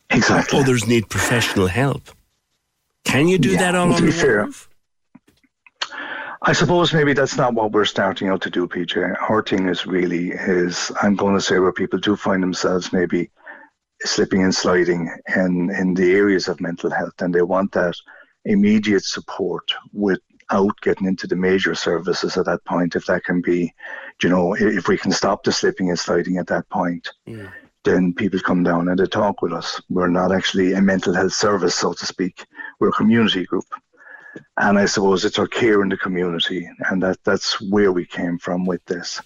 Exactly. 0.10 0.60
Others 0.60 0.88
need 0.88 1.10
professional 1.10 1.68
help. 1.68 2.10
Can 3.04 3.28
you 3.28 3.38
do 3.38 3.52
yeah, 3.52 3.60
that 3.60 3.76
all 3.76 3.92
on 3.94 4.06
the 4.06 4.12
fair, 4.12 4.46
move? 4.46 4.70
I 6.42 6.54
suppose 6.54 6.94
maybe 6.94 7.14
that's 7.14 7.38
not 7.38 7.54
what 7.54 7.72
we're 7.72 7.86
starting 7.86 8.28
out 8.30 8.42
to 8.42 8.50
do, 8.50 8.68
PJ. 8.68 9.16
Our 9.30 9.42
thing 9.42 9.70
is 9.70 9.86
really 9.86 10.32
is 10.32 10.92
I'm 11.02 11.16
going 11.16 11.36
to 11.36 11.42
say 11.42 11.60
where 11.60 11.72
people 11.72 12.00
do 12.00 12.16
find 12.16 12.44
themselves 12.44 12.92
maybe 12.92 13.32
slipping 14.02 14.44
and 14.44 14.54
sliding 14.54 15.10
in 15.36 15.70
in 15.70 15.94
the 15.94 16.12
areas 16.14 16.48
of 16.48 16.60
mental 16.60 16.92
health, 16.92 17.14
and 17.22 17.34
they 17.34 17.42
want 17.42 17.72
that 17.74 17.96
immediate 18.46 19.04
support 19.06 19.72
without 20.54 20.82
getting 20.82 21.08
into 21.08 21.28
the 21.28 21.36
major 21.36 21.76
services 21.76 22.38
at 22.38 22.46
that 22.46 22.64
point. 22.66 22.96
If 22.96 23.06
that 23.08 23.24
can 23.24 23.42
be, 23.42 23.74
you 24.22 24.30
know, 24.30 24.54
if 24.54 24.88
we 24.88 24.98
can 24.98 25.12
stop 25.12 25.44
the 25.44 25.52
slipping 25.52 25.90
and 25.90 26.00
sliding 26.00 26.38
at 26.38 26.48
that 26.48 26.68
point. 26.70 27.10
Yeah 27.26 27.50
then 27.86 28.14
people 28.14 28.40
come 28.40 28.64
down 28.64 28.88
and 28.88 28.98
they 28.98 29.06
talk 29.06 29.42
with 29.42 29.52
us. 29.52 29.82
We're 29.90 30.08
not 30.08 30.32
actually 30.32 30.72
a 30.72 30.82
mental 30.82 31.14
health 31.14 31.34
service, 31.34 31.76
so 31.76 31.92
to 31.92 32.06
speak. 32.06 32.46
We're 32.80 32.88
a 32.88 32.94
community 32.94 33.44
group 33.44 33.66
and 34.58 34.80
I 34.80 34.86
suppose 34.86 35.26
it's 35.26 35.40
our 35.40 35.48
care 35.48 35.82
in 35.82 35.90
the 35.90 35.98
community, 35.98 36.70
and 36.90 37.02
that 37.04 37.18
that's 37.24 37.60
where 37.62 37.92
we 37.92 38.06
came 38.06 38.38
from 38.38 38.66
with 38.66 38.84
this. 38.86 39.22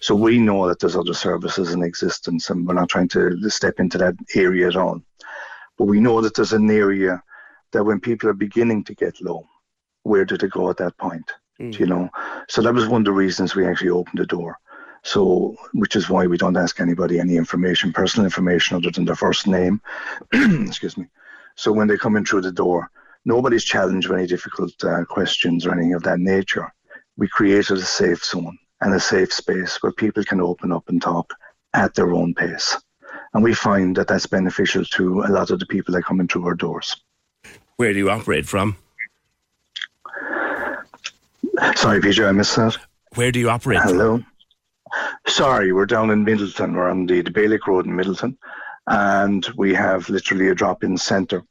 So 0.00 0.14
we 0.14 0.38
know 0.38 0.66
that 0.68 0.78
there's 0.78 0.96
other 0.96 1.14
services 1.14 1.72
in 1.72 1.82
existence, 1.82 2.50
and 2.50 2.66
we're 2.66 2.74
not 2.74 2.88
trying 2.88 3.08
to 3.08 3.50
step 3.50 3.80
into 3.80 3.98
that 3.98 4.14
area 4.34 4.68
at 4.68 4.76
all. 4.76 5.00
But 5.78 5.86
we 5.86 6.00
know 6.00 6.20
that 6.20 6.34
there's 6.34 6.52
an 6.52 6.70
area 6.70 7.22
that 7.72 7.84
when 7.84 8.00
people 8.00 8.28
are 8.28 8.34
beginning 8.34 8.84
to 8.84 8.94
get 8.94 9.20
low, 9.20 9.46
where 10.02 10.24
did 10.24 10.40
they 10.40 10.48
go 10.48 10.70
at 10.70 10.76
that 10.78 10.96
point? 10.98 11.30
Mm. 11.60 11.78
You 11.78 11.86
know, 11.86 12.10
so 12.48 12.62
that 12.62 12.74
was 12.74 12.88
one 12.88 13.02
of 13.02 13.06
the 13.06 13.12
reasons 13.12 13.54
we 13.54 13.66
actually 13.66 13.90
opened 13.90 14.18
the 14.18 14.26
door. 14.26 14.58
So, 15.02 15.56
which 15.72 15.96
is 15.96 16.10
why 16.10 16.26
we 16.26 16.36
don't 16.36 16.56
ask 16.56 16.78
anybody 16.78 17.18
any 17.18 17.36
information, 17.36 17.92
personal 17.92 18.26
information, 18.26 18.76
other 18.76 18.90
than 18.90 19.06
their 19.06 19.14
first 19.14 19.46
name. 19.46 19.80
Excuse 20.32 20.98
me. 20.98 21.06
So 21.56 21.72
when 21.72 21.88
they 21.88 21.96
come 21.96 22.16
in 22.16 22.24
through 22.24 22.42
the 22.42 22.52
door, 22.52 22.90
Nobody's 23.24 23.64
challenged 23.64 24.08
with 24.08 24.18
any 24.18 24.26
difficult 24.26 24.72
uh, 24.82 25.04
questions 25.04 25.66
or 25.66 25.72
anything 25.72 25.94
of 25.94 26.02
that 26.04 26.20
nature. 26.20 26.72
We 27.16 27.28
created 27.28 27.76
a 27.76 27.82
safe 27.82 28.24
zone 28.24 28.56
and 28.80 28.94
a 28.94 29.00
safe 29.00 29.32
space 29.32 29.82
where 29.82 29.92
people 29.92 30.24
can 30.24 30.40
open 30.40 30.72
up 30.72 30.88
and 30.88 31.02
talk 31.02 31.34
at 31.74 31.94
their 31.94 32.14
own 32.14 32.34
pace. 32.34 32.76
And 33.34 33.44
we 33.44 33.52
find 33.52 33.94
that 33.96 34.08
that's 34.08 34.26
beneficial 34.26 34.84
to 34.84 35.22
a 35.22 35.28
lot 35.30 35.50
of 35.50 35.60
the 35.60 35.66
people 35.66 35.92
that 35.94 36.04
come 36.04 36.20
in 36.20 36.28
through 36.28 36.46
our 36.46 36.54
doors. 36.54 36.96
Where 37.76 37.92
do 37.92 37.98
you 37.98 38.10
operate 38.10 38.46
from? 38.46 38.76
Sorry, 41.76 42.00
PJ, 42.00 42.26
I 42.26 42.32
missed 42.32 42.56
that. 42.56 42.76
Where 43.14 43.30
do 43.30 43.38
you 43.38 43.50
operate 43.50 43.80
Hello. 43.80 44.18
from? 44.18 44.26
Sorry, 45.26 45.72
we're 45.72 45.86
down 45.86 46.10
in 46.10 46.24
Midleton. 46.24 46.74
We're 46.74 46.88
on 46.88 47.06
the, 47.06 47.22
the 47.22 47.30
Bailick 47.30 47.66
Road 47.66 47.86
in 47.86 47.92
Midleton, 47.92 48.36
and 48.86 49.46
we 49.56 49.74
have 49.74 50.08
literally 50.08 50.48
a 50.48 50.54
drop-in 50.54 50.96
centre. 50.96 51.44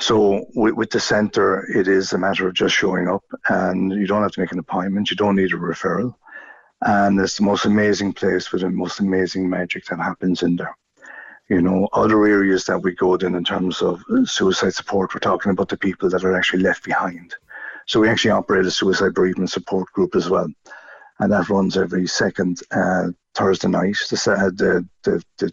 So 0.00 0.44
with, 0.54 0.74
with 0.74 0.90
the 0.90 1.00
centre, 1.00 1.64
it 1.70 1.88
is 1.88 2.12
a 2.12 2.18
matter 2.18 2.48
of 2.48 2.54
just 2.54 2.74
showing 2.74 3.08
up, 3.08 3.24
and 3.48 3.92
you 3.92 4.06
don't 4.06 4.22
have 4.22 4.32
to 4.32 4.40
make 4.40 4.52
an 4.52 4.58
appointment. 4.58 5.10
You 5.10 5.16
don't 5.16 5.36
need 5.36 5.52
a 5.52 5.56
referral, 5.56 6.14
and 6.82 7.18
it's 7.20 7.36
the 7.36 7.44
most 7.44 7.64
amazing 7.64 8.12
place 8.12 8.50
with 8.50 8.62
the 8.62 8.70
most 8.70 8.98
amazing 9.00 9.48
magic 9.48 9.86
that 9.86 9.98
happens 9.98 10.42
in 10.42 10.56
there. 10.56 10.76
You 11.48 11.62
know, 11.62 11.88
other 11.92 12.26
areas 12.26 12.64
that 12.64 12.80
we 12.80 12.94
go 12.94 13.14
in 13.14 13.34
in 13.34 13.44
terms 13.44 13.82
of 13.82 14.02
suicide 14.24 14.74
support, 14.74 15.14
we're 15.14 15.20
talking 15.20 15.52
about 15.52 15.68
the 15.68 15.76
people 15.76 16.10
that 16.10 16.24
are 16.24 16.36
actually 16.36 16.62
left 16.62 16.84
behind. 16.84 17.34
So 17.86 18.00
we 18.00 18.08
actually 18.08 18.32
operate 18.32 18.66
a 18.66 18.70
suicide 18.70 19.14
bereavement 19.14 19.50
support 19.50 19.90
group 19.92 20.14
as 20.14 20.30
well, 20.30 20.48
and 21.18 21.32
that 21.32 21.48
runs 21.48 21.76
every 21.76 22.06
second 22.06 22.60
uh, 22.70 23.08
Thursday 23.34 23.68
night. 23.68 23.96
The, 24.08 24.52
the, 24.56 24.88
the, 25.02 25.22
the 25.38 25.52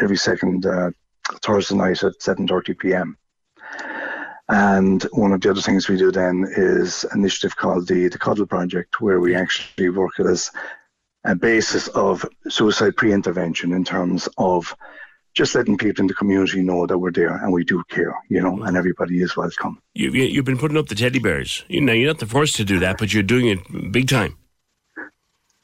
every 0.00 0.16
second 0.16 0.66
uh, 0.66 0.90
Thursday 1.42 1.76
night 1.76 2.02
at 2.02 2.18
7:30 2.20 2.78
p.m. 2.78 3.16
And 4.48 5.02
one 5.12 5.32
of 5.32 5.40
the 5.40 5.50
other 5.50 5.62
things 5.62 5.88
we 5.88 5.96
do 5.96 6.10
then 6.10 6.46
is 6.56 7.04
an 7.04 7.20
initiative 7.20 7.56
called 7.56 7.88
the 7.88 8.08
the 8.08 8.18
Cuddle 8.18 8.46
Project, 8.46 9.00
where 9.00 9.20
we 9.20 9.34
actually 9.34 9.88
work 9.88 10.20
as 10.20 10.50
a 11.24 11.34
basis 11.34 11.88
of 11.88 12.26
suicide 12.48 12.96
pre-intervention 12.96 13.72
in 13.72 13.84
terms 13.84 14.28
of 14.38 14.74
just 15.34 15.54
letting 15.54 15.78
people 15.78 16.02
in 16.02 16.06
the 16.06 16.14
community 16.14 16.62
know 16.62 16.86
that 16.86 16.98
we're 16.98 17.12
there 17.12 17.36
and 17.36 17.52
we 17.52 17.64
do 17.64 17.82
care, 17.88 18.14
you 18.28 18.40
know, 18.40 18.52
mm. 18.52 18.68
and 18.68 18.76
everybody 18.76 19.22
is 19.22 19.36
welcome. 19.36 19.80
You, 19.94 20.10
you, 20.10 20.24
you've 20.24 20.44
been 20.44 20.58
putting 20.58 20.76
up 20.76 20.88
the 20.88 20.94
teddy 20.94 21.18
bears. 21.18 21.64
You 21.68 21.80
know, 21.80 21.92
you're 21.92 22.08
not 22.08 22.18
the 22.18 22.26
first 22.26 22.56
to 22.56 22.64
do 22.64 22.78
that, 22.80 22.98
but 22.98 23.12
you're 23.12 23.22
doing 23.22 23.48
it 23.48 23.92
big 23.92 24.08
time. 24.08 24.36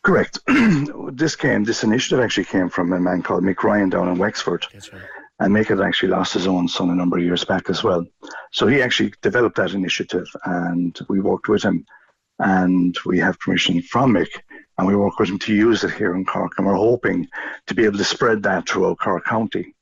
Correct. 0.02 0.38
this 1.12 1.36
came, 1.36 1.64
this 1.64 1.84
initiative 1.84 2.20
actually 2.20 2.44
came 2.44 2.68
from 2.68 2.92
a 2.92 3.00
man 3.00 3.22
called 3.22 3.44
Mick 3.44 3.62
Ryan 3.62 3.90
down 3.90 4.08
in 4.08 4.16
Wexford. 4.16 4.64
That's 4.72 4.92
right. 4.92 5.02
And 5.40 5.54
Mick 5.54 5.66
had 5.66 5.80
actually 5.80 6.08
lost 6.08 6.34
his 6.34 6.46
own 6.46 6.66
son 6.66 6.90
a 6.90 6.94
number 6.94 7.18
of 7.18 7.24
years 7.24 7.44
back 7.44 7.70
as 7.70 7.84
well. 7.84 8.04
So 8.52 8.66
he 8.66 8.82
actually 8.82 9.12
developed 9.22 9.56
that 9.56 9.72
initiative 9.72 10.26
and 10.44 10.98
we 11.08 11.20
worked 11.20 11.48
with 11.48 11.62
him 11.62 11.84
and 12.40 12.96
we 13.04 13.18
have 13.18 13.38
permission 13.38 13.82
from 13.82 14.14
Mick 14.14 14.28
and 14.78 14.86
we 14.86 14.96
work 14.96 15.18
with 15.18 15.28
him 15.28 15.38
to 15.40 15.54
use 15.54 15.82
it 15.84 15.92
here 15.92 16.14
in 16.14 16.24
Cork 16.24 16.52
and 16.56 16.66
we're 16.66 16.74
hoping 16.74 17.28
to 17.66 17.74
be 17.74 17.84
able 17.84 17.98
to 17.98 18.04
spread 18.04 18.42
that 18.44 18.68
throughout 18.68 18.98
Cork 18.98 19.24
County. 19.24 19.74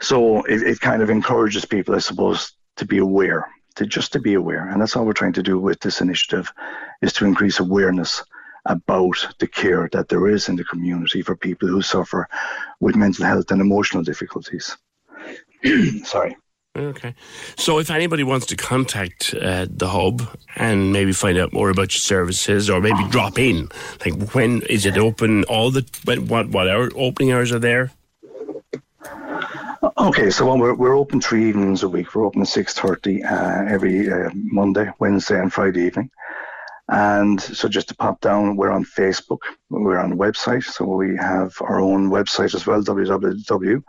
So 0.00 0.42
it, 0.44 0.62
it 0.62 0.80
kind 0.80 1.02
of 1.02 1.10
encourages 1.10 1.66
people, 1.66 1.94
I 1.94 1.98
suppose, 1.98 2.52
to 2.76 2.86
be 2.86 2.98
aware, 2.98 3.46
to 3.76 3.86
just 3.86 4.12
to 4.14 4.18
be 4.18 4.34
aware. 4.34 4.68
And 4.68 4.80
that's 4.80 4.96
all 4.96 5.04
we're 5.04 5.12
trying 5.12 5.34
to 5.34 5.42
do 5.42 5.58
with 5.58 5.78
this 5.80 6.00
initiative 6.00 6.50
is 7.02 7.12
to 7.14 7.26
increase 7.26 7.60
awareness 7.60 8.24
about 8.64 9.26
the 9.38 9.46
care 9.46 9.88
that 9.92 10.08
there 10.08 10.28
is 10.28 10.48
in 10.48 10.56
the 10.56 10.64
community 10.64 11.22
for 11.22 11.36
people 11.36 11.68
who 11.68 11.82
suffer 11.82 12.28
with 12.80 12.96
mental 12.96 13.26
health 13.26 13.50
and 13.50 13.60
emotional 13.60 14.02
difficulties. 14.02 14.76
Sorry. 16.04 16.36
Okay. 16.76 17.14
So 17.56 17.78
if 17.78 17.90
anybody 17.90 18.22
wants 18.22 18.46
to 18.46 18.56
contact 18.56 19.34
uh, 19.34 19.66
the 19.68 19.88
hub 19.88 20.22
and 20.54 20.92
maybe 20.92 21.12
find 21.12 21.36
out 21.36 21.52
more 21.52 21.68
about 21.68 21.92
your 21.92 22.00
services 22.00 22.70
or 22.70 22.80
maybe 22.80 23.04
drop 23.08 23.38
in, 23.40 23.68
like 24.04 24.32
when 24.34 24.62
is 24.62 24.86
it 24.86 24.96
open 24.96 25.42
all 25.44 25.72
the 25.72 25.84
when, 26.04 26.28
what 26.28 26.48
what 26.50 26.68
hour 26.68 26.90
opening 26.94 27.32
hours 27.32 27.50
are 27.50 27.58
there? 27.58 27.90
Okay, 29.96 30.30
so 30.30 30.54
we're, 30.56 30.74
we're 30.74 30.96
open 30.96 31.20
three 31.20 31.48
evenings 31.48 31.82
a 31.82 31.88
week. 31.88 32.14
We're 32.14 32.24
open 32.26 32.42
at 32.42 32.48
6.30 32.48 33.24
uh, 33.24 33.64
every 33.70 34.10
uh, 34.10 34.30
Monday, 34.34 34.90
Wednesday 34.98 35.38
and 35.40 35.52
Friday 35.52 35.84
evening. 35.86 36.10
And 36.88 37.40
so 37.40 37.68
just 37.68 37.88
to 37.88 37.94
pop 37.94 38.20
down, 38.20 38.56
we're 38.56 38.70
on 38.70 38.84
Facebook, 38.84 39.40
we're 39.70 39.98
on 39.98 40.18
website. 40.18 40.64
So 40.64 40.84
we 40.84 41.16
have 41.16 41.54
our 41.60 41.80
own 41.80 42.10
website 42.10 42.54
as 42.54 42.66
well, 42.66 42.82
www.thehub.ie. 42.82 43.82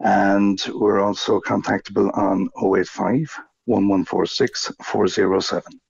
And 0.00 0.62
we're 0.74 1.00
also 1.00 1.40
contactable 1.40 2.16
on 2.16 2.48
085 2.56 3.36
1146 3.64 4.72
407. 4.82 5.80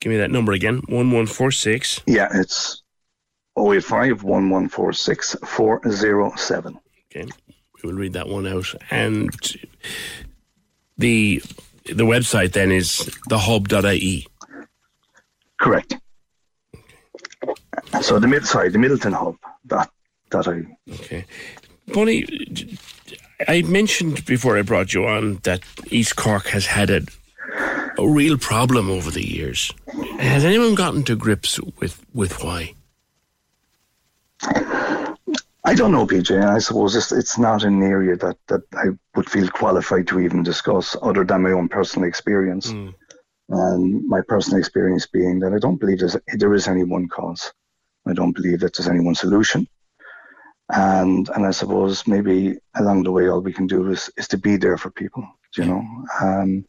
Give 0.00 0.10
me 0.10 0.18
that 0.18 0.30
number 0.30 0.52
again. 0.52 0.82
One 0.88 1.10
one 1.10 1.26
four 1.26 1.50
six. 1.50 2.00
Yeah, 2.06 2.28
it's 2.32 2.82
085 3.58 4.22
1146 4.22 5.36
407. 5.44 6.78
Okay, 7.10 7.28
we 7.82 7.90
will 7.90 7.98
read 7.98 8.12
that 8.12 8.28
one 8.28 8.46
out. 8.46 8.72
And 8.90 9.30
the 10.98 11.42
the 11.86 12.04
website 12.04 12.52
then 12.52 12.70
is 12.70 13.10
thehub.ie. 13.30 14.26
Correct. 15.58 15.96
So 18.02 18.18
the 18.18 18.28
mid 18.28 18.46
sorry, 18.46 18.68
the 18.68 18.78
Midleton 18.78 19.14
Hub 19.14 19.36
dot 19.66 19.90
dot 20.30 20.46
ie. 20.48 20.66
Okay. 20.92 21.24
Bonnie, 21.88 22.76
I 23.46 23.62
mentioned 23.62 24.24
before 24.26 24.58
I 24.58 24.62
brought 24.62 24.92
you 24.92 25.06
on 25.06 25.36
that 25.44 25.60
East 25.90 26.16
Cork 26.16 26.46
has 26.48 26.66
had 26.66 26.90
a, 26.90 27.02
a 27.98 28.08
real 28.08 28.38
problem 28.38 28.90
over 28.90 29.10
the 29.10 29.26
years. 29.26 29.72
Has 30.18 30.44
anyone 30.44 30.74
gotten 30.74 31.04
to 31.04 31.16
grips 31.16 31.60
with, 31.78 32.04
with 32.12 32.42
why? 32.42 32.74
I 35.66 35.74
don't 35.74 35.90
know, 35.90 36.06
PJ. 36.06 36.44
I 36.44 36.58
suppose 36.58 36.94
it's, 36.94 37.10
it's 37.10 37.38
not 37.38 37.64
an 37.64 37.82
area 37.82 38.16
that, 38.16 38.36
that 38.46 38.62
I 38.74 38.86
would 39.16 39.28
feel 39.28 39.48
qualified 39.48 40.06
to 40.08 40.20
even 40.20 40.44
discuss, 40.44 40.96
other 41.02 41.24
than 41.24 41.42
my 41.42 41.50
own 41.50 41.68
personal 41.68 42.08
experience. 42.08 42.70
Mm. 42.70 42.94
And 43.48 44.08
my 44.08 44.20
personal 44.26 44.58
experience 44.58 45.06
being 45.06 45.40
that 45.40 45.52
I 45.52 45.58
don't 45.58 45.78
believe 45.78 46.00
there's, 46.00 46.16
there 46.34 46.54
is 46.54 46.68
any 46.68 46.84
one 46.84 47.08
cause. 47.08 47.52
I 48.06 48.12
don't 48.12 48.32
believe 48.32 48.60
that 48.60 48.76
there's 48.76 48.88
any 48.88 49.00
one 49.00 49.14
solution. 49.14 49.66
And 50.70 51.28
and 51.30 51.46
I 51.46 51.52
suppose 51.52 52.06
maybe 52.06 52.56
along 52.74 53.04
the 53.04 53.12
way, 53.12 53.28
all 53.28 53.40
we 53.40 53.52
can 53.52 53.66
do 53.66 53.90
is, 53.90 54.10
is 54.16 54.26
to 54.28 54.38
be 54.38 54.56
there 54.56 54.76
for 54.76 54.90
people. 54.90 55.26
You 55.56 55.64
know, 55.64 55.84
um, 56.20 56.66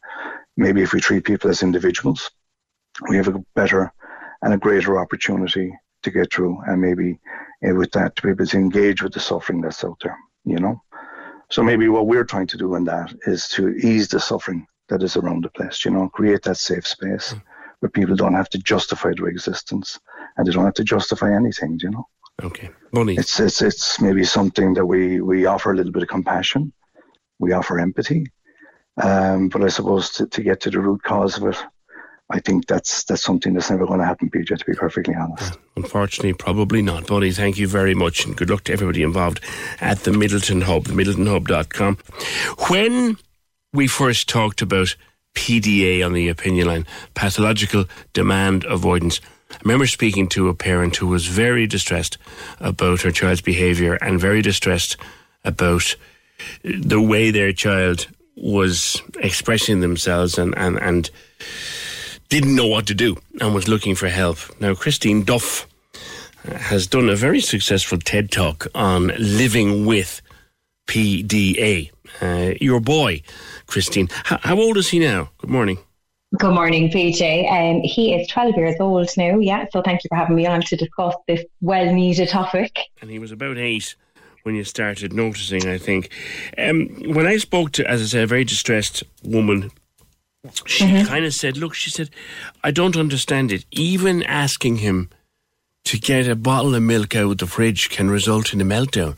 maybe 0.56 0.82
if 0.82 0.92
we 0.92 1.00
treat 1.00 1.24
people 1.24 1.50
as 1.50 1.62
individuals, 1.62 2.30
we 3.08 3.16
have 3.16 3.28
a 3.28 3.44
better 3.54 3.92
and 4.42 4.54
a 4.54 4.58
greater 4.58 4.98
opportunity 5.00 5.74
to 6.04 6.10
get 6.10 6.32
through, 6.32 6.60
and 6.66 6.80
maybe 6.80 7.18
uh, 7.68 7.74
with 7.74 7.90
that 7.92 8.14
to 8.16 8.22
be 8.22 8.30
able 8.30 8.46
to 8.46 8.56
engage 8.56 9.02
with 9.02 9.12
the 9.12 9.20
suffering 9.20 9.60
that's 9.60 9.84
out 9.84 9.98
there. 10.02 10.16
You 10.44 10.58
know, 10.58 10.80
so 11.50 11.62
maybe 11.62 11.88
what 11.88 12.06
we're 12.06 12.24
trying 12.24 12.46
to 12.48 12.56
do 12.56 12.76
in 12.76 12.84
that 12.84 13.12
is 13.26 13.48
to 13.50 13.70
ease 13.70 14.08
the 14.08 14.20
suffering 14.20 14.66
that 14.88 15.02
is 15.02 15.16
around 15.16 15.44
the 15.44 15.50
place. 15.50 15.84
You 15.84 15.90
know, 15.90 16.08
create 16.08 16.42
that 16.42 16.56
safe 16.56 16.86
space 16.86 17.34
where 17.80 17.90
people 17.90 18.14
don't 18.16 18.34
have 18.34 18.48
to 18.50 18.58
justify 18.58 19.12
their 19.16 19.26
existence 19.26 19.98
and 20.36 20.46
they 20.46 20.52
don't 20.52 20.64
have 20.64 20.74
to 20.74 20.84
justify 20.84 21.34
anything. 21.34 21.78
You 21.82 21.90
know. 21.90 22.06
Okay, 22.42 22.70
Bonnie. 22.92 23.16
It's 23.16 23.40
it's 23.40 23.62
it's 23.62 24.00
maybe 24.00 24.24
something 24.24 24.74
that 24.74 24.86
we 24.86 25.20
we 25.20 25.46
offer 25.46 25.72
a 25.72 25.76
little 25.76 25.92
bit 25.92 26.02
of 26.02 26.08
compassion, 26.08 26.72
we 27.38 27.52
offer 27.52 27.78
empathy, 27.78 28.26
um, 29.02 29.48
but 29.48 29.62
I 29.62 29.68
suppose 29.68 30.10
to, 30.10 30.26
to 30.26 30.42
get 30.42 30.60
to 30.60 30.70
the 30.70 30.80
root 30.80 31.02
cause 31.02 31.36
of 31.36 31.48
it, 31.48 31.56
I 32.30 32.38
think 32.38 32.66
that's 32.66 33.04
that's 33.04 33.22
something 33.22 33.54
that's 33.54 33.70
never 33.70 33.86
going 33.86 33.98
to 33.98 34.06
happen, 34.06 34.30
PJ. 34.30 34.56
To 34.56 34.64
be 34.64 34.74
perfectly 34.74 35.14
honest. 35.14 35.58
Unfortunately, 35.76 36.32
probably 36.32 36.80
not. 36.80 37.06
Bonnie, 37.06 37.32
thank 37.32 37.58
you 37.58 37.66
very 37.66 37.94
much 37.94 38.24
and 38.24 38.36
good 38.36 38.50
luck 38.50 38.64
to 38.64 38.72
everybody 38.72 39.02
involved 39.02 39.40
at 39.80 40.00
the 40.00 40.12
Midleton 40.12 40.62
Hub, 40.62 40.84
the 40.84 40.92
middletonhub.com. 40.92 41.98
When 42.68 43.16
we 43.72 43.86
first 43.88 44.28
talked 44.28 44.62
about 44.62 44.94
PDA 45.34 46.04
on 46.04 46.12
the 46.12 46.28
opinion 46.28 46.66
line, 46.66 46.86
pathological 47.14 47.86
demand 48.12 48.64
avoidance. 48.64 49.20
I 49.50 49.56
remember 49.64 49.86
speaking 49.86 50.28
to 50.28 50.48
a 50.48 50.54
parent 50.54 50.96
who 50.96 51.06
was 51.06 51.26
very 51.26 51.66
distressed 51.66 52.18
about 52.60 53.02
her 53.02 53.10
child's 53.10 53.40
behaviour 53.40 53.94
and 53.94 54.20
very 54.20 54.42
distressed 54.42 54.96
about 55.44 55.96
the 56.62 57.00
way 57.00 57.30
their 57.30 57.52
child 57.52 58.06
was 58.36 59.02
expressing 59.20 59.80
themselves 59.80 60.38
and, 60.38 60.56
and, 60.56 60.78
and 60.78 61.10
didn't 62.28 62.54
know 62.54 62.66
what 62.66 62.86
to 62.86 62.94
do 62.94 63.16
and 63.40 63.54
was 63.54 63.68
looking 63.68 63.94
for 63.94 64.08
help. 64.08 64.38
Now, 64.60 64.74
Christine 64.74 65.24
Duff 65.24 65.66
has 66.44 66.86
done 66.86 67.08
a 67.08 67.16
very 67.16 67.40
successful 67.40 67.98
TED 67.98 68.30
talk 68.30 68.66
on 68.74 69.12
living 69.18 69.86
with 69.86 70.22
PDA. 70.86 71.90
Uh, 72.20 72.54
your 72.60 72.80
boy, 72.80 73.22
Christine, 73.66 74.08
how 74.24 74.58
old 74.58 74.76
is 74.76 74.88
he 74.88 74.98
now? 74.98 75.30
Good 75.38 75.50
morning. 75.50 75.78
Good 76.36 76.52
morning, 76.52 76.90
PJ. 76.90 77.50
Um, 77.50 77.80
he 77.82 78.14
is 78.14 78.28
12 78.28 78.54
years 78.56 78.76
old 78.80 79.08
now, 79.16 79.38
yeah, 79.38 79.64
so 79.72 79.80
thank 79.80 80.04
you 80.04 80.08
for 80.08 80.16
having 80.16 80.36
me 80.36 80.46
on 80.46 80.60
to 80.60 80.76
discuss 80.76 81.14
this 81.26 81.42
well 81.62 81.90
needed 81.92 82.28
topic. 82.28 82.78
And 83.00 83.10
he 83.10 83.18
was 83.18 83.32
about 83.32 83.56
eight 83.56 83.96
when 84.42 84.54
you 84.54 84.64
started 84.64 85.14
noticing. 85.14 85.66
I 85.66 85.78
think 85.78 86.10
um, 86.58 86.88
when 87.14 87.26
I 87.26 87.38
spoke 87.38 87.72
to, 87.72 87.90
as 87.90 88.02
I 88.02 88.04
said, 88.04 88.24
a 88.24 88.26
very 88.26 88.44
distressed 88.44 89.02
woman. 89.24 89.70
She 90.66 90.84
Mm-hmm. 90.84 91.06
kind 91.08 91.24
of 91.24 91.34
said, 91.34 91.56
"Look," 91.56 91.74
she 91.74 91.90
said, 91.90 92.10
"I 92.62 92.70
don't 92.70 92.96
understand 92.96 93.50
it. 93.50 93.64
Even 93.72 94.22
asking 94.22 94.76
him 94.76 95.10
to 95.84 95.98
get 95.98 96.28
a 96.28 96.36
bottle 96.36 96.74
of 96.76 96.82
milk 96.82 97.16
out 97.16 97.32
of 97.32 97.38
the 97.38 97.46
fridge 97.46 97.88
can 97.90 98.08
result 98.08 98.52
in 98.52 98.60
a 98.60 98.64
meltdown." 98.64 99.16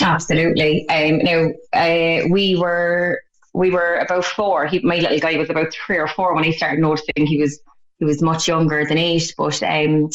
Absolutely. 0.00 0.88
Um, 0.88 1.18
now 1.18 1.50
uh, 1.72 2.28
we 2.30 2.54
were 2.56 3.20
we 3.56 3.70
were 3.70 3.94
about 3.94 4.26
four. 4.26 4.66
He, 4.66 4.80
my 4.80 4.96
little 4.96 5.18
guy 5.18 5.38
was 5.38 5.48
about 5.48 5.72
three 5.72 5.96
or 5.96 6.08
four 6.08 6.34
when 6.34 6.44
I 6.44 6.50
started 6.50 6.78
noticing 6.78 7.26
he 7.26 7.38
was 7.38 7.58
he 7.98 8.04
was 8.04 8.20
much 8.20 8.46
younger 8.46 8.84
than 8.84 8.98
eight. 8.98 9.32
But 9.38 9.62
um, 9.62 10.10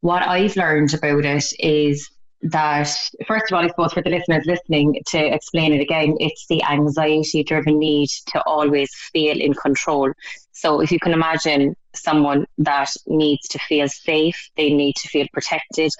what 0.00 0.22
I've 0.22 0.56
learned 0.56 0.94
about 0.94 1.26
it 1.26 1.52
is 1.60 2.08
that 2.40 2.88
first 3.26 3.52
of 3.52 3.56
all, 3.56 3.64
I 3.64 3.68
suppose 3.68 3.92
for 3.92 4.02
the 4.02 4.08
listeners 4.08 4.46
listening 4.46 5.02
to 5.08 5.18
explain 5.18 5.74
it 5.74 5.82
again, 5.82 6.16
it's 6.20 6.46
the 6.48 6.62
anxiety-driven 6.64 7.78
need 7.78 8.08
to 8.28 8.42
always 8.44 8.90
feel 9.12 9.38
in 9.38 9.52
control. 9.52 10.10
So 10.52 10.80
if 10.80 10.90
you 10.90 10.98
can 10.98 11.12
imagine 11.12 11.76
someone 11.94 12.46
that 12.56 12.90
needs 13.06 13.46
to 13.48 13.58
feel 13.58 13.88
safe, 13.88 14.48
they 14.56 14.72
need 14.72 14.96
to 14.96 15.08
feel 15.08 15.26
protected, 15.34 15.92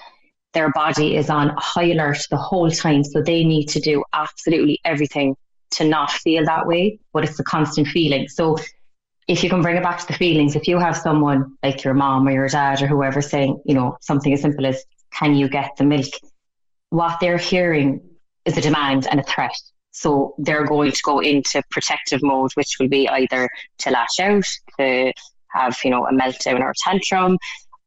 their 0.54 0.70
body 0.72 1.16
is 1.16 1.28
on 1.28 1.54
high 1.58 1.90
alert 1.90 2.26
the 2.30 2.38
whole 2.38 2.70
time. 2.70 3.04
So 3.04 3.20
they 3.20 3.44
need 3.44 3.66
to 3.66 3.80
do 3.80 4.02
absolutely 4.14 4.80
everything 4.84 5.36
to 5.74 5.84
not 5.84 6.10
feel 6.10 6.44
that 6.44 6.66
way, 6.66 6.98
but 7.12 7.24
it's 7.24 7.38
a 7.38 7.44
constant 7.44 7.88
feeling. 7.88 8.28
So 8.28 8.56
if 9.26 9.42
you 9.42 9.50
can 9.50 9.62
bring 9.62 9.76
it 9.76 9.82
back 9.82 9.98
to 9.98 10.06
the 10.06 10.12
feelings, 10.12 10.54
if 10.54 10.68
you 10.68 10.78
have 10.78 10.96
someone 10.96 11.56
like 11.62 11.84
your 11.84 11.94
mom 11.94 12.28
or 12.28 12.32
your 12.32 12.48
dad 12.48 12.82
or 12.82 12.86
whoever 12.86 13.22
saying, 13.22 13.60
you 13.64 13.74
know, 13.74 13.96
something 14.00 14.32
as 14.32 14.42
simple 14.42 14.66
as, 14.66 14.84
can 15.12 15.34
you 15.34 15.48
get 15.48 15.70
the 15.78 15.84
milk? 15.84 16.12
What 16.90 17.18
they're 17.20 17.38
hearing 17.38 18.00
is 18.44 18.56
a 18.56 18.60
demand 18.60 19.06
and 19.10 19.20
a 19.20 19.22
threat. 19.22 19.56
So 19.92 20.34
they're 20.38 20.66
going 20.66 20.90
to 20.90 21.02
go 21.04 21.20
into 21.20 21.62
protective 21.70 22.20
mode, 22.22 22.50
which 22.54 22.76
will 22.78 22.88
be 22.88 23.08
either 23.08 23.48
to 23.78 23.90
lash 23.90 24.18
out, 24.20 24.44
to 24.78 25.12
have, 25.52 25.78
you 25.84 25.90
know, 25.90 26.06
a 26.06 26.12
meltdown 26.12 26.60
or 26.60 26.70
a 26.70 26.74
tantrum, 26.82 27.38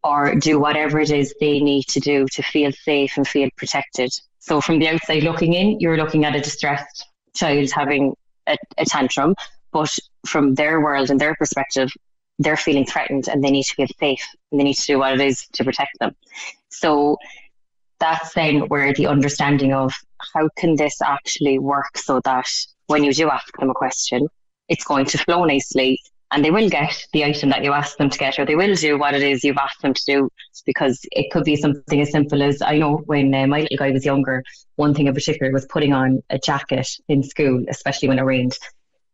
or 0.04 0.36
do 0.36 0.58
whatever 0.58 1.00
it 1.00 1.12
is 1.12 1.36
they 1.40 1.60
need 1.60 1.84
to 1.90 2.00
do 2.00 2.26
to 2.32 2.42
feel 2.42 2.72
safe 2.72 3.18
and 3.18 3.28
feel 3.28 3.50
protected. 3.58 4.10
So 4.40 4.62
from 4.62 4.80
the 4.80 4.88
outside 4.88 5.24
looking 5.24 5.54
in, 5.54 5.80
you're 5.82 5.98
looking 5.98 6.24
at 6.24 6.36
a 6.36 6.40
distressed 6.40 7.06
child 7.38 7.70
having 7.72 8.16
a, 8.48 8.58
a 8.78 8.86
tantrum, 8.86 9.36
but 9.72 9.98
from 10.26 10.56
their 10.56 10.82
world 10.82 11.10
and 11.10 11.20
their 11.20 11.36
perspective, 11.36 11.90
they're 12.40 12.58
feeling 12.58 12.86
threatened 12.86 13.28
and 13.28 13.44
they 13.44 13.52
need 13.52 13.64
to 13.64 13.76
feel 13.76 13.88
safe 14.00 14.26
and 14.52 14.60
they 14.60 14.64
need 14.64 14.76
to 14.76 14.86
do 14.86 15.00
what 15.00 15.14
it 15.14 15.22
is 15.22 15.48
to 15.54 15.64
protect 15.64 15.98
them. 16.00 16.16
So 16.70 17.18
that's 18.00 18.34
then 18.34 18.68
where 18.68 18.94
the 18.94 19.08
understanding 19.08 19.74
of 19.74 19.94
how 20.34 20.50
can 20.58 20.76
this 20.76 21.02
actually 21.02 21.60
work 21.60 21.98
so 21.98 22.22
that 22.26 22.48
when 22.88 23.04
you 23.04 23.14
do 23.14 23.30
ask 23.30 23.58
them 23.58 23.70
a 23.70 23.74
question, 23.74 24.28
it's 24.70 24.84
going 24.84 25.06
to 25.06 25.18
flow 25.18 25.46
nicely 25.46 26.00
and 26.32 26.44
they 26.44 26.52
will 26.52 26.70
get 26.70 26.96
the 27.14 27.24
item 27.24 27.50
that 27.50 27.64
you 27.64 27.72
ask 27.72 27.98
them 27.98 28.10
to 28.10 28.18
get 28.18 28.38
or 28.38 28.46
they 28.46 28.56
will 28.56 28.76
do 28.76 28.98
what 28.98 29.14
it 29.14 29.24
is 29.24 29.44
you've 29.44 29.58
asked 29.58 29.82
them 29.82 29.94
to 29.94 30.04
do 30.06 30.30
because 30.66 31.00
it 31.12 31.32
could 31.32 31.44
be 31.44 31.56
something 31.56 32.02
as 32.02 32.12
simple 32.12 32.44
as 32.44 32.62
I 32.62 32.78
know 32.78 32.98
when 33.06 33.34
uh, 33.34 33.48
my 33.48 33.62
little 33.62 33.78
guy 33.78 33.92
was 33.92 34.06
younger, 34.06 34.44
one 34.76 34.94
thing 34.94 35.08
in 35.08 35.14
particular 35.14 35.52
was 35.52 35.66
putting 35.68 35.94
on 35.94 36.22
a 36.30 36.38
jacket 36.38 36.88
in 37.08 37.24
school, 37.24 37.64
especially 37.70 38.10
when 38.10 38.20
it 38.20 38.24
rained. 38.24 38.58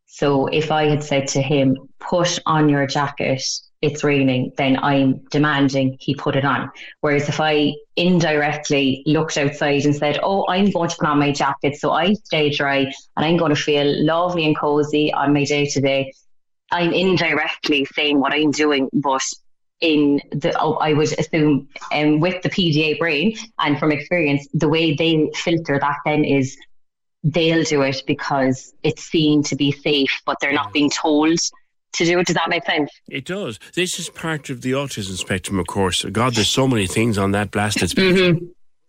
So 0.08 0.48
if 0.48 0.72
I 0.72 0.86
had 0.86 1.04
said 1.04 1.28
to 1.30 1.42
him, 1.42 1.76
put 2.00 2.40
on 2.46 2.70
your 2.70 2.86
jacket, 2.86 3.44
it's 3.82 4.04
raining, 4.04 4.52
then 4.58 4.78
I'm 4.78 5.18
demanding 5.30 5.98
he 6.00 6.16
put 6.16 6.36
it 6.36 6.46
on. 6.46 6.72
Whereas 7.02 7.28
if 7.28 7.40
I 7.42 7.74
indirectly 7.96 9.04
looked 9.06 9.38
outside 9.38 9.86
and 9.86 9.96
said, 9.96 10.20
oh, 10.24 10.46
I'm 10.48 10.70
going 10.72 10.90
to 10.90 10.96
put 10.96 11.08
on 11.08 11.20
my 11.20 11.32
jacket 11.32 11.76
so 11.76 11.92
I 11.92 12.14
stay 12.14 12.50
dry 12.50 12.78
and 12.78 13.26
I'm 13.26 13.38
going 13.38 13.54
to 13.54 13.62
feel 13.62 14.06
lovely 14.06 14.46
and 14.46 14.58
cozy 14.58 15.12
on 15.12 15.34
my 15.34 15.44
day 15.44 15.66
to 15.66 15.82
day, 15.82 16.14
I'm 16.74 16.92
indirectly 16.92 17.86
saying 17.94 18.20
what 18.20 18.34
I'm 18.34 18.52
doing, 18.52 18.90
but 18.92 19.22
in 19.80 20.22
the, 20.32 20.58
oh, 20.60 20.74
I 20.76 20.94
would 20.94 21.18
assume 21.20 21.68
um, 21.92 22.20
with 22.20 22.42
the 22.42 22.50
PDA 22.50 22.98
brain 22.98 23.36
and 23.60 23.78
from 23.78 23.92
experience, 23.92 24.48
the 24.54 24.68
way 24.68 24.96
they 24.96 25.30
filter 25.36 25.78
that 25.80 25.98
then 26.04 26.26
is 26.26 26.58
they'll 27.24 27.64
do 27.64 27.84
it 27.84 28.02
because 28.08 28.74
it's 28.82 29.04
seen 29.04 29.44
to 29.44 29.56
be 29.56 29.72
safe, 29.72 30.22
but 30.26 30.38
they're 30.42 30.54
not 30.54 30.74
being 30.74 30.90
told 30.90 31.38
to 31.94 32.06
do 32.06 32.18
it. 32.20 32.26
Does 32.26 32.36
that 32.36 32.50
make 32.50 32.66
sense? 32.66 32.90
It 33.08 33.26
does. 33.26 33.60
This 33.76 34.00
is 34.00 34.10
part 34.10 34.50
of 34.50 34.62
the 34.62 34.72
autism 34.72 35.16
spectrum, 35.18 35.60
of 35.60 35.68
course. 35.68 36.04
God, 36.06 36.34
there's 36.34 36.50
so 36.50 36.68
many 36.68 36.88
things 36.88 37.20
on 37.20 37.32
that 37.32 37.52
blasted 37.52 37.92
spectrum. 37.92 38.38
Mm-hmm. 38.38 38.46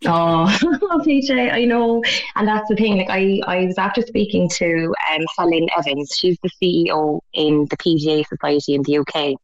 Oh, 0.07 0.47
PJ, 1.07 1.53
I 1.53 1.65
know. 1.65 2.03
And 2.37 2.47
that's 2.47 2.69
the 2.69 2.77
thing. 2.77 2.99
Like 2.99 3.11
I, 3.11 3.41
I 3.47 3.67
was 3.67 3.79
after 3.79 4.03
speaking 4.03 4.49
to 4.57 4.95
um, 5.13 5.23
Helen 5.37 5.67
Evans. 5.77 6.17
She's 6.17 6.39
the 6.43 6.51
CEO 6.63 7.21
in 7.33 7.67
the 7.71 7.77
PDA 7.77 8.27
Society 8.27 8.75
in 8.75 8.83
the 8.83 8.99
UK. 8.99 9.35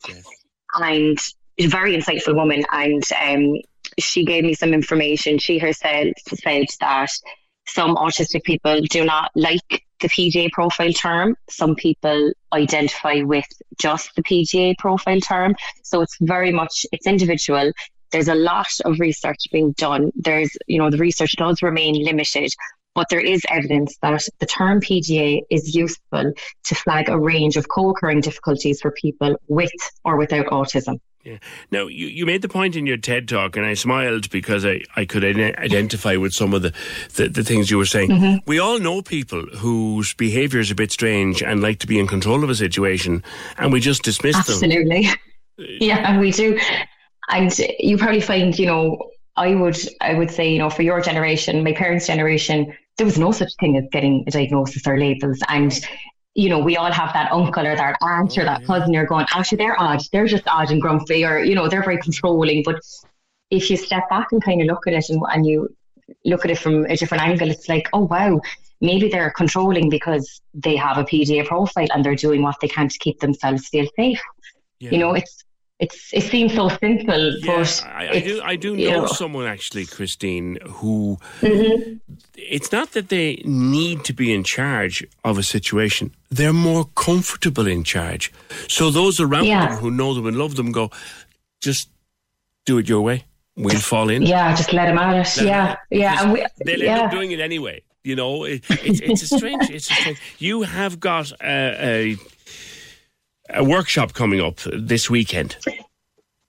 And 0.76 1.18
she's 1.58 1.66
a 1.66 1.68
very 1.68 1.96
insightful 1.96 2.34
woman. 2.34 2.64
And 2.72 3.02
um, 3.20 3.60
she 3.98 4.24
gave 4.24 4.44
me 4.44 4.54
some 4.54 4.72
information. 4.72 5.38
She 5.38 5.58
herself 5.58 6.14
said 6.26 6.66
that 6.80 7.10
some 7.66 7.96
autistic 7.96 8.42
people 8.44 8.80
do 8.82 9.04
not 9.04 9.30
like 9.34 9.84
the 10.00 10.08
PDA 10.08 10.50
profile 10.50 10.92
term. 10.92 11.36
Some 11.48 11.74
people 11.74 12.32
identify 12.52 13.22
with 13.22 13.46
just 13.80 14.14
the 14.16 14.22
PDA 14.22 14.76
profile 14.78 15.20
term. 15.20 15.54
So 15.82 16.00
it's 16.00 16.16
very 16.20 16.52
much, 16.52 16.86
it's 16.92 17.06
individual. 17.06 17.72
There's 18.12 18.28
a 18.28 18.34
lot 18.34 18.68
of 18.84 19.00
research 19.00 19.38
being 19.52 19.72
done. 19.72 20.12
There's, 20.14 20.50
you 20.66 20.78
know, 20.78 20.90
the 20.90 20.98
research 20.98 21.36
does 21.36 21.62
remain 21.62 22.02
limited, 22.04 22.50
but 22.94 23.08
there 23.10 23.20
is 23.20 23.42
evidence 23.48 23.96
that 24.02 24.26
the 24.38 24.46
term 24.46 24.80
PDA 24.80 25.42
is 25.50 25.74
useful 25.74 26.32
to 26.64 26.74
flag 26.74 27.08
a 27.08 27.18
range 27.18 27.56
of 27.56 27.68
co-occurring 27.68 28.20
difficulties 28.20 28.80
for 28.80 28.90
people 28.90 29.36
with 29.48 29.72
or 30.04 30.16
without 30.16 30.46
autism. 30.46 30.98
Yeah. 31.24 31.36
Now, 31.70 31.86
you, 31.86 32.06
you 32.06 32.24
made 32.24 32.40
the 32.40 32.48
point 32.48 32.76
in 32.76 32.86
your 32.86 32.96
TED 32.96 33.28
talk, 33.28 33.56
and 33.56 33.66
I 33.66 33.74
smiled 33.74 34.30
because 34.30 34.64
I, 34.64 34.80
I 34.96 35.04
could 35.04 35.22
identify 35.22 36.16
with 36.16 36.32
some 36.32 36.54
of 36.54 36.62
the, 36.62 36.72
the, 37.16 37.28
the 37.28 37.44
things 37.44 37.70
you 37.70 37.76
were 37.76 37.84
saying. 37.84 38.10
Mm-hmm. 38.10 38.38
We 38.46 38.58
all 38.58 38.78
know 38.78 39.02
people 39.02 39.42
whose 39.42 40.14
behaviour 40.14 40.60
is 40.60 40.70
a 40.70 40.74
bit 40.74 40.90
strange 40.90 41.42
and 41.42 41.60
like 41.60 41.78
to 41.80 41.86
be 41.86 41.98
in 41.98 42.06
control 42.06 42.42
of 42.42 42.48
a 42.48 42.54
situation, 42.54 43.22
and 43.58 43.70
we 43.70 43.80
just 43.80 44.02
dismiss 44.02 44.36
them. 44.46 44.54
Absolutely. 44.54 45.08
yeah, 45.58 46.18
we 46.18 46.32
do. 46.32 46.58
And 47.30 47.56
you 47.78 47.96
probably 47.96 48.20
find, 48.20 48.58
you 48.58 48.66
know, 48.66 49.10
I 49.36 49.54
would 49.54 49.78
I 50.00 50.14
would 50.14 50.30
say, 50.30 50.52
you 50.52 50.58
know, 50.58 50.70
for 50.70 50.82
your 50.82 51.00
generation, 51.00 51.62
my 51.64 51.72
parents' 51.72 52.06
generation, 52.06 52.74
there 52.96 53.06
was 53.06 53.18
no 53.18 53.32
such 53.32 53.52
thing 53.60 53.76
as 53.76 53.84
getting 53.92 54.24
a 54.26 54.30
diagnosis 54.30 54.86
or 54.86 54.98
labels. 54.98 55.38
And, 55.48 55.72
you 56.34 56.48
know, 56.48 56.58
we 56.58 56.76
all 56.76 56.92
have 56.92 57.12
that 57.12 57.32
uncle 57.32 57.66
or 57.66 57.76
that 57.76 57.96
aunt 58.02 58.36
or 58.36 58.42
oh, 58.42 58.44
that 58.44 58.64
cousin 58.64 58.92
you're 58.92 59.06
going, 59.06 59.26
actually 59.34 59.58
they're 59.58 59.80
odd. 59.80 60.02
They're 60.12 60.26
just 60.26 60.46
odd 60.48 60.70
and 60.70 60.80
grumpy 60.80 61.24
or, 61.24 61.38
you 61.38 61.54
know, 61.54 61.68
they're 61.68 61.82
very 61.82 61.98
controlling. 61.98 62.62
But 62.64 62.80
if 63.50 63.70
you 63.70 63.76
step 63.76 64.08
back 64.10 64.28
and 64.32 64.42
kind 64.42 64.60
of 64.60 64.66
look 64.66 64.86
at 64.86 64.92
it 64.92 65.08
and, 65.08 65.22
and 65.32 65.46
you 65.46 65.74
look 66.24 66.44
at 66.44 66.50
it 66.50 66.58
from 66.58 66.84
a 66.84 66.96
different 66.96 67.24
angle, 67.24 67.50
it's 67.50 67.68
like, 67.68 67.88
oh 67.92 68.04
wow, 68.04 68.40
maybe 68.80 69.08
they're 69.08 69.30
controlling 69.30 69.88
because 69.88 70.40
they 70.54 70.76
have 70.76 70.98
a 70.98 71.04
PDA 71.04 71.46
profile 71.46 71.88
and 71.94 72.04
they're 72.04 72.14
doing 72.14 72.42
what 72.42 72.56
they 72.60 72.68
can 72.68 72.88
to 72.88 72.98
keep 72.98 73.20
themselves 73.20 73.68
feel 73.68 73.86
safe. 73.96 74.20
You 74.80 74.98
know, 74.98 75.14
it's 75.14 75.44
it's 75.80 76.12
it 76.12 76.22
seems 76.22 76.54
so 76.54 76.68
simple, 76.68 77.32
but 77.46 77.82
I, 77.86 78.08
I 78.16 78.20
do 78.20 78.40
I 78.52 78.56
do 78.56 78.76
know 78.76 79.00
know. 79.02 79.06
someone 79.06 79.46
actually, 79.46 79.86
Christine, 79.86 80.58
who 80.78 81.18
Mhm. 81.40 82.00
it's 82.36 82.70
not 82.70 82.92
that 82.92 83.08
they 83.08 83.40
need 83.44 84.04
to 84.04 84.12
be 84.12 84.32
in 84.32 84.44
charge 84.44 85.04
of 85.24 85.38
a 85.38 85.42
situation; 85.42 86.12
they're 86.30 86.52
more 86.52 86.84
comfortable 86.94 87.66
in 87.66 87.82
charge. 87.84 88.30
So 88.68 88.90
those 88.90 89.20
around 89.20 89.46
Yeah. 89.46 89.68
them 89.68 89.78
who 89.78 89.90
know 89.90 90.14
them 90.14 90.26
and 90.26 90.36
love 90.36 90.54
them 90.56 90.70
go, 90.72 90.90
just 91.60 91.88
do 92.66 92.78
it 92.78 92.88
your 92.88 93.00
way. 93.02 93.24
We'll 93.56 93.78
fall 93.80 94.08
in. 94.10 94.22
yeah, 94.22 94.54
just 94.56 94.72
let 94.72 94.86
them 94.86 94.98
at 94.98 95.16
it. 95.16 95.36
Let 95.38 95.46
yeah, 95.46 95.76
yeah, 95.90 96.22
and 96.22 96.32
we, 96.32 96.44
they'll 96.64 96.82
end 96.88 97.00
up 97.00 97.10
doing 97.10 97.30
it 97.32 97.40
anyway. 97.40 97.82
You 98.04 98.16
know, 98.16 98.44
it, 98.44 98.62
it's 98.70 99.00
it's 99.00 99.22
a 99.22 99.36
strange. 99.36 99.68
It's 99.70 99.90
a 99.90 99.94
strange. 99.94 100.18
You 100.38 100.62
have 100.62 100.98
got 101.00 101.32
a, 101.42 101.76
a 101.94 102.16
a 103.54 103.64
workshop 103.64 104.12
coming 104.12 104.40
up 104.40 104.60
this 104.72 105.08
weekend. 105.10 105.56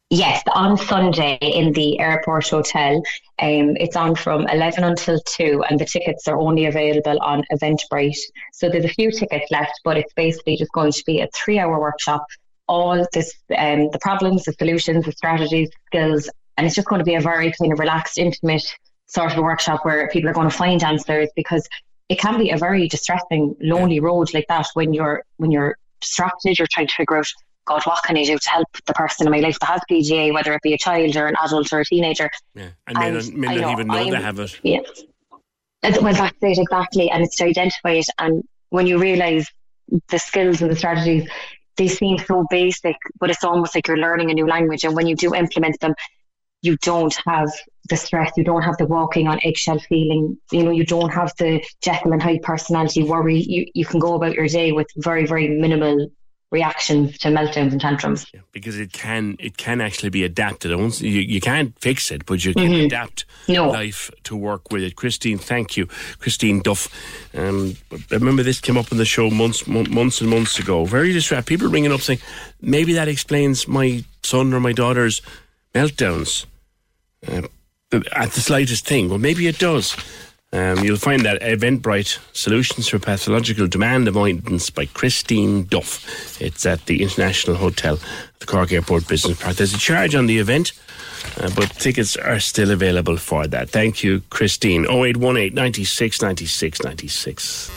Yes, 0.09 0.43
on 0.53 0.77
Sunday 0.77 1.37
in 1.41 1.71
the 1.71 1.97
airport 1.99 2.49
hotel. 2.49 2.97
Um, 3.39 3.77
it's 3.77 3.95
on 3.95 4.13
from 4.15 4.45
11 4.49 4.83
until 4.83 5.21
2, 5.21 5.63
and 5.69 5.79
the 5.79 5.85
tickets 5.85 6.27
are 6.27 6.37
only 6.37 6.65
available 6.65 7.17
on 7.21 7.43
Eventbrite. 7.51 8.19
So 8.51 8.67
there's 8.67 8.83
a 8.83 8.89
few 8.89 9.09
tickets 9.09 9.49
left, 9.51 9.79
but 9.85 9.97
it's 9.97 10.13
basically 10.13 10.57
just 10.57 10.73
going 10.73 10.91
to 10.91 11.03
be 11.05 11.21
a 11.21 11.29
three 11.33 11.59
hour 11.59 11.79
workshop. 11.79 12.25
All 12.67 13.07
this, 13.13 13.33
um, 13.57 13.89
the 13.91 13.99
problems, 14.01 14.43
the 14.43 14.53
solutions, 14.53 15.05
the 15.05 15.13
strategies, 15.13 15.69
skills, 15.85 16.29
and 16.57 16.67
it's 16.67 16.75
just 16.75 16.89
going 16.89 16.99
to 16.99 17.05
be 17.05 17.15
a 17.15 17.21
very 17.21 17.53
kind 17.53 17.71
of 17.71 17.79
relaxed, 17.79 18.17
intimate 18.17 18.63
sort 19.07 19.31
of 19.31 19.37
a 19.37 19.41
workshop 19.41 19.85
where 19.85 20.09
people 20.09 20.29
are 20.29 20.33
going 20.33 20.49
to 20.49 20.55
find 20.55 20.83
answers 20.83 21.29
because 21.37 21.67
it 22.09 22.19
can 22.19 22.37
be 22.37 22.49
a 22.49 22.57
very 22.57 22.89
distressing, 22.89 23.55
lonely 23.61 24.01
road 24.01 24.33
like 24.33 24.47
that 24.49 24.67
when 24.73 24.93
you're 24.93 25.23
when 25.37 25.51
you're 25.51 25.77
distracted, 26.01 26.57
you're 26.59 26.67
trying 26.71 26.87
to 26.87 26.93
figure 26.95 27.17
out, 27.17 27.27
God, 27.65 27.81
what 27.85 28.03
can 28.03 28.17
I 28.17 28.23
do 28.23 28.37
to 28.37 28.49
help 28.49 28.67
the 28.87 28.93
person 28.93 29.27
in 29.27 29.31
my 29.31 29.39
life 29.39 29.57
that 29.59 29.67
has 29.67 29.81
PDA, 29.89 30.33
whether 30.33 30.53
it 30.53 30.61
be 30.61 30.73
a 30.73 30.77
child 30.77 31.15
or 31.15 31.27
an 31.27 31.35
adult 31.43 31.71
or 31.71 31.79
a 31.81 31.85
teenager. 31.85 32.29
Yeah, 32.55 32.69
and 32.87 32.97
may 32.97 33.07
And 33.07 33.15
not, 33.15 33.33
may 33.33 33.47
not 33.55 33.61
know, 33.61 33.71
even 33.71 33.87
know 33.87 33.93
they 34.09 34.11
I'm- 34.15 34.23
have 34.23 34.39
it. 34.39 34.59
Yeah. 34.63 34.79
Well, 35.83 36.13
that's 36.13 36.35
it 36.41 36.57
exactly, 36.59 37.09
and 37.09 37.23
it's 37.23 37.35
to 37.37 37.45
identify 37.45 37.91
it. 37.91 38.05
And 38.19 38.43
when 38.69 38.85
you 38.87 38.99
realise 38.99 39.47
the 40.09 40.19
skills 40.19 40.61
and 40.61 40.69
the 40.69 40.75
strategies, 40.75 41.29
they 41.77 41.87
seem 41.87 42.17
so 42.19 42.45
basic, 42.49 42.95
but 43.19 43.29
it's 43.31 43.43
almost 43.43 43.73
like 43.73 43.87
you're 43.87 43.97
learning 43.97 44.29
a 44.29 44.33
new 44.33 44.45
language. 44.47 44.83
And 44.83 44.95
when 44.95 45.07
you 45.07 45.15
do 45.15 45.33
implement 45.33 45.79
them, 45.79 45.95
you 46.61 46.77
don't 46.77 47.15
have 47.25 47.49
the 47.89 47.97
stress, 47.97 48.31
you 48.37 48.43
don't 48.43 48.61
have 48.61 48.77
the 48.77 48.85
walking 48.85 49.27
on 49.27 49.39
eggshell 49.43 49.79
feeling, 49.79 50.37
you 50.51 50.63
know, 50.63 50.71
you 50.71 50.85
don't 50.85 51.09
have 51.11 51.33
the 51.37 51.63
Jekyll 51.81 52.13
and 52.13 52.21
Hyde 52.21 52.41
personality 52.43 53.03
worry. 53.03 53.39
You 53.39 53.65
you 53.73 53.85
can 53.85 53.99
go 53.99 54.13
about 54.15 54.35
your 54.35 54.47
day 54.47 54.71
with 54.71 54.87
very, 54.97 55.25
very 55.25 55.47
minimal 55.49 56.11
reactions 56.51 57.17
to 57.17 57.29
meltdowns 57.29 57.71
and 57.71 57.79
tantrums. 57.79 58.25
Yeah, 58.33 58.41
because 58.51 58.77
it 58.77 58.91
can 58.93 59.37
it 59.39 59.57
can 59.57 59.81
actually 59.81 60.09
be 60.09 60.23
adapted. 60.23 60.75
Once 60.75 61.01
you, 61.01 61.21
you 61.21 61.39
can't 61.41 61.77
fix 61.79 62.11
it, 62.11 62.25
but 62.25 62.43
you 62.45 62.53
can 62.53 62.69
Mhm. 62.71 62.85
adapt 62.85 63.25
No. 63.47 63.69
life 63.69 64.11
to 64.25 64.35
work 64.35 64.69
with 64.71 64.83
it. 64.83 64.95
Christine, 64.95 65.37
thank 65.37 65.75
you, 65.77 65.87
Christine 66.19 66.59
Duff. 66.61 66.89
Um, 67.33 67.75
I 68.11 68.15
remember 68.15 68.43
this 68.43 68.59
came 68.59 68.77
up 68.77 68.91
on 68.91 68.97
the 68.97 69.05
show 69.05 69.29
months 69.29 69.65
mon- 69.65 69.89
months 69.89 70.19
and 70.21 70.29
months 70.29 70.59
ago. 70.59 70.85
Very 70.85 71.13
distressed. 71.13 71.47
People 71.47 71.69
ringing 71.69 71.91
up 71.93 72.01
saying 72.01 72.19
maybe 72.61 72.93
that 72.93 73.07
explains 73.07 73.67
my 73.67 74.03
son 74.21 74.53
or 74.53 74.59
my 74.59 74.73
daughter's 74.73 75.21
meltdowns 75.73 76.45
uh, 77.27 77.41
at 77.91 78.31
the 78.31 78.41
slightest 78.41 78.87
thing. 78.87 79.09
Well, 79.09 79.19
maybe 79.19 79.47
it 79.47 79.59
does. 79.59 79.95
Um, 80.53 80.83
you'll 80.83 80.97
find 80.97 81.21
that 81.21 81.41
Eventbrite 81.41 82.19
Solutions 82.33 82.89
for 82.89 82.99
Pathological 82.99 83.67
Demand 83.67 84.07
Avoidance 84.09 84.69
by 84.69 84.85
Christine 84.85 85.63
Duff. 85.63 86.41
It's 86.41 86.65
at 86.65 86.85
the 86.87 87.01
International 87.01 87.55
Hotel, 87.55 87.97
the 88.39 88.45
Cork 88.45 88.73
Airport 88.73 89.07
Business 89.07 89.41
Park. 89.41 89.55
There's 89.55 89.73
a 89.73 89.77
charge 89.77 90.13
on 90.13 90.25
the 90.25 90.39
event, 90.39 90.73
uh, 91.39 91.49
but 91.55 91.69
tickets 91.75 92.15
are 92.15 92.39
still 92.39 92.71
available 92.71 93.17
for 93.17 93.47
that. 93.47 93.69
Thank 93.69 94.03
you, 94.03 94.21
Christine. 94.29 94.85
0818 94.85 95.53
96 95.53 96.21
96 96.21 96.83
96. 96.83 97.71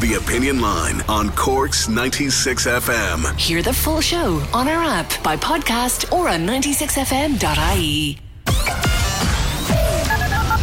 The 0.00 0.20
Opinion 0.22 0.60
Line 0.60 1.00
on 1.08 1.30
Cork's 1.30 1.88
96 1.88 2.66
FM. 2.66 3.38
Hear 3.38 3.62
the 3.62 3.72
full 3.72 4.00
show 4.00 4.42
on 4.52 4.68
our 4.68 4.82
app, 4.82 5.22
by 5.22 5.36
podcast, 5.36 6.12
or 6.12 6.28
on 6.28 6.46
96fm.ie. 6.46 8.18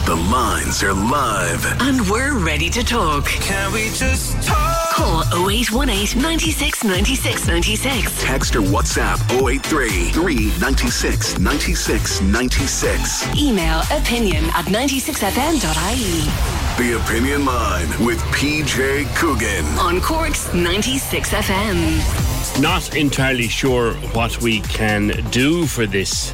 The 0.06 0.15
lines 0.15 0.84
are 0.84 0.94
live. 0.94 1.64
And 1.80 2.02
we're 2.10 2.38
ready 2.38 2.69
to 2.72 2.84
talk. 2.84 3.26
Can 3.26 3.72
we 3.72 3.86
just 3.91 4.41
talk? 4.44 4.90
Call 4.94 5.22
0818 5.49 6.22
96 6.22 6.84
96 6.84 7.48
96. 7.48 8.23
Text 8.23 8.56
or 8.56 8.61
WhatsApp 8.61 9.19
083 9.32 10.10
396 10.11 11.38
96 11.40 12.22
96. 12.22 13.38
Email 13.38 13.82
opinion 13.91 14.44
at 14.56 14.65
96fm.ie. 14.65 16.84
The 16.84 16.99
Opinion 17.03 17.45
Line 17.45 17.88
with 18.03 18.19
PJ 18.34 19.06
Coogan. 19.15 19.65
On 19.78 20.02
Cork's 20.02 20.52
96 20.53 21.30
FM. 21.30 22.61
Not 22.61 22.95
entirely 22.95 23.48
sure 23.48 23.94
what 24.14 24.41
we 24.41 24.61
can 24.61 25.10
do 25.30 25.65
for 25.68 25.86
this 25.86 26.34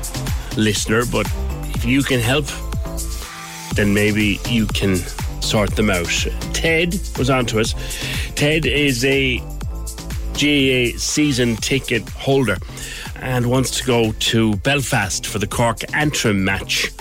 listener, 0.57 1.03
but 1.11 1.27
if 1.76 1.84
you 1.85 2.02
can 2.02 2.19
help, 2.22 2.45
then 3.78 3.94
maybe 3.94 4.40
you 4.49 4.66
can 4.68 4.98
sort 5.41 5.76
them 5.76 5.90
out. 5.90 6.10
Ted 6.54 6.99
was 7.18 7.30
on 7.30 7.45
to 7.48 7.60
us. 7.60 7.74
Ted 8.36 8.66
is 8.66 9.06
a 9.06 9.38
GAA 10.34 10.98
season 10.98 11.56
ticket 11.56 12.08
holder 12.10 12.58
and 13.22 13.49
wants 13.49 13.78
to 13.78 13.86
go 13.86 14.12
to 14.12 14.56
Belfast 14.58 15.26
for 15.26 15.40
the 15.40 15.48
Cork 15.48 15.82
Antrim 15.95 16.44
match. 16.44 16.91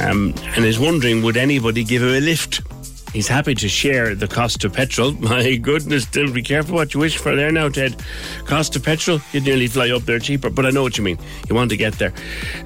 Um, 0.00 0.34
and 0.56 0.64
is 0.64 0.78
wondering 0.78 1.22
would 1.22 1.36
anybody 1.36 1.84
give 1.84 2.02
him 2.02 2.08
a 2.08 2.20
lift? 2.20 2.62
He's 3.12 3.28
happy 3.28 3.54
to 3.56 3.68
share 3.68 4.14
the 4.14 4.26
cost 4.26 4.64
of 4.64 4.72
petrol. 4.72 5.12
My 5.20 5.56
goodness, 5.56 6.06
do 6.06 6.32
be 6.32 6.42
careful 6.42 6.76
what 6.76 6.94
you 6.94 7.00
wish 7.00 7.18
for 7.18 7.36
there 7.36 7.52
now, 7.52 7.68
Ted. 7.68 8.02
Cost 8.46 8.74
of 8.74 8.82
petrol, 8.82 9.20
you'd 9.32 9.44
nearly 9.44 9.66
fly 9.66 9.90
up 9.90 10.02
there 10.02 10.18
cheaper, 10.18 10.48
but 10.48 10.64
I 10.64 10.70
know 10.70 10.82
what 10.82 10.96
you 10.96 11.04
mean. 11.04 11.18
You 11.48 11.54
want 11.54 11.70
to 11.70 11.76
get 11.76 11.94
there. 11.98 12.14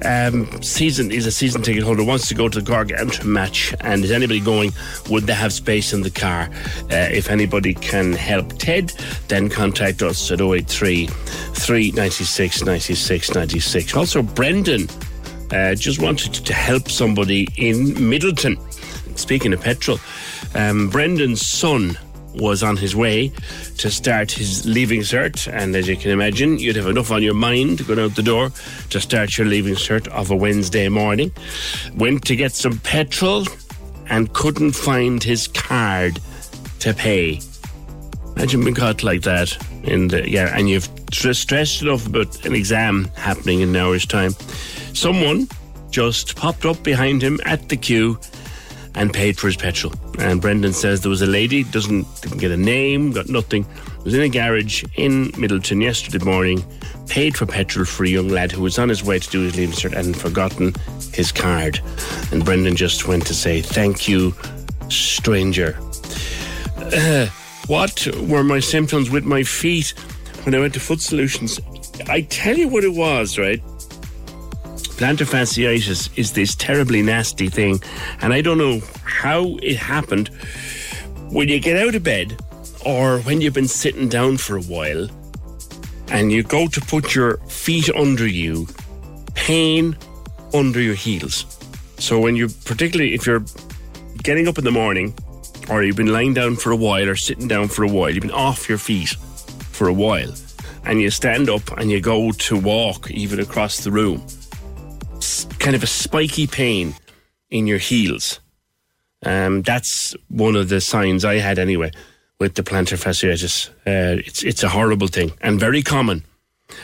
Um, 0.05 0.61
season 0.61 1.11
is 1.11 1.25
a 1.25 1.31
season 1.31 1.61
ticket 1.61 1.83
holder, 1.83 2.03
wants 2.03 2.29
to 2.29 2.35
go 2.35 2.47
to 2.47 2.61
the 2.61 2.65
Cork 2.65 2.87
match, 3.25 3.75
and 3.81 4.03
is 4.03 4.11
anybody 4.11 4.39
going? 4.39 4.71
Would 5.09 5.23
they 5.23 5.33
have 5.33 5.51
space 5.51 5.91
in 5.91 6.01
the 6.01 6.11
car? 6.11 6.49
Uh, 6.83 7.09
if 7.11 7.29
anybody 7.29 7.73
can 7.73 8.13
help 8.13 8.57
Ted, 8.57 8.93
then 9.27 9.49
contact 9.49 10.01
us 10.01 10.31
at 10.31 10.39
083 10.39 11.07
396 11.07 12.63
96 12.63 13.35
96. 13.35 13.95
Also, 13.95 14.21
Brendan 14.21 14.87
uh, 15.51 15.75
just 15.75 16.01
wanted 16.01 16.33
to 16.33 16.53
help 16.53 16.89
somebody 16.89 17.47
in 17.57 17.87
Midleton. 17.95 18.57
Speaking 19.17 19.51
of 19.51 19.61
petrol, 19.61 19.99
um, 20.57 20.89
Brendan's 20.89 21.47
son 21.47 21.97
was 22.33 22.63
on 22.63 22.77
his 22.77 22.95
way 22.95 23.31
to 23.77 23.89
start 23.89 24.31
his 24.31 24.65
leaving 24.65 25.01
cert, 25.01 25.51
and 25.51 25.75
as 25.75 25.87
you 25.87 25.95
can 25.95 26.11
imagine, 26.11 26.57
you'd 26.57 26.75
have 26.75 26.87
enough 26.87 27.11
on 27.11 27.23
your 27.23 27.33
mind 27.33 27.85
going 27.87 27.99
out 27.99 28.15
the 28.15 28.23
door 28.23 28.51
to 28.89 28.99
start 28.99 29.37
your 29.37 29.47
leaving 29.47 29.75
cert 29.75 30.07
of 30.09 30.31
a 30.31 30.35
Wednesday 30.35 30.89
morning. 30.89 31.31
Went 31.95 32.25
to 32.25 32.35
get 32.35 32.53
some 32.53 32.79
petrol 32.79 33.45
and 34.09 34.33
couldn't 34.33 34.73
find 34.73 35.23
his 35.23 35.47
card 35.47 36.19
to 36.79 36.93
pay. 36.93 37.39
Imagine 38.35 38.61
being 38.61 38.75
caught 38.75 39.03
like 39.03 39.21
that. 39.23 39.57
The, 39.83 40.23
yeah, 40.27 40.57
and 40.57 40.69
you've 40.69 40.89
stressed 41.11 41.81
enough 41.81 42.05
about 42.05 42.45
an 42.45 42.53
exam 42.53 43.05
happening 43.15 43.61
in 43.61 43.69
an 43.69 43.75
hour's 43.75 44.05
time. 44.05 44.31
Someone 44.93 45.47
just 45.91 46.35
popped 46.35 46.65
up 46.65 46.81
behind 46.83 47.21
him 47.21 47.39
at 47.45 47.69
the 47.69 47.77
queue 47.77 48.19
and 48.95 49.13
paid 49.13 49.37
for 49.37 49.47
his 49.47 49.55
petrol. 49.55 49.93
And 50.17 50.41
Brendan 50.41 50.73
says 50.73 51.01
there 51.01 51.09
was 51.09 51.21
a 51.21 51.27
lady, 51.27 51.63
doesn't 51.63 52.21
didn't 52.21 52.39
get 52.39 52.51
a 52.51 52.57
name, 52.57 53.11
got 53.11 53.29
nothing, 53.29 53.65
was 54.03 54.13
in 54.13 54.21
a 54.21 54.29
garage 54.29 54.83
in 54.95 55.31
Midleton 55.33 55.81
yesterday 55.81 56.23
morning, 56.23 56.65
paid 57.07 57.37
for 57.37 57.45
petrol 57.45 57.85
for 57.85 58.03
a 58.03 58.09
young 58.09 58.27
lad 58.27 58.51
who 58.51 58.61
was 58.61 58.79
on 58.79 58.89
his 58.89 59.03
way 59.03 59.19
to 59.19 59.29
do 59.29 59.41
his 59.41 59.55
leaving 59.55 59.75
cert 59.75 59.95
and 59.97 60.17
forgotten 60.17 60.73
his 61.13 61.31
card. 61.31 61.79
And 62.31 62.43
Brendan 62.43 62.75
just 62.75 63.07
went 63.07 63.27
to 63.27 63.33
say, 63.33 63.61
Thank 63.61 64.07
you, 64.07 64.33
stranger. 64.89 65.77
Uh, 66.77 67.27
what 67.67 68.07
were 68.21 68.43
my 68.43 68.59
symptoms 68.59 69.09
with 69.09 69.23
my 69.23 69.43
feet 69.43 69.93
when 70.43 70.55
I 70.55 70.59
went 70.59 70.73
to 70.75 70.79
Foot 70.79 71.01
Solutions? 71.01 71.59
I 72.07 72.21
tell 72.21 72.57
you 72.57 72.69
what 72.69 72.83
it 72.83 72.93
was, 72.93 73.37
right? 73.37 73.61
Plantar 74.97 75.27
fasciitis 75.27 76.17
is 76.17 76.31
this 76.31 76.55
terribly 76.55 77.03
nasty 77.03 77.49
thing, 77.49 77.79
and 78.21 78.33
I 78.33 78.41
don't 78.41 78.57
know 78.57 78.81
how 79.17 79.57
it 79.61 79.77
happened. 79.77 80.29
When 81.29 81.49
you 81.49 81.59
get 81.59 81.77
out 81.77 81.95
of 81.95 82.03
bed, 82.03 82.37
or 82.85 83.19
when 83.21 83.41
you've 83.41 83.53
been 83.53 83.67
sitting 83.67 84.07
down 84.07 84.37
for 84.37 84.55
a 84.55 84.61
while, 84.61 85.09
and 86.09 86.31
you 86.31 86.43
go 86.43 86.67
to 86.67 86.81
put 86.81 87.15
your 87.15 87.37
feet 87.47 87.89
under 87.89 88.27
you, 88.27 88.67
pain 89.33 89.97
under 90.53 90.81
your 90.81 90.95
heels. 90.95 91.45
So 91.97 92.19
when 92.19 92.35
you, 92.35 92.47
particularly 92.65 93.13
if 93.13 93.25
you're 93.25 93.43
getting 94.23 94.47
up 94.47 94.57
in 94.57 94.63
the 94.63 94.71
morning, 94.71 95.13
or 95.69 95.83
you've 95.83 95.97
been 95.97 96.13
lying 96.13 96.33
down 96.33 96.55
for 96.55 96.71
a 96.71 96.77
while, 96.77 97.09
or 97.09 97.15
sitting 97.15 97.47
down 97.47 97.67
for 97.67 97.83
a 97.83 97.89
while, 97.89 98.09
you've 98.09 98.21
been 98.21 98.31
off 98.31 98.69
your 98.69 98.77
feet 98.77 99.15
for 99.71 99.87
a 99.87 99.93
while, 99.93 100.33
and 100.85 101.01
you 101.01 101.09
stand 101.09 101.49
up 101.49 101.77
and 101.77 101.91
you 101.91 101.99
go 101.99 102.31
to 102.31 102.57
walk 102.57 103.11
even 103.11 103.39
across 103.39 103.83
the 103.83 103.91
room 103.91 104.25
kind 105.67 105.75
of 105.75 105.83
a 105.83 105.87
spiky 105.87 106.47
pain 106.47 106.95
in 107.49 107.67
your 107.67 107.77
heels. 107.77 108.39
Um, 109.25 109.61
that's 109.63 110.15
one 110.29 110.55
of 110.55 110.69
the 110.69 110.79
signs 110.79 111.25
I 111.25 111.35
had 111.35 111.59
anyway 111.59 111.91
with 112.39 112.55
the 112.55 112.63
plantar 112.63 112.97
fasciitis. 112.97 113.69
Uh, 113.85 114.21
it's 114.25 114.43
it's 114.43 114.63
a 114.63 114.69
horrible 114.69 115.07
thing 115.07 115.31
and 115.41 115.59
very 115.59 115.81
common. 115.81 116.23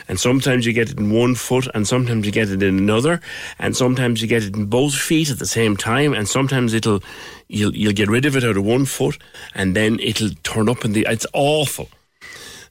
And 0.08 0.18
sometimes 0.18 0.64
you 0.64 0.72
get 0.72 0.90
it 0.90 0.98
in 0.98 1.12
one 1.12 1.34
foot, 1.34 1.68
and 1.74 1.86
sometimes 1.86 2.24
you 2.24 2.32
get 2.32 2.48
it 2.48 2.62
in 2.62 2.78
another, 2.78 3.20
and 3.58 3.76
sometimes 3.76 4.22
you 4.22 4.26
get 4.26 4.42
it 4.42 4.56
in 4.56 4.64
both 4.64 4.94
feet 4.94 5.30
at 5.30 5.38
the 5.38 5.46
same 5.46 5.76
time, 5.76 6.14
and 6.14 6.26
sometimes 6.26 6.72
it'll 6.72 7.02
you'll 7.48 7.74
you'll 7.76 7.92
get 7.92 8.08
rid 8.08 8.24
of 8.24 8.34
it 8.34 8.44
out 8.44 8.56
of 8.56 8.64
one 8.64 8.86
foot, 8.86 9.18
and 9.54 9.76
then 9.76 10.00
it'll 10.00 10.30
turn 10.42 10.68
up 10.70 10.84
in 10.84 10.92
the. 10.92 11.06
It's 11.08 11.26
awful. 11.34 11.90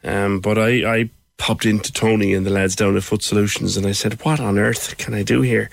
Um, 0.04 0.40
but 0.40 0.58
I 0.58 0.70
I 1.02 1.10
popped 1.38 1.66
into 1.66 1.94
Tony 1.94 2.34
and 2.34 2.46
the 2.46 2.52
lads 2.52 2.76
down 2.76 2.98
at 2.98 3.04
Foot 3.04 3.24
Solutions, 3.24 3.78
and 3.78 3.86
I 3.86 3.92
said, 3.92 4.20
"What 4.26 4.40
on 4.40 4.58
earth 4.58 4.98
can 4.98 5.14
I 5.14 5.22
do 5.22 5.42
here?" 5.42 5.70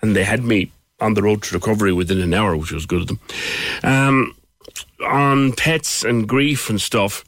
And 0.00 0.16
they 0.16 0.24
had 0.24 0.42
me 0.42 0.72
on 1.00 1.14
the 1.14 1.22
road 1.22 1.42
to 1.44 1.54
recovery 1.54 1.92
within 1.92 2.20
an 2.20 2.34
hour, 2.34 2.56
which 2.56 2.72
was 2.72 2.86
good 2.86 3.02
of 3.02 3.08
them. 3.08 3.20
Um, 3.82 4.36
on 5.04 5.52
pets 5.52 6.04
and 6.04 6.28
grief 6.28 6.68
and 6.68 6.80
stuff, 6.80 7.24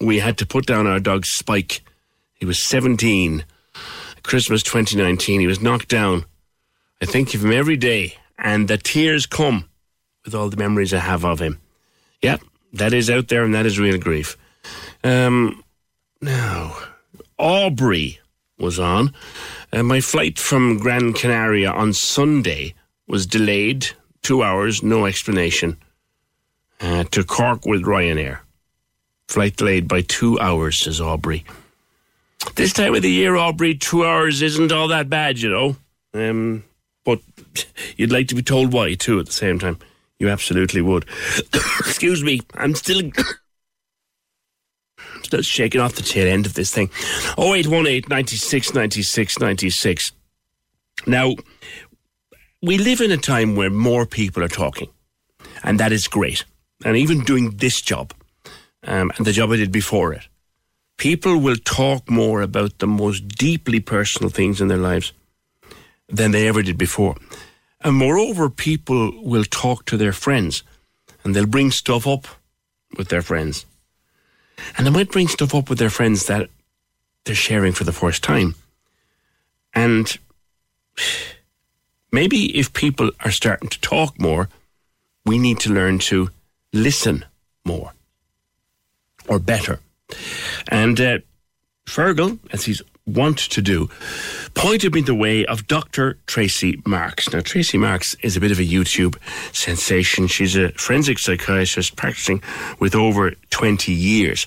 we 0.00 0.18
had 0.20 0.38
to 0.38 0.46
put 0.46 0.66
down 0.66 0.86
our 0.86 1.00
dog 1.00 1.26
Spike. 1.26 1.82
He 2.34 2.46
was 2.46 2.62
17. 2.62 3.44
Christmas 4.22 4.62
2019. 4.62 5.40
He 5.40 5.46
was 5.46 5.60
knocked 5.60 5.88
down. 5.88 6.24
I 7.00 7.06
think 7.06 7.34
of 7.34 7.44
him 7.44 7.52
every 7.52 7.76
day, 7.76 8.16
and 8.38 8.68
the 8.68 8.78
tears 8.78 9.26
come 9.26 9.68
with 10.24 10.34
all 10.34 10.48
the 10.48 10.56
memories 10.56 10.94
I 10.94 10.98
have 10.98 11.24
of 11.24 11.40
him. 11.40 11.60
Yeah, 12.22 12.36
that 12.72 12.92
is 12.92 13.10
out 13.10 13.28
there, 13.28 13.44
and 13.44 13.54
that 13.54 13.66
is 13.66 13.78
real 13.78 13.98
grief. 13.98 14.36
Um, 15.02 15.64
now, 16.20 16.76
Aubrey 17.38 18.20
was 18.58 18.78
on. 18.78 19.12
Uh, 19.72 19.82
my 19.82 20.00
flight 20.00 20.38
from 20.38 20.78
Gran 20.78 21.14
Canaria 21.14 21.70
on 21.70 21.92
Sunday 21.94 22.74
was 23.06 23.26
delayed 23.26 23.88
two 24.22 24.42
hours, 24.42 24.82
no 24.82 25.06
explanation, 25.06 25.78
uh, 26.80 27.04
to 27.04 27.24
Cork 27.24 27.64
with 27.64 27.82
Ryanair. 27.82 28.40
Flight 29.28 29.56
delayed 29.56 29.88
by 29.88 30.02
two 30.02 30.38
hours, 30.40 30.78
says 30.78 31.00
Aubrey. 31.00 31.44
This 32.54 32.72
time 32.72 32.94
of 32.94 33.02
the 33.02 33.10
year, 33.10 33.36
Aubrey, 33.36 33.74
two 33.74 34.04
hours 34.04 34.42
isn't 34.42 34.72
all 34.72 34.88
that 34.88 35.08
bad, 35.08 35.38
you 35.38 35.48
know. 35.48 35.76
Um, 36.12 36.64
but 37.04 37.20
you'd 37.96 38.12
like 38.12 38.28
to 38.28 38.34
be 38.34 38.42
told 38.42 38.72
why, 38.72 38.94
too, 38.94 39.18
at 39.20 39.26
the 39.26 39.32
same 39.32 39.58
time. 39.58 39.78
You 40.18 40.28
absolutely 40.28 40.82
would. 40.82 41.06
Excuse 41.80 42.22
me, 42.22 42.42
I'm 42.54 42.74
still. 42.74 43.10
Still 45.24 45.42
shaking 45.42 45.80
off 45.80 45.94
the 45.94 46.02
tail 46.02 46.26
end 46.26 46.46
of 46.46 46.54
this 46.54 46.72
thing. 46.72 46.90
0818 47.38 48.04
96 48.08 48.74
96 48.74 49.38
96. 49.38 50.12
Now, 51.06 51.34
we 52.62 52.78
live 52.78 53.00
in 53.00 53.10
a 53.10 53.16
time 53.16 53.56
where 53.56 53.70
more 53.70 54.06
people 54.06 54.42
are 54.42 54.48
talking, 54.48 54.88
and 55.62 55.80
that 55.80 55.92
is 55.92 56.06
great. 56.08 56.44
And 56.84 56.96
even 56.96 57.24
doing 57.24 57.56
this 57.56 57.80
job, 57.80 58.12
um, 58.84 59.10
and 59.16 59.26
the 59.26 59.32
job 59.32 59.50
I 59.50 59.56
did 59.56 59.72
before 59.72 60.12
it, 60.12 60.26
people 60.96 61.38
will 61.38 61.56
talk 61.56 62.08
more 62.10 62.42
about 62.42 62.78
the 62.78 62.86
most 62.86 63.28
deeply 63.28 63.80
personal 63.80 64.30
things 64.30 64.60
in 64.60 64.68
their 64.68 64.78
lives 64.78 65.12
than 66.08 66.30
they 66.30 66.46
ever 66.48 66.62
did 66.62 66.78
before. 66.78 67.16
And 67.80 67.96
moreover, 67.96 68.48
people 68.48 69.12
will 69.24 69.44
talk 69.44 69.86
to 69.86 69.96
their 69.96 70.12
friends 70.12 70.62
and 71.24 71.34
they'll 71.34 71.46
bring 71.46 71.70
stuff 71.70 72.06
up 72.06 72.26
with 72.96 73.08
their 73.08 73.22
friends. 73.22 73.66
And 74.76 74.86
they 74.86 74.90
might 74.90 75.10
bring 75.10 75.28
stuff 75.28 75.54
up 75.54 75.68
with 75.68 75.78
their 75.78 75.90
friends 75.90 76.26
that 76.26 76.48
they're 77.24 77.34
sharing 77.34 77.72
for 77.72 77.84
the 77.84 77.92
first 77.92 78.22
time. 78.22 78.54
And 79.74 80.18
maybe 82.10 82.56
if 82.58 82.72
people 82.72 83.10
are 83.24 83.30
starting 83.30 83.68
to 83.68 83.80
talk 83.80 84.20
more, 84.20 84.48
we 85.24 85.38
need 85.38 85.60
to 85.60 85.72
learn 85.72 85.98
to 86.00 86.30
listen 86.72 87.24
more 87.64 87.92
or 89.28 89.38
better. 89.38 89.80
And 90.68 91.00
uh, 91.00 91.18
Fergal, 91.86 92.38
as 92.52 92.64
he's 92.64 92.82
wont 93.06 93.38
to 93.38 93.62
do, 93.62 93.88
pointed 94.54 94.94
me 94.94 95.00
the 95.00 95.14
way 95.14 95.44
of 95.46 95.66
Dr. 95.66 96.18
Tracey 96.26 96.80
Marks. 96.86 97.32
Now, 97.32 97.40
Tracey 97.40 97.78
Marks 97.78 98.14
is 98.22 98.36
a 98.36 98.40
bit 98.40 98.52
of 98.52 98.58
a 98.58 98.64
YouTube 98.64 99.16
sensation. 99.54 100.26
She's 100.26 100.56
a 100.56 100.70
forensic 100.72 101.18
psychiatrist 101.18 101.96
practicing 101.96 102.42
with 102.78 102.94
over 102.94 103.32
20 103.50 103.92
years, 103.92 104.46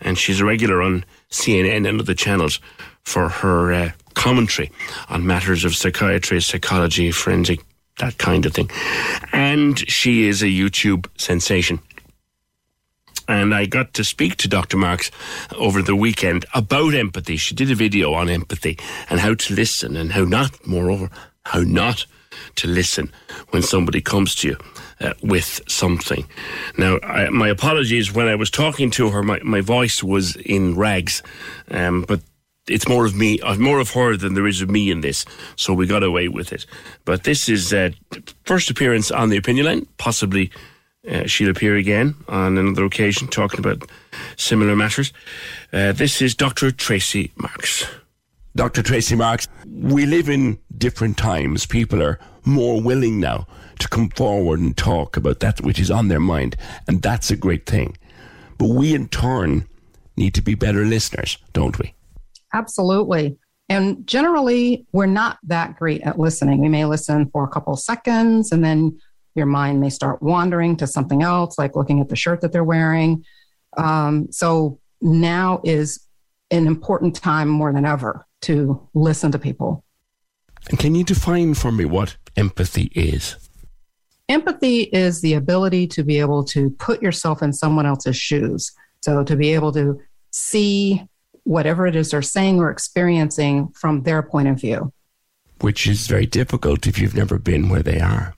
and 0.00 0.18
she's 0.18 0.40
a 0.40 0.44
regular 0.44 0.82
on 0.82 1.04
CNN 1.30 1.88
and 1.88 2.00
other 2.00 2.14
channels 2.14 2.60
for 3.04 3.28
her 3.28 3.72
uh, 3.72 3.90
commentary 4.14 4.70
on 5.08 5.26
matters 5.26 5.64
of 5.64 5.74
psychiatry, 5.74 6.40
psychology, 6.40 7.10
forensic, 7.10 7.60
that 7.98 8.18
kind 8.18 8.46
of 8.46 8.54
thing. 8.54 8.70
And 9.32 9.78
she 9.90 10.28
is 10.28 10.42
a 10.42 10.46
YouTube 10.46 11.06
sensation 11.18 11.80
and 13.28 13.54
I 13.54 13.66
got 13.66 13.94
to 13.94 14.04
speak 14.04 14.36
to 14.36 14.48
Dr. 14.48 14.76
Marks 14.76 15.10
over 15.56 15.82
the 15.82 15.96
weekend 15.96 16.44
about 16.54 16.94
empathy. 16.94 17.36
She 17.36 17.54
did 17.54 17.70
a 17.70 17.74
video 17.74 18.14
on 18.14 18.28
empathy 18.28 18.78
and 19.08 19.20
how 19.20 19.34
to 19.34 19.54
listen 19.54 19.96
and 19.96 20.12
how 20.12 20.24
not, 20.24 20.66
moreover, 20.66 21.10
how 21.44 21.60
not 21.60 22.06
to 22.56 22.68
listen 22.68 23.12
when 23.50 23.62
somebody 23.62 24.00
comes 24.00 24.34
to 24.36 24.48
you 24.48 24.56
uh, 25.00 25.14
with 25.22 25.60
something. 25.68 26.26
Now, 26.78 26.98
I, 27.02 27.28
my 27.30 27.48
apologies 27.48 28.12
when 28.12 28.28
I 28.28 28.34
was 28.34 28.50
talking 28.50 28.90
to 28.92 29.10
her, 29.10 29.22
my, 29.22 29.40
my 29.42 29.60
voice 29.60 30.02
was 30.02 30.36
in 30.36 30.76
rags, 30.76 31.22
um, 31.70 32.04
but 32.06 32.20
it's 32.66 32.88
more 32.88 33.04
of 33.04 33.14
me, 33.14 33.40
uh, 33.40 33.56
more 33.56 33.78
of 33.78 33.90
her 33.90 34.16
than 34.16 34.34
there 34.34 34.46
is 34.46 34.62
of 34.62 34.70
me 34.70 34.90
in 34.90 35.00
this. 35.00 35.24
So 35.56 35.74
we 35.74 35.86
got 35.86 36.02
away 36.02 36.28
with 36.28 36.52
it. 36.52 36.66
But 37.04 37.24
this 37.24 37.48
is 37.48 37.72
uh, 37.72 37.90
first 38.44 38.70
appearance 38.70 39.10
on 39.10 39.28
the 39.28 39.36
opinion 39.36 39.66
line, 39.66 39.86
possibly 39.98 40.50
uh, 41.10 41.26
she'll 41.26 41.50
appear 41.50 41.76
again 41.76 42.14
on 42.28 42.56
another 42.58 42.84
occasion 42.84 43.28
talking 43.28 43.60
about 43.60 43.90
similar 44.36 44.74
matters. 44.74 45.12
Uh, 45.72 45.92
this 45.92 46.22
is 46.22 46.34
Dr. 46.34 46.70
Tracey 46.70 47.32
Marks. 47.36 47.86
Dr. 48.56 48.82
Tracey 48.82 49.16
Marks, 49.16 49.48
we 49.66 50.06
live 50.06 50.28
in 50.28 50.58
different 50.78 51.18
times. 51.18 51.66
People 51.66 52.02
are 52.02 52.20
more 52.44 52.80
willing 52.80 53.20
now 53.20 53.46
to 53.80 53.88
come 53.88 54.08
forward 54.10 54.60
and 54.60 54.76
talk 54.76 55.16
about 55.16 55.40
that 55.40 55.60
which 55.62 55.80
is 55.80 55.90
on 55.90 56.08
their 56.08 56.20
mind, 56.20 56.56
and 56.86 57.02
that's 57.02 57.30
a 57.30 57.36
great 57.36 57.66
thing. 57.66 57.96
But 58.58 58.68
we, 58.68 58.94
in 58.94 59.08
turn, 59.08 59.66
need 60.16 60.34
to 60.34 60.42
be 60.42 60.54
better 60.54 60.84
listeners, 60.84 61.38
don't 61.52 61.78
we? 61.78 61.94
Absolutely. 62.52 63.36
And 63.68 64.06
generally, 64.06 64.86
we're 64.92 65.06
not 65.06 65.38
that 65.44 65.76
great 65.76 66.02
at 66.02 66.18
listening. 66.18 66.60
We 66.60 66.68
may 66.68 66.84
listen 66.84 67.28
for 67.30 67.44
a 67.44 67.48
couple 67.48 67.72
of 67.72 67.80
seconds 67.80 68.52
and 68.52 68.64
then 68.64 69.00
your 69.34 69.46
mind 69.46 69.80
may 69.80 69.90
start 69.90 70.22
wandering 70.22 70.76
to 70.76 70.86
something 70.86 71.22
else, 71.22 71.58
like 71.58 71.76
looking 71.76 72.00
at 72.00 72.08
the 72.08 72.16
shirt 72.16 72.40
that 72.40 72.52
they're 72.52 72.64
wearing. 72.64 73.24
Um, 73.76 74.28
so 74.30 74.78
now 75.00 75.60
is 75.64 76.00
an 76.50 76.66
important 76.66 77.16
time 77.16 77.48
more 77.48 77.72
than 77.72 77.84
ever 77.84 78.26
to 78.42 78.88
listen 78.94 79.32
to 79.32 79.38
people. 79.38 79.84
And 80.70 80.78
can 80.78 80.94
you 80.94 81.04
define 81.04 81.54
for 81.54 81.72
me 81.72 81.84
what 81.84 82.16
empathy 82.36 82.90
is? 82.94 83.36
Empathy 84.28 84.82
is 84.82 85.20
the 85.20 85.34
ability 85.34 85.86
to 85.88 86.02
be 86.02 86.18
able 86.18 86.44
to 86.44 86.70
put 86.70 87.02
yourself 87.02 87.42
in 87.42 87.52
someone 87.52 87.84
else's 87.84 88.16
shoes. 88.16 88.72
So 89.02 89.22
to 89.22 89.36
be 89.36 89.52
able 89.52 89.72
to 89.72 90.00
see 90.30 91.06
whatever 91.42 91.86
it 91.86 91.94
is 91.94 92.10
they're 92.10 92.22
saying 92.22 92.58
or 92.58 92.70
experiencing 92.70 93.68
from 93.74 94.02
their 94.02 94.22
point 94.22 94.48
of 94.48 94.58
view. 94.58 94.92
Which 95.60 95.86
is 95.86 96.06
very 96.06 96.26
difficult 96.26 96.86
if 96.86 96.98
you've 96.98 97.14
never 97.14 97.38
been 97.38 97.68
where 97.68 97.82
they 97.82 98.00
are. 98.00 98.34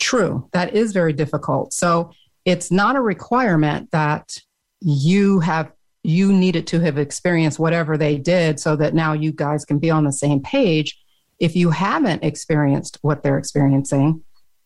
True, 0.00 0.48
that 0.52 0.74
is 0.74 0.92
very 0.92 1.12
difficult. 1.12 1.72
So 1.72 2.10
it's 2.44 2.72
not 2.72 2.96
a 2.96 3.00
requirement 3.00 3.90
that 3.92 4.38
you 4.80 5.40
have 5.40 5.70
you 6.02 6.32
needed 6.32 6.66
to 6.68 6.80
have 6.80 6.96
experienced 6.96 7.58
whatever 7.58 7.98
they 7.98 8.16
did 8.16 8.58
so 8.58 8.74
that 8.76 8.94
now 8.94 9.12
you 9.12 9.30
guys 9.30 9.66
can 9.66 9.78
be 9.78 9.90
on 9.90 10.04
the 10.04 10.12
same 10.12 10.40
page. 10.40 10.98
If 11.38 11.54
you 11.54 11.70
haven't 11.70 12.24
experienced 12.24 12.98
what 13.02 13.22
they're 13.22 13.36
experiencing, 13.36 14.22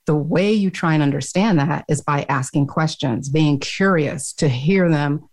the 0.07 0.15
way 0.15 0.53
you 0.53 0.71
try 0.71 0.95
and 0.95 1.03
understand 1.03 1.59
that 1.59 1.85
is 1.89 2.01
by 2.01 2.25
asking 2.29 2.69
questions, 2.69 3.29
being 3.29 3.59
curious 3.59 4.33
to 4.35 4.49
hear 4.49 4.89
them, 4.89 5.29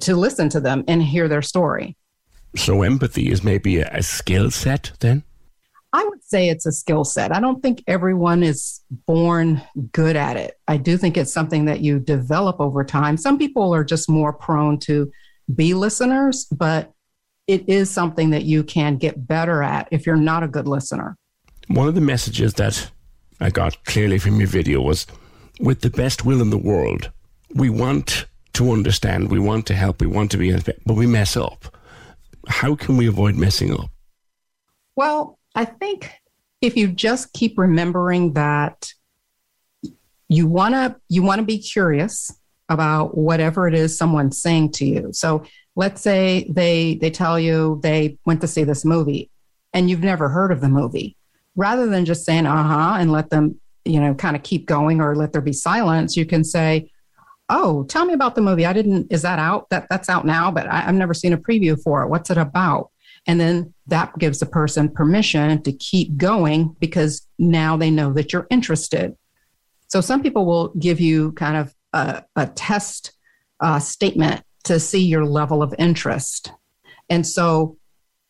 to 0.00 0.16
listen 0.16 0.48
to 0.48 0.60
them 0.60 0.84
and 0.88 1.02
hear 1.02 1.28
their 1.28 1.42
story. 1.42 1.96
So, 2.56 2.82
empathy 2.82 3.30
is 3.30 3.44
maybe 3.44 3.78
a, 3.78 4.02
skill 4.02 4.50
set 4.50 4.92
then? 4.98 5.22
I 5.92 6.04
would 6.04 6.22
say 6.22 6.48
it's 6.48 6.66
a 6.66 6.72
skill 6.72 7.04
set. 7.04 7.34
I 7.34 7.40
don't 7.40 7.60
think 7.62 7.82
everyone 7.86 8.42
is 8.42 8.80
born 9.06 9.60
good 9.92 10.14
at 10.14 10.36
it. 10.36 10.58
I 10.68 10.76
do 10.76 10.96
think 10.96 11.16
it's 11.16 11.32
something 11.32 11.64
that 11.64 11.80
you 11.80 11.98
develop 11.98 12.60
over 12.60 12.84
time. 12.84 13.16
Some 13.16 13.38
people 13.38 13.74
are 13.74 13.82
just 13.82 14.08
more 14.08 14.32
prone 14.32 14.78
to 14.80 15.10
be 15.52 15.74
listeners, 15.74 16.44
but 16.44 16.92
it 17.48 17.68
is 17.68 17.90
something 17.90 18.30
that 18.30 18.44
you 18.44 18.62
can 18.62 18.98
get 18.98 19.26
better 19.26 19.62
at 19.64 19.88
if 19.90 20.06
you're 20.06 20.14
not 20.14 20.44
a 20.44 20.48
good 20.48 20.68
listener. 20.68 21.16
One 21.66 21.88
of 21.88 21.96
the 21.96 22.00
messages 22.00 22.54
that 22.54 22.88
I 23.40 23.50
got 23.50 23.84
clearly 23.84 24.18
from 24.18 24.38
your 24.38 24.48
video 24.48 24.80
was 24.80 25.06
with 25.58 25.80
the 25.80 25.90
best 25.90 26.24
will 26.24 26.40
in 26.40 26.50
the 26.50 26.58
world, 26.58 27.10
we 27.54 27.68
want 27.68 28.26
to 28.52 28.70
understand, 28.70 29.30
we 29.30 29.40
want 29.40 29.66
to 29.66 29.74
help, 29.74 30.00
we 30.00 30.06
want 30.06 30.30
to 30.30 30.36
be, 30.36 30.52
but 30.52 30.94
we 30.94 31.06
mess 31.06 31.36
up. 31.36 31.76
How 32.46 32.76
can 32.76 32.96
we 32.96 33.08
avoid 33.08 33.34
messing 33.34 33.72
up? 33.72 33.90
Well, 34.94 35.39
I 35.54 35.64
think 35.64 36.12
if 36.60 36.76
you 36.76 36.88
just 36.88 37.32
keep 37.32 37.58
remembering 37.58 38.34
that 38.34 38.92
you 40.28 40.46
want 40.46 40.74
to 40.74 40.96
you 41.08 41.22
want 41.22 41.40
to 41.40 41.44
be 41.44 41.58
curious 41.58 42.32
about 42.68 43.16
whatever 43.16 43.66
it 43.66 43.74
is 43.74 43.98
someone's 43.98 44.40
saying 44.40 44.70
to 44.70 44.86
you. 44.86 45.10
So 45.12 45.44
let's 45.74 46.00
say 46.00 46.46
they 46.48 46.94
they 46.94 47.10
tell 47.10 47.38
you 47.38 47.80
they 47.82 48.18
went 48.24 48.40
to 48.42 48.46
see 48.46 48.64
this 48.64 48.84
movie 48.84 49.30
and 49.72 49.90
you've 49.90 50.02
never 50.02 50.28
heard 50.28 50.52
of 50.52 50.60
the 50.60 50.68
movie. 50.68 51.16
Rather 51.56 51.86
than 51.86 52.04
just 52.04 52.24
saying 52.24 52.46
uh-huh 52.46 52.96
and 53.00 53.10
let 53.10 53.30
them, 53.30 53.60
you 53.84 54.00
know, 54.00 54.14
kind 54.14 54.36
of 54.36 54.42
keep 54.42 54.66
going 54.66 55.00
or 55.00 55.16
let 55.16 55.32
there 55.32 55.40
be 55.40 55.52
silence, 55.52 56.16
you 56.16 56.24
can 56.24 56.44
say, 56.44 56.90
"Oh, 57.48 57.84
tell 57.84 58.04
me 58.04 58.14
about 58.14 58.36
the 58.36 58.40
movie. 58.40 58.66
I 58.66 58.72
didn't 58.72 59.08
is 59.10 59.22
that 59.22 59.40
out? 59.40 59.68
That 59.70 59.88
that's 59.90 60.08
out 60.08 60.24
now, 60.24 60.52
but 60.52 60.68
I, 60.68 60.86
I've 60.86 60.94
never 60.94 61.12
seen 61.14 61.32
a 61.32 61.38
preview 61.38 61.80
for 61.82 62.04
it. 62.04 62.08
What's 62.08 62.30
it 62.30 62.38
about?" 62.38 62.90
And 63.30 63.40
then 63.40 63.72
that 63.86 64.18
gives 64.18 64.40
the 64.40 64.46
person 64.46 64.88
permission 64.88 65.62
to 65.62 65.72
keep 65.72 66.16
going 66.16 66.74
because 66.80 67.28
now 67.38 67.76
they 67.76 67.88
know 67.88 68.12
that 68.14 68.32
you're 68.32 68.48
interested. 68.50 69.14
So 69.86 70.00
some 70.00 70.20
people 70.20 70.46
will 70.46 70.70
give 70.80 71.00
you 71.00 71.30
kind 71.34 71.56
of 71.56 71.72
a, 71.92 72.24
a 72.34 72.48
test 72.48 73.12
uh, 73.60 73.78
statement 73.78 74.42
to 74.64 74.80
see 74.80 75.06
your 75.06 75.24
level 75.24 75.62
of 75.62 75.72
interest. 75.78 76.50
And 77.08 77.24
so, 77.24 77.76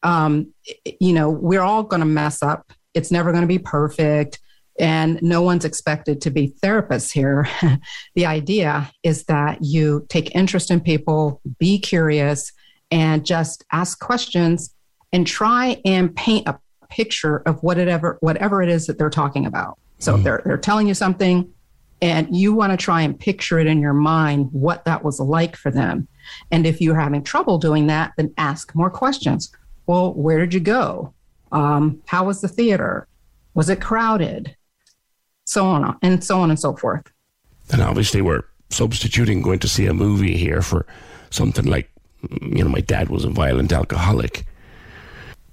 um, 0.02 0.52
you 1.00 1.14
know, 1.14 1.30
we're 1.30 1.62
all 1.62 1.82
going 1.82 2.00
to 2.00 2.06
mess 2.06 2.42
up. 2.42 2.70
It's 2.92 3.10
never 3.10 3.30
going 3.32 3.40
to 3.40 3.48
be 3.48 3.58
perfect. 3.58 4.38
And 4.78 5.18
no 5.22 5.40
one's 5.40 5.64
expected 5.64 6.20
to 6.20 6.30
be 6.30 6.52
therapists 6.62 7.10
here. 7.10 7.48
the 8.14 8.26
idea 8.26 8.92
is 9.02 9.24
that 9.24 9.60
you 9.62 10.04
take 10.10 10.34
interest 10.34 10.70
in 10.70 10.78
people, 10.78 11.40
be 11.58 11.78
curious, 11.78 12.52
and 12.90 13.24
just 13.24 13.64
ask 13.72 13.98
questions 13.98 14.74
and 15.12 15.26
try 15.26 15.80
and 15.84 16.14
paint 16.14 16.46
a 16.48 16.58
picture 16.88 17.38
of 17.46 17.62
whatever 17.62 18.18
whatever 18.20 18.62
it 18.62 18.68
is 18.68 18.86
that 18.86 18.98
they're 18.98 19.10
talking 19.10 19.46
about. 19.46 19.78
So 19.98 20.16
they're 20.16 20.42
they're 20.44 20.58
telling 20.58 20.88
you 20.88 20.94
something, 20.94 21.52
and 22.00 22.34
you 22.34 22.54
want 22.54 22.72
to 22.72 22.76
try 22.76 23.02
and 23.02 23.18
picture 23.18 23.58
it 23.58 23.66
in 23.66 23.80
your 23.80 23.92
mind 23.92 24.48
what 24.52 24.84
that 24.86 25.04
was 25.04 25.20
like 25.20 25.56
for 25.56 25.70
them. 25.70 26.08
And 26.50 26.66
if 26.66 26.80
you're 26.80 26.98
having 26.98 27.22
trouble 27.22 27.58
doing 27.58 27.86
that, 27.88 28.12
then 28.16 28.32
ask 28.38 28.74
more 28.74 28.90
questions. 28.90 29.52
Well, 29.86 30.14
where 30.14 30.38
did 30.38 30.54
you 30.54 30.60
go? 30.60 31.12
Um, 31.52 32.02
how 32.06 32.24
was 32.24 32.40
the 32.40 32.48
theater? 32.48 33.06
Was 33.54 33.68
it 33.68 33.80
crowded? 33.80 34.56
So 35.44 35.66
on 35.66 35.98
and 36.02 36.22
so 36.22 36.40
on 36.40 36.50
and 36.50 36.58
so 36.58 36.76
forth. 36.76 37.10
And 37.72 37.82
obviously, 37.82 38.22
we're 38.22 38.44
substituting 38.70 39.42
going 39.42 39.58
to 39.58 39.68
see 39.68 39.86
a 39.86 39.94
movie 39.94 40.36
here 40.36 40.62
for 40.62 40.86
something 41.30 41.64
like, 41.64 41.90
you 42.40 42.62
know, 42.62 42.70
my 42.70 42.80
dad 42.80 43.08
was 43.08 43.24
a 43.24 43.30
violent 43.30 43.72
alcoholic. 43.72 44.46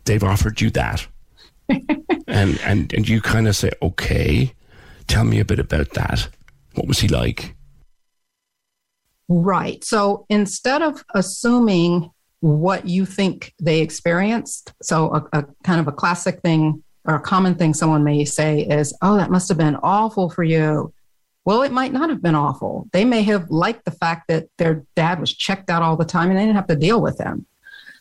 They've 0.08 0.24
offered 0.24 0.60
you 0.62 0.70
that. 0.72 1.08
and, 1.70 2.60
and, 2.62 2.94
and 2.94 3.08
you 3.08 3.22
kind 3.22 3.48
of 3.48 3.56
say, 3.56 3.72
okay, 3.82 4.54
tell 5.08 5.24
me 5.24 5.40
a 5.40 5.46
bit 5.46 5.60
about 5.60 5.92
that. 5.92 6.30
What 6.76 6.88
was 6.88 7.00
he 7.00 7.08
like? 7.08 7.56
Right. 9.30 9.84
So 9.84 10.26
instead 10.30 10.82
of 10.82 11.04
assuming 11.14 12.12
what 12.40 12.88
you 12.88 13.06
think 13.06 13.54
they 13.60 13.82
experienced, 13.82 14.74
so 14.82 15.14
a, 15.14 15.40
a, 15.40 15.46
kind 15.64 15.80
of 15.82 15.88
a 15.88 15.92
classic 15.92 16.42
thing 16.42 16.84
or 17.06 17.16
a 17.16 17.22
common 17.22 17.56
thing 17.56 17.74
someone 17.74 18.04
may 18.04 18.24
say 18.26 18.62
is, 18.62 18.94
oh, 19.02 19.18
that 19.18 19.32
must 19.32 19.50
have 19.50 19.58
been 19.58 19.76
awful 19.78 20.30
for 20.30 20.44
you. 20.44 20.94
Well, 21.46 21.64
it 21.64 21.72
might 21.72 21.94
not 21.94 22.10
have 22.10 22.22
been 22.22 22.36
awful. 22.36 22.88
They 22.92 23.06
may 23.06 23.24
have 23.24 23.50
liked 23.50 23.86
the 23.86 23.92
fact 23.92 24.28
that 24.28 24.48
their 24.58 24.86
dad 24.96 25.20
was 25.20 25.34
checked 25.34 25.70
out 25.70 25.82
all 25.82 25.96
the 25.96 26.06
time 26.06 26.30
and 26.30 26.38
they 26.38 26.44
didn't 26.44 26.58
have 26.58 26.68
to 26.68 26.76
deal 26.76 27.02
with 27.02 27.20
him. 27.20 27.46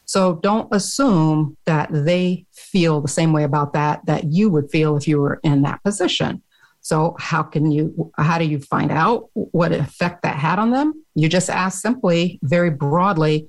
So 0.06 0.36
don't 0.36 0.72
assume 0.72 1.56
that 1.66 1.88
they 1.92 2.46
feel 2.52 3.00
the 3.00 3.08
same 3.08 3.32
way 3.32 3.42
about 3.44 3.72
that 3.72 4.06
that 4.06 4.32
you 4.32 4.48
would 4.50 4.70
feel 4.70 4.96
if 4.96 5.06
you 5.06 5.20
were 5.20 5.40
in 5.42 5.62
that 5.62 5.82
position. 5.82 6.42
So 6.80 7.16
how 7.18 7.42
can 7.42 7.72
you 7.72 8.12
how 8.16 8.38
do 8.38 8.44
you 8.44 8.60
find 8.60 8.92
out 8.92 9.28
what 9.34 9.72
effect 9.72 10.22
that 10.22 10.36
had 10.36 10.60
on 10.60 10.70
them? 10.70 11.04
You 11.16 11.28
just 11.28 11.50
ask 11.50 11.82
simply, 11.82 12.38
very 12.42 12.70
broadly, 12.70 13.48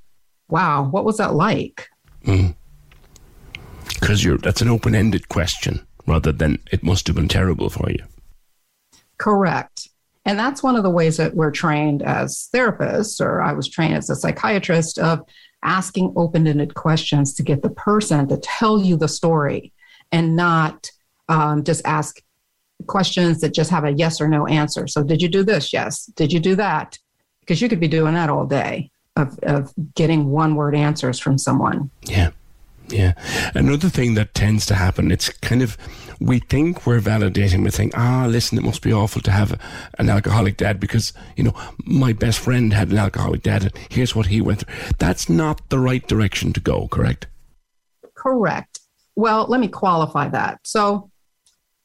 wow, 0.50 0.84
what 0.90 1.06
was 1.06 1.18
that 1.18 1.36
like? 1.36 1.88
Because 2.22 2.46
mm. 4.22 4.24
you're 4.24 4.40
that's 4.40 4.62
an 4.62 4.70
open-ended 4.70 5.30
question 5.30 5.86
rather 6.08 6.32
than 6.32 6.58
it 6.72 6.82
must 6.82 7.06
have 7.06 7.16
been 7.16 7.28
terrible 7.28 7.70
for 7.70 7.92
you. 7.92 8.04
Correct. 9.20 9.90
And 10.26 10.38
that's 10.38 10.64
one 10.64 10.76
of 10.76 10.84
the 10.84 10.90
ways 10.90 11.18
that 11.18 11.36
we're 11.36 11.52
trained 11.52 12.02
as 12.02 12.50
therapists, 12.54 13.22
or 13.22 13.42
I 13.42 13.54
was 13.54 13.70
trained 13.70 13.94
as 13.94 14.10
a 14.10 14.16
psychiatrist, 14.16 15.00
of 15.00 15.22
asking 15.64 16.14
open 16.16 16.48
ended 16.48 16.76
questions 16.76 17.34
to 17.36 17.44
get 17.44 17.62
the 17.62 17.70
person 17.70 18.28
to 18.28 18.38
tell 18.38 18.82
you 18.82 18.96
the 18.96 19.08
story 19.08 19.74
and 20.12 20.36
not 20.36 20.90
um, 21.30 21.64
just 21.64 21.86
ask 21.86 22.22
questions 22.86 23.42
that 23.42 23.54
just 23.54 23.72
have 23.72 23.84
a 23.84 23.92
yes 23.92 24.22
or 24.22 24.28
no 24.28 24.46
answer. 24.48 24.88
So, 24.88 25.04
did 25.04 25.22
you 25.22 25.28
do 25.28 25.44
this? 25.44 25.74
Yes. 25.74 26.06
Did 26.06 26.32
you 26.32 26.40
do 26.40 26.56
that? 26.56 26.98
Because 27.42 27.62
you 27.62 27.70
could 27.70 27.80
be 27.80 27.88
doing 27.88 28.14
that 28.14 28.30
all 28.30 28.46
day 28.46 28.92
of, 29.16 29.38
of 29.44 29.74
getting 29.96 30.30
one 30.30 30.56
word 30.56 30.76
answers 30.76 31.20
from 31.20 31.38
someone. 31.38 31.90
Yeah. 32.04 32.32
Yeah. 32.90 33.14
Another 33.54 33.90
thing 33.90 34.14
that 34.16 34.34
tends 34.34 34.66
to 34.68 34.76
happen, 34.76 35.12
it's 35.12 35.30
kind 35.30 35.62
of, 35.62 35.78
we 36.20 36.40
think 36.40 36.86
we're 36.86 37.02
validating. 37.02 37.64
We 37.64 37.70
think, 37.70 37.98
ah, 37.98 38.26
listen, 38.28 38.58
it 38.58 38.64
must 38.64 38.82
be 38.82 38.94
awful 38.94 39.22
to 39.22 39.32
have 39.32 39.60
an 39.98 40.10
alcoholic 40.10 40.58
dad 40.58 40.80
because, 40.80 41.14
you 41.36 41.44
know, 41.44 41.54
my 41.86 42.14
best 42.14 42.40
friend 42.40 42.74
had 42.74 42.90
an 42.90 42.98
alcoholic 42.98 43.44
dad 43.44 43.64
and 43.64 43.74
here's 43.90 44.16
what 44.16 44.28
he 44.28 44.42
went 44.42 44.62
through. 44.62 44.92
That's 45.00 45.30
not 45.30 45.70
the 45.70 45.80
right 45.80 46.06
direction 46.08 46.54
to 46.54 46.60
go, 46.60 46.88
correct? 46.88 47.28
Correct. 48.16 48.80
Well, 49.16 49.48
let 49.48 49.60
me 49.60 49.68
qualify 49.68 50.30
that. 50.30 50.60
So, 50.64 51.12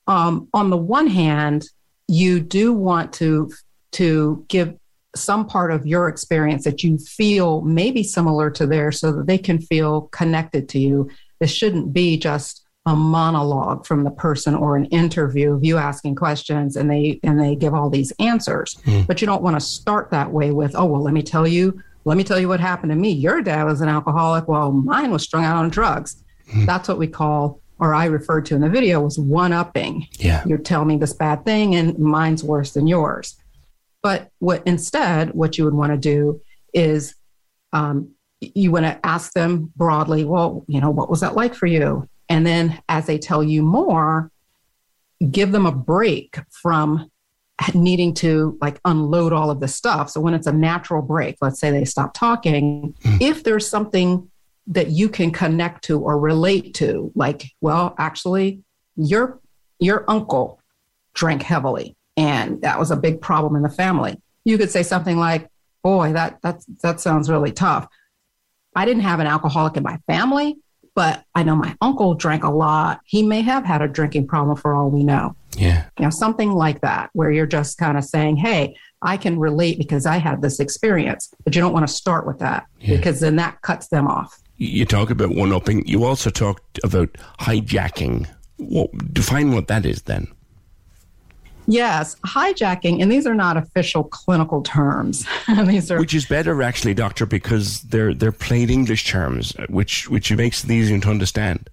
um, 0.06 0.48
on 0.54 0.70
the 0.70 0.76
one 0.76 1.06
hand, 1.06 1.68
you 2.08 2.40
do 2.40 2.72
want 2.72 3.12
to 3.14 3.52
to 3.92 4.44
give 4.48 4.74
some 5.14 5.46
part 5.46 5.70
of 5.70 5.86
your 5.86 6.08
experience 6.08 6.64
that 6.64 6.82
you 6.82 6.98
feel 6.98 7.60
maybe 7.62 8.02
similar 8.02 8.50
to 8.50 8.66
theirs 8.66 9.00
so 9.00 9.12
that 9.12 9.26
they 9.26 9.38
can 9.38 9.58
feel 9.60 10.02
connected 10.12 10.68
to 10.70 10.78
you. 10.78 11.10
This 11.40 11.50
shouldn't 11.50 11.92
be 11.92 12.16
just 12.16 12.64
a 12.86 12.96
monologue 12.96 13.86
from 13.86 14.02
the 14.02 14.10
person 14.10 14.54
or 14.54 14.76
an 14.76 14.86
interview 14.86 15.54
of 15.54 15.64
you 15.64 15.76
asking 15.76 16.16
questions 16.16 16.76
and 16.76 16.90
they 16.90 17.20
and 17.22 17.38
they 17.38 17.54
give 17.54 17.74
all 17.74 17.88
these 17.88 18.12
answers. 18.18 18.74
Mm. 18.86 19.06
But 19.06 19.20
you 19.20 19.26
don't 19.26 19.42
want 19.42 19.54
to 19.56 19.60
start 19.60 20.10
that 20.10 20.32
way 20.32 20.50
with, 20.50 20.74
oh 20.74 20.86
well, 20.86 21.02
let 21.02 21.14
me 21.14 21.22
tell 21.22 21.46
you, 21.46 21.80
let 22.04 22.16
me 22.16 22.24
tell 22.24 22.40
you 22.40 22.48
what 22.48 22.58
happened 22.58 22.90
to 22.90 22.96
me. 22.96 23.10
Your 23.10 23.40
dad 23.42 23.64
was 23.64 23.80
an 23.80 23.88
alcoholic. 23.88 24.48
Well, 24.48 24.72
mine 24.72 25.12
was 25.12 25.22
strung 25.22 25.44
out 25.44 25.56
on 25.56 25.70
drugs. 25.70 26.22
Mm. 26.52 26.66
That's 26.66 26.88
what 26.88 26.98
we 26.98 27.06
call 27.06 27.60
or 27.82 27.94
I 27.94 28.04
referred 28.04 28.46
to 28.46 28.54
in 28.54 28.60
the 28.60 28.68
video 28.68 29.00
was 29.00 29.18
one 29.18 29.52
upping. 29.52 30.06
Yeah. 30.12 30.44
You're 30.46 30.58
telling 30.58 30.86
me 30.86 30.96
this 30.98 31.14
bad 31.14 31.44
thing 31.44 31.74
and 31.74 31.98
mine's 31.98 32.44
worse 32.44 32.74
than 32.74 32.86
yours. 32.86 33.36
But 34.02 34.30
what 34.38 34.66
instead, 34.66 35.32
what 35.34 35.56
you 35.58 35.64
would 35.64 35.74
want 35.74 35.92
to 35.92 35.98
do 35.98 36.40
is 36.74 37.14
um, 37.72 38.10
you 38.40 38.70
want 38.72 38.86
to 38.86 38.98
ask 39.06 39.32
them 39.32 39.72
broadly, 39.76 40.24
well, 40.24 40.64
you 40.66 40.80
know, 40.80 40.90
what 40.90 41.08
was 41.08 41.20
that 41.20 41.36
like 41.36 41.54
for 41.54 41.66
you? 41.66 42.08
And 42.28 42.46
then 42.46 42.82
as 42.88 43.06
they 43.06 43.18
tell 43.18 43.42
you 43.42 43.62
more, 43.62 44.30
give 45.30 45.52
them 45.52 45.66
a 45.66 45.72
break 45.72 46.40
from 46.50 47.10
needing 47.74 48.14
to 48.14 48.58
like 48.60 48.80
unload 48.84 49.32
all 49.32 49.50
of 49.50 49.60
the 49.60 49.68
stuff. 49.68 50.10
So 50.10 50.20
when 50.20 50.34
it's 50.34 50.46
a 50.46 50.52
natural 50.52 51.02
break, 51.02 51.36
let's 51.40 51.60
say 51.60 51.70
they 51.70 51.84
stop 51.84 52.14
talking, 52.14 52.94
mm. 53.04 53.20
if 53.20 53.44
there's 53.44 53.68
something 53.68 54.28
that 54.68 54.88
you 54.88 55.08
can 55.08 55.30
connect 55.30 55.84
to 55.84 56.00
or 56.00 56.18
relate 56.18 56.74
to, 56.74 57.12
like, 57.14 57.46
well, 57.60 57.94
actually, 57.98 58.62
your 58.96 59.40
your 59.78 60.04
uncle 60.08 60.60
drank 61.14 61.42
heavily 61.42 61.96
and 62.16 62.62
that 62.62 62.78
was 62.78 62.90
a 62.90 62.96
big 62.96 63.20
problem 63.20 63.56
in 63.56 63.62
the 63.62 63.70
family. 63.70 64.20
You 64.44 64.58
could 64.58 64.70
say 64.70 64.82
something 64.82 65.16
like, 65.16 65.48
"Boy, 65.82 66.12
that 66.12 66.40
that 66.42 66.62
that 66.82 67.00
sounds 67.00 67.30
really 67.30 67.52
tough." 67.52 67.88
I 68.74 68.84
didn't 68.84 69.02
have 69.02 69.20
an 69.20 69.26
alcoholic 69.26 69.76
in 69.76 69.82
my 69.82 69.98
family, 70.06 70.56
but 70.94 71.24
I 71.34 71.42
know 71.42 71.56
my 71.56 71.76
uncle 71.80 72.14
drank 72.14 72.44
a 72.44 72.50
lot. 72.50 73.00
He 73.04 73.22
may 73.22 73.42
have 73.42 73.64
had 73.64 73.82
a 73.82 73.88
drinking 73.88 74.26
problem 74.26 74.56
for 74.56 74.74
all 74.74 74.90
we 74.90 75.04
know. 75.04 75.36
Yeah. 75.56 75.84
You 75.98 76.04
know, 76.04 76.10
something 76.10 76.52
like 76.52 76.80
that, 76.80 77.10
where 77.12 77.30
you're 77.30 77.46
just 77.46 77.78
kind 77.78 77.98
of 77.98 78.04
saying, 78.04 78.36
hey, 78.36 78.74
I 79.02 79.16
can 79.16 79.38
relate 79.38 79.78
because 79.78 80.06
I 80.06 80.18
had 80.18 80.42
this 80.42 80.60
experience, 80.60 81.32
but 81.44 81.54
you 81.54 81.60
don't 81.60 81.72
want 81.72 81.86
to 81.86 81.92
start 81.92 82.26
with 82.26 82.38
that 82.38 82.66
yeah. 82.80 82.96
because 82.96 83.20
then 83.20 83.36
that 83.36 83.60
cuts 83.62 83.88
them 83.88 84.06
off. 84.06 84.38
You 84.56 84.84
talk 84.84 85.10
about 85.10 85.34
one 85.34 85.52
upping. 85.52 85.86
You 85.86 86.04
also 86.04 86.30
talked 86.30 86.78
about 86.84 87.10
hijacking. 87.40 88.28
Well, 88.58 88.88
define 89.12 89.52
what 89.52 89.66
that 89.68 89.84
is 89.84 90.02
then. 90.02 90.28
Yes, 91.66 92.16
hijacking, 92.26 93.00
and 93.02 93.10
these 93.10 93.26
are 93.26 93.34
not 93.34 93.56
official 93.56 94.04
clinical 94.04 94.62
terms. 94.62 95.24
these 95.64 95.90
are 95.90 95.98
which 95.98 96.14
is 96.14 96.26
better 96.26 96.60
actually, 96.62 96.94
doctor, 96.94 97.26
because 97.26 97.82
they're 97.82 98.14
they're 98.14 98.32
plain 98.32 98.70
English 98.70 99.06
terms, 99.06 99.54
uh, 99.56 99.66
which 99.68 100.08
which 100.08 100.32
makes 100.32 100.64
it 100.64 100.70
easier 100.70 100.98
to 100.98 101.08
understand. 101.08 101.70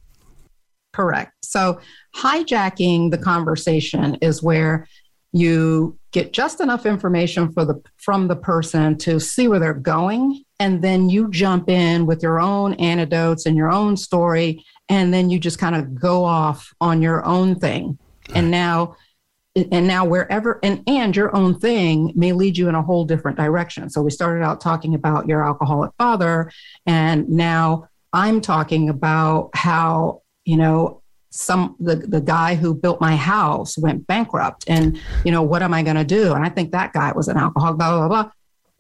Correct. 0.94 1.34
So 1.44 1.80
hijacking 2.16 3.12
the 3.12 3.18
conversation 3.18 4.16
is 4.22 4.44
where 4.44 4.88
you 5.32 5.98
get 6.12 6.34
just 6.34 6.60
enough 6.60 6.86
information 6.86 7.52
for 7.52 7.66
the 7.66 7.82
from 7.98 8.28
the 8.28 8.36
person 8.36 8.98
to 8.98 9.20
see 9.20 9.48
where 9.48 9.60
they're 9.60 9.74
going 9.74 10.44
and 10.60 10.82
then 10.82 11.10
you 11.10 11.30
jump 11.30 11.70
in 11.70 12.06
with 12.06 12.24
your 12.24 12.40
own 12.40 12.74
anecdotes 12.76 13.46
and 13.46 13.56
your 13.56 13.72
own 13.72 13.96
story 13.96 14.64
and 14.90 15.14
then 15.14 15.30
you 15.30 15.40
just 15.40 15.60
kind 15.60 15.76
of 15.76 15.94
go 15.94 16.24
off 16.24 16.74
on 16.82 17.02
your 17.02 17.24
own 17.26 17.56
thing 17.56 17.98
and 18.34 18.50
now 18.50 18.96
and 19.56 19.88
now 19.88 20.06
wherever 20.06 20.60
and 20.64 20.84
and 20.88 21.16
your 21.16 21.36
own 21.36 21.60
thing 21.60 22.14
may 22.16 22.34
lead 22.34 22.58
you 22.58 22.70
in 22.70 22.76
a 22.76 22.82
whole 22.82 23.06
different 23.06 23.38
direction. 23.38 23.90
So 23.90 24.02
we 24.02 24.12
started 24.12 24.44
out 24.44 24.62
talking 24.62 24.94
about 24.94 25.28
your 25.28 25.44
alcoholic 25.44 25.92
father 25.98 26.52
and 26.86 27.28
now 27.30 27.88
i'm 28.14 28.42
talking 28.42 28.90
about 28.90 29.50
how 29.54 30.22
you 30.46 30.58
know 30.58 31.02
some 31.32 31.76
the, 31.80 31.96
the 31.96 32.22
guy 32.22 32.56
who 32.56 32.74
built 32.74 33.00
my 33.00 33.16
house 33.16 33.78
went 33.78 34.08
bankrupt 34.08 34.66
and 34.68 35.00
you 35.24 35.32
know 35.32 35.44
what 35.44 35.62
am 35.62 35.74
i 35.74 35.84
going 35.84 35.96
to 35.96 36.04
do? 36.04 36.34
And 36.34 36.46
i 36.46 36.50
think 36.50 36.72
that 36.72 36.94
guy 36.94 37.12
was 37.12 37.28
an 37.28 37.38
alcoholic 37.38 37.78
blah 37.78 37.98
blah 37.98 38.08
blah. 38.08 38.32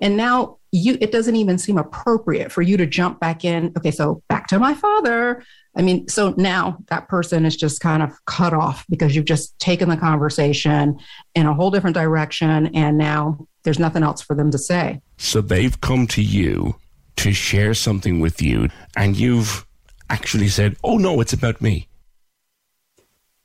And 0.01 0.15
now 0.15 0.58
you 0.71 0.97
it 1.01 1.11
doesn't 1.11 1.35
even 1.35 1.57
seem 1.57 1.77
appropriate 1.77 2.51
for 2.51 2.61
you 2.61 2.77
to 2.77 2.85
jump 2.85 3.19
back 3.19 3.43
in 3.43 3.73
okay 3.77 3.91
so 3.91 4.21
back 4.27 4.47
to 4.47 4.59
my 4.59 4.73
father 4.73 5.43
I 5.75 5.81
mean, 5.81 6.07
so 6.07 6.33
now 6.35 6.77
that 6.87 7.07
person 7.07 7.45
is 7.45 7.55
just 7.55 7.79
kind 7.79 8.01
of 8.01 8.11
cut 8.25 8.53
off 8.53 8.85
because 8.89 9.15
you've 9.15 9.25
just 9.25 9.57
taken 9.59 9.87
the 9.87 9.97
conversation 9.97 10.99
in 11.35 11.45
a 11.45 11.53
whole 11.53 11.71
different 11.71 11.93
direction, 11.93 12.75
and 12.75 12.97
now 12.97 13.47
there's 13.63 13.79
nothing 13.79 14.03
else 14.03 14.21
for 14.21 14.35
them 14.35 14.51
to 14.51 14.57
say. 14.57 15.01
So 15.17 15.41
they've 15.41 15.79
come 15.79 16.07
to 16.07 16.21
you 16.21 16.75
to 17.17 17.33
share 17.33 17.73
something 17.73 18.19
with 18.19 18.41
you, 18.41 18.69
and 18.97 19.15
you've 19.15 19.65
actually 20.09 20.49
said, 20.49 20.75
Oh, 20.83 20.97
no, 20.97 21.21
it's 21.21 21.33
about 21.33 21.61
me. 21.61 21.87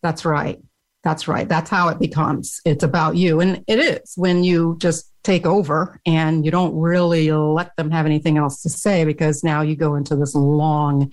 That's 0.03 0.25
right. 0.25 0.61
That's 1.03 1.29
right. 1.29 1.49
That's 1.49 1.69
how 1.69 1.89
it 1.89 1.99
becomes. 1.99 2.61
It's 2.65 2.83
about 2.83 3.17
you. 3.17 3.41
And 3.41 3.63
it 3.69 3.79
is 3.79 4.15
when 4.17 4.43
you 4.43 4.77
just 4.79 5.11
take 5.25 5.47
over 5.47 5.99
and 6.07 6.45
you 6.45 6.51
don't 6.51 6.77
really 6.77 7.33
let 7.33 7.75
them 7.77 7.91
have 7.91 8.07
anything 8.07 8.37
else 8.37 8.63
to 8.63 8.69
say 8.69 9.05
because 9.05 9.43
now 9.43 9.63
you 9.63 9.75
go 9.75 9.97
into 9.97 10.15
this 10.15 10.35
long 10.35 11.11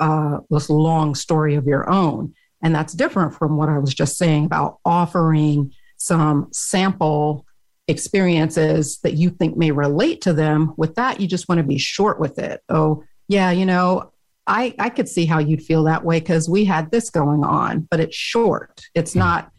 uh, 0.00 0.40
this 0.50 0.68
long 0.68 1.14
story 1.14 1.54
of 1.54 1.66
your 1.66 1.88
own. 1.88 2.34
And 2.62 2.74
that's 2.74 2.92
different 2.94 3.34
from 3.34 3.56
what 3.56 3.68
I 3.68 3.78
was 3.78 3.94
just 3.94 4.18
saying 4.18 4.46
about 4.46 4.78
offering 4.84 5.72
some 5.98 6.48
sample 6.52 7.46
experiences 7.86 8.98
that 9.02 9.14
you 9.14 9.30
think 9.30 9.56
may 9.56 9.70
relate 9.70 10.22
to 10.22 10.32
them. 10.32 10.72
With 10.76 10.94
that, 10.96 11.20
you 11.20 11.28
just 11.28 11.48
want 11.48 11.58
to 11.58 11.64
be 11.64 11.78
short 11.78 12.18
with 12.18 12.38
it. 12.38 12.62
Oh, 12.68 13.04
yeah, 13.28 13.50
you 13.50 13.66
know, 13.66 14.12
I, 14.46 14.74
I 14.78 14.90
could 14.90 15.08
see 15.08 15.26
how 15.26 15.38
you'd 15.38 15.62
feel 15.62 15.84
that 15.84 16.04
way 16.04 16.20
because 16.20 16.48
we 16.48 16.64
had 16.64 16.90
this 16.90 17.10
going 17.10 17.44
on, 17.44 17.86
but 17.90 18.00
it's 18.00 18.16
short. 18.16 18.82
It's 18.94 19.12
mm. 19.12 19.18
not, 19.18 19.50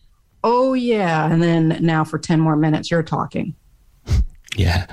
oh, 0.43 0.73
yeah. 0.73 1.31
And 1.31 1.41
then 1.41 1.77
now 1.81 2.03
for 2.03 2.19
10 2.19 2.39
more 2.39 2.55
minutes, 2.55 2.91
you're 2.91 3.03
talking. 3.03 3.55
Yeah. 4.55 4.87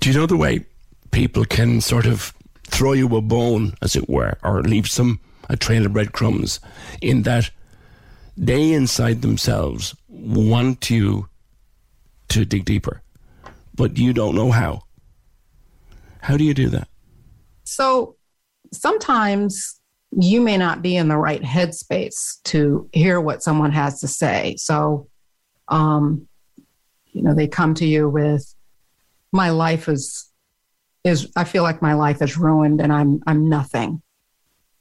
Do 0.00 0.10
you 0.10 0.18
know 0.18 0.26
the 0.26 0.36
way 0.36 0.64
people 1.10 1.44
can 1.44 1.80
sort 1.80 2.06
of 2.06 2.32
throw 2.64 2.92
you 2.92 3.14
a 3.16 3.20
bone, 3.20 3.74
as 3.82 3.96
it 3.96 4.08
were, 4.08 4.38
or 4.42 4.62
leave 4.62 4.88
some 4.88 5.20
a 5.48 5.56
trail 5.56 5.84
of 5.84 5.92
breadcrumbs 5.92 6.60
in 7.02 7.22
that 7.22 7.50
they 8.36 8.72
inside 8.72 9.20
themselves 9.20 9.94
want 10.08 10.88
you 10.88 11.28
to 12.28 12.44
dig 12.44 12.64
deeper, 12.64 13.02
but 13.74 13.98
you 13.98 14.12
don't 14.12 14.36
know 14.36 14.52
how. 14.52 14.82
How 16.20 16.36
do 16.36 16.44
you 16.44 16.54
do 16.54 16.68
that? 16.68 16.88
So 17.64 18.16
sometimes 18.72 19.80
you 20.12 20.40
may 20.40 20.56
not 20.56 20.82
be 20.82 20.96
in 20.96 21.08
the 21.08 21.16
right 21.16 21.42
headspace 21.42 22.42
to 22.44 22.88
hear 22.92 23.20
what 23.20 23.42
someone 23.42 23.72
has 23.72 24.00
to 24.00 24.08
say. 24.08 24.56
So, 24.56 25.08
um, 25.68 26.28
you 27.12 27.22
know, 27.22 27.34
they 27.34 27.48
come 27.48 27.74
to 27.74 27.86
you 27.86 28.08
with, 28.08 28.54
"My 29.32 29.50
life 29.50 29.88
is 29.88 30.28
is 31.04 31.30
I 31.36 31.44
feel 31.44 31.62
like 31.62 31.80
my 31.80 31.94
life 31.94 32.20
is 32.22 32.36
ruined 32.36 32.80
and 32.80 32.92
I'm 32.92 33.22
I'm 33.26 33.48
nothing." 33.48 34.02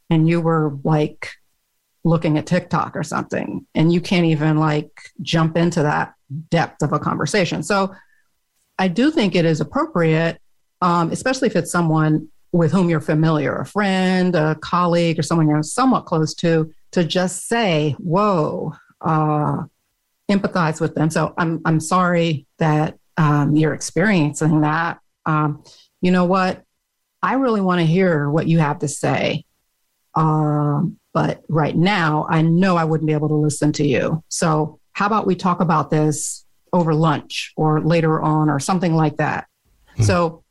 And 0.09 0.27
you 0.27 0.41
were 0.41 0.77
like 0.83 1.29
looking 2.03 2.37
at 2.37 2.45
TikTok 2.47 2.95
or 2.95 3.03
something, 3.03 3.65
and 3.75 3.91
you 3.93 4.01
can't 4.01 4.25
even 4.25 4.57
like 4.57 5.11
jump 5.21 5.57
into 5.57 5.83
that 5.83 6.13
depth 6.49 6.81
of 6.81 6.93
a 6.93 6.99
conversation. 6.99 7.63
So, 7.63 7.93
I 8.77 8.87
do 8.87 9.11
think 9.11 9.35
it 9.35 9.45
is 9.45 9.61
appropriate, 9.61 10.39
um, 10.81 11.11
especially 11.11 11.47
if 11.47 11.55
it's 11.55 11.71
someone 11.71 12.29
with 12.51 12.71
whom 12.71 12.89
you're 12.89 13.01
familiar, 13.01 13.55
a 13.57 13.65
friend, 13.65 14.35
a 14.35 14.55
colleague, 14.55 15.19
or 15.19 15.21
someone 15.21 15.47
you're 15.47 15.61
somewhat 15.61 16.05
close 16.05 16.33
to, 16.35 16.73
to 16.91 17.03
just 17.03 17.47
say, 17.47 17.95
"Whoa," 17.99 18.73
uh, 19.01 19.63
empathize 20.29 20.79
with 20.79 20.95
them. 20.95 21.09
So 21.09 21.33
I'm 21.37 21.61
I'm 21.65 21.79
sorry 21.79 22.45
that 22.57 22.97
um, 23.17 23.55
you're 23.55 23.73
experiencing 23.73 24.61
that. 24.61 24.99
Um, 25.25 25.63
you 26.01 26.11
know 26.11 26.25
what? 26.25 26.63
I 27.21 27.33
really 27.33 27.61
want 27.61 27.79
to 27.81 27.85
hear 27.85 28.29
what 28.29 28.47
you 28.47 28.59
have 28.59 28.79
to 28.79 28.87
say. 28.87 29.43
Um, 30.15 30.97
but 31.13 31.43
right 31.49 31.75
now, 31.75 32.27
I 32.29 32.41
know 32.41 32.77
I 32.77 32.85
wouldn't 32.85 33.07
be 33.07 33.13
able 33.13 33.27
to 33.29 33.35
listen 33.35 33.71
to 33.73 33.85
you. 33.85 34.23
So 34.29 34.79
how 34.93 35.07
about 35.07 35.27
we 35.27 35.35
talk 35.35 35.59
about 35.59 35.89
this 35.89 36.45
over 36.71 36.93
lunch 36.93 37.51
or 37.57 37.81
later 37.81 38.21
on 38.21 38.49
or 38.49 38.59
something 38.59 38.95
like 38.95 39.17
that? 39.17 39.47
Mm-hmm. 39.93 40.03
So 40.03 40.43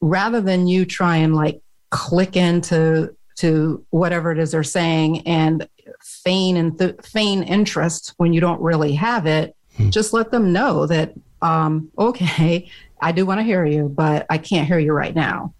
rather 0.00 0.40
than 0.40 0.66
you 0.66 0.84
try 0.84 1.16
and 1.16 1.34
like 1.34 1.60
click 1.90 2.36
into 2.36 3.16
to 3.36 3.84
whatever 3.90 4.30
it 4.30 4.38
is 4.38 4.52
they're 4.52 4.62
saying 4.62 5.26
and 5.26 5.66
feign 6.00 6.56
and 6.56 6.78
th- 6.78 6.96
feign 7.02 7.42
interest 7.42 8.14
when 8.16 8.32
you 8.32 8.40
don't 8.40 8.60
really 8.60 8.94
have 8.94 9.26
it 9.26 9.56
hmm. 9.76 9.90
just 9.90 10.12
let 10.12 10.30
them 10.30 10.52
know 10.52 10.86
that 10.86 11.12
um, 11.42 11.90
okay 11.98 12.70
i 13.00 13.12
do 13.12 13.26
want 13.26 13.38
to 13.38 13.44
hear 13.44 13.64
you 13.64 13.88
but 13.88 14.26
i 14.30 14.38
can't 14.38 14.66
hear 14.66 14.78
you 14.78 14.92
right 14.92 15.14
now 15.14 15.52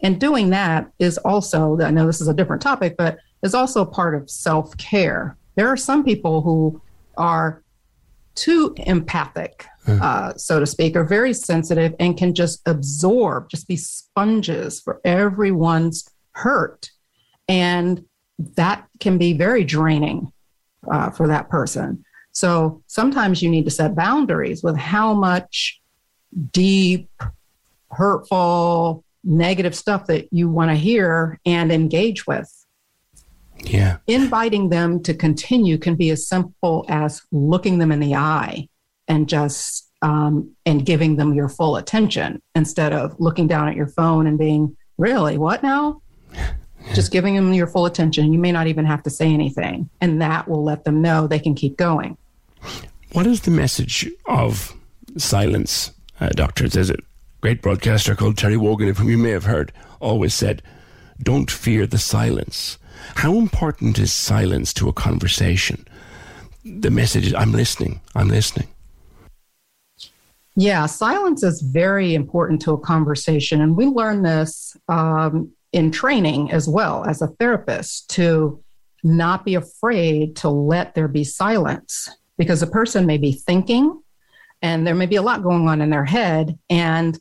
and 0.00 0.20
doing 0.20 0.50
that 0.50 0.90
is 0.98 1.18
also 1.18 1.78
i 1.80 1.90
know 1.90 2.06
this 2.06 2.20
is 2.20 2.28
a 2.28 2.34
different 2.34 2.62
topic 2.62 2.96
but 2.96 3.18
is 3.42 3.54
also 3.54 3.84
part 3.84 4.14
of 4.14 4.30
self-care 4.30 5.36
there 5.54 5.68
are 5.68 5.76
some 5.76 6.04
people 6.04 6.42
who 6.42 6.80
are 7.16 7.62
too 8.34 8.74
empathic 8.86 9.66
uh, 9.86 10.34
so 10.36 10.60
to 10.60 10.66
speak, 10.66 10.94
are 10.94 11.04
very 11.04 11.34
sensitive 11.34 11.94
and 11.98 12.16
can 12.16 12.34
just 12.34 12.62
absorb, 12.66 13.48
just 13.48 13.66
be 13.66 13.76
sponges 13.76 14.80
for 14.80 15.00
everyone's 15.04 16.08
hurt. 16.32 16.90
And 17.48 18.04
that 18.56 18.86
can 19.00 19.18
be 19.18 19.32
very 19.32 19.64
draining 19.64 20.32
uh, 20.90 21.10
for 21.10 21.28
that 21.28 21.48
person. 21.48 22.04
So 22.32 22.82
sometimes 22.86 23.42
you 23.42 23.50
need 23.50 23.64
to 23.64 23.70
set 23.70 23.94
boundaries 23.94 24.62
with 24.62 24.76
how 24.76 25.14
much 25.14 25.80
deep, 26.52 27.10
hurtful, 27.90 29.04
negative 29.22 29.74
stuff 29.74 30.06
that 30.06 30.32
you 30.32 30.48
want 30.48 30.70
to 30.70 30.74
hear 30.74 31.38
and 31.44 31.70
engage 31.70 32.26
with. 32.26 32.50
Yeah. 33.58 33.98
Inviting 34.06 34.70
them 34.70 35.02
to 35.04 35.14
continue 35.14 35.78
can 35.78 35.94
be 35.94 36.10
as 36.10 36.26
simple 36.26 36.84
as 36.88 37.22
looking 37.30 37.78
them 37.78 37.92
in 37.92 38.00
the 38.00 38.14
eye 38.14 38.68
and 39.06 39.28
just 39.28 39.88
um, 40.00 40.56
and 40.66 40.84
giving 40.84 41.14
them 41.16 41.32
your 41.32 41.48
full 41.48 41.76
attention 41.76 42.42
instead 42.56 42.92
of 42.92 43.14
looking 43.20 43.46
down 43.46 43.68
at 43.68 43.76
your 43.76 43.86
phone 43.86 44.26
and 44.26 44.36
being 44.36 44.76
really 44.98 45.38
what 45.38 45.62
now 45.62 46.02
just 46.94 47.12
giving 47.12 47.34
them 47.34 47.52
your 47.52 47.66
full 47.66 47.86
attention. 47.86 48.32
You 48.32 48.38
may 48.38 48.52
not 48.52 48.66
even 48.66 48.84
have 48.84 49.02
to 49.04 49.10
say 49.10 49.32
anything. 49.32 49.88
And 50.00 50.20
that 50.20 50.48
will 50.48 50.62
let 50.62 50.84
them 50.84 51.02
know 51.02 51.26
they 51.26 51.38
can 51.38 51.54
keep 51.54 51.76
going. 51.76 52.16
What 53.12 53.26
is 53.26 53.42
the 53.42 53.50
message 53.50 54.08
of 54.26 54.74
silence 55.16 55.92
uh, 56.20 56.28
doctors 56.30 56.72
there's 56.72 56.88
a 56.88 56.96
great 57.40 57.60
broadcaster 57.60 58.14
called 58.14 58.38
terry 58.38 58.56
wogan 58.56 58.88
of 58.88 58.98
whom 58.98 59.10
you 59.10 59.18
may 59.18 59.30
have 59.30 59.44
heard 59.44 59.72
always 60.00 60.32
said 60.34 60.62
don't 61.22 61.50
fear 61.50 61.86
the 61.86 61.98
silence. 61.98 62.78
How 63.16 63.36
important 63.36 63.98
is 63.98 64.12
silence 64.12 64.72
to 64.74 64.88
a 64.88 64.92
conversation? 64.92 65.86
The 66.64 66.90
message 66.90 67.26
is 67.26 67.34
i'm 67.34 67.52
listening. 67.52 68.00
I'm 68.14 68.28
listening. 68.28 68.68
Yeah, 70.54 70.86
silence 70.86 71.42
is 71.42 71.62
very 71.62 72.14
important 72.14 72.60
to 72.62 72.72
a 72.72 72.78
conversation. 72.78 73.60
And 73.60 73.76
we 73.76 73.86
learn 73.86 74.22
this 74.22 74.76
um, 74.88 75.52
in 75.72 75.90
training 75.90 76.52
as 76.52 76.68
well 76.68 77.04
as 77.04 77.22
a 77.22 77.28
therapist 77.28 78.10
to 78.10 78.62
not 79.02 79.44
be 79.44 79.54
afraid 79.54 80.36
to 80.36 80.48
let 80.48 80.94
there 80.94 81.08
be 81.08 81.24
silence 81.24 82.08
because 82.38 82.62
a 82.62 82.66
person 82.66 83.06
may 83.06 83.18
be 83.18 83.32
thinking 83.32 84.00
and 84.60 84.86
there 84.86 84.94
may 84.94 85.06
be 85.06 85.16
a 85.16 85.22
lot 85.22 85.42
going 85.42 85.68
on 85.68 85.80
in 85.80 85.90
their 85.90 86.04
head. 86.04 86.58
And 86.70 87.18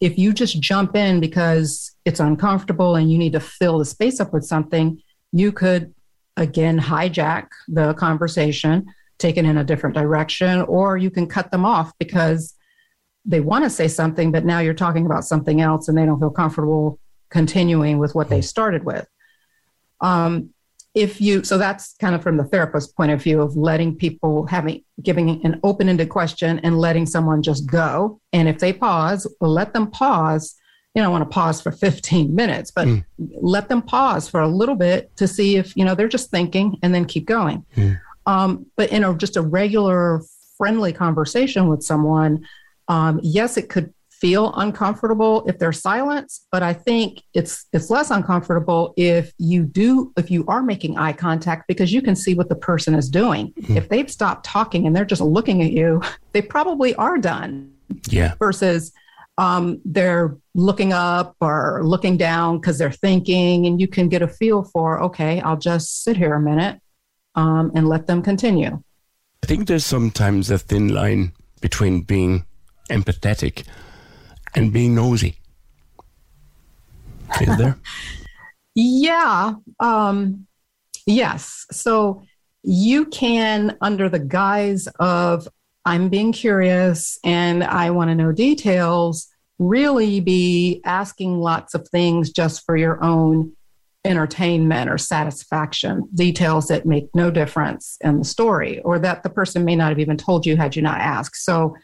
if 0.00 0.18
you 0.18 0.32
just 0.32 0.60
jump 0.60 0.96
in 0.96 1.20
because 1.20 1.94
it's 2.04 2.20
uncomfortable 2.20 2.96
and 2.96 3.10
you 3.10 3.18
need 3.18 3.32
to 3.32 3.40
fill 3.40 3.78
the 3.78 3.84
space 3.84 4.20
up 4.20 4.32
with 4.32 4.44
something, 4.44 5.00
you 5.32 5.52
could 5.52 5.94
again 6.36 6.78
hijack 6.78 7.48
the 7.68 7.94
conversation 7.94 8.86
take 9.18 9.36
it 9.36 9.44
in 9.44 9.58
a 9.58 9.64
different 9.64 9.94
direction, 9.94 10.62
or 10.62 10.96
you 10.96 11.10
can 11.10 11.26
cut 11.26 11.50
them 11.50 11.64
off 11.64 11.92
because 11.98 12.54
they 13.24 13.40
want 13.40 13.64
to 13.64 13.70
say 13.70 13.88
something, 13.88 14.30
but 14.30 14.44
now 14.44 14.60
you're 14.60 14.74
talking 14.74 15.06
about 15.06 15.24
something 15.24 15.60
else 15.60 15.88
and 15.88 15.96
they 15.96 16.04
don't 16.04 16.20
feel 16.20 16.30
comfortable 16.30 16.98
continuing 17.30 17.98
with 17.98 18.14
what 18.14 18.28
they 18.28 18.40
started 18.40 18.84
with. 18.84 19.06
Um, 20.00 20.50
if 20.94 21.20
you, 21.20 21.44
so 21.44 21.58
that's 21.58 21.94
kind 22.00 22.14
of 22.14 22.22
from 22.22 22.38
the 22.38 22.44
therapist's 22.44 22.90
point 22.90 23.12
of 23.12 23.22
view 23.22 23.42
of 23.42 23.54
letting 23.54 23.94
people 23.94 24.46
having, 24.46 24.82
giving 25.02 25.44
an 25.44 25.60
open 25.62 25.90
ended 25.90 26.08
question 26.08 26.58
and 26.60 26.78
letting 26.78 27.04
someone 27.04 27.42
just 27.42 27.66
go. 27.66 28.18
And 28.32 28.48
if 28.48 28.60
they 28.60 28.72
pause, 28.72 29.30
let 29.42 29.74
them 29.74 29.90
pause. 29.90 30.56
You 30.94 31.02
don't 31.02 31.12
want 31.12 31.24
to 31.24 31.28
pause 31.28 31.60
for 31.60 31.70
15 31.86 32.34
minutes, 32.34 32.70
but 32.70 32.88
mm. 32.88 33.04
let 33.18 33.68
them 33.68 33.82
pause 33.82 34.26
for 34.26 34.40
a 34.40 34.48
little 34.48 34.74
bit 34.74 35.14
to 35.18 35.28
see 35.28 35.56
if, 35.56 35.76
you 35.76 35.84
know, 35.84 35.94
they're 35.94 36.08
just 36.08 36.30
thinking 36.30 36.78
and 36.82 36.94
then 36.94 37.04
keep 37.04 37.26
going. 37.26 37.66
Mm. 37.76 38.00
Um, 38.24 38.66
but 38.76 38.90
in 38.90 39.04
a, 39.04 39.14
just 39.14 39.36
a 39.36 39.42
regular 39.42 40.22
friendly 40.56 40.94
conversation 40.94 41.68
with 41.68 41.82
someone, 41.82 42.46
um, 42.88 43.20
yes, 43.22 43.58
it 43.58 43.68
could 43.68 43.92
feel 44.20 44.52
uncomfortable 44.54 45.44
if 45.46 45.58
there's 45.58 45.80
silence, 45.80 46.46
but 46.50 46.62
I 46.62 46.72
think 46.72 47.22
it's 47.34 47.66
it's 47.72 47.90
less 47.90 48.10
uncomfortable 48.10 48.94
if 48.96 49.32
you 49.38 49.64
do 49.64 50.12
if 50.16 50.30
you 50.30 50.44
are 50.46 50.62
making 50.62 50.98
eye 50.98 51.12
contact 51.12 51.68
because 51.68 51.92
you 51.92 52.02
can 52.02 52.16
see 52.16 52.34
what 52.34 52.48
the 52.48 52.54
person 52.54 52.94
is 52.94 53.08
doing. 53.08 53.52
Mm-hmm. 53.52 53.76
If 53.76 53.88
they've 53.88 54.10
stopped 54.10 54.44
talking 54.44 54.86
and 54.86 54.94
they're 54.94 55.04
just 55.04 55.22
looking 55.22 55.62
at 55.62 55.72
you, 55.72 56.02
they 56.32 56.42
probably 56.42 56.94
are 56.94 57.18
done. 57.18 57.72
Yeah. 58.08 58.34
Versus 58.38 58.92
um, 59.38 59.80
they're 59.84 60.36
looking 60.54 60.92
up 60.92 61.36
or 61.40 61.82
looking 61.84 62.16
down 62.16 62.58
because 62.58 62.78
they're 62.78 62.90
thinking, 62.90 63.66
and 63.66 63.80
you 63.80 63.86
can 63.86 64.08
get 64.08 64.22
a 64.22 64.28
feel 64.28 64.64
for 64.64 65.02
okay, 65.02 65.40
I'll 65.40 65.58
just 65.58 66.04
sit 66.04 66.16
here 66.16 66.34
a 66.34 66.40
minute 66.40 66.80
um, 67.34 67.70
and 67.74 67.88
let 67.88 68.06
them 68.06 68.22
continue. 68.22 68.82
I 69.42 69.46
think 69.46 69.68
there's 69.68 69.86
sometimes 69.86 70.50
a 70.50 70.58
thin 70.58 70.88
line 70.88 71.32
between 71.60 72.00
being 72.00 72.46
empathetic 72.90 73.64
and 74.54 74.72
being 74.72 74.94
nosy. 74.94 75.36
Is 77.40 77.56
there? 77.56 77.78
yeah. 78.74 79.54
Um, 79.80 80.46
yes. 81.06 81.66
So 81.70 82.22
you 82.62 83.06
can, 83.06 83.76
under 83.80 84.08
the 84.08 84.18
guise 84.18 84.86
of 84.98 85.48
I'm 85.84 86.08
being 86.08 86.32
curious 86.32 87.18
and 87.24 87.62
I 87.62 87.90
want 87.90 88.10
to 88.10 88.14
know 88.14 88.32
details, 88.32 89.28
really 89.58 90.20
be 90.20 90.80
asking 90.84 91.38
lots 91.38 91.74
of 91.74 91.88
things 91.88 92.30
just 92.30 92.64
for 92.66 92.76
your 92.76 93.02
own 93.02 93.52
entertainment 94.04 94.88
or 94.88 94.98
satisfaction, 94.98 96.08
details 96.14 96.68
that 96.68 96.86
make 96.86 97.08
no 97.14 97.30
difference 97.30 97.98
in 98.02 98.18
the 98.18 98.24
story, 98.24 98.80
or 98.82 98.98
that 98.98 99.22
the 99.22 99.30
person 99.30 99.64
may 99.64 99.74
not 99.74 99.90
have 99.90 99.98
even 99.98 100.16
told 100.16 100.46
you 100.46 100.56
had 100.56 100.76
you 100.76 100.82
not 100.82 101.00
asked. 101.00 101.44
So, 101.44 101.76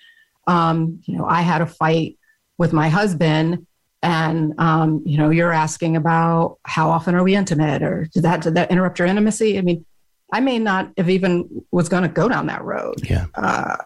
um, 0.46 1.00
you 1.04 1.16
know, 1.16 1.26
I 1.26 1.42
had 1.42 1.62
a 1.62 1.66
fight 1.66 2.18
with 2.58 2.72
my 2.72 2.88
husband, 2.88 3.66
and 4.02 4.54
um, 4.58 5.02
you 5.06 5.16
know, 5.16 5.30
you're 5.30 5.52
asking 5.52 5.96
about 5.96 6.58
how 6.64 6.90
often 6.90 7.14
are 7.14 7.22
we 7.22 7.34
intimate, 7.34 7.82
or 7.82 8.08
did 8.12 8.24
that 8.24 8.42
did 8.42 8.54
that 8.54 8.70
interrupt 8.70 8.98
your 8.98 9.08
intimacy? 9.08 9.58
I 9.58 9.62
mean, 9.62 9.84
I 10.32 10.40
may 10.40 10.58
not 10.58 10.92
have 10.96 11.10
even 11.10 11.64
was 11.70 11.88
going 11.88 12.02
to 12.02 12.08
go 12.08 12.28
down 12.28 12.46
that 12.46 12.64
road. 12.64 13.08
Yeah. 13.08 13.26
Uh, 13.34 13.76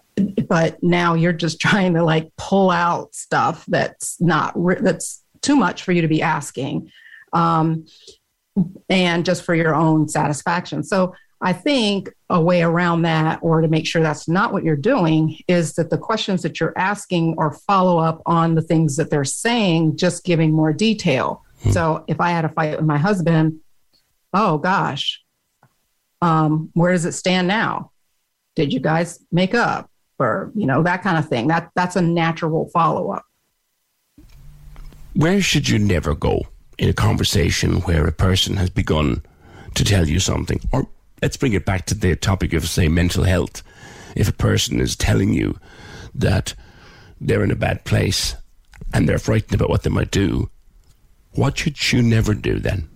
but 0.48 0.82
now 0.82 1.14
you're 1.14 1.32
just 1.32 1.60
trying 1.60 1.94
to 1.94 2.04
like 2.04 2.30
pull 2.36 2.70
out 2.70 3.14
stuff 3.14 3.64
that's 3.66 4.20
not 4.20 4.54
that's 4.80 5.22
too 5.42 5.56
much 5.56 5.82
for 5.82 5.92
you 5.92 6.02
to 6.02 6.08
be 6.08 6.22
asking. 6.22 6.90
Um, 7.32 7.86
and 8.88 9.24
just 9.26 9.42
for 9.42 9.54
your 9.54 9.74
own 9.74 10.08
satisfaction. 10.08 10.82
So 10.82 11.14
I 11.40 11.52
think 11.52 12.12
a 12.30 12.40
way 12.40 12.62
around 12.62 13.02
that, 13.02 13.38
or 13.42 13.60
to 13.60 13.68
make 13.68 13.86
sure 13.86 14.02
that's 14.02 14.28
not 14.28 14.52
what 14.52 14.64
you're 14.64 14.76
doing, 14.76 15.38
is 15.48 15.74
that 15.74 15.90
the 15.90 15.98
questions 15.98 16.42
that 16.42 16.58
you're 16.60 16.76
asking 16.76 17.34
are 17.38 17.52
follow 17.52 17.98
up 17.98 18.22
on 18.26 18.54
the 18.54 18.62
things 18.62 18.96
that 18.96 19.10
they're 19.10 19.24
saying, 19.24 19.96
just 19.96 20.24
giving 20.24 20.52
more 20.52 20.72
detail. 20.72 21.44
Hmm. 21.62 21.70
So 21.70 22.04
if 22.08 22.20
I 22.20 22.30
had 22.30 22.44
a 22.44 22.48
fight 22.48 22.76
with 22.76 22.86
my 22.86 22.98
husband, 22.98 23.60
oh 24.32 24.58
gosh, 24.58 25.22
um, 26.22 26.70
where 26.74 26.92
does 26.92 27.04
it 27.04 27.12
stand 27.12 27.48
now? 27.48 27.92
Did 28.54 28.72
you 28.72 28.80
guys 28.80 29.20
make 29.30 29.54
up? 29.54 29.90
Or, 30.18 30.50
you 30.54 30.66
know, 30.66 30.82
that 30.82 31.02
kind 31.02 31.18
of 31.18 31.28
thing. 31.28 31.48
That 31.48 31.70
that's 31.74 31.96
a 31.96 32.00
natural 32.00 32.70
follow 32.70 33.10
up. 33.10 33.26
Where 35.12 35.42
should 35.42 35.68
you 35.68 35.78
never 35.78 36.14
go? 36.14 36.40
in 36.78 36.88
a 36.88 36.94
conversation 36.94 37.80
where 37.82 38.06
a 38.06 38.12
person 38.12 38.56
has 38.56 38.70
begun 38.70 39.22
to 39.74 39.84
tell 39.84 40.08
you 40.08 40.20
something, 40.20 40.60
or 40.72 40.86
let's 41.26 41.36
bring 41.36 41.54
it 41.54 41.64
back 41.64 41.84
to 41.86 41.94
the 41.96 42.14
topic 42.14 42.52
of, 42.52 42.68
say, 42.68 42.86
mental 42.86 43.24
health. 43.24 43.64
If 44.14 44.28
a 44.28 44.32
person 44.32 44.78
is 44.78 44.94
telling 44.94 45.32
you 45.32 45.58
that 46.14 46.54
they're 47.20 47.42
in 47.42 47.50
a 47.50 47.56
bad 47.56 47.84
place 47.84 48.36
and 48.94 49.08
they're 49.08 49.18
frightened 49.18 49.54
about 49.54 49.68
what 49.68 49.82
they 49.82 49.90
might 49.90 50.12
do, 50.12 50.50
what 51.32 51.58
should 51.58 51.90
you 51.90 52.00
never 52.00 52.32
do 52.32 52.60
then? 52.60 52.88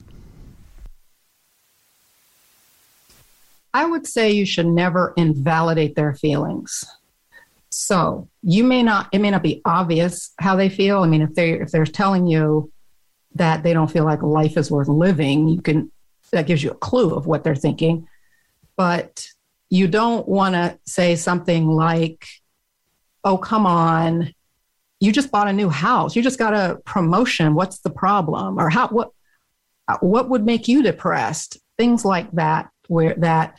I 3.74 3.84
would 3.84 4.06
say 4.06 4.30
you 4.30 4.46
should 4.46 4.68
never 4.68 5.12
invalidate 5.16 5.96
their 5.96 6.14
feelings. 6.14 6.84
So 7.70 8.28
you 8.44 8.62
may 8.62 8.84
not, 8.84 9.08
it 9.10 9.18
may 9.18 9.32
not 9.32 9.42
be 9.42 9.60
obvious 9.64 10.30
how 10.38 10.54
they 10.54 10.68
feel. 10.68 11.00
I 11.02 11.08
mean, 11.08 11.22
if 11.22 11.34
they 11.34 11.54
if 11.54 11.72
they're 11.72 11.84
telling 11.84 12.28
you 12.28 12.70
that 13.34 13.64
they 13.64 13.72
don't 13.72 13.90
feel 13.90 14.04
like 14.04 14.22
life 14.22 14.56
is 14.56 14.70
worth 14.70 14.86
living, 14.86 15.48
you 15.48 15.60
can 15.60 15.90
that 16.30 16.46
gives 16.46 16.62
you 16.62 16.70
a 16.70 16.76
clue 16.76 17.12
of 17.12 17.26
what 17.26 17.42
they're 17.42 17.56
thinking. 17.56 18.06
But 18.80 19.28
you 19.68 19.88
don't 19.88 20.26
want 20.26 20.54
to 20.54 20.78
say 20.86 21.14
something 21.14 21.68
like, 21.68 22.26
"Oh, 23.24 23.36
come 23.36 23.66
on, 23.66 24.32
you 25.00 25.12
just 25.12 25.30
bought 25.30 25.48
a 25.48 25.52
new 25.52 25.68
house. 25.68 26.16
You 26.16 26.22
just 26.22 26.38
got 26.38 26.54
a 26.54 26.80
promotion. 26.86 27.52
What's 27.52 27.80
the 27.80 27.90
problem?" 27.90 28.58
Or 28.58 28.70
how 28.70 28.88
what 28.88 29.10
what 30.00 30.30
would 30.30 30.46
make 30.46 30.66
you 30.66 30.82
depressed? 30.82 31.58
Things 31.76 32.06
like 32.06 32.32
that, 32.32 32.70
where 32.88 33.14
that 33.18 33.58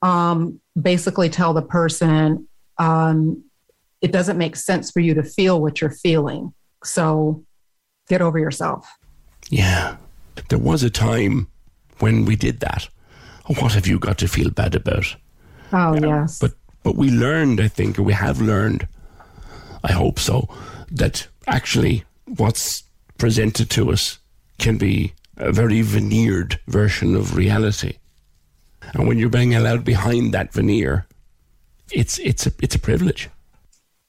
um, 0.00 0.58
basically 0.80 1.28
tell 1.28 1.52
the 1.52 1.60
person 1.60 2.48
um, 2.78 3.44
it 4.00 4.10
doesn't 4.10 4.38
make 4.38 4.56
sense 4.56 4.90
for 4.90 5.00
you 5.00 5.12
to 5.12 5.22
feel 5.22 5.60
what 5.60 5.82
you're 5.82 5.90
feeling. 5.90 6.54
So 6.82 7.44
get 8.08 8.22
over 8.22 8.38
yourself. 8.38 8.88
Yeah. 9.50 9.98
There 10.48 10.58
was 10.58 10.82
a 10.82 10.88
time 10.88 11.48
when 11.98 12.24
we 12.24 12.36
did 12.36 12.60
that. 12.60 12.88
What 13.46 13.72
have 13.72 13.86
you 13.86 13.98
got 13.98 14.18
to 14.18 14.28
feel 14.28 14.50
bad 14.50 14.74
about? 14.74 15.16
Oh, 15.72 15.94
yes. 15.94 16.38
But 16.38 16.52
but 16.82 16.96
we 16.96 17.10
learned, 17.10 17.60
I 17.60 17.68
think, 17.68 17.98
or 17.98 18.02
we 18.02 18.12
have 18.12 18.40
learned, 18.40 18.86
I 19.82 19.92
hope 19.92 20.20
so, 20.20 20.48
that 20.90 21.26
actually 21.46 22.04
what's 22.36 22.84
presented 23.18 23.70
to 23.70 23.90
us 23.90 24.18
can 24.58 24.78
be 24.78 25.12
a 25.36 25.52
very 25.52 25.82
veneered 25.82 26.60
version 26.68 27.16
of 27.16 27.36
reality. 27.36 27.98
And 28.94 29.08
when 29.08 29.18
you're 29.18 29.28
being 29.28 29.54
allowed 29.54 29.84
behind 29.84 30.32
that 30.32 30.52
veneer, 30.52 31.06
it's 31.92 32.18
it's 32.18 32.46
a 32.46 32.52
it's 32.60 32.74
a 32.74 32.80
privilege. 32.80 33.28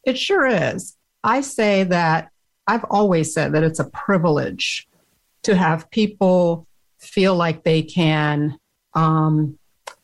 It 0.03 0.17
sure 0.17 0.45
is. 0.45 0.95
I 1.23 1.41
say 1.41 1.83
that 1.83 2.29
I've 2.67 2.85
always 2.85 3.33
said 3.33 3.53
that 3.53 3.63
it's 3.63 3.79
a 3.79 3.89
privilege 3.89 4.87
to 5.43 5.55
have 5.55 5.89
people 5.91 6.67
feel 6.99 7.35
like 7.35 7.63
they 7.63 7.81
can 7.81 8.57
um, 8.97 9.57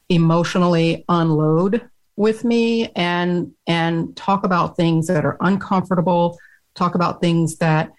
emotionally 0.10 1.04
unload 1.10 1.90
with 2.16 2.44
me 2.44 2.90
and 2.96 3.52
and 3.66 4.16
talk 4.16 4.46
about 4.46 4.78
things 4.78 5.08
that 5.08 5.26
are 5.26 5.38
uncomfortable 5.42 6.38
talk 6.76 6.94
about 6.94 7.20
things 7.20 7.58
that 7.58 7.92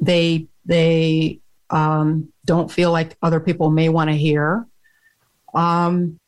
they 0.00 0.46
they 0.64 1.40
um, 1.70 2.32
don't 2.44 2.70
feel 2.70 2.92
like 2.92 3.16
other 3.22 3.40
people 3.40 3.70
may 3.70 3.88
want 3.88 4.08
to 4.08 4.16
hear 4.16 4.64
um, 5.54 6.20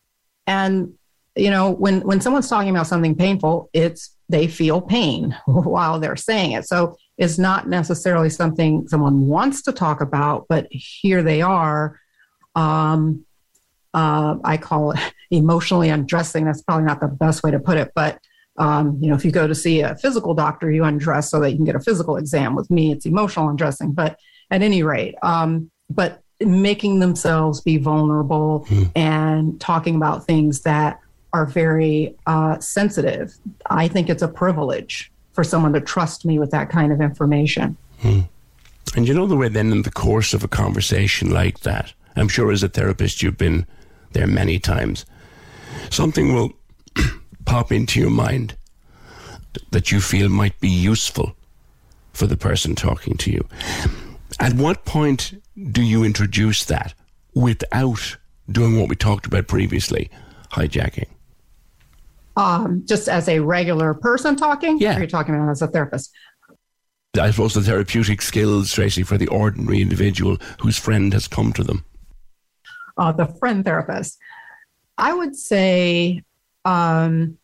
and 0.47 0.93
you 1.37 1.51
know 1.51 1.71
when 1.71 2.01
when 2.01 2.21
someone's 2.21 2.49
talking 2.49 2.71
about 2.71 2.89
something 2.89 3.15
painful 3.15 3.71
it's 3.73 4.17
they 4.29 4.49
feel 4.49 4.81
pain 4.81 5.37
while 5.47 6.01
they're 6.01 6.17
saying 6.17 6.53
it 6.53 6.67
so 6.67 6.97
it's 7.19 7.37
not 7.37 7.69
necessarily 7.69 8.31
something 8.31 8.87
someone 8.87 9.27
wants 9.27 9.63
to 9.63 9.73
talk 9.73 10.01
about, 10.01 10.47
but 10.49 10.69
here 10.71 11.23
they 11.23 11.43
are. 11.43 12.01
Um, 12.55 13.27
uh, 13.95 14.37
I 14.45 14.57
call 14.57 14.93
it 14.93 15.01
emotionally 15.31 15.89
undressing. 15.89 16.45
That's 16.45 16.63
probably 16.63 16.85
not 16.85 17.01
the 17.01 17.09
best 17.09 17.43
way 17.43 17.51
to 17.51 17.59
put 17.59 17.77
it, 17.77 17.93
but 17.95 18.19
um, 18.59 18.99
you 19.01 19.09
know, 19.09 19.15
if 19.15 19.25
you 19.25 19.31
go 19.31 19.47
to 19.47 19.55
see 19.55 19.81
a 19.81 19.95
physical 19.97 20.35
doctor, 20.35 20.71
you 20.71 20.85
undress 20.85 21.31
so 21.31 21.41
that 21.41 21.51
you 21.51 21.57
can 21.57 21.65
get 21.65 21.77
a 21.77 21.81
physical 21.81 22.17
exam. 22.17 22.57
With 22.57 22.71
me, 22.71 22.93
it's 22.93 23.07
emotional 23.07 23.49
undressing. 23.49 23.93
But 23.93 24.19
at 24.51 24.63
any 24.63 24.83
rate, 24.83 25.15
um, 25.23 25.71
but 25.89 26.23
making 26.41 26.99
themselves 26.99 27.61
be 27.61 27.77
vulnerable 27.77 28.65
hmm. 28.69 28.85
and 28.95 29.61
talking 29.61 29.97
about 29.97 30.27
things 30.27 30.63
that 30.63 30.99
are 31.33 31.47
very 31.47 32.17
uh, 32.27 32.59
sensitive, 32.59 33.35
I 33.67 33.89
think 33.89 34.09
it's 34.09 34.23
a 34.23 34.29
privilege 34.29 35.13
for 35.33 35.45
someone 35.45 35.73
to 35.75 35.81
trust 35.81 36.25
me 36.25 36.39
with 36.39 36.51
that 36.51 36.69
kind 36.69 36.93
of 36.93 37.01
information. 37.01 37.77
Hmm. 38.01 38.21
And 38.97 39.07
you 39.07 39.15
know 39.15 39.27
the 39.27 39.37
way 39.37 39.49
then 39.49 39.71
in 39.71 39.83
the 39.83 39.91
course 39.91 40.35
of 40.35 40.43
a 40.43 40.49
conversation 40.49 41.31
like 41.31 41.61
that, 41.61 41.93
I'm 42.17 42.29
sure 42.29 42.51
as 42.51 42.63
a 42.63 42.69
therapist 42.69 43.23
you've 43.23 43.39
been 43.39 43.67
there 44.13 44.27
many 44.27 44.59
times, 44.59 45.05
something 45.91 46.35
will 46.35 46.53
pop 47.45 47.73
into 47.73 48.01
your 48.01 48.11
mind 48.11 48.57
that 49.71 49.91
you 49.91 50.01
feel 50.01 50.29
might 50.29 50.59
be 50.61 50.69
useful 50.69 51.35
for 52.13 52.27
the 52.27 52.37
person 52.37 52.75
talking 52.75 53.17
to 53.17 53.31
you. 53.31 53.47
At 54.41 54.55
what 54.55 54.85
point 54.85 55.41
do 55.73 55.83
you 55.83 56.05
introduce 56.05 56.65
that 56.65 56.95
without 57.35 58.17
doing 58.51 58.79
what 58.79 58.89
we 58.89 58.97
talked 58.97 59.27
about 59.27 59.47
previously, 59.47 60.11
hijacking? 60.53 61.09
um, 62.39 62.83
just 62.87 63.09
as 63.09 63.29
a 63.29 63.41
regular 63.41 63.93
person 63.95 64.37
talking? 64.37 64.79
Yeah. 64.79 64.97
Or 64.97 65.01
you're 65.01 65.09
talking 65.09 65.35
about 65.35 65.51
as 65.51 65.61
a 65.61 65.67
therapist? 65.67 66.13
I 67.21 67.31
suppose 67.31 67.55
the 67.55 67.63
therapeutic 67.63 68.23
skills, 68.23 68.73
Tracey, 68.73 69.03
for 69.03 69.19
the 69.19 69.27
ordinary 69.27 69.83
individual 69.83 70.39
whose 70.61 70.79
friend 70.79 71.13
has 71.13 71.27
come 71.27 71.53
to 71.55 71.65
them. 71.65 71.85
Uh, 72.99 73.13
the 73.13 73.27
friend 73.27 73.65
therapist. 73.65 74.19
I 74.97 75.15
would 75.15 75.37
say 75.37 76.23
um, 76.65 77.39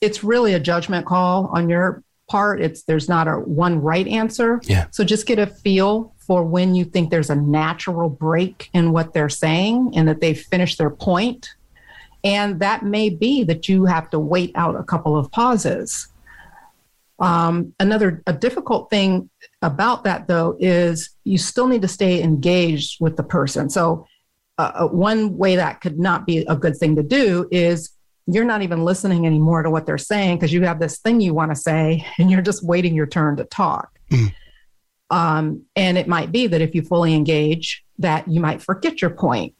it's 0.00 0.22
really 0.22 0.54
a 0.54 0.60
judgment 0.60 1.06
call 1.06 1.46
on 1.46 1.68
your 1.68 2.02
part. 2.28 2.62
It's 2.62 2.84
there's 2.84 3.08
not 3.08 3.26
a 3.26 3.32
one 3.32 3.80
right 3.80 4.06
answer. 4.06 4.60
Yeah. 4.64 4.86
So 4.92 5.02
just 5.04 5.26
get 5.26 5.38
a 5.38 5.46
feel 5.46 6.14
for 6.18 6.44
when 6.44 6.74
you 6.74 6.84
think 6.84 7.10
there's 7.10 7.30
a 7.30 7.34
natural 7.34 8.08
break 8.08 8.70
in 8.72 8.92
what 8.92 9.12
they're 9.12 9.28
saying 9.28 9.92
and 9.96 10.06
that 10.06 10.20
they've 10.20 10.40
finished 10.40 10.78
their 10.78 10.90
point 10.90 11.48
and 12.22 12.60
that 12.60 12.84
may 12.84 13.08
be 13.08 13.44
that 13.44 13.68
you 13.68 13.86
have 13.86 14.10
to 14.10 14.18
wait 14.18 14.52
out 14.54 14.76
a 14.76 14.84
couple 14.84 15.16
of 15.16 15.30
pauses. 15.30 16.08
Um, 17.18 17.74
another 17.78 18.22
a 18.26 18.32
difficult 18.32 18.88
thing 18.88 19.28
about 19.60 20.04
that 20.04 20.26
though 20.26 20.56
is 20.58 21.10
you 21.24 21.36
still 21.36 21.66
need 21.66 21.82
to 21.82 21.88
stay 21.88 22.22
engaged 22.22 23.00
with 23.00 23.16
the 23.16 23.22
person. 23.22 23.68
So 23.68 24.06
uh, 24.60 24.84
uh 24.84 24.86
one 24.88 25.36
way 25.36 25.56
that 25.56 25.80
could 25.80 25.98
not 25.98 26.26
be 26.26 26.38
a 26.38 26.56
good 26.56 26.76
thing 26.76 26.96
to 26.96 27.02
do 27.02 27.48
is 27.50 27.90
you're 28.26 28.44
not 28.44 28.62
even 28.62 28.84
listening 28.84 29.26
anymore 29.26 29.62
to 29.62 29.70
what 29.70 29.86
they're 29.86 29.98
saying 29.98 30.36
because 30.36 30.52
you 30.52 30.62
have 30.62 30.78
this 30.78 30.98
thing 30.98 31.20
you 31.20 31.34
want 31.34 31.50
to 31.50 31.56
say 31.56 32.06
and 32.18 32.30
you're 32.30 32.42
just 32.42 32.64
waiting 32.64 32.94
your 32.94 33.06
turn 33.06 33.36
to 33.36 33.44
talk. 33.44 33.98
Mm. 34.10 34.34
Um, 35.10 35.62
and 35.74 35.98
it 35.98 36.06
might 36.06 36.30
be 36.30 36.46
that 36.46 36.60
if 36.60 36.74
you 36.74 36.82
fully 36.82 37.14
engage, 37.14 37.84
that 37.98 38.28
you 38.28 38.40
might 38.40 38.62
forget 38.62 39.02
your 39.02 39.10
point 39.10 39.54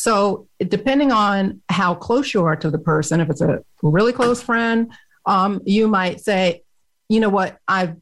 so, 0.00 0.48
depending 0.58 1.12
on 1.12 1.60
how 1.68 1.94
close 1.94 2.32
you 2.32 2.42
are 2.44 2.56
to 2.56 2.70
the 2.70 2.78
person, 2.78 3.20
if 3.20 3.28
it's 3.28 3.42
a 3.42 3.62
really 3.82 4.14
close 4.14 4.42
friend, 4.42 4.90
um, 5.26 5.60
you 5.66 5.88
might 5.88 6.20
say, 6.20 6.62
you 7.10 7.20
know 7.20 7.28
what, 7.28 7.58
I've, 7.68 7.96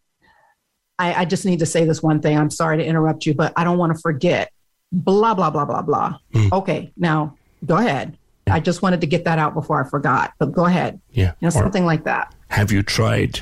I, 0.98 1.22
I 1.22 1.24
just 1.24 1.44
need 1.44 1.58
to 1.58 1.66
say 1.66 1.84
this 1.84 2.00
one 2.00 2.20
thing. 2.20 2.38
I'm 2.38 2.50
sorry 2.50 2.78
to 2.78 2.84
interrupt 2.84 3.26
you, 3.26 3.34
but 3.34 3.52
I 3.56 3.64
don't 3.64 3.78
want 3.78 3.96
to 3.96 4.00
forget 4.00 4.52
blah, 4.92 5.34
blah, 5.34 5.50
blah, 5.50 5.64
blah, 5.64 5.82
blah. 5.82 6.18
Hmm. 6.32 6.48
Okay, 6.52 6.92
now 6.96 7.36
go 7.64 7.76
ahead. 7.76 8.16
I 8.50 8.60
just 8.60 8.80
wanted 8.80 9.02
to 9.02 9.06
get 9.06 9.24
that 9.24 9.38
out 9.38 9.52
before 9.52 9.84
I 9.84 9.86
forgot, 9.88 10.32
but 10.38 10.52
go 10.52 10.64
ahead. 10.64 11.00
Yeah. 11.10 11.32
You 11.40 11.46
know, 11.46 11.48
Or 11.48 11.50
something 11.50 11.84
like 11.84 12.04
that. 12.04 12.34
have 12.48 12.72
you 12.72 12.82
tried 12.82 13.40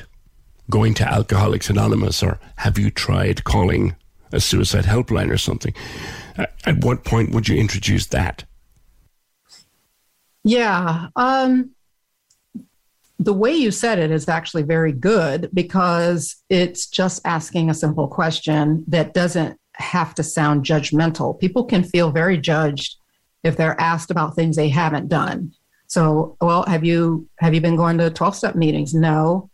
going 0.69 0.93
to 0.95 1.05
Alcoholics 1.07 1.69
Anonymous 1.69 2.21
or 2.21 2.37
have 2.57 2.77
you 2.77 2.91
tried 2.91 3.45
calling 3.45 3.95
a 4.33 4.41
suicide 4.41 4.83
helpline 4.83 5.31
or 5.31 5.37
something? 5.37 5.73
Uh, 6.37 6.47
At 6.65 6.83
what 6.83 7.05
point 7.05 7.31
would 7.33 7.47
you 7.47 7.55
introduce 7.57 8.07
that? 8.07 8.43
Yeah. 10.43 11.07
Um, 11.15 11.71
the 13.19 13.33
way 13.33 13.53
you 13.53 13.71
said 13.71 13.99
it 13.99 14.11
is 14.11 14.27
actually 14.27 14.63
very 14.63 14.91
good 14.91 15.49
because 15.53 16.35
it's 16.49 16.85
just 16.87 17.21
asking 17.25 17.69
a 17.69 17.73
simple 17.73 18.07
question 18.07 18.83
that 18.87 19.13
doesn't 19.13 19.57
have 19.77 20.15
to 20.15 20.23
sound 20.23 20.65
judgmental. 20.65 21.39
People 21.39 21.65
can 21.65 21.83
feel 21.83 22.11
very 22.11 22.37
judged 22.37 22.97
if 23.43 23.57
they're 23.57 23.79
asked 23.79 24.11
about 24.11 24.35
things 24.35 24.55
they 24.55 24.69
haven't 24.69 25.07
done. 25.07 25.53
So, 25.87 26.35
well, 26.41 26.65
have 26.65 26.83
you 26.83 27.29
have 27.39 27.53
you 27.53 27.61
been 27.61 27.77
going 27.77 27.97
to 27.99 28.09
12 28.09 28.35
step 28.35 28.55
meetings? 28.55 28.93
No. 28.93 29.49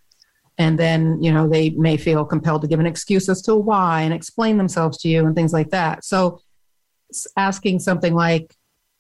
And 0.58 0.80
then, 0.80 1.22
you 1.22 1.32
know, 1.32 1.48
they 1.48 1.72
may 1.72 1.98
feel 1.98 2.26
compelled 2.26 2.62
to 2.62 2.68
give 2.68 2.80
an 2.80 2.86
excuse 2.86 3.28
as 3.28 3.42
to 3.44 3.56
why 3.56 4.02
and 4.02 4.14
explain 4.14 4.58
themselves 4.58 4.98
to 5.00 5.10
you 5.10 5.26
and 5.26 5.36
things 5.36 5.54
like 5.54 5.70
that. 5.70 6.04
So, 6.04 6.42
asking 7.38 7.80
something 7.80 8.14
like, 8.14 8.56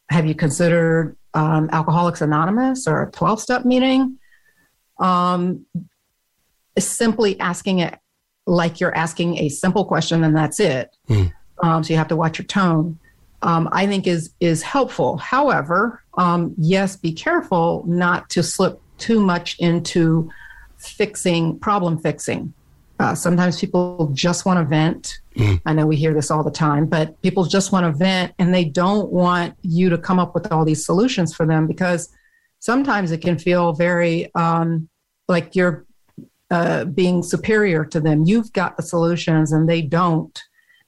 have 0.09 0.25
you 0.25 0.35
considered 0.35 1.17
um, 1.33 1.69
Alcoholics 1.71 2.21
Anonymous 2.21 2.87
or 2.87 3.03
a 3.03 3.11
12 3.11 3.41
step 3.41 3.65
meeting? 3.65 4.17
Um, 4.99 5.65
simply 6.77 7.39
asking 7.39 7.79
it 7.79 7.97
like 8.45 8.79
you're 8.79 8.95
asking 8.95 9.37
a 9.37 9.49
simple 9.49 9.85
question 9.85 10.23
and 10.23 10.35
that's 10.35 10.59
it. 10.59 10.95
Um, 11.61 11.83
so 11.83 11.93
you 11.93 11.97
have 11.97 12.07
to 12.09 12.15
watch 12.15 12.37
your 12.37 12.45
tone. 12.45 12.99
Um, 13.41 13.67
I 13.71 13.87
think 13.87 14.07
is 14.07 14.33
is 14.39 14.61
helpful. 14.61 15.17
However, 15.17 16.01
um, 16.17 16.53
yes, 16.57 16.95
be 16.95 17.11
careful 17.11 17.83
not 17.85 18.29
to 18.31 18.43
slip 18.43 18.79
too 18.97 19.19
much 19.19 19.57
into 19.59 20.29
fixing 20.77 21.59
problem 21.59 21.97
fixing. 21.97 22.53
Uh, 22.99 23.15
sometimes 23.15 23.59
people 23.59 24.09
just 24.13 24.45
want 24.45 24.59
to 24.59 24.65
vent. 24.65 25.19
I 25.65 25.73
know 25.73 25.85
we 25.85 25.95
hear 25.95 26.13
this 26.13 26.31
all 26.31 26.43
the 26.43 26.51
time, 26.51 26.85
but 26.85 27.19
people 27.21 27.43
just 27.43 27.71
want 27.71 27.85
to 27.85 27.91
vent 27.91 28.33
and 28.39 28.53
they 28.53 28.63
don't 28.65 29.11
want 29.11 29.57
you 29.61 29.89
to 29.89 29.97
come 29.97 30.19
up 30.19 30.33
with 30.33 30.51
all 30.51 30.63
these 30.63 30.85
solutions 30.85 31.35
for 31.35 31.45
them 31.45 31.67
because 31.67 32.09
sometimes 32.59 33.11
it 33.11 33.21
can 33.21 33.37
feel 33.37 33.73
very 33.73 34.33
um, 34.35 34.87
like 35.27 35.55
you're 35.55 35.85
uh, 36.53 36.85
being 36.85 37.23
superior 37.23 37.83
to 37.85 37.99
them. 37.99 38.23
You've 38.25 38.53
got 38.53 38.77
the 38.77 38.83
solutions 38.83 39.51
and 39.51 39.67
they 39.67 39.81
don't, 39.81 40.41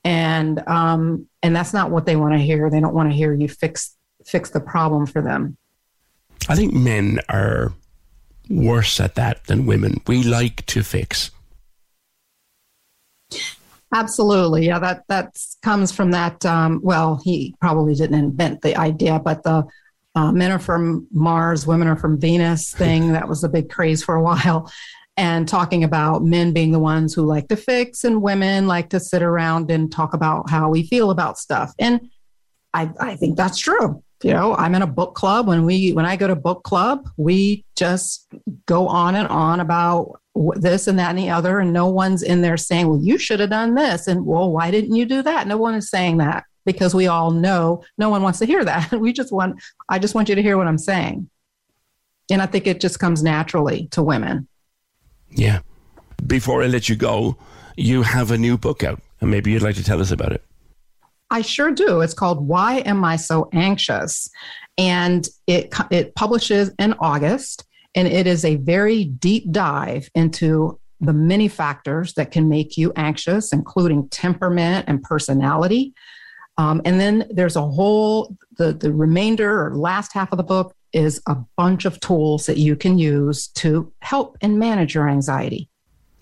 and 0.03 0.65
um, 0.67 1.27
and 1.41 1.55
that's 1.55 1.73
not 1.73 1.91
what 1.91 2.05
they 2.05 2.15
want 2.15 2.33
to 2.33 2.39
hear. 2.39 2.69
They 2.69 2.79
don't 2.79 2.93
want 2.93 3.09
to 3.09 3.15
hear 3.15 3.33
you 3.33 3.49
fix 3.49 3.95
fix 4.25 4.51
the 4.51 4.59
problem 4.59 5.05
for 5.05 5.21
them. 5.21 5.57
I 6.47 6.55
think 6.55 6.73
men 6.73 7.19
are 7.29 7.73
worse 8.49 8.99
at 8.99 9.15
that 9.15 9.45
than 9.45 9.65
women. 9.65 10.01
We 10.07 10.23
like 10.23 10.65
to 10.67 10.83
fix. 10.83 11.31
Absolutely, 13.93 14.67
yeah. 14.67 14.79
That 14.79 15.03
that 15.07 15.37
comes 15.63 15.91
from 15.91 16.11
that. 16.11 16.45
Um, 16.45 16.79
well, 16.83 17.19
he 17.23 17.55
probably 17.59 17.95
didn't 17.95 18.19
invent 18.19 18.61
the 18.61 18.75
idea, 18.75 19.19
but 19.19 19.43
the 19.43 19.65
uh, 20.15 20.31
men 20.31 20.51
are 20.51 20.59
from 20.59 21.07
Mars, 21.11 21.67
women 21.67 21.87
are 21.87 21.97
from 21.97 22.19
Venus 22.19 22.71
thing 22.73 23.11
that 23.13 23.27
was 23.27 23.43
a 23.43 23.49
big 23.49 23.69
craze 23.69 24.03
for 24.03 24.15
a 24.15 24.21
while, 24.21 24.71
and 25.17 25.47
talking 25.47 25.83
about 25.83 26.23
men 26.23 26.51
being 26.51 26.71
the 26.71 26.79
ones 26.79 27.13
who 27.13 27.23
like 27.23 27.47
to 27.47 27.55
fix 27.55 28.03
and 28.03 28.21
women 28.21 28.67
like 28.67 28.89
to 28.89 28.99
sit 28.99 29.21
around 29.21 29.71
and 29.71 29.91
talk 29.91 30.13
about 30.13 30.49
how 30.49 30.69
we 30.69 30.85
feel 30.85 31.09
about 31.09 31.37
stuff. 31.37 31.73
And 31.79 32.09
I, 32.73 32.91
I 32.99 33.15
think 33.15 33.37
that's 33.37 33.57
true. 33.57 34.03
You 34.23 34.33
know, 34.33 34.55
I'm 34.55 34.75
in 34.75 34.81
a 34.81 34.87
book 34.87 35.13
club. 35.13 35.47
When 35.47 35.65
we 35.65 35.91
when 35.91 36.05
I 36.05 36.15
go 36.15 36.27
to 36.27 36.35
book 36.35 36.63
club, 36.63 37.07
we 37.17 37.63
just 37.75 38.27
go 38.65 38.87
on 38.87 39.15
and 39.15 39.27
on 39.27 39.59
about 39.59 40.19
this 40.55 40.87
and 40.87 40.97
that 40.99 41.09
and 41.09 41.19
the 41.19 41.29
other, 41.29 41.59
and 41.59 41.71
no 41.71 41.87
one's 41.87 42.23
in 42.23 42.41
there 42.41 42.57
saying, 42.57 42.87
"Well, 42.87 42.99
you 42.99 43.17
should 43.17 43.39
have 43.39 43.49
done 43.49 43.75
this," 43.75 44.07
and 44.07 44.25
"Well, 44.25 44.51
why 44.51 44.71
didn't 44.71 44.95
you 44.95 45.05
do 45.05 45.21
that?" 45.21 45.47
No 45.47 45.57
one 45.57 45.75
is 45.75 45.89
saying 45.89 46.17
that 46.17 46.45
because 46.65 46.95
we 46.95 47.07
all 47.07 47.31
know 47.31 47.83
no 47.97 48.09
one 48.09 48.23
wants 48.23 48.39
to 48.39 48.45
hear 48.45 48.63
that. 48.65 48.91
We 48.99 49.13
just 49.13 49.31
want 49.31 49.61
I 49.89 49.99
just 49.99 50.15
want 50.15 50.29
you 50.29 50.35
to 50.35 50.41
hear 50.41 50.57
what 50.57 50.67
I'm 50.67 50.77
saying, 50.77 51.29
and 52.31 52.41
I 52.41 52.45
think 52.45 52.67
it 52.67 52.79
just 52.79 52.99
comes 52.99 53.21
naturally 53.21 53.89
to 53.91 54.01
women. 54.01 54.47
Yeah. 55.29 55.59
Before 56.25 56.63
I 56.63 56.67
let 56.67 56.89
you 56.89 56.95
go, 56.95 57.37
you 57.75 58.03
have 58.03 58.31
a 58.31 58.37
new 58.37 58.57
book 58.57 58.83
out, 58.83 59.01
and 59.21 59.29
maybe 59.29 59.51
you'd 59.51 59.61
like 59.61 59.75
to 59.75 59.83
tell 59.83 60.01
us 60.01 60.11
about 60.11 60.31
it. 60.31 60.43
I 61.29 61.41
sure 61.41 61.71
do. 61.71 62.01
It's 62.01 62.13
called 62.13 62.47
Why 62.47 62.79
Am 62.79 63.03
I 63.03 63.15
So 63.15 63.49
Anxious? 63.51 64.29
And 64.77 65.27
it, 65.47 65.73
it 65.91 66.15
publishes 66.15 66.71
in 66.79 66.93
August, 66.99 67.65
and 67.95 68.07
it 68.07 68.27
is 68.27 68.45
a 68.45 68.55
very 68.55 69.05
deep 69.05 69.51
dive 69.51 70.09
into 70.15 70.79
the 71.01 71.13
many 71.13 71.47
factors 71.47 72.13
that 72.13 72.31
can 72.31 72.47
make 72.47 72.77
you 72.77 72.93
anxious, 72.95 73.51
including 73.51 74.07
temperament 74.09 74.85
and 74.87 75.01
personality. 75.03 75.93
Um, 76.57 76.81
and 76.85 76.99
then 76.99 77.27
there's 77.29 77.55
a 77.55 77.61
whole, 77.61 78.35
the, 78.57 78.73
the 78.73 78.93
remainder 78.93 79.65
or 79.65 79.75
last 79.75 80.13
half 80.13 80.31
of 80.31 80.37
the 80.37 80.43
book 80.43 80.73
is 80.93 81.21
a 81.27 81.35
bunch 81.57 81.83
of 81.85 81.99
tools 81.99 82.45
that 82.45 82.57
you 82.57 82.75
can 82.75 82.97
use 82.97 83.47
to 83.49 83.91
help 84.01 84.37
and 84.41 84.57
manage 84.57 84.95
your 84.95 85.09
anxiety. 85.09 85.69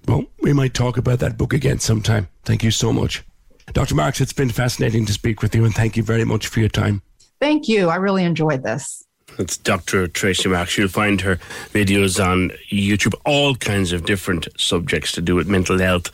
Well, 0.08 0.26
we 0.42 0.52
might 0.52 0.74
talk 0.74 0.98
about 0.98 1.20
that 1.20 1.38
book 1.38 1.54
again 1.54 1.80
sometime. 1.80 2.28
Thank 2.44 2.64
you 2.64 2.72
so 2.72 2.92
much. 2.92 3.24
Dr. 3.72 3.96
Marks, 3.96 4.20
it's 4.20 4.34
been 4.34 4.50
fascinating 4.50 5.06
to 5.06 5.14
speak 5.14 5.42
with 5.42 5.56
you, 5.56 5.64
and 5.64 5.74
thank 5.74 5.96
you 5.96 6.04
very 6.04 6.26
much 6.26 6.48
for 6.48 6.60
your 6.60 6.70
time. 6.70 7.02
Thank 7.40 7.68
you. 7.68 7.90
I 7.90 7.96
really 7.96 8.24
enjoyed 8.24 8.64
this. 8.64 9.04
It's 9.40 9.58
Dr. 9.58 10.08
Tracey 10.08 10.50
Marks. 10.50 10.78
You'll 10.78 10.88
find 10.88 11.20
her 11.22 11.38
videos 11.72 12.24
on 12.24 12.52
YouTube, 12.70 13.16
all 13.26 13.56
kinds 13.56 13.92
of 13.92 14.06
different 14.06 14.48
subjects 14.58 15.12
to 15.14 15.22
do 15.22 15.36
with 15.36 15.48
mental 15.48 15.80
health 15.80 16.12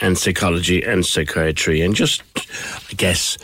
and 0.00 0.16
psychology 0.16 0.82
and 0.82 1.04
psychiatry, 1.04 1.80
and 1.80 1.94
just, 1.94 2.22
I 2.90 2.94
guess, 2.96 3.38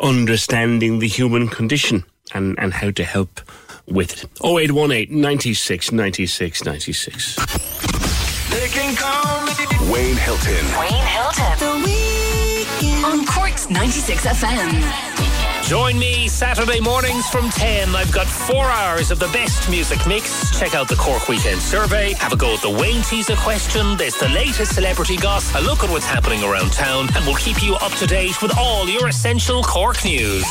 understanding 0.00 0.98
the 0.98 1.08
human 1.08 1.48
condition 1.48 2.04
and, 2.32 2.58
and 2.58 2.72
how 2.72 2.90
to 2.92 3.04
help 3.04 3.40
with 3.86 4.24
it. 4.24 4.30
0818 4.42 5.20
96 5.20 5.92
96 5.92 6.64
96. 6.64 7.36
They 8.50 8.68
can 8.68 8.96
call 8.96 9.44
me 9.44 9.92
Wayne 9.92 10.16
Hilton. 10.16 10.64
Wayne 10.80 11.06
Hilton. 11.06 11.58
The 11.58 11.82
weekend. 11.84 13.04
On 13.04 13.26
Cork's 13.26 13.68
96 13.68 14.24
FM. 14.26 15.33
Join 15.64 15.98
me 15.98 16.28
Saturday 16.28 16.78
mornings 16.78 17.26
from 17.28 17.48
10. 17.48 17.96
I've 17.96 18.12
got 18.12 18.26
four 18.26 18.66
hours 18.66 19.10
of 19.10 19.18
the 19.18 19.28
best 19.28 19.70
music 19.70 20.06
mix. 20.06 20.50
Check 20.58 20.74
out 20.74 20.88
the 20.88 20.96
Cork 20.96 21.26
Weekend 21.26 21.62
Survey. 21.62 22.12
Have 22.14 22.34
a 22.34 22.36
go 22.36 22.52
at 22.52 22.60
the 22.60 22.68
Wayne 22.68 23.00
Teaser 23.02 23.34
question. 23.36 23.96
There's 23.96 24.14
the 24.16 24.28
latest 24.28 24.74
celebrity 24.74 25.16
gossip. 25.16 25.56
A 25.56 25.64
look 25.64 25.82
at 25.82 25.88
what's 25.88 26.04
happening 26.04 26.42
around 26.44 26.74
town. 26.74 27.08
And 27.16 27.24
we'll 27.24 27.36
keep 27.36 27.62
you 27.62 27.76
up 27.76 27.92
to 27.92 28.06
date 28.06 28.42
with 28.42 28.54
all 28.58 28.90
your 28.90 29.08
essential 29.08 29.62
Cork 29.62 30.04
news. 30.04 30.44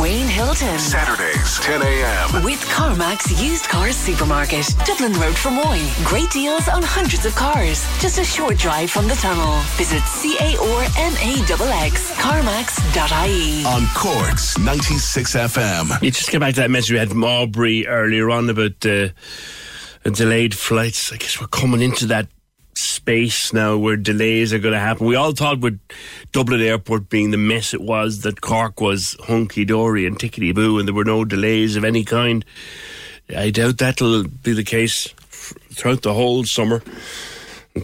Wayne 0.00 0.26
Hilton. 0.26 0.80
Saturdays, 0.80 1.60
10 1.60 1.82
a.m. 1.82 2.42
With 2.42 2.58
CarMax 2.62 3.40
Used 3.40 3.68
Cars 3.68 3.94
Supermarket, 3.94 4.66
Dublin 4.84 5.12
Road 5.12 5.36
Fermoy. 5.36 5.78
Great 6.04 6.30
deals 6.30 6.66
on 6.66 6.82
hundreds 6.82 7.24
of 7.24 7.36
cars. 7.36 7.86
Just 8.00 8.18
a 8.18 8.24
short 8.24 8.58
drive 8.58 8.90
from 8.90 9.06
the 9.06 9.14
tunnel. 9.14 9.60
Visit 9.76 10.02
C-A-R-M-A-X-X, 10.02 10.50
carmax.ie. 12.16 13.64
On 13.64 13.86
Cork's 13.94 14.55
96 14.58 15.34
FM. 15.34 16.02
You 16.02 16.10
just 16.10 16.30
get 16.30 16.40
back 16.40 16.54
to 16.54 16.60
that 16.60 16.70
message 16.70 16.92
we 16.92 16.98
had 16.98 17.10
from 17.10 17.24
Aubrey 17.24 17.86
earlier 17.86 18.30
on 18.30 18.48
about 18.48 18.84
uh, 18.86 19.08
delayed 20.04 20.54
flights. 20.54 21.12
I 21.12 21.16
guess 21.16 21.40
we're 21.40 21.46
coming 21.46 21.82
into 21.82 22.06
that 22.06 22.28
space 22.74 23.52
now 23.52 23.76
where 23.76 23.96
delays 23.96 24.52
are 24.52 24.58
going 24.58 24.74
to 24.74 24.80
happen. 24.80 25.06
We 25.06 25.14
all 25.14 25.32
thought 25.32 25.60
with 25.60 25.78
Dublin 26.32 26.60
Airport 26.60 27.08
being 27.08 27.30
the 27.30 27.36
mess 27.36 27.74
it 27.74 27.80
was 27.80 28.20
that 28.20 28.40
Cork 28.40 28.80
was 28.80 29.16
hunky 29.20 29.64
dory 29.64 30.06
and 30.06 30.18
tickety 30.18 30.54
boo 30.54 30.78
and 30.78 30.88
there 30.88 30.94
were 30.94 31.04
no 31.04 31.24
delays 31.24 31.76
of 31.76 31.84
any 31.84 32.04
kind. 32.04 32.44
I 33.34 33.50
doubt 33.50 33.78
that'll 33.78 34.24
be 34.24 34.52
the 34.52 34.64
case 34.64 35.08
throughout 35.30 36.02
the 36.02 36.14
whole 36.14 36.44
summer. 36.44 36.82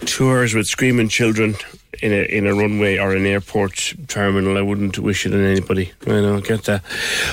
Tours 0.06 0.54
with 0.54 0.66
screaming 0.66 1.08
children 1.08 1.54
in 2.02 2.12
a 2.12 2.22
in 2.24 2.46
a 2.46 2.54
runway 2.54 2.98
or 2.98 3.14
an 3.14 3.24
airport 3.24 3.94
terminal. 4.08 4.58
I 4.58 4.62
wouldn't 4.62 4.98
wish 4.98 5.24
it 5.24 5.32
on 5.32 5.44
anybody. 5.44 5.92
I 6.06 6.20
know, 6.20 6.40
get 6.40 6.64
that. 6.64 6.82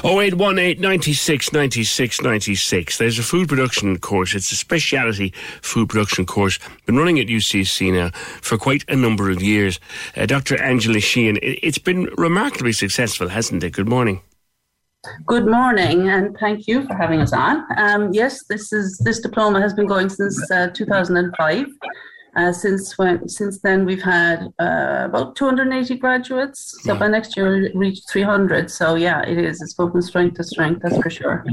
Oh 0.03 0.21
eight 0.21 0.35
one 0.35 0.59
eight 0.59 0.79
ninety 0.79 1.13
six 1.13 1.51
ninety 1.51 1.83
six 1.83 2.21
ninety 2.21 2.55
six. 2.55 2.97
There's 2.97 3.19
a 3.19 3.23
food 3.23 3.49
production 3.49 3.97
course. 3.97 4.35
It's 4.35 4.51
a 4.51 4.55
speciality 4.55 5.33
food 5.61 5.89
production 5.89 6.25
course. 6.25 6.59
Been 6.85 6.97
running 6.97 7.19
at 7.19 7.27
UCC 7.27 7.91
now 7.91 8.11
for 8.41 8.57
quite 8.57 8.85
a 8.87 8.95
number 8.95 9.29
of 9.29 9.41
years. 9.41 9.79
Uh, 10.15 10.25
Dr. 10.25 10.61
Angela 10.61 10.99
Sheehan. 10.99 11.37
It, 11.37 11.59
it's 11.63 11.79
been 11.79 12.05
remarkably 12.17 12.73
successful, 12.73 13.29
hasn't 13.29 13.63
it? 13.63 13.71
Good 13.73 13.89
morning. 13.89 14.21
Good 15.25 15.47
morning, 15.47 16.09
and 16.09 16.35
thank 16.37 16.67
you 16.67 16.85
for 16.85 16.93
having 16.93 17.21
us 17.21 17.31
on. 17.31 17.65
Um, 17.77 18.11
yes, 18.11 18.43
this 18.49 18.73
is 18.73 18.97
this 18.97 19.21
diploma 19.21 19.61
has 19.61 19.73
been 19.73 19.87
going 19.87 20.09
since 20.09 20.51
uh, 20.51 20.67
2005, 20.73 21.67
Uh, 22.39 22.53
since 22.53 22.97
when? 22.97 23.27
Since 23.27 23.59
then, 23.59 23.85
we've 23.85 24.01
had 24.01 24.53
uh, 24.59 25.01
about 25.09 25.35
280 25.35 25.97
graduates. 25.97 26.77
So 26.83 26.95
by 26.95 27.09
next 27.09 27.35
year, 27.35 27.49
we'll 27.49 27.71
reach 27.73 27.99
300. 28.09 28.71
So 28.71 28.95
yeah, 28.95 29.21
it 29.23 29.37
is. 29.37 29.61
It's 29.61 29.73
going 29.73 29.91
from 29.91 30.01
strength 30.01 30.37
to 30.37 30.43
strength. 30.45 30.81
That's 30.81 30.97
for 30.99 31.09
sure. 31.09 31.43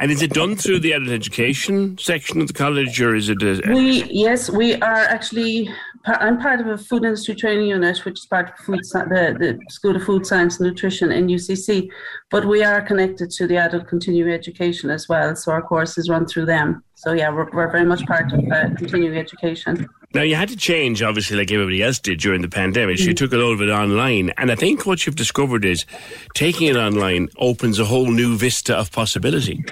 And 0.00 0.10
is 0.10 0.22
it 0.22 0.32
done 0.32 0.56
through 0.56 0.80
the 0.80 0.92
adult 0.92 1.10
education 1.10 1.96
section 1.98 2.40
of 2.40 2.48
the 2.48 2.52
college, 2.52 3.00
or 3.00 3.14
is 3.14 3.28
it? 3.28 3.42
A, 3.42 3.62
We 3.72 4.04
yes, 4.10 4.50
we 4.50 4.74
are 4.76 5.04
actually. 5.16 5.70
I'm 6.06 6.38
part 6.40 6.60
of 6.60 6.66
a 6.66 6.76
food 6.76 7.04
industry 7.04 7.34
training 7.36 7.68
unit, 7.68 8.04
which 8.04 8.18
is 8.18 8.26
part 8.26 8.50
of 8.50 8.58
food 8.58 8.80
the, 8.82 9.36
the 9.38 9.58
School 9.70 9.94
of 9.96 10.02
Food 10.02 10.26
Science 10.26 10.58
and 10.58 10.68
Nutrition 10.68 11.12
in 11.12 11.28
UCC. 11.28 11.88
But 12.30 12.44
we 12.44 12.64
are 12.64 12.82
connected 12.82 13.30
to 13.38 13.46
the 13.46 13.56
adult 13.56 13.86
continuing 13.86 14.32
education 14.32 14.90
as 14.90 15.08
well, 15.08 15.36
so 15.36 15.52
our 15.52 15.62
courses 15.62 16.08
run 16.10 16.26
through 16.26 16.46
them. 16.46 16.82
So 16.94 17.12
yeah, 17.12 17.30
we're, 17.30 17.50
we're 17.52 17.70
very 17.70 17.86
much 17.86 18.04
part 18.06 18.32
of 18.32 18.40
uh, 18.50 18.74
continuing 18.76 19.16
education. 19.16 19.86
Now 20.14 20.22
you 20.22 20.36
had 20.36 20.48
to 20.50 20.56
change, 20.56 21.02
obviously, 21.02 21.36
like 21.36 21.50
everybody 21.50 21.82
else 21.82 21.98
did 21.98 22.20
during 22.20 22.40
the 22.40 22.48
pandemic. 22.48 22.98
So 22.98 23.04
you 23.04 23.14
mm. 23.14 23.16
took 23.16 23.32
a 23.32 23.36
lot 23.36 23.52
of 23.52 23.60
it 23.60 23.68
online, 23.68 24.30
and 24.38 24.52
I 24.52 24.54
think 24.54 24.86
what 24.86 25.04
you've 25.04 25.16
discovered 25.16 25.64
is 25.64 25.84
taking 26.34 26.68
it 26.68 26.76
online 26.76 27.28
opens 27.38 27.80
a 27.80 27.84
whole 27.84 28.10
new 28.10 28.36
vista 28.36 28.76
of 28.76 28.92
possibility. 28.92 29.64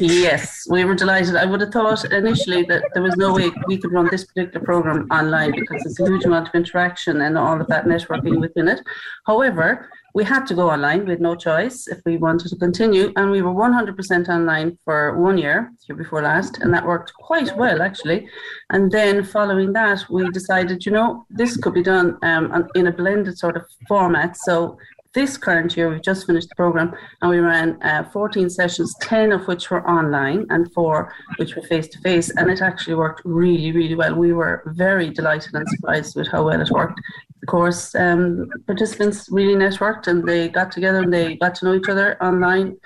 Yes, 0.00 0.66
we 0.68 0.84
were 0.84 0.94
delighted. 0.94 1.36
I 1.36 1.44
would 1.44 1.60
have 1.60 1.72
thought 1.72 2.04
initially 2.12 2.62
that 2.64 2.84
there 2.94 3.02
was 3.02 3.16
no 3.16 3.34
way 3.34 3.50
we 3.66 3.78
could 3.78 3.92
run 3.92 4.08
this 4.10 4.24
particular 4.24 4.64
program 4.64 5.06
online 5.10 5.52
because 5.52 5.82
there's 5.82 6.00
a 6.00 6.06
huge 6.06 6.24
amount 6.24 6.48
of 6.48 6.54
interaction 6.54 7.20
and 7.20 7.36
all 7.38 7.60
of 7.60 7.66
that 7.68 7.84
networking 7.84 8.40
within 8.40 8.68
it. 8.68 8.80
However, 9.26 9.88
we 10.14 10.24
had 10.24 10.46
to 10.46 10.54
go 10.54 10.70
online. 10.70 11.04
We 11.04 11.10
had 11.10 11.20
no 11.20 11.34
choice 11.34 11.86
if 11.88 12.00
we 12.04 12.16
wanted 12.16 12.48
to 12.48 12.56
continue, 12.56 13.12
and 13.16 13.30
we 13.30 13.42
were 13.42 13.54
100% 13.54 14.28
online 14.28 14.78
for 14.84 15.18
one 15.18 15.38
year, 15.38 15.72
year 15.88 15.96
before 15.96 16.22
last, 16.22 16.58
and 16.58 16.72
that 16.74 16.86
worked 16.86 17.12
quite 17.14 17.56
well 17.56 17.80
actually. 17.80 18.28
And 18.70 18.90
then 18.90 19.24
following 19.24 19.72
that, 19.72 20.04
we 20.10 20.28
decided, 20.30 20.84
you 20.84 20.92
know, 20.92 21.26
this 21.30 21.56
could 21.56 21.74
be 21.74 21.82
done 21.82 22.18
um, 22.22 22.68
in 22.74 22.86
a 22.86 22.92
blended 22.92 23.38
sort 23.38 23.56
of 23.56 23.64
format. 23.88 24.36
So 24.36 24.78
this 25.14 25.36
current 25.36 25.76
year, 25.76 25.90
we've 25.90 26.02
just 26.02 26.26
finished 26.26 26.48
the 26.48 26.54
program 26.54 26.94
and 27.20 27.30
we 27.30 27.38
ran 27.38 27.78
uh, 27.82 28.04
14 28.12 28.48
sessions, 28.48 28.94
10 29.02 29.32
of 29.32 29.46
which 29.46 29.70
were 29.70 29.86
online 29.88 30.46
and 30.48 30.72
four 30.72 31.12
which 31.36 31.54
were 31.54 31.62
face 31.62 31.88
to 31.88 31.98
face. 31.98 32.30
And 32.30 32.50
it 32.50 32.62
actually 32.62 32.94
worked 32.94 33.20
really, 33.24 33.72
really 33.72 33.94
well. 33.94 34.14
We 34.14 34.32
were 34.32 34.62
very 34.66 35.10
delighted 35.10 35.54
and 35.54 35.68
surprised 35.68 36.16
with 36.16 36.28
how 36.28 36.44
well 36.44 36.60
it 36.60 36.70
worked. 36.70 36.98
Of 37.42 37.48
course, 37.48 37.94
um, 37.94 38.48
participants 38.66 39.28
really 39.30 39.54
networked 39.54 40.06
and 40.06 40.26
they 40.26 40.48
got 40.48 40.70
together 40.70 41.02
and 41.02 41.12
they 41.12 41.36
got 41.36 41.56
to 41.56 41.64
know 41.64 41.74
each 41.74 41.88
other 41.88 42.22
online 42.22 42.76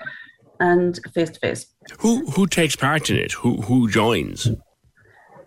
and 0.59 0.99
face 1.13 1.29
to 1.29 1.39
face. 1.39 1.67
Who 1.99 2.25
who 2.31 2.47
takes 2.47 2.75
part 2.75 3.09
in 3.09 3.17
it? 3.17 3.33
Who 3.33 3.61
who 3.61 3.89
joins? 3.89 4.49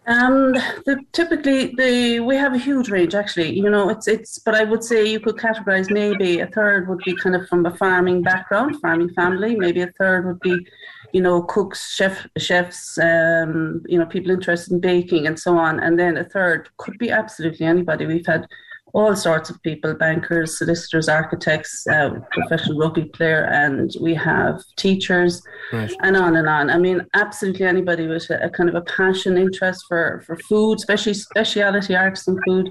Um, 0.06 0.52
the, 0.86 0.98
typically, 1.12 1.74
the 1.76 2.20
we 2.20 2.34
have 2.36 2.54
a 2.54 2.58
huge 2.58 2.88
range. 2.88 3.14
Actually, 3.14 3.56
you 3.56 3.68
know, 3.68 3.90
it's 3.90 4.08
it's. 4.08 4.38
But 4.38 4.54
I 4.54 4.64
would 4.64 4.82
say 4.82 5.06
you 5.06 5.20
could 5.20 5.36
categorize 5.36 5.90
maybe 5.90 6.40
a 6.40 6.46
third 6.46 6.88
would 6.88 7.02
be 7.04 7.14
kind 7.14 7.36
of 7.36 7.46
from 7.48 7.66
a 7.66 7.76
farming 7.76 8.22
background, 8.22 8.80
farming 8.80 9.10
family. 9.10 9.54
Maybe 9.56 9.82
a 9.82 9.92
third 9.98 10.26
would 10.26 10.40
be, 10.40 10.66
you 11.12 11.20
know, 11.20 11.42
cooks, 11.42 11.94
chef, 11.94 12.26
chefs, 12.38 12.98
um, 12.98 13.82
you 13.86 13.98
know, 13.98 14.06
people 14.06 14.30
interested 14.30 14.72
in 14.72 14.80
baking 14.80 15.26
and 15.26 15.38
so 15.38 15.56
on. 15.58 15.78
And 15.80 15.98
then 15.98 16.16
a 16.16 16.24
third 16.24 16.70
could 16.78 16.98
be 16.98 17.10
absolutely 17.10 17.66
anybody. 17.66 18.06
We've 18.06 18.26
had 18.26 18.46
all 18.92 19.14
sorts 19.16 19.50
of 19.50 19.62
people 19.62 19.94
bankers 19.94 20.58
solicitors 20.58 21.08
architects 21.08 21.86
uh, 21.86 22.10
professional 22.32 22.78
rugby 22.78 23.04
player 23.04 23.44
and 23.44 23.92
we 24.00 24.14
have 24.14 24.60
teachers 24.76 25.42
Right. 25.72 25.92
and 26.02 26.16
on 26.16 26.36
and 26.36 26.48
on 26.48 26.68
i 26.70 26.78
mean 26.78 27.06
absolutely 27.14 27.64
anybody 27.66 28.06
with 28.06 28.28
a, 28.30 28.44
a 28.46 28.50
kind 28.50 28.68
of 28.68 28.74
a 28.74 28.82
passion 28.82 29.36
interest 29.38 29.84
for 29.88 30.22
for 30.26 30.36
food 30.36 30.74
especially 30.78 31.14
speciality 31.14 31.94
arts 31.94 32.26
and 32.28 32.38
food 32.46 32.68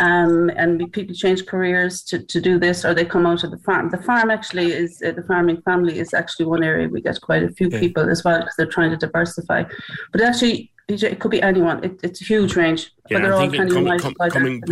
um, 0.00 0.50
and 0.56 0.90
people 0.92 1.14
change 1.14 1.46
careers 1.46 2.02
to, 2.02 2.18
to 2.18 2.40
do 2.40 2.58
this 2.58 2.84
or 2.84 2.94
they 2.94 3.04
come 3.04 3.26
out 3.26 3.44
of 3.44 3.50
the 3.52 3.58
farm 3.58 3.90
the 3.90 4.02
farm 4.02 4.28
actually 4.30 4.72
is 4.72 5.00
uh, 5.06 5.12
the 5.12 5.22
farming 5.22 5.62
family 5.62 5.98
is 6.00 6.12
actually 6.12 6.46
one 6.46 6.64
area 6.64 6.88
we 6.88 7.00
get 7.00 7.20
quite 7.20 7.44
a 7.44 7.50
few 7.50 7.68
Yeah. 7.70 7.78
people 7.80 8.10
as 8.10 8.24
well 8.24 8.40
because 8.40 8.54
they're 8.56 8.66
trying 8.66 8.90
to 8.90 8.96
diversify 8.96 9.62
but 10.12 10.20
actually 10.20 10.72
it 10.88 11.18
could 11.18 11.30
be 11.30 11.40
anyone 11.42 11.82
it, 11.82 11.98
it's 12.02 12.20
a 12.20 12.24
huge 12.24 12.56
range 12.56 12.92
but 13.08 13.22
they're 13.22 13.32
I 13.32 13.36
all 13.36 13.50
think 13.50 13.54
it 13.54 13.72
kind 13.72 13.88
of 13.90 14.00
com- 14.00 14.14
com- 14.14 14.30
coming 14.30 14.62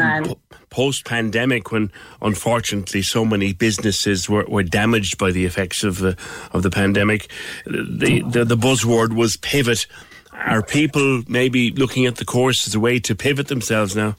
post 0.73 1.05
pandemic, 1.05 1.71
when 1.71 1.93
unfortunately 2.21 3.03
so 3.03 3.25
many 3.25 3.53
businesses 3.53 4.29
were, 4.29 4.45
were 4.49 4.63
damaged 4.63 5.19
by 5.19 5.31
the 5.31 5.45
effects 5.45 5.85
of 5.85 5.99
the 5.99 6.17
of 6.53 6.63
the 6.63 6.71
pandemic, 6.71 7.31
the, 7.67 8.23
the 8.27 8.45
the 8.45 8.57
buzzword 8.57 9.15
was 9.15 9.37
pivot. 9.37 9.87
Are 10.33 10.63
people 10.63 11.23
maybe 11.29 11.71
looking 11.71 12.07
at 12.07 12.17
the 12.17 12.25
course 12.25 12.67
as 12.67 12.75
a 12.75 12.81
way 12.81 12.99
to 13.01 13.15
pivot 13.15 13.49
themselves 13.49 13.95
now? 13.95 14.17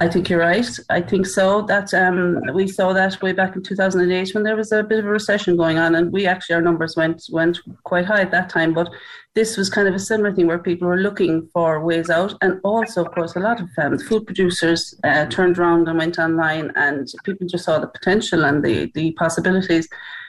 I 0.00 0.06
think 0.06 0.30
you're 0.30 0.38
right. 0.38 0.68
I 0.90 1.00
think 1.00 1.26
so. 1.26 1.62
That 1.62 1.92
um, 1.92 2.40
we 2.54 2.68
saw 2.68 2.92
that 2.92 3.20
way 3.20 3.32
back 3.32 3.56
in 3.56 3.64
2008 3.64 4.32
when 4.32 4.44
there 4.44 4.54
was 4.54 4.70
a 4.70 4.84
bit 4.84 5.00
of 5.00 5.06
a 5.06 5.08
recession 5.08 5.56
going 5.56 5.76
on, 5.76 5.96
and 5.96 6.12
we 6.12 6.24
actually 6.24 6.54
our 6.54 6.62
numbers 6.62 6.94
went 6.96 7.24
went 7.32 7.58
quite 7.82 8.04
high 8.04 8.20
at 8.20 8.30
that 8.30 8.48
time. 8.48 8.74
But 8.74 8.88
this 9.34 9.56
was 9.56 9.68
kind 9.68 9.88
of 9.88 9.94
a 9.94 9.98
similar 9.98 10.32
thing 10.32 10.46
where 10.46 10.60
people 10.60 10.86
were 10.86 10.98
looking 11.00 11.48
for 11.52 11.84
ways 11.84 12.10
out, 12.10 12.34
and 12.42 12.60
also, 12.62 13.04
of 13.04 13.12
course, 13.12 13.34
a 13.34 13.40
lot 13.40 13.60
of 13.60 13.68
um, 13.76 13.98
food 13.98 14.24
producers 14.24 14.94
uh, 15.02 15.26
turned 15.26 15.58
around 15.58 15.88
and 15.88 15.98
went 15.98 16.18
online, 16.18 16.70
and 16.76 17.08
people 17.24 17.48
just 17.48 17.64
saw 17.64 17.80
the 17.80 17.88
potential 17.88 18.44
and 18.44 18.64
the 18.64 18.92
the 18.94 19.12
possibilities. 19.12 19.88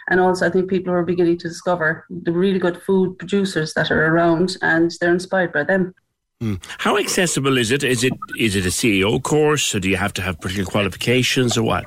And 0.09 0.19
also, 0.19 0.47
I 0.47 0.49
think 0.49 0.67
people 0.67 0.91
are 0.91 1.03
beginning 1.03 1.37
to 1.37 1.47
discover 1.47 2.07
the 2.09 2.31
really 2.31 2.57
good 2.57 2.81
food 2.81 3.19
producers 3.19 3.75
that 3.75 3.91
are 3.91 4.07
around, 4.07 4.57
and 4.63 4.91
they're 4.99 5.13
inspired 5.13 5.53
by 5.53 5.63
them. 5.63 5.93
Hmm. 6.41 6.55
How 6.77 6.97
accessible 6.97 7.57
is 7.57 7.69
it? 7.69 7.83
Is 7.83 8.03
it 8.03 8.13
is 8.37 8.55
it 8.55 8.65
a 8.65 8.69
CAO 8.69 9.21
course, 9.21 9.75
or 9.75 9.81
do 9.81 9.89
you 9.89 9.97
have 9.97 10.13
to 10.13 10.21
have 10.21 10.39
particular 10.39 10.69
qualifications, 10.69 11.57
or 11.57 11.63
what? 11.63 11.85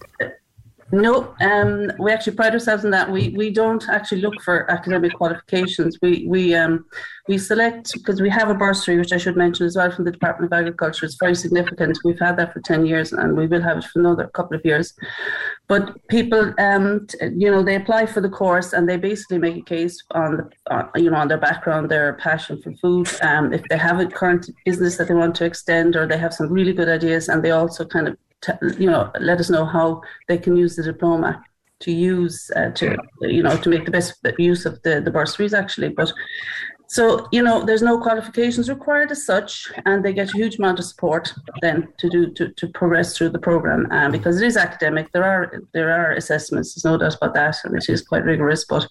No, 0.94 1.34
um, 1.40 1.90
we 1.98 2.12
actually 2.12 2.36
pride 2.36 2.52
ourselves 2.52 2.84
in 2.84 2.90
that. 2.90 3.10
We 3.10 3.30
we 3.30 3.48
don't 3.50 3.88
actually 3.88 4.20
look 4.20 4.38
for 4.42 4.70
academic 4.70 5.14
qualifications. 5.14 5.98
We 6.02 6.26
we 6.28 6.54
um, 6.54 6.84
we 7.28 7.38
select 7.38 7.90
because 7.94 8.20
we 8.20 8.28
have 8.28 8.50
a 8.50 8.54
bursary, 8.54 8.98
which 8.98 9.12
I 9.12 9.16
should 9.16 9.36
mention 9.36 9.64
as 9.64 9.74
well 9.74 9.90
from 9.90 10.04
the 10.04 10.10
Department 10.10 10.52
of 10.52 10.58
Agriculture. 10.58 11.06
It's 11.06 11.16
very 11.18 11.34
significant. 11.34 11.98
We've 12.04 12.18
had 12.18 12.36
that 12.36 12.52
for 12.52 12.60
ten 12.60 12.84
years, 12.84 13.14
and 13.14 13.34
we 13.38 13.46
will 13.46 13.62
have 13.62 13.78
it 13.78 13.84
for 13.84 14.00
another 14.00 14.26
couple 14.28 14.54
of 14.54 14.66
years. 14.66 14.92
But 15.66 15.96
people, 16.08 16.52
um, 16.58 17.06
t- 17.06 17.16
you 17.36 17.50
know, 17.50 17.62
they 17.62 17.76
apply 17.76 18.04
for 18.04 18.20
the 18.20 18.28
course 18.28 18.74
and 18.74 18.86
they 18.86 18.98
basically 18.98 19.38
make 19.38 19.56
a 19.56 19.62
case 19.62 19.96
on 20.10 20.36
the, 20.36 20.74
uh, 20.74 20.88
you 20.96 21.10
know, 21.10 21.16
on 21.16 21.28
their 21.28 21.38
background, 21.38 21.90
their 21.90 22.12
passion 22.14 22.60
for 22.60 22.72
food. 22.82 23.08
Um, 23.22 23.54
if 23.54 23.62
they 23.70 23.78
have 23.78 23.98
a 23.98 24.06
current 24.06 24.50
business 24.66 24.98
that 24.98 25.08
they 25.08 25.14
want 25.14 25.34
to 25.36 25.46
extend, 25.46 25.96
or 25.96 26.06
they 26.06 26.18
have 26.18 26.34
some 26.34 26.52
really 26.52 26.74
good 26.74 26.90
ideas, 26.90 27.30
and 27.30 27.42
they 27.42 27.52
also 27.52 27.86
kind 27.86 28.08
of, 28.08 28.18
t- 28.42 28.52
you 28.78 28.90
know, 28.90 29.10
let 29.20 29.40
us 29.40 29.50
know 29.50 29.64
how 29.64 30.02
they 30.28 30.38
can 30.38 30.56
use 30.56 30.76
the 30.76 30.82
diploma 30.82 31.42
to 31.80 31.90
use 31.90 32.50
uh, 32.54 32.70
to, 32.70 32.96
you 33.22 33.42
know, 33.42 33.56
to 33.56 33.68
make 33.68 33.84
the 33.84 33.90
best 33.90 34.14
use 34.38 34.66
of 34.66 34.80
the 34.82 35.00
the 35.00 35.10
bursaries 35.10 35.54
actually. 35.54 35.88
But 35.88 36.12
so, 36.92 37.26
you 37.32 37.42
know, 37.42 37.64
there's 37.64 37.80
no 37.80 37.98
qualifications 37.98 38.68
required 38.68 39.10
as 39.10 39.24
such, 39.24 39.72
and 39.86 40.04
they 40.04 40.12
get 40.12 40.28
a 40.28 40.36
huge 40.36 40.58
amount 40.58 40.78
of 40.78 40.84
support 40.84 41.32
then 41.62 41.88
to 41.98 42.10
do 42.10 42.30
to, 42.34 42.50
to 42.50 42.68
progress 42.68 43.16
through 43.16 43.30
the 43.30 43.38
program. 43.38 43.88
Um, 43.90 44.12
because 44.12 44.42
it 44.42 44.46
is 44.46 44.58
academic, 44.58 45.10
there 45.12 45.24
are 45.24 45.62
there 45.72 45.90
are 45.90 46.12
assessments. 46.12 46.74
There's 46.74 46.84
no 46.84 46.98
doubt 46.98 47.16
about 47.16 47.32
that, 47.32 47.56
and 47.64 47.74
it 47.74 47.88
is 47.88 48.02
quite 48.02 48.24
rigorous. 48.24 48.66
But 48.66 48.86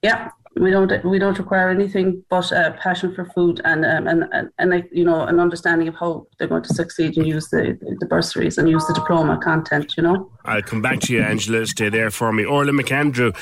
yeah, 0.00 0.30
we 0.56 0.70
don't 0.70 1.04
we 1.04 1.18
don't 1.18 1.38
require 1.38 1.70
anything 1.70 2.22
but 2.28 2.52
a 2.52 2.76
passion 2.80 3.14
for 3.14 3.24
food 3.24 3.60
and 3.64 3.84
um, 3.84 4.06
and 4.06 4.24
and, 4.32 4.50
and 4.58 4.70
like, 4.70 4.88
you 4.92 5.04
know 5.04 5.22
an 5.22 5.40
understanding 5.40 5.88
of 5.88 5.94
how 5.94 6.26
they're 6.38 6.48
going 6.48 6.62
to 6.62 6.74
succeed 6.74 7.16
and 7.16 7.26
use 7.26 7.48
the 7.48 7.78
the 8.00 8.06
bursaries 8.06 8.58
and 8.58 8.68
use 8.68 8.86
the 8.86 8.94
diploma 8.94 9.38
content. 9.42 9.94
You 9.96 10.02
know. 10.02 10.30
I'll 10.44 10.62
come 10.62 10.82
back 10.82 11.00
to 11.00 11.12
you, 11.14 11.22
Angela. 11.22 11.64
Stay 11.66 11.88
there 11.88 12.10
for 12.10 12.32
me. 12.32 12.44
Orla 12.44 12.72
McAndrew. 12.72 13.34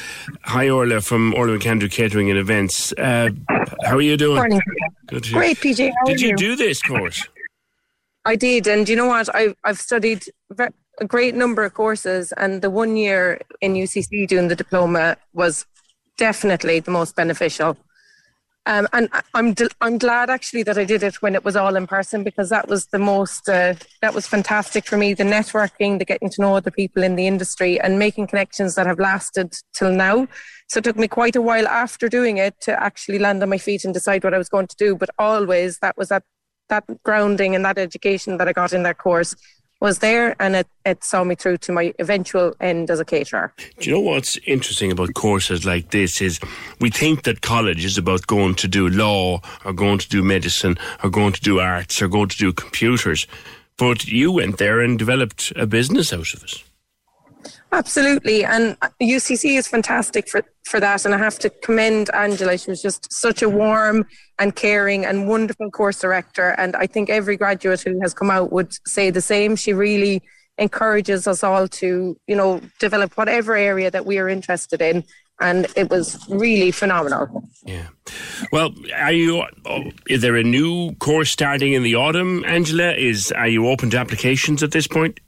Hi, 0.45 0.69
Orla, 0.69 1.01
from 1.01 1.35
Orla 1.35 1.59
McAndrew 1.59 1.91
Catering 1.91 2.31
and 2.31 2.39
Events. 2.39 2.93
Uh, 2.93 3.31
how 3.85 3.97
are 3.97 4.01
you 4.03 4.17
doing? 4.17 4.37
Morning. 4.37 4.61
Good 5.09 5.25
to- 5.25 5.33
Great, 5.33 5.57
PJ. 5.59 5.91
How 5.99 6.07
Did 6.07 6.17
are 6.19 6.21
you 6.21 6.29
you? 6.29 6.37
do 6.37 6.57
this 6.57 6.81
course? 6.83 7.27
I 8.25 8.37
did, 8.37 8.67
and 8.67 8.89
you 8.89 8.97
know 8.97 9.07
what? 9.07 9.35
I've 9.35 9.55
I've 9.65 9.79
studied 9.79 10.25
ve- 10.53 10.69
a 11.01 11.07
great 11.07 11.35
number 11.35 11.65
of 11.65 11.73
courses, 11.75 12.33
and 12.37 12.61
the 12.61 12.69
one 12.71 12.97
year 12.97 13.41
in 13.63 13.73
UCC 13.75 14.29
doing 14.29 14.49
the 14.49 14.57
diploma 14.57 15.17
was 15.33 15.65
definitely 16.21 16.81
the 16.81 16.91
most 16.91 17.17
beneficial. 17.17 17.77
Um, 18.67 18.87
and 18.93 19.09
I'm 19.33 19.55
I'm 19.81 19.97
glad 19.97 20.29
actually 20.29 20.63
that 20.65 20.77
I 20.77 20.85
did 20.85 21.03
it 21.03 21.23
when 21.23 21.35
it 21.35 21.45
was 21.47 21.57
all 21.57 21.77
in 21.77 21.87
person 21.87 22.23
because 22.23 22.51
that 22.51 22.69
was 22.69 22.87
the 22.87 22.99
most 22.99 23.49
uh, 23.49 23.75
that 24.03 24.15
was 24.15 24.27
fantastic 24.27 24.85
for 24.85 24.99
me. 24.99 25.15
The 25.15 25.25
networking, 25.25 25.99
the 25.99 26.05
getting 26.05 26.29
to 26.29 26.43
know 26.43 26.55
other 26.57 26.71
people 26.71 27.03
in 27.03 27.17
the 27.17 27.27
industry, 27.27 27.81
and 27.81 27.99
making 27.99 28.27
connections 28.27 28.75
that 28.75 28.87
have 28.87 28.99
lasted 28.99 29.57
till 29.73 29.91
now. 29.91 30.29
So 30.69 30.79
it 30.79 30.85
took 30.85 30.99
me 30.99 31.09
quite 31.09 31.37
a 31.37 31.43
while 31.43 31.67
after 31.67 32.09
doing 32.09 32.37
it 32.37 32.61
to 32.67 32.81
actually 32.81 33.19
land 33.19 33.43
on 33.43 33.49
my 33.49 33.59
feet 33.59 33.85
and 33.85 33.95
decide 33.95 34.23
what 34.25 34.35
I 34.35 34.39
was 34.39 34.51
going 34.51 34.69
to 34.69 34.77
do. 34.77 34.95
But 34.95 35.09
always 35.19 35.79
that 35.79 35.97
was 35.97 36.11
that 36.11 36.25
that 36.69 36.85
grounding 37.03 37.55
and 37.57 37.65
that 37.65 37.79
education 37.79 38.37
that 38.37 38.47
I 38.47 38.53
got 38.53 38.75
in 38.75 38.83
that 38.83 38.99
course 38.99 39.35
was 39.81 39.99
there 39.99 40.37
and 40.41 40.55
it, 40.57 40.69
it 40.85 41.03
saw 41.03 41.25
me 41.25 41.35
through 41.35 41.57
to 41.57 41.73
my 41.73 41.95
eventual 41.99 42.55
end 42.61 42.91
as 42.91 43.01
a 43.01 43.05
caterer. 43.05 43.53
Do 43.79 43.91
you 43.91 43.97
know 43.97 44.03
what's 44.03 44.37
interesting 44.47 44.93
about 44.93 45.15
courses 45.15 45.65
like 45.65 45.91
this 45.91 46.21
is 46.21 46.39
we 46.81 46.91
think 46.91 47.25
that 47.25 47.41
college 47.41 47.85
is 47.85 47.99
about 47.99 48.27
going 48.27 48.55
to 48.57 48.69
do 48.69 48.89
law 48.89 49.41
or 49.65 49.73
going 49.73 49.99
to 49.99 50.09
do 50.09 50.23
medicine 50.23 50.79
or 51.03 51.11
going 51.11 51.33
to 51.33 51.41
do 51.41 51.61
arts 51.61 52.01
or 52.01 52.09
going 52.09 52.29
to 52.29 52.37
do 52.37 52.53
computers. 52.53 53.27
But 53.79 54.07
you 54.07 54.31
went 54.33 54.59
there 54.59 54.81
and 54.81 54.99
developed 54.99 55.53
a 55.57 55.67
business 55.67 56.13
out 56.13 56.35
of 56.35 56.45
it. 56.45 56.63
Absolutely. 57.73 58.45
And 58.45 58.77
UCC 59.01 59.57
is 59.57 59.69
fantastic 59.69 60.29
for, 60.29 60.43
for 60.65 60.81
that. 60.81 61.05
And 61.05 61.15
I 61.15 61.19
have 61.19 61.39
to 61.41 61.51
commend 61.51 62.11
Angela. 62.13 62.59
She 62.59 62.71
was 62.71 62.83
just 62.83 63.13
such 63.13 63.43
a 63.43 63.49
warm 63.49 64.07
and 64.39 64.57
caring 64.57 65.05
and 65.07 65.29
wonderful 65.29 65.71
course 65.71 66.01
director. 66.01 66.51
And 66.59 66.75
I 66.75 66.87
think 66.87 67.11
every 67.11 67.37
graduate 67.37 67.83
who 67.83 68.01
has 68.01 68.13
come 68.13 68.31
out 68.31 68.53
would 68.53 68.75
say 68.87 69.11
the 69.11 69.21
same. 69.21 69.55
She 69.55 69.73
really 69.73 70.23
encourages 70.59 71.27
us 71.27 71.45
all 71.45 71.69
to, 71.69 72.17
you 72.27 72.37
know, 72.37 72.61
develop 72.81 73.17
whatever 73.17 73.55
area 73.55 73.91
that 73.91 74.05
we 74.05 74.19
are 74.19 74.29
interested 74.29 74.83
in. 74.83 75.05
And 75.41 75.67
it 75.75 75.89
was 75.89 76.19
really 76.29 76.71
phenomenal. 76.71 77.49
Yeah. 77.65 77.87
Well, 78.53 78.75
are 78.95 79.13
you? 79.13 79.43
Is 80.07 80.21
there 80.21 80.37
a 80.37 80.43
new 80.43 80.95
course 80.97 81.31
starting 81.31 81.73
in 81.73 81.83
the 81.83 81.95
autumn, 81.95 82.45
Angela? 82.45 82.93
Is 82.93 83.33
are 83.33 83.49
you 83.49 83.67
open 83.69 83.89
to 83.91 83.97
applications 83.97 84.63
at 84.63 84.73
this 84.73 84.87
point? 84.87 85.19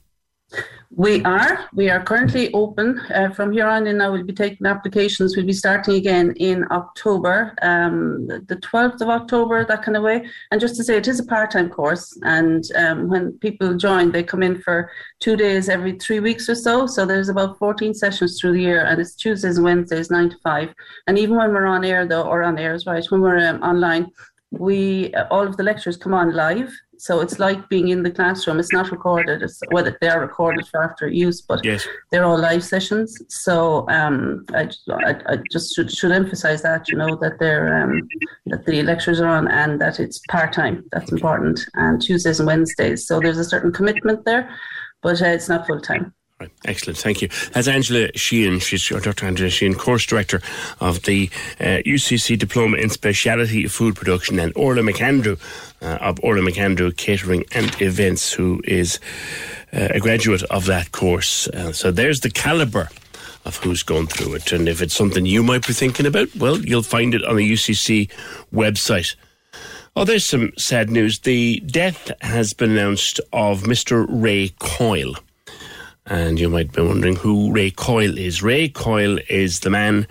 We 0.95 1.23
are. 1.23 1.67
We 1.73 1.89
are 1.89 2.03
currently 2.03 2.53
open. 2.53 2.99
Uh, 3.11 3.31
from 3.31 3.51
here 3.51 3.67
on 3.67 3.87
in 3.87 3.97
now, 3.97 4.11
we'll 4.11 4.23
be 4.23 4.31
taking 4.31 4.67
applications. 4.67 5.35
We'll 5.35 5.47
be 5.47 5.53
starting 5.53 5.95
again 5.95 6.33
in 6.37 6.67
October, 6.69 7.55
um, 7.63 8.27
the 8.27 8.59
12th 8.61 9.01
of 9.01 9.09
October, 9.09 9.65
that 9.65 9.81
kind 9.81 9.97
of 9.97 10.03
way. 10.03 10.23
And 10.51 10.61
just 10.61 10.75
to 10.75 10.83
say, 10.83 10.97
it 10.97 11.07
is 11.07 11.19
a 11.19 11.25
part 11.25 11.49
time 11.49 11.69
course. 11.69 12.15
And 12.21 12.63
um, 12.75 13.09
when 13.09 13.31
people 13.39 13.75
join, 13.75 14.11
they 14.11 14.21
come 14.21 14.43
in 14.43 14.61
for 14.61 14.91
two 15.19 15.35
days 15.35 15.67
every 15.67 15.93
three 15.97 16.19
weeks 16.19 16.47
or 16.47 16.55
so. 16.55 16.85
So 16.85 17.07
there's 17.07 17.29
about 17.29 17.57
14 17.57 17.95
sessions 17.95 18.39
through 18.39 18.53
the 18.53 18.61
year, 18.61 18.85
and 18.85 19.01
it's 19.01 19.15
Tuesdays 19.15 19.57
and 19.57 19.65
Wednesdays, 19.65 20.11
9 20.11 20.29
to 20.29 20.37
5. 20.43 20.75
And 21.07 21.17
even 21.17 21.37
when 21.37 21.53
we're 21.53 21.65
on 21.65 21.83
air, 21.83 22.05
though, 22.05 22.27
or 22.27 22.43
on 22.43 22.59
air 22.59 22.75
is 22.75 22.85
right, 22.85 23.03
when 23.09 23.21
we're 23.21 23.47
um, 23.47 23.63
online, 23.63 24.11
we 24.51 25.11
all 25.31 25.47
of 25.47 25.57
the 25.57 25.63
lectures 25.63 25.97
come 25.97 26.13
on 26.13 26.35
live 26.35 26.71
so 27.03 27.19
it's 27.19 27.37
like 27.37 27.67
being 27.67 27.89
in 27.89 28.01
the 28.01 28.11
classroom. 28.11 28.61
It's 28.61 28.71
not 28.71 28.89
recorded. 28.89 29.41
It's 29.41 29.59
whether 29.71 29.97
they 29.99 30.07
are 30.07 30.21
recorded 30.21 30.65
for 30.69 30.81
after 30.81 31.05
use, 31.05 31.41
but 31.41 31.59
yes. 31.65 31.85
they're 32.09 32.23
all 32.23 32.39
live 32.39 32.63
sessions. 32.63 33.21
So 33.27 33.85
um, 33.89 34.45
I, 34.53 34.69
I, 34.89 35.15
I, 35.27 35.37
just 35.51 35.75
should, 35.75 35.91
should 35.91 36.13
emphasize 36.13 36.61
that 36.61 36.87
you 36.87 36.97
know 36.97 37.17
that 37.17 37.39
they're 37.39 37.83
um, 37.83 38.07
that 38.45 38.65
the 38.65 38.83
lectures 38.83 39.19
are 39.19 39.27
on 39.27 39.49
and 39.49 39.81
that 39.81 39.99
it's 39.99 40.21
part 40.29 40.53
time. 40.53 40.85
That's 40.93 41.11
important. 41.11 41.65
And 41.73 42.01
Tuesdays 42.01 42.39
and 42.39 42.47
Wednesdays. 42.47 43.05
So 43.05 43.19
there's 43.19 43.37
a 43.37 43.43
certain 43.43 43.73
commitment 43.73 44.23
there, 44.23 44.49
but 45.01 45.21
uh, 45.21 45.25
it's 45.25 45.49
not 45.49 45.67
full 45.67 45.81
time. 45.81 46.13
Right. 46.43 46.51
Excellent, 46.65 46.97
thank 46.97 47.21
you. 47.21 47.29
That's 47.53 47.69
Angela 47.69 48.09
Sheehan. 48.15 48.59
She's 48.59 48.89
Dr. 48.89 49.25
Angela 49.25 49.49
Sheehan, 49.49 49.75
course 49.75 50.05
director 50.05 50.41
of 50.81 51.03
the 51.03 51.29
uh, 51.57 51.79
UCC 51.85 52.37
Diploma 52.37 52.75
in 52.75 52.89
Speciality 52.89 53.65
Food 53.67 53.95
Production, 53.95 54.39
and 54.39 54.51
Orla 54.57 54.81
McAndrew 54.81 55.39
uh, 55.81 55.99
of 56.01 56.19
Orla 56.21 56.41
McAndrew 56.41 56.97
Catering 56.97 57.45
and 57.53 57.81
Events, 57.81 58.33
who 58.33 58.61
is 58.65 58.99
uh, 59.71 59.87
a 59.91 60.01
graduate 60.01 60.43
of 60.43 60.65
that 60.65 60.91
course. 60.91 61.47
Uh, 61.47 61.71
so 61.71 61.91
there's 61.91 62.19
the 62.19 62.29
calibre 62.29 62.89
of 63.45 63.55
who's 63.57 63.81
gone 63.81 64.07
through 64.07 64.33
it, 64.33 64.51
and 64.51 64.67
if 64.67 64.81
it's 64.81 64.93
something 64.93 65.25
you 65.25 65.43
might 65.43 65.65
be 65.65 65.71
thinking 65.71 66.05
about, 66.05 66.35
well, 66.35 66.59
you'll 66.59 66.83
find 66.83 67.15
it 67.15 67.23
on 67.23 67.37
the 67.37 67.53
UCC 67.53 68.11
website. 68.53 69.15
Oh, 69.95 70.03
there's 70.03 70.27
some 70.27 70.51
sad 70.57 70.89
news. 70.89 71.19
The 71.19 71.61
death 71.61 72.11
has 72.21 72.53
been 72.53 72.71
announced 72.71 73.21
of 73.31 73.61
Mr. 73.61 74.05
Ray 74.09 74.49
Coyle. 74.59 75.15
And 76.05 76.39
you 76.39 76.49
might 76.49 76.71
be 76.73 76.81
wondering 76.81 77.15
who 77.15 77.51
Ray 77.51 77.71
Coyle 77.71 78.17
is. 78.17 78.43
Ray 78.43 78.67
Coyle 78.67 79.19
is 79.29 79.61
the 79.61 79.69
man 79.69 80.05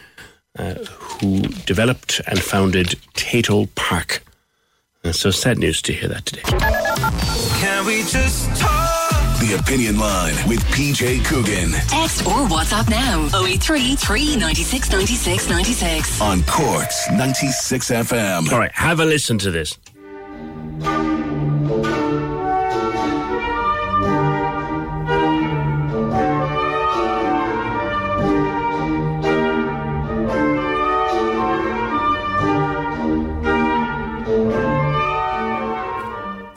uh, 0.58 0.74
who 0.74 1.42
developed 1.66 2.20
and 2.26 2.40
founded 2.40 2.88
Tayto 3.14 3.68
Park. 3.74 4.22
And 5.04 5.14
so 5.14 5.30
sad 5.30 5.58
news 5.58 5.82
to 5.82 5.92
hear 5.92 6.08
that 6.08 6.26
today. 6.26 6.42
Can 7.60 7.84
we 7.86 8.02
just 8.02 8.48
talk? 8.60 8.90
The 9.40 9.56
Opinion 9.58 9.98
Line 9.98 10.34
with 10.48 10.60
PJ 10.66 11.24
Coogan. 11.24 11.72
Text 11.88 12.24
or 12.24 12.46
WhatsApp 12.46 12.88
now 12.88 13.26
083 13.44 13.96
396 13.96 14.92
96 14.92 15.48
96. 15.50 16.20
On 16.20 16.42
Cork's 16.44 17.10
96 17.10 17.90
FM. 17.90 18.52
All 18.52 18.58
right, 18.60 18.70
have 18.72 19.00
a 19.00 19.04
listen 19.04 19.38
to 19.38 19.50
this. 19.50 19.76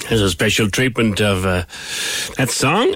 There's 0.07 0.22
a 0.22 0.30
special 0.30 0.69
treatment 0.69 1.19
of 1.19 1.45
uh, 1.45 1.65
that 2.38 2.49
song, 2.49 2.95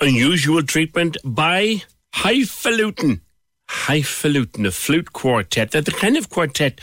unusual 0.00 0.62
treatment 0.62 1.16
by 1.24 1.82
Highfalutin. 2.14 3.20
Highfalutin, 3.68 4.66
a 4.66 4.70
flute 4.70 5.14
quartet. 5.14 5.70
They're 5.70 5.80
the 5.80 5.92
kind 5.92 6.18
of 6.18 6.28
quartet, 6.28 6.80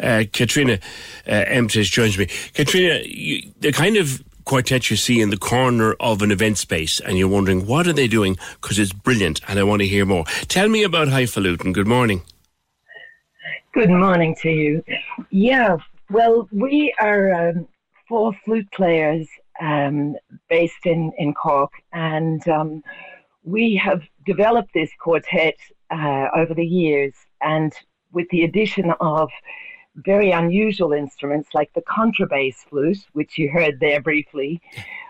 uh, 0.00 0.24
Katrina 0.32 0.80
uh, 1.28 1.44
joins 1.66 2.18
me. 2.18 2.26
Katrina, 2.52 3.00
you, 3.04 3.52
the 3.60 3.70
kind 3.70 3.96
of 3.96 4.24
quartet 4.44 4.90
you 4.90 4.96
see 4.96 5.20
in 5.20 5.30
the 5.30 5.36
corner 5.36 5.94
of 6.00 6.20
an 6.22 6.32
event 6.32 6.58
space, 6.58 6.98
and 6.98 7.16
you're 7.16 7.28
wondering, 7.28 7.64
what 7.64 7.86
are 7.86 7.92
they 7.92 8.08
doing? 8.08 8.36
Because 8.60 8.80
it's 8.80 8.92
brilliant, 8.92 9.40
and 9.46 9.56
I 9.56 9.62
want 9.62 9.82
to 9.82 9.88
hear 9.88 10.04
more. 10.04 10.24
Tell 10.48 10.68
me 10.68 10.82
about 10.82 11.08
Highfalutin. 11.08 11.72
Good 11.72 11.86
morning. 11.86 12.22
Good 13.72 13.90
morning 13.90 14.34
to 14.42 14.50
you. 14.50 14.84
Yeah, 15.30 15.76
well, 16.10 16.48
we 16.50 16.92
are 17.00 17.50
um, 17.50 17.68
four 18.12 18.34
flute 18.44 18.70
players 18.72 19.26
um, 19.58 20.14
based 20.50 20.84
in, 20.84 21.10
in 21.16 21.32
Cork, 21.32 21.72
and 21.94 22.46
um, 22.46 22.82
we 23.42 23.74
have 23.76 24.02
developed 24.26 24.74
this 24.74 24.90
quartet 25.00 25.56
uh, 25.90 26.26
over 26.36 26.52
the 26.52 26.66
years, 26.66 27.14
and 27.40 27.72
with 28.12 28.28
the 28.28 28.44
addition 28.44 28.92
of 29.00 29.30
very 29.94 30.30
unusual 30.30 30.92
instruments 30.92 31.48
like 31.54 31.72
the 31.72 31.80
contrabass 31.80 32.56
flute, 32.68 32.98
which 33.14 33.38
you 33.38 33.48
heard 33.50 33.80
there 33.80 34.02
briefly, 34.02 34.60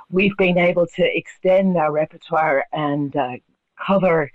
we've 0.08 0.36
been 0.36 0.56
able 0.56 0.86
to 0.86 1.02
extend 1.02 1.76
our 1.76 1.90
repertoire 1.90 2.64
and 2.72 3.16
uh, 3.16 3.32
cover 3.84 4.30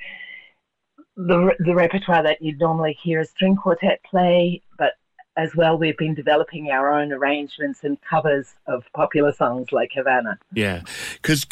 the, 1.15 1.55
the 1.59 1.73
repertoire 1.73 2.21
that 2.21 2.41
you'd 2.41 2.59
normally 2.59 2.97
hear 3.01 3.21
a 3.21 3.25
string 3.25 3.55
quartet 3.55 4.03
play, 4.03 4.61
but 4.77 4.91
as 5.37 5.55
well, 5.55 5.77
we've 5.77 5.97
been 5.97 6.15
developing 6.15 6.71
our 6.71 6.91
own 6.91 7.13
arrangements 7.13 7.83
and 7.83 8.01
covers 8.01 8.55
of 8.65 8.83
popular 8.93 9.31
songs 9.31 9.71
like 9.71 9.91
Havana. 9.93 10.39
Yeah, 10.51 10.81
because 11.21 11.45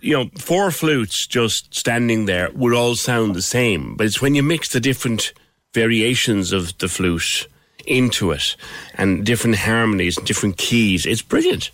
you 0.00 0.16
know, 0.16 0.30
four 0.38 0.70
flutes 0.70 1.26
just 1.26 1.74
standing 1.74 2.24
there 2.24 2.50
would 2.52 2.74
all 2.74 2.96
sound 2.96 3.34
the 3.34 3.42
same, 3.42 3.96
but 3.96 4.06
it's 4.06 4.22
when 4.22 4.34
you 4.34 4.42
mix 4.42 4.70
the 4.72 4.80
different 4.80 5.34
variations 5.74 6.52
of 6.52 6.76
the 6.78 6.88
flute 6.88 7.46
into 7.86 8.30
it 8.30 8.56
and 8.94 9.24
different 9.24 9.56
harmonies 9.56 10.16
and 10.16 10.26
different 10.26 10.56
keys. 10.56 11.04
It's 11.04 11.22
brilliant. 11.22 11.70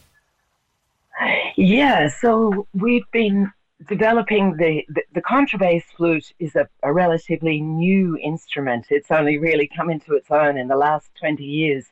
Yeah, 1.57 2.09
so 2.09 2.67
we've 2.75 3.09
been 3.13 3.53
developing 3.89 4.57
the, 4.57 4.85
the, 4.89 5.03
the 5.15 5.23
contrabass 5.23 5.83
flute 5.97 6.33
is 6.39 6.55
a, 6.57 6.69
a, 6.83 6.93
relatively 6.93 7.61
new 7.61 8.17
instrument. 8.19 8.87
It's 8.91 9.11
only 9.11 9.39
really 9.39 9.69
come 9.69 9.91
into 9.91 10.15
its 10.15 10.31
own 10.31 10.57
in 10.59 10.69
the 10.69 10.77
last 10.77 11.11
20 11.19 11.45
years. 11.45 11.87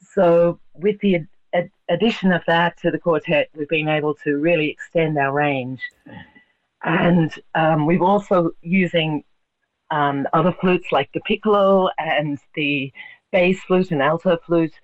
So, 0.00 0.58
with 0.74 0.98
the 1.00 1.16
ad- 1.16 1.28
ad- 1.54 1.70
addition 1.88 2.32
of 2.32 2.42
that 2.46 2.78
to 2.78 2.90
the 2.90 2.98
quartet, 2.98 3.48
we've 3.54 3.68
been 3.68 3.88
able 3.88 4.14
to 4.24 4.36
really 4.36 4.70
extend 4.70 5.18
our 5.18 5.32
range. 5.32 5.80
And 6.82 7.32
um, 7.54 7.86
we've 7.86 8.02
also 8.02 8.52
using 8.62 9.24
um, 9.90 10.26
other 10.32 10.52
flutes 10.52 10.92
like 10.92 11.10
the 11.12 11.20
piccolo 11.20 11.90
and 11.98 12.38
the 12.54 12.92
bass 13.32 13.60
flute 13.64 13.90
and 13.90 14.02
alto 14.02 14.38
flute. 14.46 14.74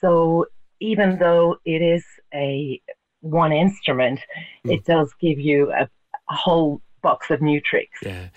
So, 0.00 0.46
even 0.80 1.18
though 1.18 1.56
it 1.64 1.82
is 1.82 2.04
a 2.32 2.80
one 3.20 3.52
instrument, 3.52 4.20
mm. 4.64 4.74
it 4.74 4.84
does 4.84 5.12
give 5.20 5.38
you 5.38 5.72
a, 5.72 5.88
a 6.28 6.34
whole 6.34 6.80
box 7.02 7.30
of 7.30 7.40
new 7.40 7.60
tricks. 7.60 7.98
Yeah. 8.02 8.28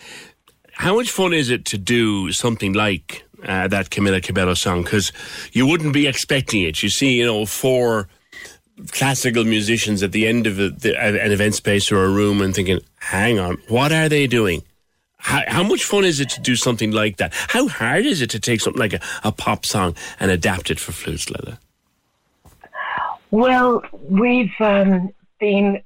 How 0.74 0.96
much 0.96 1.12
fun 1.12 1.34
is 1.34 1.50
it 1.50 1.66
to 1.66 1.78
do 1.78 2.32
something 2.32 2.74
like 2.74 3.24
uh, 3.44 3.68
that 3.68 3.90
Camila 3.90 4.24
Cabello 4.24 4.54
song? 4.54 4.84
Because 4.84 5.12
you 5.52 5.68
wouldn't 5.68 5.94
be 5.94 6.08
expecting 6.08 6.64
it. 6.64 6.82
You 6.82 6.90
see, 6.90 7.18
you 7.18 7.26
know, 7.26 7.46
four 7.46 8.08
classical 8.92 9.44
musicians 9.44 10.02
at 10.02 10.12
the 10.12 10.28
end 10.28 10.48
of 10.48 10.60
a, 10.60 10.70
the, 10.70 11.00
an 11.00 11.32
event 11.32 11.56
space 11.56 11.92
or 11.92 12.04
a 12.04 12.10
room 12.10 12.42
and 12.42 12.56
thinking, 12.56 12.80
hang 13.00 13.40
on, 13.40 13.58
what 13.68 13.92
are 13.92 14.10
they 14.10 14.28
doing? 14.28 14.64
How, 15.18 15.44
how, 15.48 15.64
much 15.64 15.84
fun 15.84 16.04
is 16.04 16.20
it 16.20 16.30
to 16.30 16.42
do 16.42 16.56
something 16.56 16.92
like 16.92 17.18
that? 17.18 17.32
How 17.34 17.68
hard 17.68 18.06
is 18.06 18.22
it 18.22 18.32
to 18.32 18.40
take 18.40 18.60
something 18.60 18.80
like 18.80 18.94
a, 18.94 19.02
a 19.24 19.32
pop 19.32 19.66
song 19.66 19.96
and 20.20 20.32
adapt 20.32 20.72
it 20.72 20.80
for 20.80 20.94
flutes, 20.94 21.30
Lila? 21.30 21.60
Well, 23.32 23.82
we've 23.94 24.54
um, 24.60 25.12
been 25.40 25.82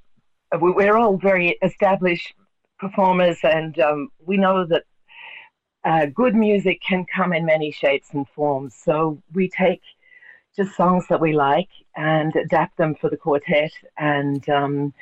we're 0.51 0.97
all 0.97 1.17
very 1.17 1.57
established 1.61 2.33
performers, 2.79 3.37
and 3.43 3.77
um, 3.79 4.09
we 4.25 4.37
know 4.37 4.65
that 4.65 4.83
uh, 5.83 6.07
good 6.07 6.33
music 6.35 6.81
can 6.81 7.05
come 7.05 7.33
in 7.33 7.45
many 7.45 7.71
shapes 7.71 8.09
and 8.13 8.27
forms. 8.29 8.75
So 8.83 9.21
we 9.33 9.47
take 9.47 9.81
just 10.55 10.75
songs 10.75 11.05
that 11.09 11.21
we 11.21 11.33
like 11.33 11.69
and 11.95 12.35
adapt 12.35 12.77
them 12.77 12.95
for 12.95 13.11
the 13.11 13.17
quartet, 13.17 13.71
and 13.95 14.47
um, 14.49 14.93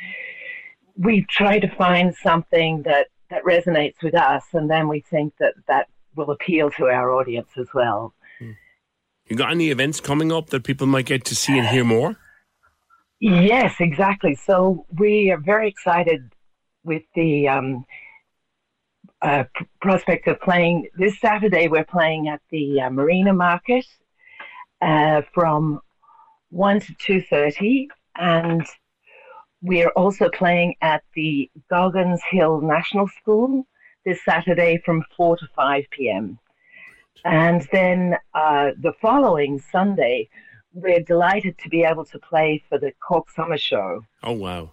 we 0.97 1.25
try 1.29 1.59
to 1.59 1.73
find 1.75 2.13
something 2.13 2.83
that 2.83 3.07
that 3.29 3.45
resonates 3.45 4.03
with 4.03 4.15
us, 4.15 4.43
and 4.51 4.69
then 4.69 4.89
we 4.89 4.99
think 4.99 5.33
that 5.39 5.53
that 5.69 5.87
will 6.17 6.31
appeal 6.31 6.69
to 6.71 6.87
our 6.87 7.09
audience 7.11 7.49
as 7.57 7.67
well. 7.73 8.13
You 9.29 9.37
got 9.37 9.51
any 9.51 9.69
events 9.69 10.01
coming 10.01 10.33
up 10.33 10.49
that 10.49 10.65
people 10.65 10.85
might 10.85 11.05
get 11.05 11.23
to 11.25 11.35
see 11.35 11.57
and 11.57 11.65
hear 11.65 11.85
more? 11.85 12.17
Yes, 13.25 13.75
exactly. 13.79 14.35
So 14.35 14.85
we 14.99 15.31
are 15.31 15.37
very 15.37 15.69
excited 15.69 16.29
with 16.83 17.03
the 17.15 17.47
um, 17.47 17.85
uh, 19.21 19.45
prospect 19.81 20.27
of 20.27 20.41
playing 20.41 20.89
this 20.97 21.21
Saturday. 21.21 21.69
We're 21.69 21.85
playing 21.85 22.27
at 22.27 22.41
the 22.51 22.81
uh, 22.81 22.89
Marina 22.89 23.31
Market 23.31 23.85
uh, 24.81 25.21
from 25.33 25.79
one 26.49 26.81
to 26.81 26.93
two 26.95 27.21
thirty, 27.21 27.87
and 28.17 28.65
we 29.61 29.83
are 29.83 29.91
also 29.91 30.29
playing 30.29 30.75
at 30.81 31.03
the 31.15 31.49
Goggins 31.69 32.21
Hill 32.29 32.59
National 32.59 33.07
School 33.07 33.65
this 34.03 34.19
Saturday 34.25 34.81
from 34.83 35.01
four 35.15 35.37
to 35.37 35.47
five 35.55 35.85
p.m. 35.91 36.37
And 37.23 37.65
then 37.71 38.17
uh, 38.33 38.71
the 38.81 38.91
following 39.01 39.63
Sunday, 39.71 40.27
we're 40.73 41.01
delighted 41.01 41.57
to 41.59 41.69
be 41.69 41.83
able 41.83 42.05
to 42.05 42.19
play 42.19 42.63
for 42.69 42.77
the 42.77 42.91
Cork 42.99 43.29
Summer 43.31 43.57
Show. 43.57 44.05
Oh 44.23 44.33
wow! 44.33 44.71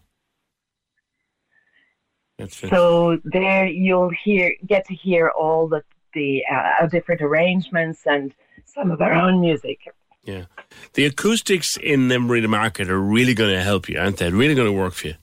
That's 2.38 2.56
so 2.56 3.18
there 3.24 3.66
you'll 3.66 4.10
hear 4.10 4.54
get 4.66 4.86
to 4.86 4.94
hear 4.94 5.28
all 5.28 5.68
the 5.68 5.82
the 6.14 6.42
uh, 6.50 6.86
different 6.86 7.22
arrangements 7.22 8.02
and 8.06 8.34
some 8.64 8.90
of 8.90 9.00
our 9.00 9.12
own 9.12 9.40
music. 9.40 9.92
Yeah, 10.24 10.46
the 10.94 11.06
acoustics 11.06 11.76
in 11.76 12.08
the 12.08 12.18
Marina 12.18 12.48
Market 12.48 12.90
are 12.90 13.00
really 13.00 13.34
going 13.34 13.54
to 13.54 13.62
help 13.62 13.88
you, 13.88 13.98
aren't 13.98 14.18
they? 14.18 14.30
Really 14.30 14.54
going 14.54 14.68
to 14.68 14.72
work 14.72 14.94
for 14.94 15.08
you. 15.08 15.14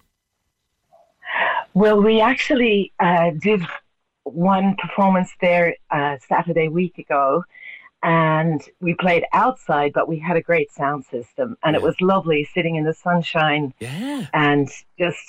Well, 1.73 2.01
we 2.01 2.21
actually 2.21 2.91
uh, 2.99 3.31
did 3.39 3.61
one 4.23 4.75
performance 4.75 5.31
there 5.39 5.75
uh, 5.91 6.17
Saturday 6.27 6.67
week 6.69 6.97
ago, 6.97 7.43
and 8.07 8.61
we 8.79 8.93
played 8.93 9.25
outside, 9.33 9.91
but 9.91 10.07
we 10.07 10.17
had 10.17 10.37
a 10.37 10.41
great 10.41 10.71
sound 10.71 11.03
system, 11.03 11.57
and 11.61 11.73
yeah. 11.73 11.79
it 11.79 11.83
was 11.83 11.99
lovely 11.99 12.47
sitting 12.53 12.77
in 12.77 12.85
the 12.85 12.93
sunshine 12.93 13.73
yeah. 13.79 14.25
and 14.33 14.69
just 14.97 15.19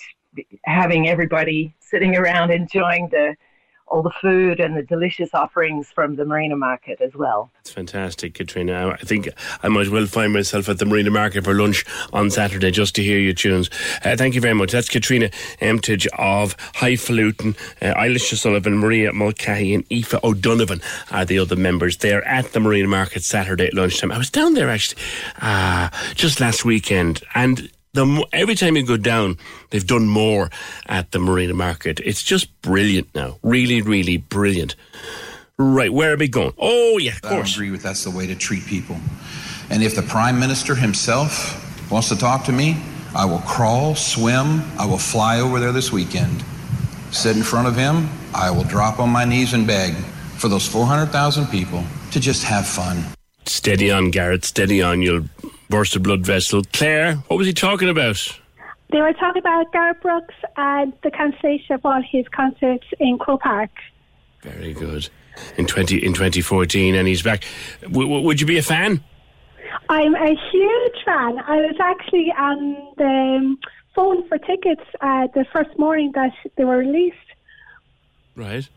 having 0.65 1.09
everybody 1.09 1.75
sitting 1.81 2.15
around 2.17 2.53
enjoying 2.53 3.09
the 3.09 3.35
all 3.91 4.03
the 4.03 4.13
food 4.21 4.61
and 4.61 4.77
the 4.77 4.83
delicious 4.83 5.31
offerings 5.35 5.89
from 5.89 6.17
the 6.17 6.25
Marina 6.25 6.57
Market 6.57 7.01
as 7.01 7.15
well. 7.15 7.51
It's 7.61 7.71
fantastic, 7.71 8.35
Katrina. 8.35 8.89
I 8.89 8.97
think 9.05 9.29
I 9.63 9.69
might 9.69 9.89
well 9.89 10.07
find 10.07 10.33
myself 10.33 10.69
at 10.69 10.79
the 10.79 10.87
Marina 10.87 11.11
Market 11.11 11.45
for 11.45 11.55
lunch 11.55 11.85
on 12.13 12.31
Saturday 12.31 12.71
just 12.71 12.95
to 12.97 13.03
hear 13.03 13.19
your 13.19 13.35
tunes. 13.35 13.71
Uh, 14.05 14.17
thank 14.17 14.35
you 14.35 14.41
very 14.41 14.55
much. 14.55 14.73
That's 14.73 14.89
Katrina 14.89 15.31
Emtage 15.61 16.07
of 16.19 16.57
Highfalutin, 16.75 17.57
uh, 17.83 17.95
Eilish 17.95 18.37
Sullivan, 18.37 18.79
Maria 18.79 19.13
Mulcahy, 19.13 19.75
and 19.75 19.85
Aoife 19.91 20.15
O'Donovan 20.25 20.81
are 21.11 21.25
the 21.25 21.39
other 21.39 21.57
members 21.57 21.99
there 21.99 22.27
at 22.27 22.53
the 22.53 22.61
Marina 22.61 22.89
Market 22.89 23.23
Saturday 23.23 23.67
at 23.67 23.75
lunchtime. 23.75 24.13
I 24.13 24.19
was 24.19 24.31
down 24.31 24.55
there 24.55 24.71
actually 24.71 25.03
uh, 25.41 25.89
just 26.15 26.41
last 26.41 26.65
weekend 26.65 27.23
and 27.35 27.71
the 27.99 28.27
every 28.33 28.55
time 28.55 28.77
you 28.77 28.85
go 28.85 28.97
down, 28.97 29.37
they've 29.71 29.87
done 29.87 30.07
more 30.07 30.51
at 30.87 31.11
the 31.11 31.19
Marina 31.19 31.55
Market. 31.55 32.01
It's 32.01 32.23
just 32.23 32.61
brilliant 32.63 33.15
now. 33.15 33.39
Really, 33.43 33.83
really 33.83 34.17
brilliant. 34.17 34.77
Right, 35.59 35.93
where 35.93 36.13
are 36.13 36.17
we 36.17 36.29
going? 36.29 36.53
Oh, 36.57 36.99
yeah, 36.99 37.17
of 37.17 37.23
course. 37.23 37.53
I 37.53 37.55
agree 37.57 37.71
with 37.73 37.83
that's 37.83 38.05
the 38.05 38.11
way 38.11 38.29
to 38.29 38.37
treat 38.37 38.65
people. 38.67 38.97
And 39.71 39.83
if 39.83 39.97
the 39.97 40.03
Prime 40.03 40.39
Minister 40.39 40.77
himself 40.77 41.91
wants 41.91 42.09
to 42.11 42.17
talk 42.17 42.45
to 42.45 42.53
me, 42.53 42.81
I 43.15 43.25
will 43.25 43.41
crawl, 43.41 43.97
swim, 43.97 44.63
I 44.79 44.87
will 44.87 44.99
fly 44.99 45.41
over 45.41 45.59
there 45.59 45.73
this 45.73 45.91
weekend. 45.91 46.45
Sit 47.11 47.37
in 47.37 47.43
front 47.43 47.67
of 47.67 47.75
him, 47.75 48.09
I 48.35 48.51
will 48.51 48.65
drop 48.65 49.01
on 49.01 49.11
my 49.11 49.25
knees 49.25 49.53
and 49.53 49.67
beg 49.67 49.95
for 50.37 50.49
those 50.49 50.69
400,000 50.69 51.47
people 51.49 51.83
to 52.13 52.21
just 52.21 52.45
have 52.45 52.67
fun. 52.67 53.03
Steady 53.47 53.91
on, 53.91 54.11
Garrett, 54.11 54.45
steady 54.45 54.81
on. 54.81 55.03
You'll 55.03 55.25
burst 55.69 55.97
a 55.97 56.01
blood 56.01 56.25
vessel. 56.25 56.63
Claire, 56.73 57.15
what 57.29 57.37
was 57.37 57.47
he 57.47 57.53
talking 57.53 57.89
about? 57.89 58.39
They 58.91 59.01
were 59.03 59.13
talking 59.13 59.41
about 59.41 59.71
Gareth 59.73 60.01
Brooks 60.01 60.35
and 60.57 60.93
the 61.03 61.11
cancellation 61.11 61.75
of 61.75 61.85
all 61.85 62.03
his 62.03 62.27
concerts 62.29 62.87
in 62.99 63.19
Croke 63.19 63.43
Park. 63.43 63.71
Very 64.43 64.73
good. 64.73 65.09
In 65.57 65.67
twenty 65.67 66.05
in 66.05 66.15
twenty 66.15 66.41
fourteen, 66.41 66.95
and 66.95 67.07
he's 67.07 67.23
back. 67.23 67.45
W- 67.83 68.09
w- 68.09 68.25
would 68.25 68.41
you 68.41 68.47
be 68.47 68.59
a 68.59 68.63
fan? 68.63 69.05
I'm 69.89 70.15
a 70.15 70.35
huge 70.51 71.05
fan. 71.05 71.39
I 71.39 71.57
was 71.57 71.77
actually 71.81 72.33
on 72.37 72.75
the 72.97 73.57
phone 73.95 74.27
for 74.29 74.39
tickets 74.39 74.83
uh, 75.01 75.29
the 75.35 75.45
first 75.53 75.79
morning 75.79 76.13
that 76.15 76.33
they 76.57 76.65
were 76.65 76.79
released. 76.79 77.17
Right. 78.35 78.69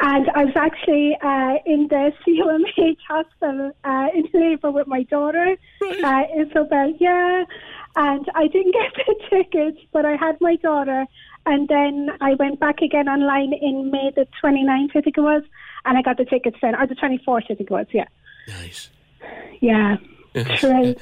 And 0.00 0.30
I 0.34 0.44
was 0.44 0.54
actually 0.56 1.16
uh, 1.22 1.56
in 1.64 1.88
the 1.88 2.12
CUMH 2.26 2.98
hospital 3.08 3.72
uh, 3.84 4.08
in 4.14 4.28
labour 4.32 4.70
with 4.70 4.86
my 4.86 5.02
daughter, 5.04 5.56
uh, 5.82 6.22
Isabel. 6.36 6.94
Yeah, 6.98 7.44
and 7.96 8.26
I 8.34 8.46
didn't 8.46 8.72
get 8.80 9.06
the 9.06 9.14
tickets, 9.30 9.78
but 9.92 10.04
I 10.04 10.16
had 10.16 10.40
my 10.40 10.56
daughter. 10.56 11.06
And 11.46 11.68
then 11.68 12.10
I 12.20 12.34
went 12.34 12.58
back 12.58 12.82
again 12.82 13.08
online 13.08 13.52
in 13.52 13.90
May 13.90 14.10
the 14.14 14.26
29th, 14.42 14.96
I 14.96 15.00
think 15.00 15.16
it 15.16 15.20
was, 15.20 15.42
and 15.84 15.96
I 15.96 16.02
got 16.02 16.16
the 16.16 16.24
tickets 16.24 16.56
then, 16.60 16.74
or 16.74 16.86
the 16.86 16.96
24th, 16.96 17.44
I 17.44 17.54
think 17.54 17.60
it 17.60 17.70
was, 17.70 17.86
yeah. 17.92 18.06
Nice. 18.48 18.90
Yeah. 19.60 19.96
True. 20.56 20.96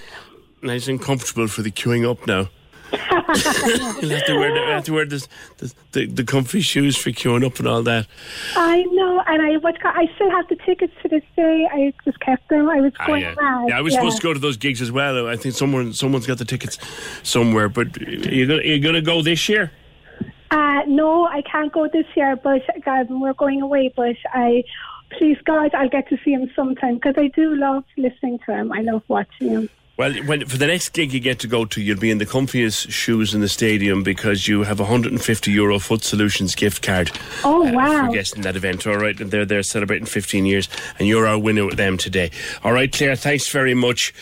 Nice 0.62 0.86
and 0.86 1.01
comfortable 1.01 1.48
for 1.48 1.62
the 1.62 1.70
queuing 1.70 2.09
up 2.09 2.26
now. 2.26 2.48
You'll 2.95 4.11
have 4.11 4.27
to 4.27 4.39
wear, 4.39 4.55
the, 4.55 4.73
have 4.73 4.85
to 4.85 4.93
wear 4.93 5.05
the, 5.05 5.27
the, 5.93 6.07
the, 6.07 6.25
comfy 6.25 6.61
shoes 6.61 6.97
for 6.97 7.11
queuing 7.11 7.45
up 7.45 7.59
and 7.59 7.69
all 7.69 7.83
that. 7.83 8.07
I 8.57 8.83
know, 8.83 9.23
and 9.27 9.43
I 9.43 9.57
what 9.59 9.77
I 9.85 10.09
still 10.15 10.31
have 10.31 10.49
the 10.49 10.57
tickets 10.57 10.93
to 11.03 11.09
this 11.09 11.23
day. 11.37 11.69
I 11.71 11.93
just 12.05 12.21
kept 12.21 12.49
them. 12.49 12.69
I 12.69 12.81
was 12.81 12.93
ah, 13.01 13.07
going 13.07 13.23
yeah. 13.23 13.35
mad. 13.41 13.69
Yeah, 13.69 13.79
I 13.79 13.81
was 13.81 13.93
yeah. 13.93 14.01
supposed 14.01 14.19
to 14.19 14.23
go 14.23 14.33
to 14.33 14.41
those 14.41 14.57
gigs 14.57 14.81
as 14.81 14.93
well. 14.93 15.29
I 15.29 15.37
think 15.37 15.55
someone 15.55 15.93
someone's 15.93 16.27
got 16.27 16.39
the 16.39 16.45
tickets 16.45 16.79
somewhere. 17.23 17.69
But 17.69 18.01
you're 18.01 18.47
gonna 18.47 18.62
you're 18.62 18.79
gonna 18.79 19.03
go 19.03 19.23
this 19.23 19.49
year? 19.49 19.73
Uh, 20.51 20.83
no, 20.87 21.27
I 21.27 21.43
can't 21.43 21.73
go 21.73 21.89
this 21.89 22.07
year. 22.15 22.37
But 22.37 22.62
God, 22.85 23.07
we're 23.11 23.35
going 23.35 23.62
away. 23.62 23.93
But 23.95 24.16
I 24.33 24.65
please 25.11 25.39
God, 25.45 25.75
I'll 25.75 25.89
get 25.89 26.09
to 26.09 26.19
see 26.25 26.33
him 26.33 26.51
sometime 26.55 26.97
because 26.97 27.15
I 27.16 27.29
do 27.29 27.55
love 27.55 27.85
listening 27.97 28.39
to 28.47 28.55
him. 28.55 28.73
I 28.73 28.81
love 28.81 29.03
watching 29.09 29.49
him. 29.49 29.71
Well, 29.97 30.12
when, 30.25 30.45
for 30.47 30.59
the 30.59 30.66
next 30.66 30.93
gig 30.93 31.12
you 31.12 31.21
get 31.21 31.39
to 31.41 31.47
go 31.47 31.65
to, 31.66 31.81
you'll 31.81 32.01
be 32.01 32.11
in 32.11 32.19
the 32.19 32.27
comfiest 32.27 32.91
shoes 32.91 33.33
in 33.33 33.41
the 33.41 33.49
stadium 33.49 34.03
because 34.03 34.49
you 34.49 34.65
have 34.65 34.81
a 34.81 34.83
150 34.83 35.53
euro 35.53 35.79
Foot 35.79 36.03
Solutions 36.03 36.57
gift 36.57 36.83
card. 36.83 37.12
Oh, 37.45 37.65
uh, 37.65 37.73
wow. 37.73 38.07
For 38.07 38.12
guesting 38.12 38.43
that 38.43 38.57
event, 38.57 38.89
all 38.89 38.97
right? 38.97 39.19
And 39.21 39.31
they're, 39.31 39.45
they're 39.45 39.62
celebrating 39.62 40.07
15 40.07 40.47
years, 40.47 40.69
and 40.99 41.07
you're 41.07 41.29
our 41.29 41.39
winner 41.39 41.65
with 41.65 41.77
them 41.77 41.97
today. 41.97 42.33
All 42.65 42.73
right, 42.73 42.91
Claire, 42.91 43.15
thanks 43.15 43.49
very 43.49 43.75
much. 43.75 44.12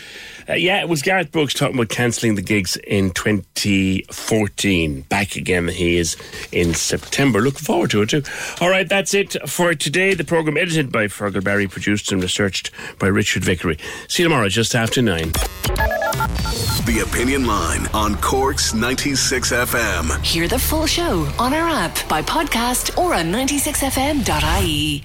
Uh, 0.49 0.55
yeah, 0.55 0.81
it 0.81 0.89
was 0.89 1.03
Gareth 1.03 1.31
Brooks 1.31 1.55
talking 1.55 1.77
about 1.77 1.89
cancelling 1.89 2.35
the 2.35 2.43
gigs 2.43 2.77
in 2.77 3.11
2014. 3.11 5.03
Back 5.03 5.37
again, 5.37 5.69
he 5.69 5.97
is 5.97 6.17
in 6.51 6.75
September. 6.75 7.41
Looking 7.41 7.61
forward 7.61 7.91
to 7.91 8.03
it 8.03 8.11
too. 8.11 8.23
All 8.61 8.69
right, 8.71 8.89
that's 8.89 9.15
it 9.15 9.37
for 9.49 9.75
today. 9.75 10.15
The 10.15 10.25
programme 10.25 10.57
edited 10.57 10.91
by 10.93 11.07
Fergal 11.07 11.45
Barry, 11.45 11.69
produced 11.69 12.13
and 12.13 12.23
researched 12.23 12.71
by 12.99 13.07
Richard 13.09 13.45
Vickery. 13.45 13.79
See 14.09 14.23
you 14.23 14.29
tomorrow, 14.29 14.49
just 14.49 14.75
after 14.75 15.03
nine. 15.03 15.33
The 16.85 17.05
Opinion 17.09 17.47
Line 17.47 17.87
on 17.95 18.17
Cork's 18.17 18.75
96 18.75 19.53
FM. 19.53 20.25
Hear 20.25 20.49
the 20.49 20.59
full 20.59 20.87
show 20.87 21.29
on 21.39 21.55
our 21.55 21.69
app, 21.69 21.97
by 22.09 22.23
podcast, 22.23 22.99
or 22.99 23.15
on 23.15 23.27
96fm.ie. 23.27 25.05